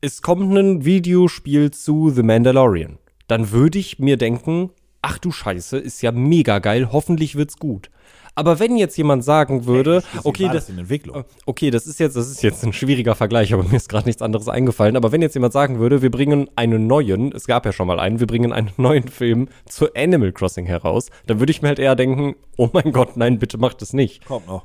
es 0.00 0.22
kommt 0.22 0.52
ein 0.56 0.84
Videospiel 0.84 1.70
zu 1.70 2.10
The 2.10 2.22
Mandalorian, 2.22 2.98
dann 3.26 3.50
würde 3.50 3.78
ich 3.78 3.98
mir 3.98 4.16
denken, 4.16 4.70
ach 5.02 5.18
du 5.18 5.30
Scheiße, 5.30 5.78
ist 5.78 6.00
ja 6.02 6.12
mega 6.12 6.58
geil, 6.60 6.90
hoffentlich 6.92 7.34
wird's 7.36 7.58
gut. 7.58 7.90
Aber 8.34 8.58
wenn 8.58 8.76
jetzt 8.76 8.96
jemand 8.96 9.24
sagen 9.24 9.66
würde, 9.66 10.02
okay, 10.24 10.48
das, 10.50 10.70
in 10.70 10.78
Entwicklung. 10.78 11.24
okay, 11.44 11.70
das 11.70 11.86
ist 11.86 12.00
jetzt, 12.00 12.16
das 12.16 12.30
ist 12.30 12.42
jetzt 12.42 12.64
ein 12.64 12.72
schwieriger 12.72 13.14
Vergleich, 13.14 13.52
aber 13.52 13.62
mir 13.68 13.76
ist 13.76 13.90
gerade 13.90 14.08
nichts 14.08 14.22
anderes 14.22 14.48
eingefallen. 14.48 14.96
Aber 14.96 15.12
wenn 15.12 15.20
jetzt 15.20 15.34
jemand 15.34 15.52
sagen 15.52 15.78
würde, 15.78 16.00
wir 16.00 16.10
bringen 16.10 16.48
einen 16.56 16.86
neuen, 16.86 17.32
es 17.32 17.46
gab 17.46 17.66
ja 17.66 17.72
schon 17.72 17.86
mal 17.86 18.00
einen, 18.00 18.20
wir 18.20 18.26
bringen 18.26 18.52
einen 18.52 18.70
neuen 18.78 19.08
Film 19.08 19.48
zu 19.66 19.92
Animal 19.94 20.32
Crossing 20.32 20.64
heraus, 20.64 21.10
dann 21.26 21.40
würde 21.40 21.50
ich 21.50 21.60
mir 21.60 21.68
halt 21.68 21.78
eher 21.78 21.94
denken, 21.94 22.36
oh 22.56 22.70
mein 22.72 22.92
Gott, 22.92 23.16
nein, 23.18 23.38
bitte 23.38 23.58
macht 23.58 23.82
es 23.82 23.92
nicht. 23.92 24.24
Kommt 24.24 24.46
noch. 24.46 24.64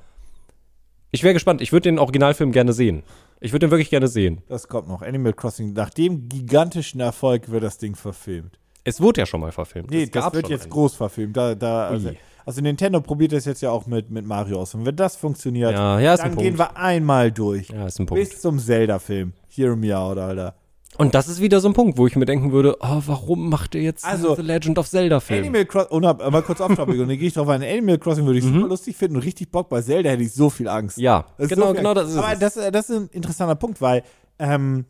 Ich 1.11 1.23
wäre 1.23 1.33
gespannt, 1.33 1.61
ich 1.61 1.71
würde 1.71 1.89
den 1.89 1.99
Originalfilm 1.99 2.51
gerne 2.51 2.73
sehen. 2.73 3.03
Ich 3.39 3.51
würde 3.51 3.67
den 3.67 3.71
wirklich 3.71 3.89
gerne 3.89 4.07
sehen. 4.07 4.41
Das 4.47 4.67
kommt 4.67 4.87
noch. 4.87 5.01
Animal 5.01 5.33
Crossing. 5.33 5.73
Nach 5.73 5.89
dem 5.89 6.27
gigantischen 6.27 7.01
Erfolg 7.01 7.49
wird 7.49 7.63
das 7.63 7.77
Ding 7.77 7.95
verfilmt. 7.95 8.59
Es 8.87 9.01
wurde 9.01 9.21
ja 9.21 9.25
schon 9.25 9.41
mal 9.41 9.51
verfilmt. 9.51 9.91
Nee, 9.91 10.05
das 10.07 10.23
gab 10.23 10.33
wird 10.33 10.49
jetzt 10.49 10.63
einen. 10.63 10.71
groß 10.71 10.95
verfilmt. 10.95 11.35
Da, 11.35 11.55
da, 11.55 11.87
also, 11.89 12.11
also 12.45 12.61
Nintendo 12.61 13.01
probiert 13.01 13.33
das 13.33 13.45
jetzt 13.45 13.61
ja 13.61 13.69
auch 13.71 13.85
mit, 13.85 14.09
mit 14.09 14.25
Mario 14.25 14.59
aus. 14.61 14.73
Und 14.75 14.85
wenn 14.85 14.95
das 14.95 15.15
funktioniert, 15.17 15.73
Ja, 15.73 15.99
ja, 15.99 16.15
dann 16.15 16.35
gehen 16.37 16.57
wir 16.57 16.77
einmal 16.77 17.31
durch. 17.31 17.69
Ja, 17.69 17.85
ist 17.87 17.99
ein 17.99 18.05
Punkt. 18.05 18.23
Bis 18.23 18.39
zum 18.41 18.57
Zelda-Film. 18.59 19.33
Hear 19.49 19.75
me 19.75 19.97
out, 19.97 20.17
Alter. 20.17 20.55
Und 20.97 21.13
das 21.13 21.27
ist 21.27 21.41
wieder 21.41 21.59
so 21.59 21.67
ein 21.67 21.73
Punkt, 21.73 21.97
wo 21.97 22.07
ich 22.07 22.15
mir 22.15 22.25
denken 22.25 22.51
würde, 22.53 22.77
oh, 22.79 23.01
warum 23.05 23.49
macht 23.49 23.75
ihr 23.75 23.81
jetzt 23.83 24.03
Also, 24.05 24.33
The 24.35 24.41
Legend 24.41 24.79
of 24.79 24.89
Zelda 24.89 25.19
Film? 25.19 25.43
Animal 25.43 25.65
Crossing, 25.65 26.05
hab- 26.07 26.31
mal 26.31 26.41
kurz 26.41 26.59
off-topic, 26.61 26.99
und 26.99 27.07
dann 27.09 27.17
gehe 27.19 27.27
ich 27.27 27.33
drauf 27.33 27.47
ein. 27.49 27.61
Animal 27.61 27.99
Crossing 27.99 28.25
würde 28.25 28.39
ich 28.39 28.45
super 28.45 28.67
lustig 28.67 28.95
finden 28.95 29.17
und 29.17 29.23
richtig 29.23 29.51
Bock. 29.51 29.69
Bei 29.69 29.81
Zelda 29.81 30.09
hätte 30.09 30.23
ich 30.23 30.31
so 30.33 30.49
viel 30.49 30.67
Angst. 30.69 30.97
Mhm. 30.97 31.03
Ja, 31.03 31.25
Das 31.37 31.49
genau, 31.49 31.67
so 31.67 31.73
genau 31.73 31.89
Angst. 31.91 32.01
das 32.03 32.11
ist 32.11 32.17
Aber 32.17 32.33
es. 32.33 32.39
das, 32.39 32.71
das 32.71 32.89
ist 32.89 32.95
ein 32.95 33.09
interessanter 33.11 33.55
Punkt, 33.55 33.79
weil 33.81 34.01
ähm, 34.39 34.85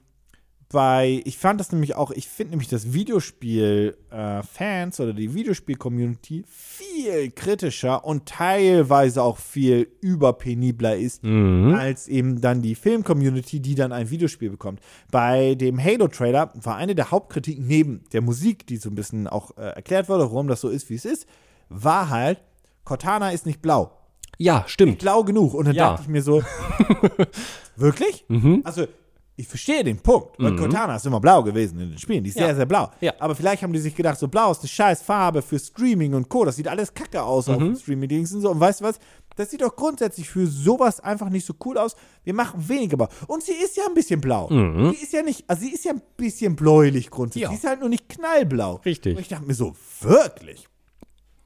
bei, 0.69 1.21
ich 1.23 1.37
fand 1.37 1.59
das 1.61 1.71
nämlich 1.71 1.95
auch, 1.95 2.11
ich 2.11 2.27
finde 2.27 2.51
nämlich, 2.51 2.67
dass 2.67 2.91
Videospiel-Fans 2.93 4.99
oder 4.99 5.13
die 5.13 5.33
Videospiel-Community 5.33 6.43
viel 6.47 7.31
kritischer 7.31 8.03
und 8.05 8.25
teilweise 8.25 9.21
auch 9.23 9.37
viel 9.37 9.87
überpenibler 10.01 10.97
ist, 10.97 11.23
Mhm. 11.23 11.73
als 11.73 12.07
eben 12.07 12.41
dann 12.41 12.61
die 12.61 12.75
Film-Community, 12.75 13.59
die 13.59 13.75
dann 13.75 13.91
ein 13.93 14.09
Videospiel 14.09 14.49
bekommt. 14.49 14.79
Bei 15.11 15.55
dem 15.55 15.81
Halo-Trailer 15.81 16.51
war 16.55 16.75
eine 16.75 16.95
der 16.95 17.11
Hauptkritiken 17.11 17.65
neben 17.65 18.03
der 18.13 18.21
Musik, 18.21 18.67
die 18.67 18.77
so 18.77 18.89
ein 18.89 18.95
bisschen 18.95 19.27
auch 19.27 19.55
äh, 19.57 19.61
erklärt 19.61 20.09
wurde, 20.09 20.23
warum 20.25 20.47
das 20.47 20.61
so 20.61 20.69
ist, 20.69 20.89
wie 20.89 20.95
es 20.95 21.05
ist, 21.05 21.27
war 21.69 22.09
halt, 22.09 22.41
Cortana 22.83 23.31
ist 23.31 23.45
nicht 23.45 23.61
blau 23.61 23.91
Ja, 24.37 24.63
stimmt. 24.67 24.99
blau 24.99 25.23
genug. 25.23 25.53
Und 25.53 25.65
dann 25.67 25.75
Ja. 25.75 25.89
dachte 25.91 26.03
ich 26.03 26.07
mir 26.09 26.21
so, 26.21 26.41
wirklich? 27.75 28.25
Also, 28.63 28.85
ich 29.39 29.47
verstehe 29.47 29.83
den 29.83 29.99
Punkt. 29.99 30.29
Weil 30.39 30.55
Cortana 30.55 30.95
ist 30.95 31.05
immer 31.05 31.19
blau 31.19 31.43
gewesen 31.43 31.79
in 31.79 31.89
den 31.91 31.97
Spielen. 31.99 32.23
Die 32.23 32.31
ist 32.31 32.37
Ja. 32.39 32.47
sehr, 32.47 32.55
sehr 32.57 32.65
blau. 32.65 32.89
Ja. 33.01 33.13
Aber 33.19 33.35
vielleicht 33.35 33.61
haben 33.63 33.71
die 33.71 33.79
sich 33.79 33.95
gedacht, 33.95 34.17
so 34.19 34.27
blau 34.27 34.51
ist 34.51 34.59
eine 34.61 34.67
scheiß 34.67 35.03
Farbe 35.03 35.41
für 35.43 35.59
Streaming 35.59 36.15
und 36.15 36.27
Co. 36.27 36.43
Das 36.43 36.55
sieht 36.55 36.67
alles 36.67 36.91
kacke 36.93 37.21
aus 37.21 37.47
auf 37.47 37.59
Mhm. 37.59 37.65
dem 37.65 37.75
Streaming-Dings 37.75 38.33
und 38.33 38.41
so. 38.41 38.49
Und 38.51 38.59
weißt 38.59 38.81
du 38.81 38.85
was? 38.85 38.99
Das 39.35 39.51
sieht 39.51 39.61
doch 39.61 39.75
grundsätzlich 39.75 40.27
für 40.27 40.47
sowas 40.47 40.99
einfach 40.99 41.29
nicht 41.29 41.45
so 41.45 41.53
cool 41.65 41.77
aus. 41.77 41.95
Wir 42.23 42.33
machen 42.33 42.67
weniger 42.67 42.97
blau. 42.97 43.07
Und 43.27 43.43
sie 43.43 43.51
ist 43.51 43.77
ja 43.77 43.83
ein 43.87 43.93
bisschen 43.93 44.19
blau. 44.19 44.47
Sie 44.49 45.03
ist 45.03 45.13
ja 45.13 45.21
nicht, 45.21 45.43
also 45.47 45.61
sie 45.61 45.71
ist 45.71 45.85
ja 45.85 45.91
ein 45.93 46.01
bisschen 46.17 46.55
bläulich 46.55 47.11
grundsätzlich. 47.11 47.43
Mhm. 47.47 47.51
Ja. 47.53 47.57
Sie 47.59 47.63
ist 47.63 47.69
halt 47.69 47.79
nur 47.81 47.89
nicht 47.89 48.09
knallblau. 48.09 48.81
Richtig. 48.83 49.15
Und 49.15 49.21
ich 49.21 49.27
dachte 49.27 49.45
mir 49.45 49.53
so, 49.53 49.75
wirklich? 50.01 50.67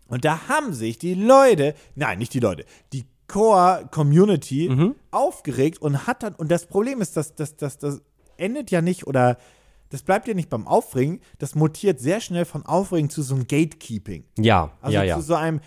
Und 0.08 0.24
da 0.24 0.48
haben 0.48 0.74
sich 0.74 0.98
die 0.98 1.14
Leute, 1.14 1.76
nein, 1.96 2.20
nicht 2.20 2.34
die 2.34 2.40
Leute, 2.40 2.64
die 2.94 3.04
Core-Community 3.32 4.70
Mhm. 4.70 4.96
aufgeregt 5.12 5.82
und 5.82 6.08
hat 6.08 6.24
dann, 6.24 6.36
und 6.36 6.52
das 6.52 6.66
Problem 6.66 7.02
ist, 7.02 7.18
dass 7.18 7.36
das, 7.36 7.56
das, 7.56 7.78
das 7.78 8.02
endet 8.38 8.72
ja 8.72 8.82
nicht 8.82 9.08
oder 9.08 9.38
das 9.90 10.04
bleibt 10.04 10.28
ja 10.28 10.34
nicht 10.34 10.50
beim 10.50 10.68
Aufregen, 10.68 11.20
das 11.40 11.54
mutiert 11.56 12.00
sehr 12.00 12.22
schnell 12.22 12.46
von 12.46 12.66
Aufregen 12.66 13.10
zu 13.10 13.22
so 13.24 13.36
einem 13.36 13.46
Gatekeeping. 13.48 14.24
Ja, 14.38 14.72
Also 14.82 14.96
ja, 14.96 15.04
ja. 15.04 15.16
zu 15.18 15.22
so 15.22 15.36
einem, 15.36 15.60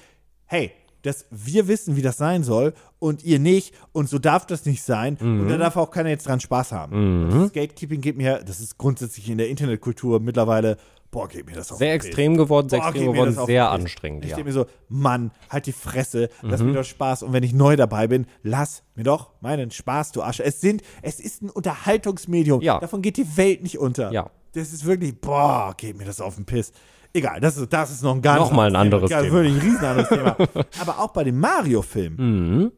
hey, 0.47 0.73
das, 1.03 1.27
wir 1.31 1.69
wissen, 1.69 1.97
wie 1.97 2.03
das 2.03 2.17
sein 2.17 2.43
soll 2.43 2.73
und 2.99 3.23
ihr 3.25 3.39
nicht 3.39 3.75
und 3.93 4.09
so 4.09 4.19
darf 4.19 4.47
das 4.47 4.65
nicht 4.65 4.83
sein 4.83 5.19
Mhm. 5.21 5.41
und 5.43 5.49
da 5.49 5.59
darf 5.59 5.77
auch 5.77 5.91
keiner 5.91 6.09
jetzt 6.09 6.27
dran 6.27 6.41
Spaß 6.41 6.73
haben. 6.73 7.29
Das 7.31 7.53
Gatekeeping 7.53 8.01
geht 8.01 8.17
mir, 8.17 8.43
das 8.43 8.61
ist 8.61 8.79
grundsätzlich 8.79 9.29
in 9.29 9.37
der 9.37 9.51
Internetkultur 9.51 10.21
mittlerweile, 10.21 10.79
boah, 11.15 11.29
geht 11.29 11.47
mir 11.47 11.53
das 11.53 11.71
auf 11.71 11.79
Sehr 11.79 11.91
den 11.93 11.95
extrem 11.95 12.37
geworden, 12.37 12.69
sehr 12.69 12.81
Boah, 12.81 12.89
extrem 12.89 13.13
geworden, 13.13 13.39
sehr 13.47 13.71
anstrengend, 13.71 14.25
Ich 14.25 14.31
ja. 14.33 14.37
denke 14.37 14.49
mir 14.49 14.53
so, 14.53 14.67
Mann, 14.89 15.31
halt 15.49 15.67
die 15.67 15.73
Fresse, 15.73 16.29
lass 16.43 16.61
Mhm. 16.61 16.67
mir 16.69 16.73
doch 16.75 16.85
Spaß. 16.85 17.23
Und 17.23 17.33
wenn 17.33 17.45
ich 17.45 17.53
neu 17.55 17.77
dabei 17.77 18.09
bin, 18.09 18.27
lass 18.43 18.83
mir 18.97 19.05
doch 19.05 19.31
meinen 19.41 19.71
Spaß, 19.71 20.11
du 20.13 20.23
Asche. 20.23 20.43
Es 20.45 20.61
sind, 20.61 20.83
es 21.03 21.21
ist 21.21 21.43
ein 21.43 21.51
Unterhaltungsmedium. 21.51 22.61
Ja. 22.63 22.81
Davon 22.81 23.01
geht 23.01 23.17
die 23.17 23.37
Welt 23.37 23.63
nicht 23.63 23.79
unter. 23.79 24.11
Ja. 24.13 24.29
Das 24.53 24.73
ist 24.73 24.85
wirklich, 24.85 25.21
boah, 25.21 25.75
geht 25.77 25.97
mir 25.97 26.05
das 26.05 26.21
auf 26.21 26.35
den 26.35 26.45
Piss. 26.45 26.73
Egal, 27.13 27.39
das 27.41 27.57
ist, 27.57 27.73
das 27.73 27.93
ist 27.93 28.03
noch 28.03 28.15
ein 28.17 28.23
ganz 28.23 28.41
Noch 28.41 28.51
mal 28.53 28.67
ein 28.69 28.75
anderes 28.77 29.09
Thema. 29.09 29.23
Thema. 29.23 29.33
Wirklich 29.35 29.55
ein 29.55 29.61
riesen 29.61 29.85
anderes 29.85 30.09
Thema. 30.09 30.37
Aber 30.81 30.99
auch 30.99 31.13
bei 31.13 31.23
dem 31.23 31.39
Mario-Film, 31.39 32.17
Mhm. 32.17 32.73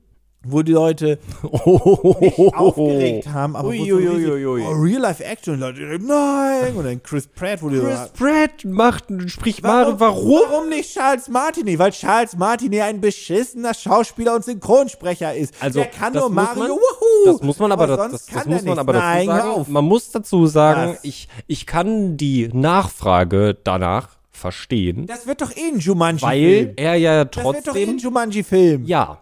Wo 0.49 0.63
die 0.63 0.73
Leute 0.73 1.19
Oh, 1.53 2.51
aufgeregt 2.55 3.29
haben, 3.29 3.57
aber 3.57 3.69
wo 3.69 3.73
so 3.73 3.79
Ui, 3.97 4.07
riesig, 4.07 4.29
ui, 4.31 4.47
ui. 4.47 4.63
oh, 4.63 4.73
Real-Life-Action, 4.73 5.55
und 5.55 5.61
Leute, 5.61 5.81
nein, 6.01 6.75
und 6.77 6.85
dann 6.85 7.03
Chris 7.03 7.27
Pratt, 7.29 7.63
wo 7.63 7.69
die 7.69 7.77
so, 7.79 7.85
Chris 7.85 8.09
Pratt 8.19 8.65
macht, 8.65 9.05
spricht 9.27 9.63
Warum, 9.63 9.99
warum? 10.01 10.41
Warum 10.51 10.69
nicht 10.69 10.93
Charles 10.95 11.29
Martinet? 11.29 11.79
Weil 11.79 11.91
Charles 11.93 12.37
Martinet 12.37 12.83
ein 12.83 13.01
beschissener 13.01 13.75
Schauspieler 13.75 14.35
und 14.35 14.45
Synchronsprecher 14.45 15.35
ist. 15.35 15.55
Also, 15.61 15.81
der 15.81 15.89
kann 15.89 16.13
das 16.13 16.23
nur 16.23 16.31
Mario, 16.31 16.59
man- 16.63 16.71
wuhu. 16.71 17.33
Das 17.33 17.43
muss 17.43 17.59
man 17.59 17.73
aber, 17.73 17.87
das, 17.87 17.97
das, 17.99 18.11
das 18.11 18.27
kann 18.27 18.53
muss 18.53 18.63
man 18.65 18.79
aber 18.79 18.93
dazu 18.93 19.05
Nein, 19.07 19.29
hör 19.29 19.37
sagen. 19.37 19.51
auf. 19.51 19.69
Man 19.69 19.85
muss 19.85 20.11
dazu 20.11 20.47
sagen, 20.47 20.93
Was? 20.93 21.05
ich, 21.05 21.29
ich 21.47 21.67
kann 21.67 22.17
die 22.17 22.49
Nachfrage 22.53 23.57
danach 23.65 24.09
verstehen, 24.31 25.07
Das 25.07 25.27
wird 25.27 25.41
doch 25.41 25.51
eh 25.57 25.69
ein 25.73 25.79
Jumanji-Film. 25.79 26.31
weil 26.31 26.75
er 26.77 26.95
ja 26.97 27.25
das 27.25 27.43
wird 27.43 27.67
doch 27.69 27.75
eh 27.75 27.83
ein 27.83 27.87
trotzdem, 27.87 27.99
Jumanji-Film. 27.99 28.85
ja, 28.85 29.19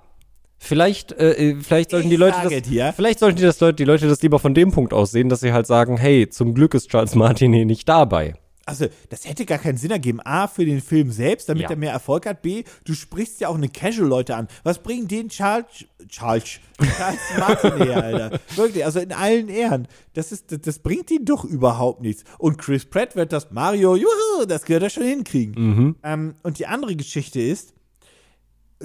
vielleicht, 0.64 1.12
äh, 1.12 1.32
äh, 1.50 1.56
vielleicht 1.60 1.90
sollten 1.90 2.10
die 2.10 2.16
Leute 2.16 2.36
das, 2.42 2.62
dir. 2.62 2.92
vielleicht 2.94 3.18
sollten 3.20 3.36
die 3.36 3.42
das 3.44 3.60
Leute, 3.60 3.76
die 3.76 3.84
Leute 3.84 4.08
das 4.08 4.22
lieber 4.22 4.38
von 4.38 4.54
dem 4.54 4.72
Punkt 4.72 4.92
aus 4.92 5.12
sehen, 5.12 5.28
dass 5.28 5.40
sie 5.40 5.52
halt 5.52 5.66
sagen, 5.66 5.96
hey, 5.96 6.28
zum 6.28 6.54
Glück 6.54 6.74
ist 6.74 6.90
Charles 6.90 7.14
Martinet 7.14 7.66
nicht 7.66 7.88
dabei. 7.88 8.34
Also, 8.66 8.86
das 9.10 9.28
hätte 9.28 9.44
gar 9.44 9.58
keinen 9.58 9.76
Sinn 9.76 9.90
ergeben. 9.90 10.20
A, 10.24 10.46
für 10.48 10.64
den 10.64 10.80
Film 10.80 11.10
selbst, 11.10 11.50
damit 11.50 11.64
Ja. 11.64 11.68
er 11.70 11.76
mehr 11.76 11.92
Erfolg 11.92 12.24
hat. 12.24 12.40
B, 12.40 12.64
du 12.86 12.94
sprichst 12.94 13.38
ja 13.42 13.48
auch 13.48 13.56
eine 13.56 13.68
Casual-Leute 13.68 14.34
an. 14.34 14.48
Was 14.62 14.78
bringt 14.78 15.10
den 15.10 15.28
Charles, 15.28 15.66
Charles, 16.08 16.60
Charles 16.96 17.18
Martinet, 17.38 17.90
Alter? 17.90 18.40
Wirklich, 18.56 18.82
also 18.82 19.00
in 19.00 19.12
allen 19.12 19.50
Ehren. 19.50 19.86
Das, 20.14 20.32
ist, 20.32 20.50
das, 20.50 20.62
das 20.62 20.78
bringt 20.78 21.10
ihn 21.10 21.26
doch 21.26 21.44
überhaupt 21.44 22.00
nichts. 22.00 22.24
Und 22.38 22.56
Chris 22.56 22.86
Pratt 22.86 23.14
wird 23.16 23.34
das 23.34 23.50
Mario, 23.50 23.96
juhu, 23.96 24.46
das 24.48 24.66
wird 24.66 24.82
er 24.82 24.88
schon 24.88 25.04
hinkriegen. 25.04 25.54
Mhm. 25.56 25.96
Ähm, 26.02 26.34
und 26.42 26.58
die 26.58 26.66
andere 26.66 26.96
Geschichte 26.96 27.42
ist, 27.42 27.74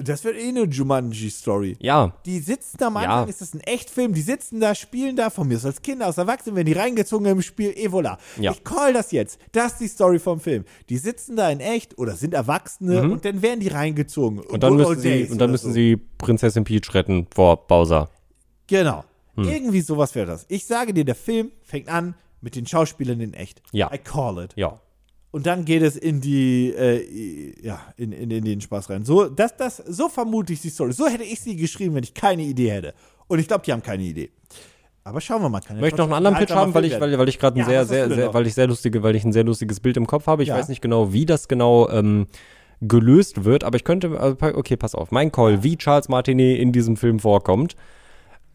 das 0.02 0.24
wird 0.24 0.36
eh 0.36 0.48
eine 0.48 0.64
Jumanji-Story. 0.64 1.76
Ja, 1.80 2.14
Die 2.26 2.38
sitzen 2.40 2.76
da 2.78 2.86
am 2.88 2.94
Ja. 2.94 3.00
Anfang, 3.00 3.28
ist 3.28 3.40
das 3.40 3.54
ein 3.54 3.60
Echtfilm, 3.60 4.12
die 4.14 4.22
sitzen 4.22 4.60
da, 4.60 4.74
spielen 4.74 5.16
da, 5.16 5.30
von 5.30 5.48
mir 5.48 5.56
aus 5.56 5.64
als 5.64 5.82
Kinder, 5.82 6.06
als 6.06 6.18
Erwachsene, 6.18 6.56
werden 6.56 6.66
die 6.66 6.72
reingezogen 6.72 7.26
im 7.26 7.42
Spiel, 7.42 7.72
eh 7.76 7.88
voilà. 7.88 8.18
Ja. 8.38 8.52
Ich 8.52 8.64
call 8.64 8.92
das 8.92 9.12
jetzt. 9.12 9.38
Das 9.52 9.72
ist 9.72 9.80
die 9.80 9.88
Story 9.88 10.18
vom 10.18 10.40
Film. 10.40 10.64
Die 10.88 10.98
sitzen 10.98 11.36
da 11.36 11.50
in 11.50 11.60
echt 11.60 11.98
oder 11.98 12.14
sind 12.16 12.34
Erwachsene 12.34 13.02
und 13.02 13.24
dann 13.24 13.42
werden 13.42 13.60
die 13.60 13.68
reingezogen. 13.68 14.38
Mhm. 14.38 14.44
und 14.44 14.62
dann 14.62 14.76
müssen 14.76 15.00
sie, 15.00 15.24
und 15.24 15.38
dann 15.38 15.50
müssen 15.50 15.72
sie 15.72 15.96
Prinzessin 15.96 16.64
Peach 16.64 16.92
retten 16.94 17.26
vor 17.34 17.66
Bowser. 17.66 18.10
Genau. 18.66 19.04
Hm. 19.36 19.44
Irgendwie 19.44 19.80
sowas 19.80 20.14
wäre 20.14 20.26
das. 20.26 20.44
Ich 20.48 20.66
sage 20.66 20.92
dir, 20.94 21.04
der 21.04 21.14
Film 21.14 21.50
fängt 21.62 21.88
an 21.88 22.14
mit 22.40 22.56
den 22.56 22.66
Schauspielern 22.66 23.20
in 23.20 23.34
echt. 23.34 23.62
Ja. 23.72 23.92
I 23.92 23.98
call 23.98 24.42
it. 24.44 24.52
Ja. 24.56 24.80
Und 25.32 25.46
dann 25.46 25.64
geht 25.64 25.82
es 25.82 25.96
in 25.96 26.20
die, 26.20 26.70
äh, 26.76 27.54
ja, 27.62 27.80
in, 27.96 28.12
in, 28.12 28.30
in 28.30 28.44
den 28.44 28.60
Spaß 28.60 28.90
rein. 28.90 29.04
So, 29.04 29.28
das, 29.28 29.56
das, 29.56 29.76
so 29.76 30.08
vermute 30.08 30.52
ich 30.52 30.60
die 30.60 30.70
Story. 30.70 30.92
So 30.92 31.06
hätte 31.06 31.22
ich 31.22 31.40
sie 31.40 31.54
geschrieben, 31.56 31.94
wenn 31.94 32.02
ich 32.02 32.14
keine 32.14 32.42
Idee 32.42 32.70
hätte. 32.72 32.94
Und 33.28 33.38
ich 33.38 33.46
glaube, 33.46 33.64
die 33.64 33.72
haben 33.72 33.82
keine 33.82 34.02
Idee. 34.02 34.30
Aber 35.04 35.20
schauen 35.20 35.40
wir 35.40 35.48
mal. 35.48 35.60
Kann 35.60 35.76
Ich 35.76 35.80
möchte 35.82 35.98
noch 35.98 36.06
einen 36.06 36.14
anderen 36.14 36.36
Pitch 36.36 36.50
haben, 36.50 36.74
weil 36.74 36.84
ich, 36.84 37.00
weil, 37.00 37.16
weil 37.16 37.28
ich 37.28 37.38
gerade 37.38 37.56
ein 37.56 37.60
Ja, 37.60 37.64
sehr, 37.64 37.80
hast 37.80 37.88
sehr, 37.88 38.08
sehr, 38.10 38.26
noch? 38.26 38.34
weil 38.34 38.46
ich 38.46 38.54
sehr 38.54 38.66
lustige, 38.66 39.02
weil 39.02 39.14
ich 39.14 39.24
ein 39.24 39.32
sehr 39.32 39.44
lustiges 39.44 39.78
Bild 39.80 39.96
im 39.96 40.06
Kopf 40.06 40.26
habe. 40.26 40.42
Ich 40.42 40.48
Ja. 40.48 40.56
weiß 40.56 40.68
nicht 40.68 40.82
genau, 40.82 41.12
wie 41.12 41.26
das 41.26 41.46
genau 41.48 41.88
ähm, 41.90 42.26
gelöst 42.80 43.44
wird, 43.44 43.62
aber 43.62 43.76
ich 43.76 43.84
könnte, 43.84 44.18
also, 44.18 44.36
okay, 44.40 44.76
pass 44.76 44.94
auf, 44.94 45.10
mein 45.10 45.30
Call, 45.30 45.62
wie 45.62 45.76
Charles 45.76 46.08
Martinet 46.08 46.58
in 46.58 46.72
diesem 46.72 46.96
Film 46.96 47.18
vorkommt. 47.20 47.76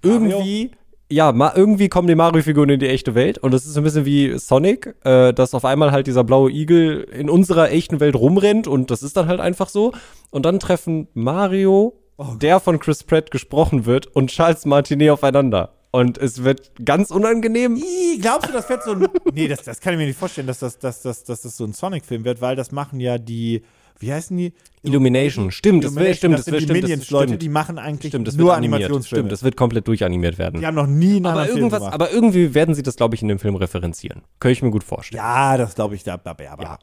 Irgendwie 0.04 0.72
ja, 1.12 1.32
ma 1.32 1.54
irgendwie 1.56 1.90
kommen 1.90 2.08
die 2.08 2.16
Mario-Figuren 2.16 2.70
in 2.70 2.80
die 2.80 2.90
echte 2.90 3.14
Welt 3.16 3.38
und 3.38 3.54
das 3.54 3.66
ist 3.66 3.74
so 3.74 3.82
ein 3.82 3.84
bisschen 3.84 4.06
wie 4.06 4.38
Sonic, 4.38 4.96
äh, 5.04 5.34
dass 5.34 5.54
auf 5.54 5.66
einmal 5.66 5.92
halt 5.92 6.08
dieser 6.08 6.24
blaue 6.24 6.52
Igel 6.52 7.04
in 7.04 7.30
unserer 7.30 7.72
echten 7.72 8.00
Welt 8.00 8.16
rumrennt 8.16 8.68
und 8.68 8.90
das 8.90 9.04
ist 9.04 9.16
dann 9.16 9.28
halt 9.28 9.40
einfach 9.40 9.70
so. 9.70 9.94
Und 10.32 10.46
dann 10.46 10.60
treffen 10.60 11.08
Mario, 11.14 11.94
der 12.42 12.60
von 12.60 12.80
Chris 12.80 13.04
Pratt 13.04 13.30
gesprochen 13.30 13.86
wird, 13.86 14.08
und 14.08 14.30
Charles 14.30 14.66
Martinet 14.66 15.12
aufeinander. 15.12 15.74
Und 15.92 16.18
es 16.18 16.44
wird 16.44 16.72
ganz 16.84 17.10
unangenehm. 17.10 17.78
Ih, 17.78 18.20
glaubst 18.20 18.50
du, 18.50 18.54
das 18.54 18.68
wird 18.68 18.84
so 18.84 18.92
ein. 18.92 19.08
nee, 19.34 19.48
das, 19.48 19.64
das 19.64 19.80
kann 19.80 19.94
ich 19.94 20.00
mir 20.00 20.08
nicht 20.08 20.20
vorstellen, 20.20 20.48
dass 20.48 20.60
das, 20.60 20.78
dass, 20.78 21.02
das, 21.02 21.24
dass 21.24 21.44
das 21.44 21.56
so 21.56 21.64
ein 21.64 21.72
Sonic-Film 21.72 22.26
wird, 22.26 22.42
weil 22.42 22.56
das 22.56 22.72
machen 22.72 23.00
ja 23.00 23.18
die. 23.18 23.64
Wie 24.00 24.12
heißen 24.12 24.36
die? 24.36 24.54
Illumination. 24.84 25.52
Stimmt, 25.52 25.84
das 25.84 25.96
wird, 25.96 26.16
stimmt, 26.18 26.34
das 26.36 26.42
das 26.42 26.46
sind 26.46 26.54
wird, 26.54 26.62
die 26.62 26.66
stimmt, 26.66 26.84
das 26.84 26.90
Minions-Leute, 26.90 27.28
stimmt. 27.30 27.42
die 27.42 27.50
machen 27.50 27.80
eigentlich 27.80 28.12
Stimmt, 28.12 28.28
das 28.28 28.36
nur 28.36 28.48
wird 28.48 28.58
animiert. 28.58 28.82
Animationsfilme. 28.82 29.20
Stimmt, 29.22 29.32
das 29.32 29.44
wird 29.44 29.58
komplett 29.58 29.88
durchanimiert 29.88 30.38
werden. 30.38 30.60
die 30.60 30.66
haben 30.68 30.76
noch 30.76 30.86
nie 30.88 31.16
einen 31.16 31.26
aber 31.28 31.48
irgendwas, 31.48 31.80
gemacht. 31.80 31.94
aber 31.94 32.12
irgendwie 32.12 32.54
werden 32.54 32.76
sie 32.76 32.84
das, 32.84 32.96
glaube 32.98 33.16
ich, 33.16 33.22
in 33.22 33.28
dem 33.30 33.40
Film 33.40 33.56
referenzieren. 33.56 34.22
Könnte 34.40 34.54
ich 34.54 34.62
mir 34.62 34.72
gut 34.72 34.84
vorstellen. 34.84 35.18
Ja, 35.24 35.58
das 35.58 35.76
glaube 35.76 35.96
ich 35.96 36.04
da 36.04 36.18
dabei. 36.18 36.52
Aber, 36.52 36.64
Ja. 36.64 36.80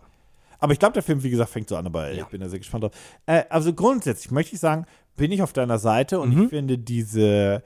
aber 0.58 0.72
ich 0.72 0.78
glaube, 0.78 0.94
der 0.94 1.02
Film, 1.02 1.22
wie 1.22 1.30
gesagt, 1.30 1.50
fängt 1.50 1.68
so 1.68 1.76
an, 1.76 1.86
aber 1.86 2.10
ich 2.12 2.24
bin 2.24 2.40
da 2.40 2.48
sehr 2.48 2.58
gespannt 2.58 2.84
drauf. 2.84 2.92
Äh, 3.26 3.42
also 3.50 3.72
grundsätzlich 3.72 4.30
möchte 4.32 4.54
ich 4.54 4.60
sagen, 4.60 4.86
bin 5.16 5.30
ich 5.30 5.42
auf 5.42 5.52
deiner 5.52 5.78
Seite 5.78 6.18
und 6.18 6.34
Mhm. 6.34 6.42
ich 6.44 6.48
finde 6.48 6.78
diese 6.78 7.62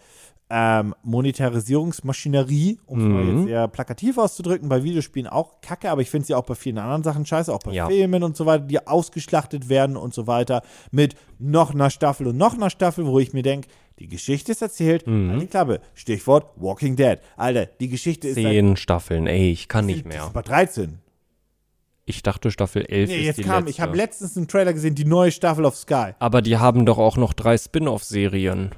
ähm, 0.49 0.95
Monetarisierungsmaschinerie, 1.03 2.79
um 2.87 2.99
es 3.01 3.05
mal 3.05 3.25
Mhm. 3.25 3.39
jetzt 3.39 3.47
sehr 3.49 3.69
plakativ 3.69 4.19
auszudrücken, 4.19 4.69
bei 4.69 4.83
Videospielen 4.83 5.27
auch 5.29 5.61
kacke, 5.61 5.91
aber 5.91 6.03
ich 6.03 6.11
finde 6.11 6.27
sie 6.27 6.35
auch 6.35 6.45
bei 6.45 6.55
vielen 6.55 6.79
anderen 6.79 7.03
Sachen 7.03 7.27
scheiße, 7.27 7.53
auch 7.53 7.59
bei 7.61 7.73
Ja. 7.73 7.87
Filmen 7.89 8.23
und 8.23 8.37
so 8.37 8.47
weiter, 8.47 8.65
die 8.65 8.87
ausgeschlachtet 8.87 9.69
werden 9.69 9.97
und 9.97 10.15
so 10.15 10.27
weiter, 10.27 10.63
mit 10.91 11.17
noch 11.39 11.75
einer 11.75 11.91
Staffel 11.91 12.29
und 12.29 12.37
noch 12.37 12.55
einer 12.55 12.71
Staffel, 12.71 13.07
wo 13.07 13.19
ich 13.19 13.33
mir 13.33 13.43
denke, 13.43 13.69
die 13.99 14.09
Geschichte 14.09 14.53
ist 14.53 14.63
erzählt, 14.63 15.07
Mhm. 15.07 15.31
halt 15.31 15.43
die 15.43 15.47
Klappe. 15.47 15.81
Stichwort 15.95 16.47
Walking 16.57 16.97
Dead. 16.97 17.19
Alter, 17.37 17.67
die 17.67 17.89
Geschichte 17.89 18.29
ist 18.29 18.35
Zehn 18.35 18.77
Staffeln, 18.77 19.27
ey, 19.27 19.51
ich 19.51 19.69
kann 19.69 19.87
nicht 19.87 20.07
mehr. 20.07 20.31
bei 20.33 20.43
13. 20.43 20.99
Ich 22.09 22.23
dachte, 22.23 22.53
Staffel 22.53 22.85
11 22.87 23.09
Nee, 23.11 23.25
jetzt 23.25 23.43
kam, 23.43 23.65
letzte. 23.65 23.71
ich 23.71 23.81
habe 23.81 23.97
letztens 23.97 24.37
einen 24.37 24.47
Trailer 24.47 24.73
gesehen, 24.73 24.95
die 24.95 25.05
neue 25.05 25.33
Staffel 25.33 25.65
of 25.65 25.75
Sky. 25.77 26.13
Aber 26.21 26.41
die 26.41 26.57
haben 26.57 26.87
doch 26.87 26.99
auch 26.99 27.17
noch 27.17 27.33
drei 27.33 27.59
Spin-off-Serien. 27.59 28.71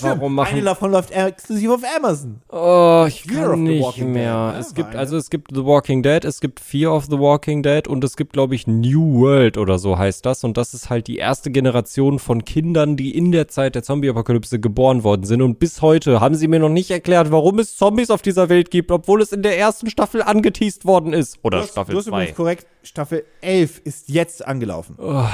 Warum 0.00 0.34
machen 0.34 0.54
Eine 0.54 0.64
davon 0.64 0.92
läuft 0.92 1.10
exklusiv 1.10 1.70
auf 1.70 1.80
Amazon. 1.96 2.40
Oh, 2.50 3.04
ich 3.06 3.22
Fear 3.22 3.50
kann 3.50 3.62
nicht 3.64 3.98
mehr. 3.98 4.46
Dead, 4.46 4.54
ne? 4.54 4.60
es 4.60 4.74
gibt 4.74 4.94
War 4.94 5.00
also 5.00 5.16
es 5.16 5.30
gibt 5.30 5.50
The 5.54 5.64
Walking 5.64 6.02
Dead, 6.02 6.24
es 6.24 6.40
gibt 6.40 6.60
Fear 6.60 6.94
of 6.94 7.06
the 7.06 7.18
Walking 7.18 7.62
Dead 7.62 7.86
und 7.88 8.02
es 8.04 8.16
gibt 8.16 8.32
glaube 8.32 8.54
ich 8.54 8.66
New 8.66 9.20
World 9.20 9.58
oder 9.58 9.78
so 9.78 9.98
heißt 9.98 10.24
das 10.24 10.44
und 10.44 10.56
das 10.56 10.74
ist 10.74 10.90
halt 10.90 11.06
die 11.06 11.16
erste 11.16 11.50
Generation 11.50 12.18
von 12.18 12.44
Kindern, 12.44 12.96
die 12.96 13.16
in 13.16 13.32
der 13.32 13.48
Zeit 13.48 13.74
der 13.74 13.82
Zombie-Apokalypse 13.82 14.60
geboren 14.60 15.04
worden 15.04 15.24
sind 15.24 15.42
und 15.42 15.58
bis 15.58 15.82
heute 15.82 16.20
haben 16.20 16.34
sie 16.34 16.48
mir 16.48 16.58
noch 16.58 16.68
nicht 16.68 16.90
erklärt, 16.90 17.30
warum 17.30 17.58
es 17.58 17.76
Zombies 17.76 18.10
auf 18.10 18.22
dieser 18.22 18.48
Welt 18.48 18.70
gibt, 18.70 18.90
obwohl 18.90 19.22
es 19.22 19.32
in 19.32 19.42
der 19.42 19.58
ersten 19.58 19.90
Staffel 19.90 20.22
angeteased 20.22 20.84
worden 20.84 21.12
ist 21.12 21.38
oder 21.42 21.58
Du 21.58 21.64
hast, 21.64 21.72
Staffel 21.72 21.92
du 21.92 21.98
hast 21.98 22.06
übrigens 22.06 22.30
2. 22.30 22.36
korrekt, 22.36 22.66
Staffel 22.82 23.24
11 23.40 23.80
ist 23.84 24.08
jetzt 24.08 24.46
angelaufen. 24.46 24.96
Oh. 24.98 25.24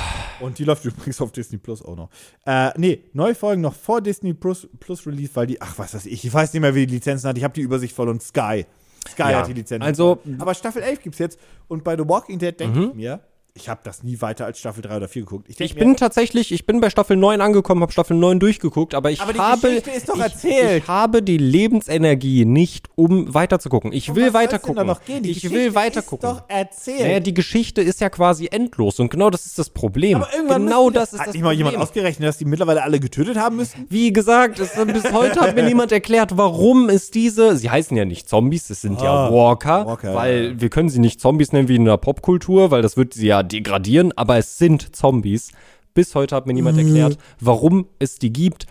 Und 0.40 0.58
die 0.58 0.64
läuft 0.64 0.84
übrigens 0.84 1.20
auf 1.20 1.32
Disney 1.32 1.58
Plus 1.58 1.82
auch 1.84 1.96
noch. 1.96 2.10
Äh, 2.46 2.70
nee, 2.78 3.04
neue 3.12 3.34
Folgen 3.34 3.62
noch 3.62 3.74
vor 3.74 4.00
Disney 4.00 4.34
Plus, 4.34 4.68
Plus 4.80 5.06
Release, 5.06 5.30
weil 5.34 5.46
die, 5.46 5.60
ach 5.60 5.78
was 5.78 5.94
weiß 5.94 6.06
ich, 6.06 6.24
ich 6.24 6.32
weiß 6.32 6.52
nicht 6.52 6.60
mehr, 6.62 6.74
wie 6.74 6.86
die 6.86 6.94
Lizenzen 6.94 7.28
hat. 7.28 7.38
Ich 7.38 7.44
habe 7.44 7.54
die 7.54 7.62
Übersicht 7.62 7.94
voll 7.94 8.08
und 8.08 8.22
Sky. 8.22 8.66
Sky 9.08 9.22
Ja, 9.22 9.38
hat 9.40 9.48
die 9.48 9.54
Lizenzen. 9.54 9.82
also- 9.86 10.16
voll. 10.22 10.36
Aber 10.38 10.54
Staffel 10.54 10.82
11 10.82 11.02
gibt's 11.02 11.18
jetzt. 11.18 11.38
Und 11.68 11.84
bei 11.84 11.96
The 11.96 12.06
Walking 12.08 12.38
Dead 12.38 12.58
denke 12.58 12.78
Mhm. 12.78 12.88
ich 12.90 12.94
mir, 12.94 13.20
ich 13.60 13.68
habe 13.68 13.80
das 13.82 14.02
nie 14.02 14.20
weiter 14.20 14.46
als 14.46 14.58
Staffel 14.58 14.82
3 14.82 14.96
oder 14.96 15.08
4 15.08 15.22
geguckt. 15.22 15.46
Ich 15.48 15.58
mir, 15.74 15.80
bin 15.80 15.96
tatsächlich, 15.96 16.52
ich 16.52 16.64
bin 16.64 16.80
bei 16.80 16.90
Staffel 16.90 17.16
9 17.16 17.40
angekommen, 17.40 17.82
habe 17.82 17.92
Staffel 17.92 18.16
9 18.16 18.38
durchgeguckt, 18.38 18.94
aber 18.94 19.10
ich 19.10 19.20
Aber 19.20 19.34
habe 19.36 19.68
ist 19.68 20.08
ich, 20.44 20.44
ich 20.44 20.88
habe 20.88 21.22
die 21.22 21.38
Lebensenergie 21.38 22.44
nicht, 22.44 22.88
um 22.94 23.34
weiterzugucken. 23.34 23.92
Ich 23.92 24.10
Um 24.10 24.16
will 24.16 24.26
was 24.26 24.32
soll's 24.32 24.42
weiter 24.42 24.58
denn 24.58 24.74
da 24.74 24.82
gucken. 24.82 24.86
noch 24.86 25.04
gehen? 25.04 25.22
Die 25.22 25.30
Ich 25.30 25.36
Geschichte 25.42 25.56
will 25.56 25.74
weiter 25.74 26.02
gucken. 26.02 26.28
Ist 26.30 26.36
doch 26.38 26.44
erzählt. 26.48 27.00
Naja, 27.00 27.20
die 27.20 27.34
Geschichte 27.34 27.82
ist 27.82 28.00
ja 28.00 28.10
quasi 28.10 28.48
endlos 28.50 29.00
und 29.00 29.10
genau 29.10 29.30
das 29.30 29.46
ist 29.46 29.58
das 29.58 29.70
Problem. 29.70 30.18
Aber 30.22 30.32
irgendwann 30.34 30.64
genau 30.66 30.90
das 30.90 31.12
ist 31.12 31.20
Hat 31.20 31.28
das 31.28 31.34
nicht 31.34 31.42
mal 31.42 31.52
jemand 31.52 31.76
ausgerechnet, 31.76 32.28
dass 32.28 32.38
die 32.38 32.44
mittlerweile 32.44 32.82
alle 32.82 33.00
getötet 33.00 33.36
haben 33.36 33.56
müssen? 33.56 33.86
Wie 33.88 34.12
gesagt, 34.12 34.58
es, 34.60 34.70
bis 34.86 35.12
heute 35.12 35.40
hat 35.40 35.54
mir 35.56 35.62
niemand 35.64 35.90
erklärt, 35.92 36.36
warum 36.36 36.88
es 36.88 37.10
diese, 37.10 37.56
sie 37.56 37.70
heißen 37.70 37.96
ja 37.96 38.04
nicht 38.04 38.28
Zombies, 38.28 38.70
es 38.70 38.80
sind 38.80 39.00
ja 39.00 39.08
Ah, 39.08 39.32
Walker, 39.32 39.86
Walker, 39.86 40.14
weil 40.14 40.44
ja. 40.52 40.60
wir 40.60 40.68
können 40.70 40.88
sie 40.88 40.98
nicht 41.00 41.20
Zombies 41.20 41.52
nennen 41.52 41.68
wie 41.68 41.76
in 41.76 41.84
der 41.84 41.96
Popkultur, 41.96 42.70
weil 42.70 42.82
das 42.82 42.96
wird 42.96 43.14
sie 43.14 43.26
ja 43.26 43.42
degradieren, 43.48 44.12
aber 44.16 44.38
es 44.38 44.58
sind 44.58 44.94
Zombies. 44.94 45.50
Bis 45.94 46.14
heute 46.14 46.36
hat 46.36 46.46
mir 46.46 46.52
niemand 46.54 46.76
Mhm. 46.76 46.86
erklärt, 46.86 47.18
warum 47.40 47.86
es 47.98 48.16
die 48.16 48.32
gibt. 48.32 48.66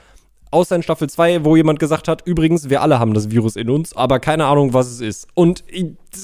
Außer 0.50 0.78
in 0.78 0.84
Staffel 0.84 1.10
2, 1.10 1.44
wo 1.44 1.56
jemand 1.58 1.80
gesagt 1.80 2.08
hat, 2.08 2.26
übrigens, 2.26 2.70
wir 2.70 2.82
alle 2.82 3.00
haben 3.00 3.14
das 3.14 3.30
Virus 3.32 3.58
in 3.58 3.70
uns, 3.70 3.94
aber 3.96 4.20
keine 4.20 4.46
Ahnung, 4.46 4.74
was 4.74 4.88
es 4.88 5.02
ist. 5.02 5.28
Und, 5.34 5.64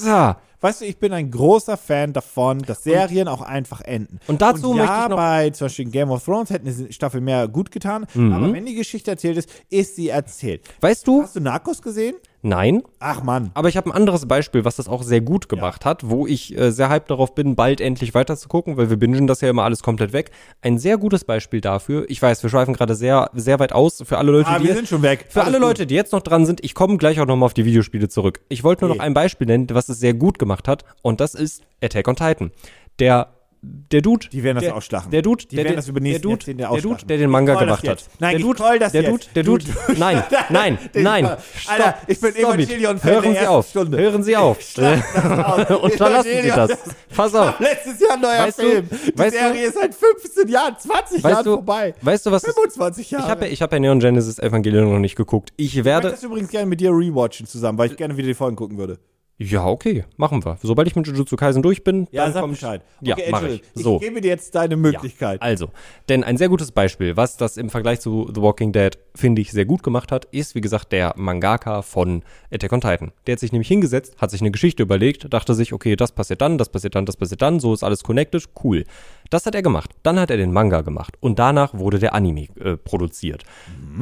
ja, 0.06 0.38
Weißt 0.62 0.80
du, 0.80 0.86
ich 0.86 0.96
bin 0.98 1.12
ein 1.12 1.30
großer 1.30 1.76
Fan 1.76 2.14
davon, 2.14 2.60
dass 2.60 2.84
Serien 2.86 3.28
auch 3.28 3.42
einfach 3.42 3.82
enden. 3.82 4.22
Und 4.28 4.42
dazu 4.42 4.70
und 4.72 4.78
möchte 4.78 4.94
ja, 4.94 5.04
ich 5.04 5.10
noch- 5.10 5.18
bei 5.18 5.50
zum 5.50 5.66
Beispiel 5.66 5.86
Game 5.90 6.10
of 6.10 6.24
Thrones 6.24 6.52
hätte 6.52 6.66
eine 6.70 6.94
Staffel 6.94 7.20
mehr 7.20 7.50
gut 7.50 7.70
getan, 7.70 8.06
Mhm. 8.14 8.32
aber 8.32 8.54
wenn 8.54 8.66
die 8.66 8.74
Geschichte 8.74 9.12
erzählt 9.12 9.36
ist, 9.36 9.50
ist 9.70 9.98
sie 9.98 10.08
erzählt. 10.08 10.62
weißt 10.80 11.06
du? 11.06 11.24
Hast 11.24 11.36
du 11.36 11.42
Narcos 11.42 11.82
gesehen? 11.82 12.16
Nein, 12.46 12.84
Ach 13.00 13.24
Mann. 13.24 13.52
Aber 13.54 13.70
ich 13.70 13.78
habe 13.78 13.90
ein 13.90 13.94
anderes 13.96 14.26
Beispiel, 14.28 14.66
was 14.66 14.76
das 14.76 14.90
auch 14.90 15.02
sehr 15.02 15.22
gut 15.22 15.48
gemacht 15.48 15.86
hat, 15.86 16.10
wo 16.10 16.28
ich 16.28 16.58
äh, 16.58 16.72
sehr 16.72 16.90
hyped 16.90 17.10
darauf 17.10 17.34
bin, 17.36 17.56
bald 17.56 17.80
endlich 17.80 18.14
weiter 18.14 18.36
zu 18.36 18.50
gucken, 18.50 18.76
weil 18.76 18.90
wir 18.90 18.98
bingen 18.98 19.28
das 19.28 19.40
ja 19.40 19.50
immer 19.50 19.64
alles 19.64 19.82
komplett 19.82 20.12
weg. 20.12 20.32
Ein 20.62 20.78
sehr 20.78 20.98
gutes 20.98 21.24
Beispiel 21.24 21.62
dafür. 21.62 22.06
Ich 22.10 22.22
weiß, 22.22 22.44
wir 22.44 22.50
schweifen 22.50 22.74
gerade 22.74 22.96
sehr, 22.96 23.30
sehr 23.34 23.60
weit 23.60 23.72
aus. 23.72 24.04
Für 24.06 24.18
alle 24.18 24.32
Leute, 24.34 24.50
Ah, 24.50 24.60
die 24.60 24.66
wir 24.66 24.76
sind 24.76 24.90
schon 24.90 25.02
weg. 25.02 25.26
für 25.30 25.40
Alles 25.42 25.54
alle 25.54 25.60
gut. 25.62 25.70
Leute, 25.70 25.88
die 25.88 25.96
jetzt 25.96 26.12
noch 26.12 26.22
dran 26.22 26.46
sind, 26.46 26.64
ich 26.64 26.76
komme 26.76 26.98
gleich 26.98 27.20
auch 27.22 27.26
nochmal 27.26 27.46
auf 27.48 27.54
die 27.54 27.64
Videospiele 27.66 28.10
zurück. 28.10 28.42
Ich 28.50 28.64
wollte 28.66 28.84
nur 28.84 28.92
Okay. 28.92 28.98
noch 29.00 29.06
ein 29.06 29.14
Beispiel 29.14 29.48
nennen, 29.48 29.68
was 29.72 29.88
es 29.88 30.00
sehr 30.00 30.14
gut 30.14 30.38
gemacht 30.38 30.68
hat, 30.68 30.84
und 31.02 31.22
das 31.22 31.36
ist 31.36 31.64
Attack 31.82 32.08
on 32.10 32.16
Titan. 32.18 32.52
Der 33.00 33.33
der 33.66 34.02
Dude, 34.02 34.28
Die 34.30 34.44
werden 34.44 34.56
das 34.56 34.66
der, 34.66 34.76
ausschlachen. 34.76 35.10
Der 35.12 35.22
Dude, 35.22 35.46
Die 35.46 35.56
der, 35.56 35.66
werden 35.66 35.76
das 35.78 35.88
über 35.88 36.00
der 36.02 36.20
Dude, 36.20 36.34
Jahrzehnte 36.34 36.68
der 36.68 36.82
Dude, 36.82 37.06
der 37.06 37.18
den 37.18 37.30
Manga 37.30 37.56
gemacht 37.56 37.88
hat. 37.88 38.04
Nein, 38.20 38.38
der 38.38 38.46
Dude, 38.46 38.80
das 38.80 38.92
der. 38.92 39.04
Dude, 39.04 39.24
der 39.36 39.44
Du- 39.44 39.58
Dude, 39.58 39.66
du- 39.88 39.94
nein, 40.00 40.24
nein, 40.50 40.78
nein. 40.94 41.26
Alter, 41.26 41.40
Stopp, 41.58 41.96
ich 42.08 42.20
bin 42.20 42.32
stop 42.32 42.54
it. 42.60 42.70
Evangelion-Fan 42.70 43.12
Hören 43.12 43.24
der 43.34 43.42
Sie 43.42 43.48
auf, 43.48 43.70
Stunde. 43.70 43.98
hören 43.98 44.24
Sie 44.24 44.36
auf. 44.36 44.58
Unterlassen 45.82 46.32
Sie 46.42 46.48
das. 46.50 46.72
Pass 47.16 47.36
auf. 47.36 47.60
Letztes 47.60 48.00
Jahr 48.00 48.14
ein 48.16 48.22
neuer 48.22 48.40
Weißt 48.48 48.60
du- 48.60 48.64
Film. 48.64 48.90
Die 48.90 49.18
weißt 49.20 49.36
du- 49.36 49.40
Serie 49.40 49.66
ist 49.68 49.76
seit 49.76 49.96
15 49.96 50.48
Jahren, 50.50 50.76
20 50.80 51.24
Weißt 51.24 51.34
Jahren 51.34 51.46
du, 51.46 51.52
vorbei. 51.56 51.94
weißt 52.02 52.26
du, 52.26 52.32
was 52.32 52.42
das 52.42 52.54
25 52.56 53.12
Jahre. 53.12 53.48
Ich 53.48 53.62
habe 53.62 53.76
ja 53.76 53.80
Neon 53.80 54.00
Genesis 54.00 54.40
Evangelion 54.40 54.92
noch 54.92 55.00
nicht 55.00 55.16
geguckt. 55.16 55.52
Ich 55.58 55.84
werde. 55.84 56.10
das 56.12 56.24
übrigens 56.24 56.50
gerne 56.50 56.66
mit 56.68 56.80
dir 56.82 56.92
rewatchen 56.92 57.48
zusammen, 57.48 57.78
weil 57.78 57.92
ich 57.92 57.98
gerne 57.98 58.18
wieder 58.18 58.28
die 58.28 58.34
Folgen 58.34 58.56
gucken 58.56 58.78
würde. 58.78 59.00
Ja, 59.40 59.66
okay, 59.66 60.06
machen 60.16 60.46
wir. 60.46 60.58
Sobald 60.62 60.88
ich 60.88 60.96
mit 60.96 61.08
Jujutsu 61.08 61.36
Kaisen 61.36 61.64
durch 61.64 61.84
bin, 61.84 62.08
Ja, 62.12 62.26
dann 62.26 62.34
sag 62.34 62.42
kommt 62.42 62.54
Bescheid. 62.54 62.82
Ja, 63.02 63.16
Okay, 63.16 63.30
mach 63.32 63.42
ich. 63.42 63.62
Entschuldigung. 63.64 63.84
So. 63.84 63.96
Ich 63.96 64.02
gebe 64.02 64.22
dir 64.22 64.28
jetzt 64.28 64.54
deine 64.54 64.78
Möglichkeit. 64.78 65.42
Also, 65.42 65.70
denn 66.08 66.24
ein 66.24 66.38
sehr 66.38 66.50
gutes 66.50 66.72
Beispiel, 66.72 67.18
was 67.18 67.36
das 67.36 67.58
im 67.58 67.70
Vergleich 67.70 68.00
zu 68.00 68.30
The 68.34 68.42
Walking 68.42 68.72
Dead, 68.72 68.98
finde 69.16 69.42
ich, 69.42 69.52
sehr 69.52 69.66
gut 69.66 69.82
gemacht 69.82 70.12
hat, 70.12 70.26
ist, 70.26 70.54
wie 70.54 70.62
gesagt, 70.62 70.92
der 70.92 71.14
Mangaka 71.18 71.82
von 71.82 72.22
Attack 72.52 72.72
on 72.74 72.82
Titan. 72.82 73.12
Der 73.26 73.34
hat 73.34 73.40
sich 73.40 73.52
nämlich 73.52 73.68
hingesetzt, 73.68 74.16
hat 74.20 74.30
sich 74.30 74.42
eine 74.42 74.52
Geschichte 74.52 74.84
überlegt, 74.84 75.34
dachte 75.34 75.56
sich, 75.56 75.74
okay, 75.74 75.96
das 75.96 76.12
passiert 76.12 76.42
dann, 76.42 76.60
das 76.60 76.70
passiert 76.70 76.94
dann, 76.94 77.08
das 77.08 77.18
passiert 77.18 77.42
dann, 77.42 77.60
so 77.60 77.74
ist 77.74 77.84
alles 77.84 78.04
connected, 78.04 78.44
cool. 78.64 78.84
Das 79.32 79.48
hat 79.48 79.56
er 79.56 79.64
gemacht. 79.64 79.90
Dann 80.04 80.20
hat 80.20 80.30
er 80.30 80.38
den 80.38 80.54
Manga 80.54 80.82
gemacht 80.82 81.16
und 81.20 81.40
danach 81.40 81.74
wurde 81.74 81.98
der 81.98 82.14
Anime 82.14 82.50
äh, 82.60 82.78
produziert. 82.78 83.44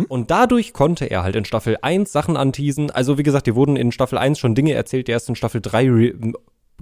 Und 0.09 0.29
dadurch 0.29 0.73
konnte 0.73 1.05
er 1.05 1.23
halt 1.23 1.37
in 1.37 1.45
Staffel 1.45 1.77
1 1.81 2.11
Sachen 2.11 2.35
anteasen. 2.35 2.91
Also, 2.91 3.17
wie 3.17 3.23
gesagt, 3.23 3.47
dir 3.47 3.55
wurden 3.55 3.77
in 3.77 3.93
Staffel 3.93 4.17
1 4.17 4.37
schon 4.39 4.55
Dinge 4.55 4.73
erzählt, 4.73 5.07
die 5.07 5.11
erst 5.21 5.29
in 5.29 5.35
Staffel 5.35 5.61
3 5.61 5.89
re- 5.89 6.13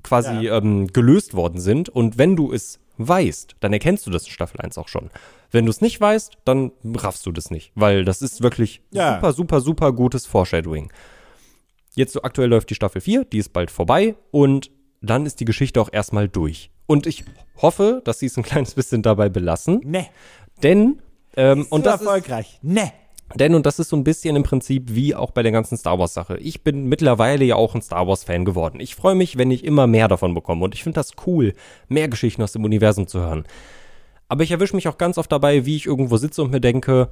quasi 0.03 0.47
ähm, 0.47 0.87
gelöst 0.87 1.33
worden 1.33 1.59
sind. 1.59 1.89
Und 1.89 2.17
wenn 2.17 2.35
du 2.35 2.51
es 2.53 2.79
weißt, 2.97 3.55
dann 3.59 3.73
erkennst 3.73 4.05
du 4.07 4.11
das 4.11 4.23
in 4.25 4.31
Staffel 4.31 4.59
1 4.61 4.77
auch 4.77 4.87
schon. 4.87 5.09
Wenn 5.51 5.65
du 5.65 5.71
es 5.71 5.81
nicht 5.81 5.99
weißt, 5.99 6.33
dann 6.45 6.71
raffst 6.95 7.25
du 7.25 7.31
das 7.31 7.49
nicht, 7.51 7.71
weil 7.75 8.05
das 8.05 8.21
ist 8.21 8.41
wirklich 8.41 8.81
Ja. 8.91 9.15
super, 9.15 9.33
super, 9.33 9.61
super 9.61 9.91
gutes 9.93 10.25
Foreshadowing. 10.25 10.91
Jetzt 11.95 12.13
so 12.13 12.21
aktuell 12.21 12.49
läuft 12.49 12.69
die 12.69 12.75
Staffel 12.75 13.01
4, 13.01 13.25
die 13.25 13.39
ist 13.39 13.51
bald 13.51 13.71
vorbei 13.71 14.15
und 14.31 14.71
dann 15.01 15.25
ist 15.25 15.39
die 15.39 15.45
Geschichte 15.45 15.81
auch 15.81 15.89
erstmal 15.91 16.27
durch. 16.29 16.71
Und 16.85 17.07
ich 17.07 17.23
hoffe, 17.61 18.01
dass 18.05 18.19
sie 18.19 18.27
es 18.27 18.37
ein 18.37 18.43
kleines 18.51 18.73
bisschen 18.75 19.01
dabei 19.01 19.29
belassen, 19.29 19.81
Ne. 19.83 20.05
denn 20.63 21.01
ähm, 21.35 21.61
und 21.63 21.71
Und 21.71 21.85
das 21.85 22.01
ist, 22.01 22.07
erfolgreich. 22.07 22.59
Ne. 22.61 22.91
Denn, 23.35 23.53
und 23.55 23.65
das 23.65 23.79
ist 23.79 23.89
so 23.89 23.95
ein 23.95 24.03
bisschen 24.03 24.35
im 24.35 24.43
Prinzip 24.43 24.93
wie 24.93 25.13
auch 25.13 25.31
bei 25.31 25.43
der 25.43 25.51
ganzen 25.51 25.77
Star 25.77 25.99
Wars-Sache. 25.99 26.37
Ich 26.37 26.63
bin 26.63 26.85
mittlerweile 26.85 27.45
ja 27.45 27.55
auch 27.55 27.75
ein 27.75 27.81
Star 27.81 28.07
Wars-Fan 28.07 28.45
geworden. 28.45 28.79
Ich 28.79 28.95
freue 28.95 29.15
mich, 29.15 29.37
wenn 29.37 29.51
ich 29.51 29.63
immer 29.63 29.87
mehr 29.87 30.07
davon 30.07 30.33
bekomme. 30.33 30.63
Und 30.63 30.73
ich 30.73 30.83
finde 30.83 30.95
das 30.95 31.11
cool, 31.27 31.53
mehr 31.87 32.07
Geschichten 32.07 32.41
aus 32.41 32.53
dem 32.53 32.63
Universum 32.63 33.07
zu 33.07 33.19
hören. 33.19 33.45
Aber 34.27 34.43
ich 34.43 34.51
erwische 34.51 34.75
mich 34.75 34.87
auch 34.87 34.97
ganz 34.97 35.17
oft 35.17 35.31
dabei, 35.31 35.65
wie 35.65 35.75
ich 35.75 35.85
irgendwo 35.85 36.17
sitze 36.17 36.41
und 36.41 36.51
mir 36.51 36.61
denke, 36.61 37.09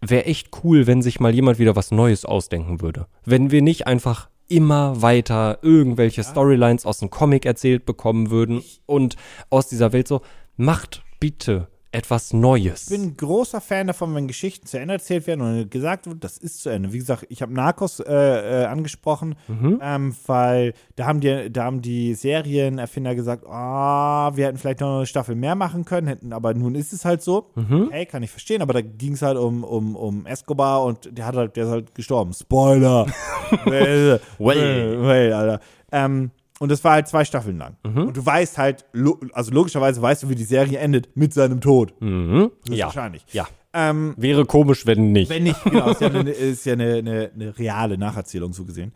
wäre 0.00 0.26
echt 0.26 0.50
cool, 0.62 0.86
wenn 0.86 1.02
sich 1.02 1.20
mal 1.20 1.34
jemand 1.34 1.58
wieder 1.58 1.76
was 1.76 1.90
Neues 1.90 2.24
ausdenken 2.24 2.80
würde. 2.80 3.06
Wenn 3.24 3.50
wir 3.50 3.62
nicht 3.62 3.86
einfach 3.86 4.28
immer 4.48 5.02
weiter 5.02 5.58
irgendwelche 5.62 6.24
Storylines 6.24 6.86
aus 6.86 6.98
dem 6.98 7.10
Comic 7.10 7.44
erzählt 7.44 7.84
bekommen 7.84 8.30
würden 8.30 8.62
und 8.86 9.16
aus 9.50 9.68
dieser 9.68 9.92
Welt 9.92 10.08
so, 10.08 10.22
macht 10.56 11.02
bitte 11.20 11.68
etwas 11.90 12.34
Neues. 12.34 12.82
Ich 12.84 12.88
bin 12.90 13.02
ein 13.02 13.16
großer 13.16 13.60
Fan 13.62 13.86
davon, 13.86 14.14
wenn 14.14 14.28
Geschichten 14.28 14.66
zu 14.66 14.78
Ende 14.78 14.94
erzählt 14.94 15.26
werden 15.26 15.40
und 15.40 15.70
gesagt 15.70 16.06
wird, 16.06 16.22
das 16.22 16.36
ist 16.36 16.60
zu 16.62 16.68
Ende. 16.68 16.92
Wie 16.92 16.98
gesagt, 16.98 17.24
ich 17.30 17.40
habe 17.40 17.54
Narcos 17.54 18.00
äh, 18.00 18.62
äh, 18.62 18.64
angesprochen, 18.66 19.36
Mhm. 19.48 19.80
ähm, 19.82 20.16
weil 20.26 20.74
da 20.96 21.06
haben 21.06 21.20
die, 21.20 21.50
da 21.50 21.64
haben 21.64 21.80
die 21.80 22.12
Serienerfinder 22.14 23.14
gesagt, 23.14 23.46
ah, 23.46 24.32
wir 24.36 24.46
hätten 24.46 24.58
vielleicht 24.58 24.80
noch 24.80 24.96
eine 24.98 25.06
Staffel 25.06 25.34
mehr 25.34 25.54
machen 25.54 25.84
können, 25.86 26.06
hätten, 26.08 26.32
aber 26.34 26.52
nun 26.52 26.74
ist 26.74 26.92
es 26.92 27.04
halt 27.06 27.22
so. 27.22 27.50
Mhm. 27.54 27.88
Hey, 27.90 28.04
kann 28.04 28.22
ich 28.22 28.30
verstehen, 28.30 28.60
aber 28.60 28.74
da 28.74 28.82
ging 28.82 29.14
es 29.14 29.22
halt 29.22 29.38
um, 29.38 29.64
um, 29.64 29.96
um 29.96 30.26
Escobar 30.26 30.84
und 30.84 31.08
der 31.16 31.24
hat 31.26 31.36
halt, 31.36 31.56
der 31.56 31.64
ist 31.64 31.70
halt 31.70 31.94
gestorben. 31.94 32.34
Spoiler. 32.34 33.06
well, 33.64 34.20
Well. 34.38 35.02
well, 35.02 35.32
Alter. 35.32 35.60
Ähm, 35.90 36.32
und 36.60 36.70
das 36.70 36.82
war 36.84 36.92
halt 36.92 37.08
zwei 37.08 37.24
Staffeln 37.24 37.58
lang. 37.58 37.76
Mhm. 37.84 38.08
Und 38.08 38.16
du 38.16 38.24
weißt 38.26 38.58
halt, 38.58 38.84
also 39.32 39.52
logischerweise 39.52 40.02
weißt 40.02 40.22
du, 40.24 40.28
wie 40.28 40.34
die 40.34 40.44
Serie 40.44 40.78
endet, 40.78 41.16
mit 41.16 41.32
seinem 41.34 41.60
Tod. 41.60 41.92
Mhm. 42.00 42.50
Ja. 42.68 42.86
Wahrscheinlich. 42.86 43.24
Ja. 43.32 43.46
Ähm, 43.72 44.14
Wäre 44.16 44.44
komisch, 44.46 44.86
wenn 44.86 45.12
nicht. 45.12 45.28
wenn 45.30 45.42
nicht, 45.44 45.62
genau, 45.64 45.90
ist 45.90 46.00
ja 46.00 46.08
eine, 46.08 46.30
ist 46.30 46.64
ja 46.66 46.72
eine, 46.72 46.94
eine, 46.96 47.30
eine 47.34 47.58
reale 47.58 47.98
Nacherzählung 47.98 48.52
so 48.52 48.64
gesehen. 48.64 48.92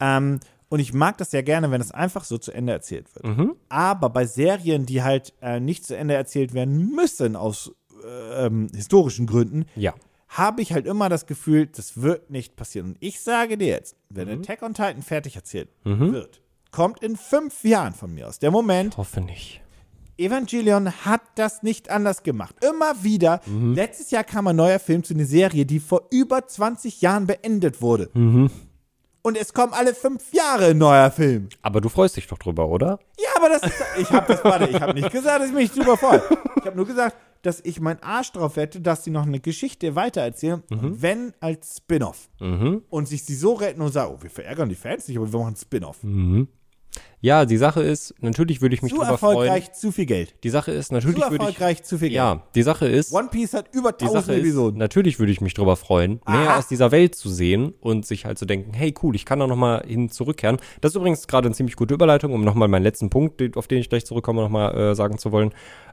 Ähm, 0.00 0.40
und 0.68 0.80
ich 0.80 0.92
mag 0.92 1.16
das 1.18 1.30
sehr 1.30 1.42
gerne, 1.44 1.70
wenn 1.70 1.80
es 1.80 1.92
einfach 1.92 2.24
so 2.24 2.38
zu 2.38 2.50
Ende 2.50 2.72
erzählt 2.72 3.06
wird. 3.14 3.24
Mhm. 3.24 3.54
Aber 3.68 4.08
bei 4.10 4.24
Serien, 4.26 4.84
die 4.84 5.02
halt 5.02 5.32
äh, 5.40 5.60
nicht 5.60 5.86
zu 5.86 5.96
Ende 5.96 6.14
erzählt 6.14 6.54
werden 6.54 6.90
müssen 6.94 7.36
aus 7.36 7.72
äh, 8.04 8.46
ähm, 8.46 8.68
historischen 8.74 9.26
Gründen, 9.26 9.66
Ja. 9.76 9.94
habe 10.28 10.62
ich 10.62 10.72
halt 10.72 10.86
immer 10.86 11.08
das 11.08 11.26
Gefühl, 11.26 11.66
das 11.66 12.02
wird 12.02 12.30
nicht 12.30 12.56
passieren. 12.56 12.88
Und 12.88 12.96
ich 13.00 13.20
sage 13.20 13.56
dir 13.58 13.68
jetzt, 13.68 13.94
wenn 14.08 14.26
Mhm. 14.28 14.40
Attack 14.40 14.62
on 14.62 14.74
Titan 14.74 15.02
fertig 15.02 15.36
erzählt 15.36 15.68
wird, 15.84 16.40
kommt 16.76 17.02
in 17.02 17.16
fünf 17.16 17.64
Jahren 17.64 17.94
von 17.94 18.12
mir 18.12 18.28
aus 18.28 18.38
der 18.38 18.50
Moment, 18.50 18.98
Hoffe 18.98 19.22
nicht. 19.22 19.62
Evangelion 20.18 20.90
hat 21.06 21.22
das 21.36 21.62
nicht 21.62 21.88
anders 21.88 22.22
gemacht. 22.22 22.54
Immer 22.62 23.02
wieder. 23.02 23.40
Letztes 23.74 24.10
Jahr 24.10 24.24
kam 24.24 24.46
ein 24.46 24.56
neuer 24.56 24.78
Film 24.78 25.02
zu 25.02 25.14
einer 25.14 25.24
Serie, 25.24 25.64
die 25.64 25.80
vor 25.80 26.02
über 26.10 26.46
20 26.46 27.00
Jahren 27.00 27.26
beendet 27.26 27.80
wurde. 27.80 28.10
Und 29.22 29.36
es 29.38 29.54
kommen 29.54 29.72
alle 29.72 29.94
fünf 29.94 30.34
Jahre 30.34 30.66
ein 30.66 30.78
neuer 30.78 31.10
Film. 31.10 31.48
Aber 31.62 31.80
du 31.80 31.88
freust 31.88 32.16
dich 32.18 32.26
doch 32.26 32.36
drüber, 32.38 32.68
oder? 32.68 32.98
Ja, 33.18 33.30
aber 33.36 33.48
das 33.48 33.62
ist. 33.62 33.82
Ich 33.98 34.10
habe 34.10 34.34
das, 34.34 34.44
warte, 34.44 34.66
ich 34.68 34.78
habe 34.80 34.92
nicht 34.92 35.10
gesagt, 35.10 35.40
dass 35.40 35.48
ich 35.48 35.54
mich 35.54 35.72
super 35.72 35.96
freue. 35.96 36.22
Ich 36.56 36.66
habe 36.66 36.76
nur 36.76 36.86
gesagt, 36.86 37.16
dass 37.42 37.60
ich 37.64 37.80
meinen 37.80 38.02
Arsch 38.02 38.32
drauf 38.32 38.56
wette, 38.56 38.80
dass 38.80 39.04
sie 39.04 39.10
noch 39.10 39.24
eine 39.24 39.40
Geschichte 39.40 39.94
weitererzählen, 39.94 40.62
wenn 40.68 41.32
als 41.40 41.76
Spin-off. 41.78 42.28
Und 42.90 43.08
sich 43.08 43.24
sie 43.24 43.34
so 43.34 43.54
retten 43.54 43.80
und 43.80 43.92
sagen, 43.92 44.14
oh, 44.16 44.22
wir 44.22 44.30
verärgern 44.30 44.68
die 44.68 44.74
Fans 44.74 45.08
nicht, 45.08 45.16
aber 45.16 45.30
wir 45.32 45.38
machen 45.38 45.48
einen 45.48 45.56
Spin-off. 45.56 45.98
Ja, 47.20 47.44
die 47.44 47.56
Sache 47.56 47.82
ist, 47.82 48.14
natürlich 48.20 48.60
würde 48.60 48.74
ich 48.74 48.82
mich 48.82 48.92
Zu 48.92 48.98
drüber 49.00 49.18
freuen. 49.18 49.36
erfolgreich, 49.38 49.72
zu 49.72 49.90
viel 49.90 50.06
Geld. 50.06 50.34
Die 50.44 50.50
Sache 50.50 50.70
ist, 50.70 50.88
Zu 50.88 50.94
natürlich 50.94 51.16
würde 51.22 51.34
ich. 51.36 51.40
erfolgreich, 51.40 51.82
zu 51.82 51.98
viel 51.98 52.08
Geld. 52.10 52.16
Ja, 52.16 52.42
die 52.54 52.62
Sache 52.62 52.86
ist. 52.86 53.12
One 53.12 53.28
Piece 53.30 53.54
hat 53.54 53.74
über 53.74 53.92
Die 53.92 54.04
Sache 54.04 54.16
1000 54.18 54.36
ist, 54.38 54.44
Episoden. 54.44 54.78
natürlich 54.78 55.18
würde 55.18 55.32
ich 55.32 55.40
mich 55.40 55.54
drüber 55.54 55.76
freuen, 55.76 56.20
mehr 56.28 56.50
Aha. 56.50 56.58
aus 56.58 56.68
dieser 56.68 56.92
Welt 56.92 57.14
zu 57.14 57.28
sehen 57.28 57.72
und 57.80 58.06
sich 58.06 58.26
halt 58.26 58.38
zu 58.38 58.44
denken, 58.44 58.74
hey 58.74 58.94
cool, 59.02 59.16
ich 59.16 59.24
kann 59.24 59.40
da 59.40 59.46
nochmal 59.46 59.84
hin 59.86 60.08
zurückkehren. 60.10 60.58
Das 60.82 60.92
ist 60.92 60.96
übrigens 60.96 61.26
gerade 61.26 61.46
eine 61.46 61.54
ziemlich 61.54 61.74
gute 61.76 61.94
Überleitung, 61.94 62.32
um 62.32 62.44
nochmal 62.44 62.68
meinen 62.68 62.82
letzten 62.84 63.10
Punkt, 63.10 63.56
auf 63.56 63.66
den 63.66 63.78
ich 63.78 63.88
gleich 63.88 64.04
zurückkomme, 64.06 64.42
nochmal 64.42 64.76
äh, 64.76 64.94
sagen 64.94 65.18
zu 65.18 65.32
wollen. 65.32 65.52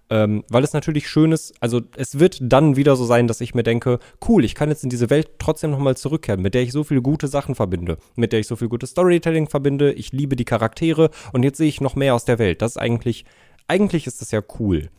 Ähm, 0.09 0.43
weil 0.49 0.63
es 0.63 0.73
natürlich 0.73 1.07
schön 1.07 1.31
ist, 1.31 1.53
also 1.59 1.81
es 1.95 2.19
wird 2.19 2.37
dann 2.41 2.75
wieder 2.75 2.95
so 2.95 3.05
sein, 3.05 3.27
dass 3.27 3.41
ich 3.41 3.55
mir 3.55 3.63
denke, 3.63 3.99
cool, 4.27 4.43
ich 4.43 4.53
kann 4.53 4.69
jetzt 4.69 4.83
in 4.83 4.89
diese 4.89 5.09
Welt 5.09 5.31
trotzdem 5.39 5.71
nochmal 5.71 5.95
zurückkehren, 5.97 6.41
mit 6.41 6.53
der 6.53 6.61
ich 6.61 6.71
so 6.71 6.83
viele 6.83 7.01
gute 7.01 7.27
Sachen 7.27 7.55
verbinde, 7.55 7.97
mit 8.15 8.33
der 8.33 8.39
ich 8.39 8.47
so 8.47 8.55
viel 8.55 8.67
gutes 8.67 8.91
Storytelling 8.91 9.47
verbinde, 9.47 9.93
ich 9.93 10.11
liebe 10.11 10.35
die 10.35 10.45
Charaktere 10.45 11.09
und 11.31 11.43
jetzt 11.43 11.57
sehe 11.57 11.69
ich 11.69 11.81
noch 11.81 11.95
mehr 11.95 12.15
aus 12.15 12.25
der 12.25 12.37
Welt. 12.37 12.61
Das 12.61 12.71
ist 12.71 12.77
eigentlich, 12.77 13.25
eigentlich 13.67 14.05
ist 14.05 14.21
das 14.21 14.31
ja 14.31 14.41
cool. 14.59 14.89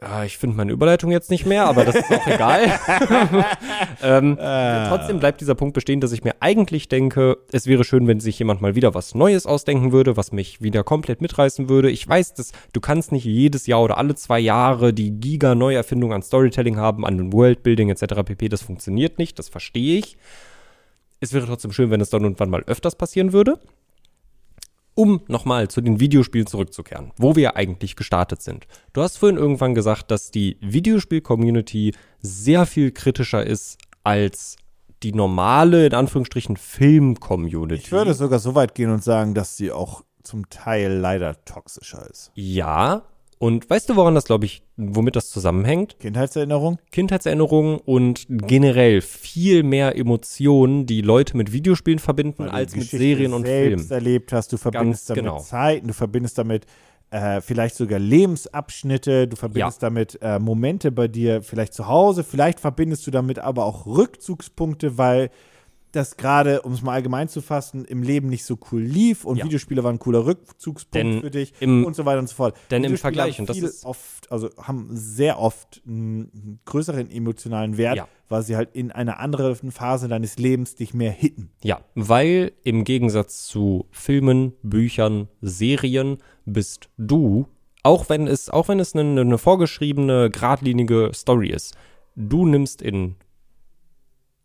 Ja, 0.00 0.22
ich 0.22 0.38
finde 0.38 0.56
meine 0.56 0.70
Überleitung 0.70 1.10
jetzt 1.10 1.28
nicht 1.28 1.44
mehr, 1.44 1.64
aber 1.64 1.84
das 1.84 1.96
ist 1.96 2.12
auch 2.12 2.26
egal. 2.28 2.60
ähm, 4.02 4.36
Trotzdem 4.36 5.18
bleibt 5.18 5.40
dieser 5.40 5.56
Punkt 5.56 5.74
bestehen, 5.74 6.00
dass 6.00 6.12
ich 6.12 6.22
mir 6.22 6.34
eigentlich 6.38 6.88
denke, 6.88 7.38
es 7.50 7.66
wäre 7.66 7.82
schön, 7.82 8.06
wenn 8.06 8.20
sich 8.20 8.38
jemand 8.38 8.60
mal 8.60 8.76
wieder 8.76 8.94
was 8.94 9.16
Neues 9.16 9.44
ausdenken 9.44 9.90
würde, 9.90 10.16
was 10.16 10.30
mich 10.30 10.62
wieder 10.62 10.84
komplett 10.84 11.20
mitreißen 11.20 11.68
würde. 11.68 11.90
Ich 11.90 12.08
weiß, 12.08 12.34
dass 12.34 12.52
du 12.72 12.80
kannst 12.80 13.10
nicht 13.10 13.24
jedes 13.24 13.66
Jahr 13.66 13.82
oder 13.82 13.98
alle 13.98 14.14
zwei 14.14 14.38
Jahre 14.38 14.92
die 14.92 15.10
Giga-Neuerfindung 15.10 16.12
an 16.12 16.22
Storytelling 16.22 16.76
haben, 16.76 17.04
an 17.04 17.32
Worldbuilding 17.32 17.90
etc. 17.90 18.22
pp. 18.24 18.48
Das 18.48 18.62
funktioniert 18.62 19.18
nicht, 19.18 19.36
das 19.38 19.48
verstehe 19.48 19.98
ich. 19.98 20.16
Es 21.18 21.32
wäre 21.32 21.46
trotzdem 21.46 21.72
schön, 21.72 21.90
wenn 21.90 22.00
es 22.00 22.10
dann 22.10 22.24
und 22.24 22.38
wann 22.38 22.50
mal 22.50 22.62
öfters 22.68 22.94
passieren 22.94 23.32
würde. 23.32 23.58
Um 24.98 25.20
nochmal 25.28 25.68
zu 25.68 25.80
den 25.80 26.00
Videospielen 26.00 26.48
zurückzukehren, 26.48 27.12
wo 27.16 27.36
wir 27.36 27.54
eigentlich 27.54 27.94
gestartet 27.94 28.42
sind. 28.42 28.66
Du 28.92 29.00
hast 29.00 29.16
vorhin 29.16 29.38
irgendwann 29.38 29.76
gesagt, 29.76 30.10
dass 30.10 30.32
die 30.32 30.56
Videospiel-Community 30.60 31.94
sehr 32.18 32.66
viel 32.66 32.90
kritischer 32.90 33.46
ist 33.46 33.78
als 34.02 34.56
die 35.04 35.12
normale, 35.12 35.86
in 35.86 35.94
Anführungsstrichen, 35.94 36.56
Film-Community. 36.56 37.80
Ich 37.80 37.92
würde 37.92 38.12
sogar 38.12 38.40
so 38.40 38.56
weit 38.56 38.74
gehen 38.74 38.90
und 38.90 39.04
sagen, 39.04 39.34
dass 39.34 39.56
sie 39.56 39.70
auch 39.70 40.02
zum 40.24 40.50
Teil 40.50 40.94
leider 40.94 41.44
toxischer 41.44 42.04
ist. 42.10 42.32
Ja. 42.34 43.04
Und 43.38 43.70
weißt 43.70 43.88
du, 43.88 43.96
woran 43.96 44.14
das, 44.14 44.24
glaube 44.24 44.46
ich, 44.46 44.62
womit 44.76 45.14
das 45.14 45.30
zusammenhängt? 45.30 45.96
Kindheitserinnerung? 46.00 46.78
Kindheitserinnerungen 46.90 47.78
und 47.78 48.26
generell 48.28 49.00
viel 49.00 49.62
mehr 49.62 49.96
Emotionen, 49.96 50.86
die 50.86 51.02
Leute 51.02 51.36
mit 51.36 51.52
Videospielen 51.52 52.00
verbinden, 52.00 52.38
Weil 52.44 52.48
du 52.48 52.52
als 52.54 52.72
mit 52.72 52.80
Geschichte 52.80 52.98
Serien 52.98 53.32
und 53.32 53.46
selbst 53.46 53.86
Filmen. 53.86 53.90
erlebt 53.92 54.32
hast. 54.32 54.52
Du 54.52 54.56
verbindest 54.56 55.06
Ganz 55.06 55.18
damit 55.18 55.24
genau. 55.24 55.38
Zeiten, 55.38 55.86
du 55.86 55.94
verbindest 55.94 56.36
damit 56.38 56.66
äh, 57.10 57.40
vielleicht 57.40 57.76
sogar 57.76 57.98
Lebensabschnitte, 57.98 59.28
du 59.28 59.36
verbindest 59.36 59.82
damit 59.82 60.18
äh, 60.20 60.38
Momente 60.38 60.90
bei 60.90 61.08
dir 61.08 61.42
vielleicht 61.42 61.74
zu 61.74 61.86
Hause, 61.86 62.24
vielleicht 62.24 62.60
verbindest 62.60 63.06
du 63.06 63.10
damit 63.10 63.38
aber 63.38 63.64
auch 63.64 63.86
Rückzugspunkte, 63.86 64.98
weil 64.98 65.30
das 65.92 66.16
gerade, 66.16 66.62
um 66.62 66.72
es 66.72 66.82
mal 66.82 66.92
allgemein 66.94 67.28
zu 67.28 67.40
fassen, 67.40 67.84
im 67.84 68.02
Leben 68.02 68.28
nicht 68.28 68.44
so 68.44 68.58
cool 68.70 68.82
lief 68.82 69.24
und 69.24 69.36
Ja. 69.38 69.44
Videospiele 69.44 69.82
waren 69.84 69.96
ein 69.96 69.98
cooler 69.98 70.26
Rückzugspunkt 70.26 70.94
Denn 70.94 71.20
für 71.20 71.30
dich 71.30 71.52
im- 71.60 71.84
und 71.84 71.96
so 71.96 72.04
weiter 72.04 72.18
und 72.18 72.28
so 72.28 72.34
fort. 72.34 72.56
denn 72.70 72.84
im 72.84 72.96
Vergleich, 72.98 73.38
und 73.40 73.48
das 73.48 73.58
ist- 73.58 73.84
oft, 73.84 74.30
also 74.30 74.50
haben 74.60 74.88
sehr 74.92 75.38
oft 75.38 75.80
einen 75.86 76.60
größeren 76.64 77.10
emotionalen 77.10 77.76
Wert, 77.78 77.96
Ja. 77.96 78.08
weil 78.28 78.42
sie 78.42 78.56
halt 78.56 78.70
in 78.74 78.92
einer 78.92 79.18
anderen 79.18 79.70
Phase 79.72 80.08
deines 80.08 80.36
Lebens 80.38 80.74
dich 80.74 80.92
mehr 80.94 81.10
hitten. 81.12 81.50
Ja, 81.62 81.80
weil 81.94 82.52
im 82.64 82.84
Gegensatz 82.84 83.46
zu 83.46 83.86
Filmen, 83.90 84.52
Büchern, 84.62 85.28
Serien 85.40 86.18
bist 86.44 86.88
du, 86.98 87.46
auch 87.82 88.08
wenn 88.10 88.26
es, 88.26 88.50
auch 88.50 88.68
wenn 88.68 88.80
es 88.80 88.94
eine, 88.94 89.20
eine 89.20 89.38
vorgeschriebene, 89.38 90.30
geradlinige 90.30 91.10
Story 91.14 91.48
ist, 91.48 91.74
du 92.16 92.44
nimmst 92.44 92.82
in 92.82 93.14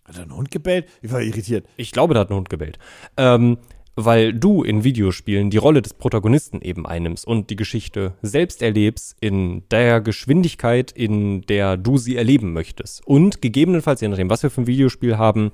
Hat 0.06 0.18
er 0.18 0.24
einen 0.24 0.36
Hund 0.36 0.52
gebellt? 0.52 0.88
Ich 1.02 1.12
war 1.12 1.22
irritiert. 1.22 1.66
Ich 1.78 1.92
glaube, 1.92 2.14
da 2.14 2.22
hat 2.22 2.30
ein 2.30 2.36
Hund 2.36 2.50
gebellt. 2.50 2.78
Ähm, 3.18 3.58
weil 3.96 4.34
du 4.34 4.64
in 4.64 4.84
Videospielen 4.84 5.50
die 5.50 5.58
Rolle 5.58 5.82
des 5.82 5.94
Protagonisten 5.94 6.62
eben 6.62 6.86
einnimmst 6.86 7.28
und 7.28 7.50
die 7.50 7.56
Geschichte 7.56 8.14
selbst 8.22 8.62
erlebst 8.62 9.16
in 9.20 9.64
der 9.70 10.02
Geschwindigkeit, 10.02 10.92
in 10.92 11.42
der 11.42 11.78
du 11.78 11.98
sie 11.98 12.18
erleben 12.18 12.54
möchtest. 12.54 13.06
Und 13.06 13.42
gegebenenfalls, 13.42 14.02
je 14.02 14.08
nachdem, 14.08 14.30
was 14.30 14.44
wir 14.44 14.50
für 14.50 14.62
ein 14.62 14.68
Videospiel 14.68 15.18
haben, 15.18 15.52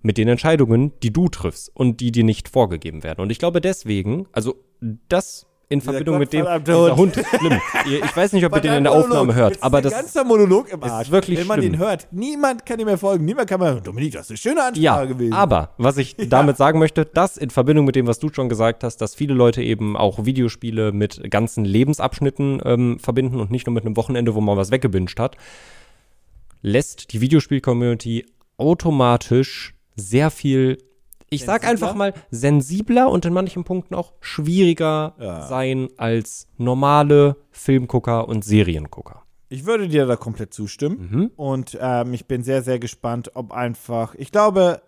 mit 0.00 0.18
den 0.18 0.28
Entscheidungen, 0.28 0.92
die 1.02 1.12
du 1.12 1.28
triffst 1.28 1.70
und 1.74 2.00
die 2.00 2.12
dir 2.12 2.24
nicht 2.24 2.48
vorgegeben 2.48 3.02
werden. 3.02 3.20
Und 3.20 3.30
ich 3.30 3.38
glaube 3.38 3.60
deswegen, 3.60 4.26
also 4.32 4.56
das 5.08 5.46
in 5.72 5.80
Verbindung 5.80 6.18
mit 6.18 6.32
dem, 6.32 6.46
dieser 6.64 6.96
Hund. 6.96 7.16
Ist 7.16 7.28
schlimm. 7.28 7.60
Ich 8.04 8.16
weiß 8.16 8.32
nicht, 8.34 8.44
ob 8.44 8.54
ihr 8.54 8.60
den 8.60 8.74
in 8.74 8.84
der 8.84 8.92
Monolog. 8.92 9.10
Aufnahme 9.10 9.34
hört, 9.34 9.52
Jetzt 9.54 9.62
aber 9.64 9.78
ist 9.78 9.84
das 9.86 9.92
ein 9.94 10.00
ganzer 10.02 10.24
Monolog 10.24 10.70
im 10.72 10.82
ist 10.82 10.90
Arsch. 10.90 11.10
wirklich 11.10 11.38
Wenn 11.40 11.46
man 11.46 11.58
schlimm. 11.60 11.72
den 11.72 11.78
hört, 11.80 12.06
niemand 12.12 12.64
kann 12.66 12.78
ihm 12.78 12.86
mehr 12.86 12.98
folgen. 12.98 13.24
Niemand 13.24 13.48
kann 13.48 13.60
mehr. 13.60 13.74
Dominik, 13.80 14.12
das 14.12 14.22
ist 14.26 14.30
eine 14.30 14.36
schöne 14.38 14.60
Ansprache 14.62 14.80
Ja, 14.82 15.04
gewesen. 15.04 15.32
aber 15.32 15.70
was 15.78 15.96
ich 15.96 16.14
damit 16.28 16.56
sagen 16.56 16.78
möchte, 16.78 17.04
das 17.06 17.36
in 17.36 17.50
Verbindung 17.50 17.84
mit 17.86 17.96
dem, 17.96 18.06
was 18.06 18.18
du 18.18 18.28
schon 18.32 18.48
gesagt 18.48 18.84
hast, 18.84 18.98
dass 18.98 19.14
viele 19.14 19.34
Leute 19.34 19.62
eben 19.62 19.96
auch 19.96 20.24
Videospiele 20.24 20.92
mit 20.92 21.30
ganzen 21.30 21.64
Lebensabschnitten 21.64 22.60
ähm, 22.64 22.98
verbinden 22.98 23.40
und 23.40 23.50
nicht 23.50 23.66
nur 23.66 23.74
mit 23.74 23.84
einem 23.84 23.96
Wochenende, 23.96 24.34
wo 24.34 24.40
man 24.40 24.56
was 24.56 24.70
weggebinged 24.70 25.18
hat, 25.18 25.36
lässt 26.62 27.12
die 27.12 27.20
Videospiel-Community 27.20 28.26
automatisch 28.56 29.74
sehr 29.96 30.30
viel, 30.30 30.78
ich 31.32 31.44
sag 31.44 31.66
einfach 31.66 31.94
mal, 31.94 32.12
sensibler 32.30 33.10
und 33.10 33.24
in 33.24 33.32
manchen 33.32 33.64
Punkten 33.64 33.94
auch 33.94 34.12
schwieriger 34.20 35.14
Ja. 35.20 35.46
sein 35.46 35.88
als 35.96 36.46
normale 36.58 37.36
Filmgucker 37.50 38.28
und 38.28 38.44
Seriengucker. 38.44 39.22
Ich 39.48 39.66
würde 39.66 39.86
dir 39.88 40.06
da 40.06 40.16
komplett 40.16 40.54
zustimmen. 40.54 41.08
Mhm. 41.10 41.30
Und 41.36 41.78
ähm, 41.80 42.14
ich 42.14 42.26
bin 42.26 42.42
sehr, 42.42 42.62
sehr 42.62 42.78
gespannt, 42.78 43.32
ob 43.34 43.52
einfach. 43.52 44.14
Ich 44.14 44.32
glaube, 44.32 44.80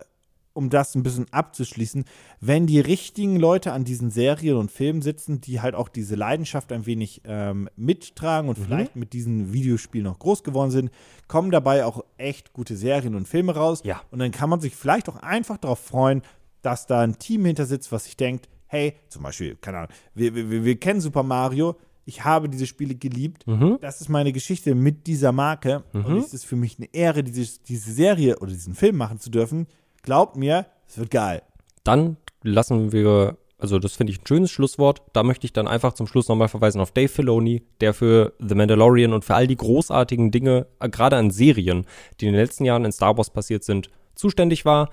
um 0.53 0.69
das 0.69 0.95
ein 0.95 1.03
bisschen 1.03 1.27
abzuschließen, 1.31 2.05
wenn 2.39 2.65
die 2.65 2.79
richtigen 2.79 3.35
Leute 3.35 3.73
an 3.73 3.83
diesen 3.83 4.09
Serien 4.09 4.55
und 4.55 4.71
Filmen 4.71 5.01
sitzen, 5.01 5.41
die 5.41 5.59
halt 5.61 5.75
auch 5.75 5.89
diese 5.89 6.15
Leidenschaft 6.15 6.71
ein 6.71 6.85
wenig 6.85 7.21
ähm, 7.25 7.69
mittragen 7.75 8.45
Mhm. 8.45 8.49
und 8.55 8.57
vielleicht 8.65 8.95
mit 8.95 9.11
diesen 9.13 9.51
Videospielen 9.53 10.05
noch 10.05 10.17
groß 10.17 10.43
geworden 10.43 10.71
sind, 10.71 10.91
kommen 11.27 11.51
dabei 11.51 11.85
auch 11.85 12.05
echt 12.17 12.53
gute 12.53 12.75
Serien 12.77 13.15
und 13.15 13.27
Filme 13.27 13.53
raus. 13.53 13.81
Ja. 13.83 14.01
Und 14.11 14.19
dann 14.19 14.31
kann 14.31 14.49
man 14.49 14.61
sich 14.61 14.75
vielleicht 14.75 15.09
auch 15.09 15.17
einfach 15.17 15.57
darauf 15.57 15.79
freuen, 15.79 16.21
dass 16.65 16.87
da 16.87 17.01
ein 17.01 17.19
Team 17.19 17.45
hinter 17.45 17.65
sitzt, 17.65 17.91
was 17.91 18.05
sich 18.05 18.17
denkt, 18.17 18.49
hey, 18.67 18.95
zum 19.09 19.23
Beispiel, 19.23 19.55
keine 19.55 19.77
Ahnung, 19.77 19.91
wir, 20.13 20.33
wir, 20.33 20.65
wir 20.65 20.79
kennen 20.79 20.99
Super 20.99 21.23
Mario, 21.23 21.75
Ich 22.05 22.23
habe 22.23 22.49
diese 22.49 22.67
Spiele 22.67 22.95
geliebt. 22.95 23.45
Mhm. 23.47 23.77
Das 23.81 24.01
ist 24.01 24.09
meine 24.09 24.31
Geschichte 24.31 24.75
mit 24.75 25.07
dieser 25.07 25.31
Marke. 25.31 25.83
Und 25.93 26.17
es 26.17 26.33
ist 26.33 26.45
für 26.45 26.55
mich 26.55 26.77
eine 26.77 26.93
Ehre, 26.93 27.23
diese, 27.23 27.59
diese 27.67 27.91
Serie 27.91 28.37
oder 28.39 28.51
diesen 28.51 28.75
Film 28.75 28.97
machen 28.97 29.19
zu 29.19 29.29
dürfen. 29.29 29.67
Glaubt 30.03 30.35
mir, 30.35 30.67
es 30.87 30.97
wird 30.97 31.09
geil. 31.09 31.41
Dann 31.83 32.17
lassen 32.43 32.91
wir, 32.91 33.37
also 33.57 33.79
das 33.79 33.95
finde 33.95 34.11
ich 34.11 34.21
ein 34.21 34.27
schönes 34.27 34.51
Schlusswort. 34.51 35.01
Da 35.13 35.23
möchte 35.23 35.45
ich 35.45 35.53
dann 35.53 35.67
einfach 35.67 35.93
zum 35.93 36.05
Schluss 36.05 36.27
nochmal 36.27 36.47
verweisen 36.47 36.79
auf 36.79 36.91
Dave 36.91 37.09
Filoni, 37.09 37.63
der 37.81 37.93
für 37.93 38.33
The 38.39 38.53
Mandalorian 38.53 39.13
und 39.13 39.25
für 39.25 39.33
all 39.33 39.47
die 39.47 39.57
großartigen 39.57 40.29
Dinge, 40.29 40.67
äh, 40.79 40.89
gerade 40.89 41.15
an 41.15 41.31
Serien, 41.31 41.85
die 42.19 42.27
in 42.27 42.33
den 42.33 42.41
letzten 42.41 42.65
Jahren 42.65 42.85
in 42.85 42.91
Star 42.91 43.17
Wars 43.17 43.31
passiert 43.31 43.63
sind, 43.63 43.89
zuständig 44.13 44.65
war. 44.65 44.89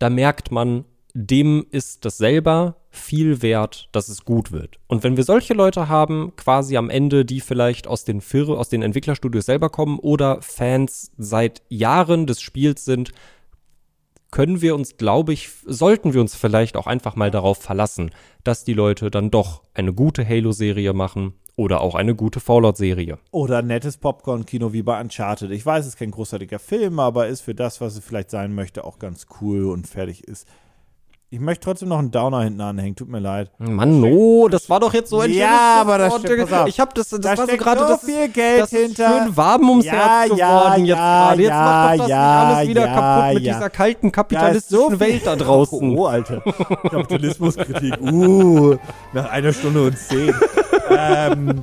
Da 0.00 0.10
merkt 0.10 0.50
man, 0.50 0.86
dem 1.12 1.66
ist 1.70 2.04
das 2.04 2.16
selber 2.16 2.76
viel 2.90 3.42
wert, 3.42 3.88
dass 3.92 4.08
es 4.08 4.24
gut 4.24 4.50
wird. 4.50 4.78
Und 4.88 5.04
wenn 5.04 5.16
wir 5.16 5.24
solche 5.24 5.54
Leute 5.54 5.88
haben, 5.88 6.32
quasi 6.36 6.76
am 6.76 6.90
Ende, 6.90 7.24
die 7.24 7.40
vielleicht 7.40 7.86
aus 7.86 8.04
den 8.04 8.20
Fir 8.20 8.48
aus 8.48 8.70
den 8.70 8.82
Entwicklerstudios 8.82 9.46
selber 9.46 9.68
kommen 9.68 9.98
oder 9.98 10.40
Fans 10.40 11.12
seit 11.18 11.62
Jahren 11.68 12.26
des 12.26 12.40
Spiels 12.40 12.84
sind, 12.84 13.12
können 14.30 14.62
wir 14.62 14.74
uns, 14.74 14.96
glaube 14.96 15.32
ich, 15.32 15.50
sollten 15.66 16.14
wir 16.14 16.20
uns 16.20 16.34
vielleicht 16.34 16.76
auch 16.76 16.86
einfach 16.86 17.14
mal 17.14 17.30
darauf 17.30 17.58
verlassen, 17.58 18.12
dass 18.42 18.64
die 18.64 18.74
Leute 18.74 19.10
dann 19.10 19.30
doch 19.30 19.62
eine 19.74 19.92
gute 19.92 20.26
Halo-Serie 20.26 20.94
machen 20.94 21.34
oder 21.60 21.82
auch 21.82 21.94
eine 21.94 22.14
gute 22.14 22.40
Fallout-Serie. 22.40 23.18
Oder 23.32 23.58
ein 23.58 23.66
nettes 23.66 23.98
Popcorn-Kino 23.98 24.72
wie 24.72 24.80
bei 24.80 24.98
Uncharted. 24.98 25.50
Ich 25.50 25.66
weiß, 25.66 25.84
es 25.84 25.92
ist 25.92 25.98
kein 25.98 26.10
großartiger 26.10 26.58
Film, 26.58 26.98
aber 26.98 27.28
ist 27.28 27.42
für 27.42 27.54
das, 27.54 27.82
was 27.82 27.96
es 27.96 28.02
vielleicht 28.02 28.30
sein 28.30 28.54
möchte, 28.54 28.82
auch 28.82 28.98
ganz 28.98 29.26
cool 29.42 29.66
und 29.66 29.86
fertig 29.86 30.24
ist. 30.26 30.48
Ich 31.32 31.38
möchte 31.38 31.62
trotzdem 31.64 31.90
noch 31.90 32.00
einen 32.00 32.10
Downer 32.10 32.40
hinten 32.42 32.60
anhängen, 32.60 32.96
tut 32.96 33.08
mir 33.08 33.20
leid. 33.20 33.52
Mann, 33.58 34.00
no, 34.00 34.48
das 34.48 34.68
war 34.68 34.80
doch 34.80 34.92
jetzt 34.92 35.10
so 35.10 35.20
ein 35.20 35.30
Ja, 35.32 35.76
aber 35.80 35.96
das 35.96 36.16
stimmt, 36.18 36.50
pass 36.50 36.60
auf. 36.62 36.68
Ich 36.68 36.80
habe 36.80 36.90
das, 36.92 37.08
das 37.10 37.20
Da 37.20 37.38
war 37.38 37.46
so 37.46 37.56
gerade 37.56 37.80
so 37.82 37.86
das, 37.86 38.04
viel 38.04 38.28
Geld 38.30 38.62
das 38.62 38.72
ist 38.72 38.80
hinter. 38.96 39.08
schön 39.26 39.36
warm 39.36 39.68
ums 39.70 39.84
Ja, 39.84 39.92
Herz 39.92 40.32
ja, 40.36 40.46
geworden 40.58 40.86
jetzt 40.86 40.98
ja, 40.98 41.34
gerade. 41.36 41.42
Jetzt 41.42 41.50
macht 41.52 41.98
doch 42.00 42.08
das 42.08 42.18
alles 42.56 42.68
wieder 42.68 42.86
kaputt 42.88 43.34
mit 43.34 43.44
dieser 43.46 43.70
kalten 43.70 44.06
ist 44.08 44.12
kapitalistischen 44.12 44.88
viel- 44.90 45.00
Welt 45.00 45.22
da 45.26 45.36
draußen. 45.36 45.80
Oh, 45.96 46.06
Alter. 46.06 46.40
Kapitalismuskritik. 46.90 47.94
Uh, 48.00 48.76
nach 49.12 49.30
einer 49.30 49.52
Stunde 49.52 49.84
und 49.86 49.96
zehn. 49.98 50.34
ähm, 50.90 51.62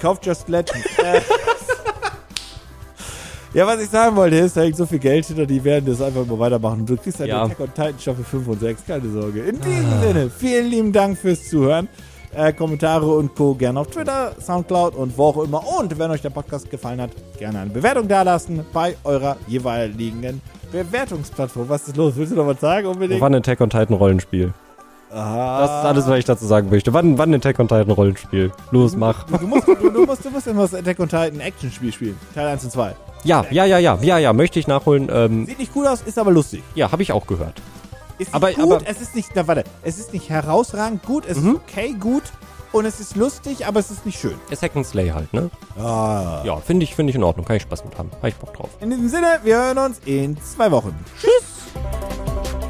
kauft 0.00 0.26
Just 0.26 0.50
Legend. 0.50 0.84
Äh, 0.98 1.20
ja, 3.54 3.66
was 3.66 3.80
ich 3.82 3.88
sagen 3.90 4.16
wollte, 4.16 4.36
ist, 4.36 4.56
da 4.56 4.62
hängt 4.62 4.76
so 4.76 4.86
viel 4.86 4.98
Geld 4.98 5.26
hinter, 5.26 5.46
die 5.46 5.62
werden 5.62 5.84
das 5.86 6.00
einfach 6.00 6.24
mal 6.26 6.38
weitermachen. 6.38 6.86
Du 6.86 6.96
kriegst 6.96 7.18
halt 7.20 7.28
Ja. 7.28 7.42
Attack 7.44 7.60
on 7.60 7.66
Titan 7.74 7.94
Staffel 7.98 8.24
5 8.24 8.48
und 8.48 8.60
6, 8.60 8.86
keine 8.86 9.08
Sorge. 9.10 9.40
In 9.42 9.60
diesem 9.60 10.00
Sinne, 10.00 10.30
vielen 10.30 10.66
lieben 10.70 10.92
Dank 10.92 11.18
fürs 11.18 11.48
Zuhören. 11.48 11.88
Äh, 12.34 12.54
Kommentare 12.54 13.06
und 13.06 13.34
Co. 13.34 13.54
gerne 13.54 13.78
auf 13.80 13.88
Twitter, 13.88 14.32
Soundcloud 14.40 14.94
und 14.94 15.18
wo 15.18 15.24
auch 15.26 15.44
immer. 15.44 15.62
Und 15.78 15.98
wenn 15.98 16.10
euch 16.10 16.22
der 16.22 16.30
Podcast 16.30 16.70
gefallen 16.70 16.98
hat, 17.02 17.10
gerne 17.38 17.58
eine 17.60 17.70
Bewertung 17.70 18.08
dalassen 18.08 18.64
bei 18.72 18.96
eurer 19.04 19.36
jeweiligen 19.46 20.40
Bewertungsplattform. 20.72 21.68
Was 21.68 21.88
ist 21.88 21.96
los? 21.98 22.14
Willst 22.16 22.32
du 22.32 22.36
noch 22.36 22.46
was 22.46 22.58
sagen? 22.58 22.86
Unbedingt? 22.86 23.20
Wann 23.20 23.34
Attack 23.34 23.60
on 23.60 23.68
Titan 23.68 23.96
Rollenspiel? 23.96 24.54
Ah. 25.14 25.60
Das 25.60 25.70
ist 25.70 25.86
alles, 25.86 26.06
was 26.08 26.18
ich 26.18 26.24
dazu 26.24 26.46
sagen 26.46 26.70
möchte. 26.70 26.92
Wann, 26.94 27.18
wann 27.18 27.34
Attack 27.34 27.58
on 27.58 27.68
Titan 27.68 27.90
Rollenspiel? 27.90 28.50
Los, 28.70 28.96
mach. 28.96 29.24
Du 29.24 29.46
musst, 29.46 29.68
du, 29.68 29.74
du 29.74 30.06
musst, 30.06 30.24
du 30.24 30.30
musst 30.30 30.46
immer 30.46 30.62
das 30.62 30.74
Attack 30.74 30.98
on 31.00 31.08
Titan 31.08 31.40
Action-Spiel 31.40 31.92
spielen. 31.92 32.18
Teil 32.34 32.46
1 32.48 32.64
und 32.64 32.70
2. 32.70 32.94
Ja, 33.24 33.44
ja, 33.50 33.64
ja, 33.66 33.78
ja, 33.78 33.98
ja, 34.00 34.18
ja, 34.18 34.32
möchte 34.32 34.58
ich 34.58 34.66
nachholen. 34.66 35.08
Ähm, 35.12 35.46
Sieht 35.46 35.58
nicht 35.58 35.72
gut 35.74 35.86
aus, 35.86 36.00
ist 36.02 36.18
aber 36.18 36.30
lustig. 36.32 36.62
ja, 36.74 36.90
habe 36.90 37.02
ich 37.02 37.12
auch 37.12 37.26
gehört. 37.26 37.60
Ist 38.18 38.34
Aber- 38.34 38.52
gut, 38.52 38.62
aber- 38.62 38.80
es 38.88 39.00
ist 39.00 39.14
nicht, 39.14 39.30
na, 39.34 39.46
warte, 39.46 39.64
es 39.82 39.98
ist 39.98 40.12
nicht 40.12 40.28
herausragend 40.30 41.02
gut, 41.04 41.24
es 41.26 41.38
Mhm. 41.40 41.50
ist 41.50 41.56
okay 41.56 41.94
gut 41.98 42.22
und 42.72 42.84
es 42.84 42.98
ist 43.00 43.16
lustig, 43.16 43.66
aber 43.66 43.80
es 43.80 43.90
ist 43.90 44.06
nicht 44.06 44.18
schön. 44.20 44.34
Ist 44.50 44.62
Hack 44.62 44.74
and 44.76 44.86
Slay 44.86 45.10
halt, 45.10 45.32
ne? 45.34 45.50
Ah. 45.78 46.42
Ja, 46.44 46.56
finde 46.56 46.84
ich, 46.84 46.94
finde 46.94 47.10
ich 47.10 47.16
in 47.16 47.22
Ordnung. 47.24 47.44
Kann 47.46 47.56
ich 47.56 47.62
Spaß 47.62 47.84
mit 47.84 47.96
haben. 47.98 48.10
Habe 48.18 48.28
ich 48.28 48.36
Bock 48.36 48.54
drauf. 48.54 48.70
In 48.80 48.90
diesem 48.90 49.08
Sinne, 49.08 49.40
wir 49.44 49.56
hören 49.56 49.78
uns 49.78 50.00
in 50.04 50.36
zwei 50.42 50.70
Wochen. 50.70 50.94
Tschüss. 51.20 52.61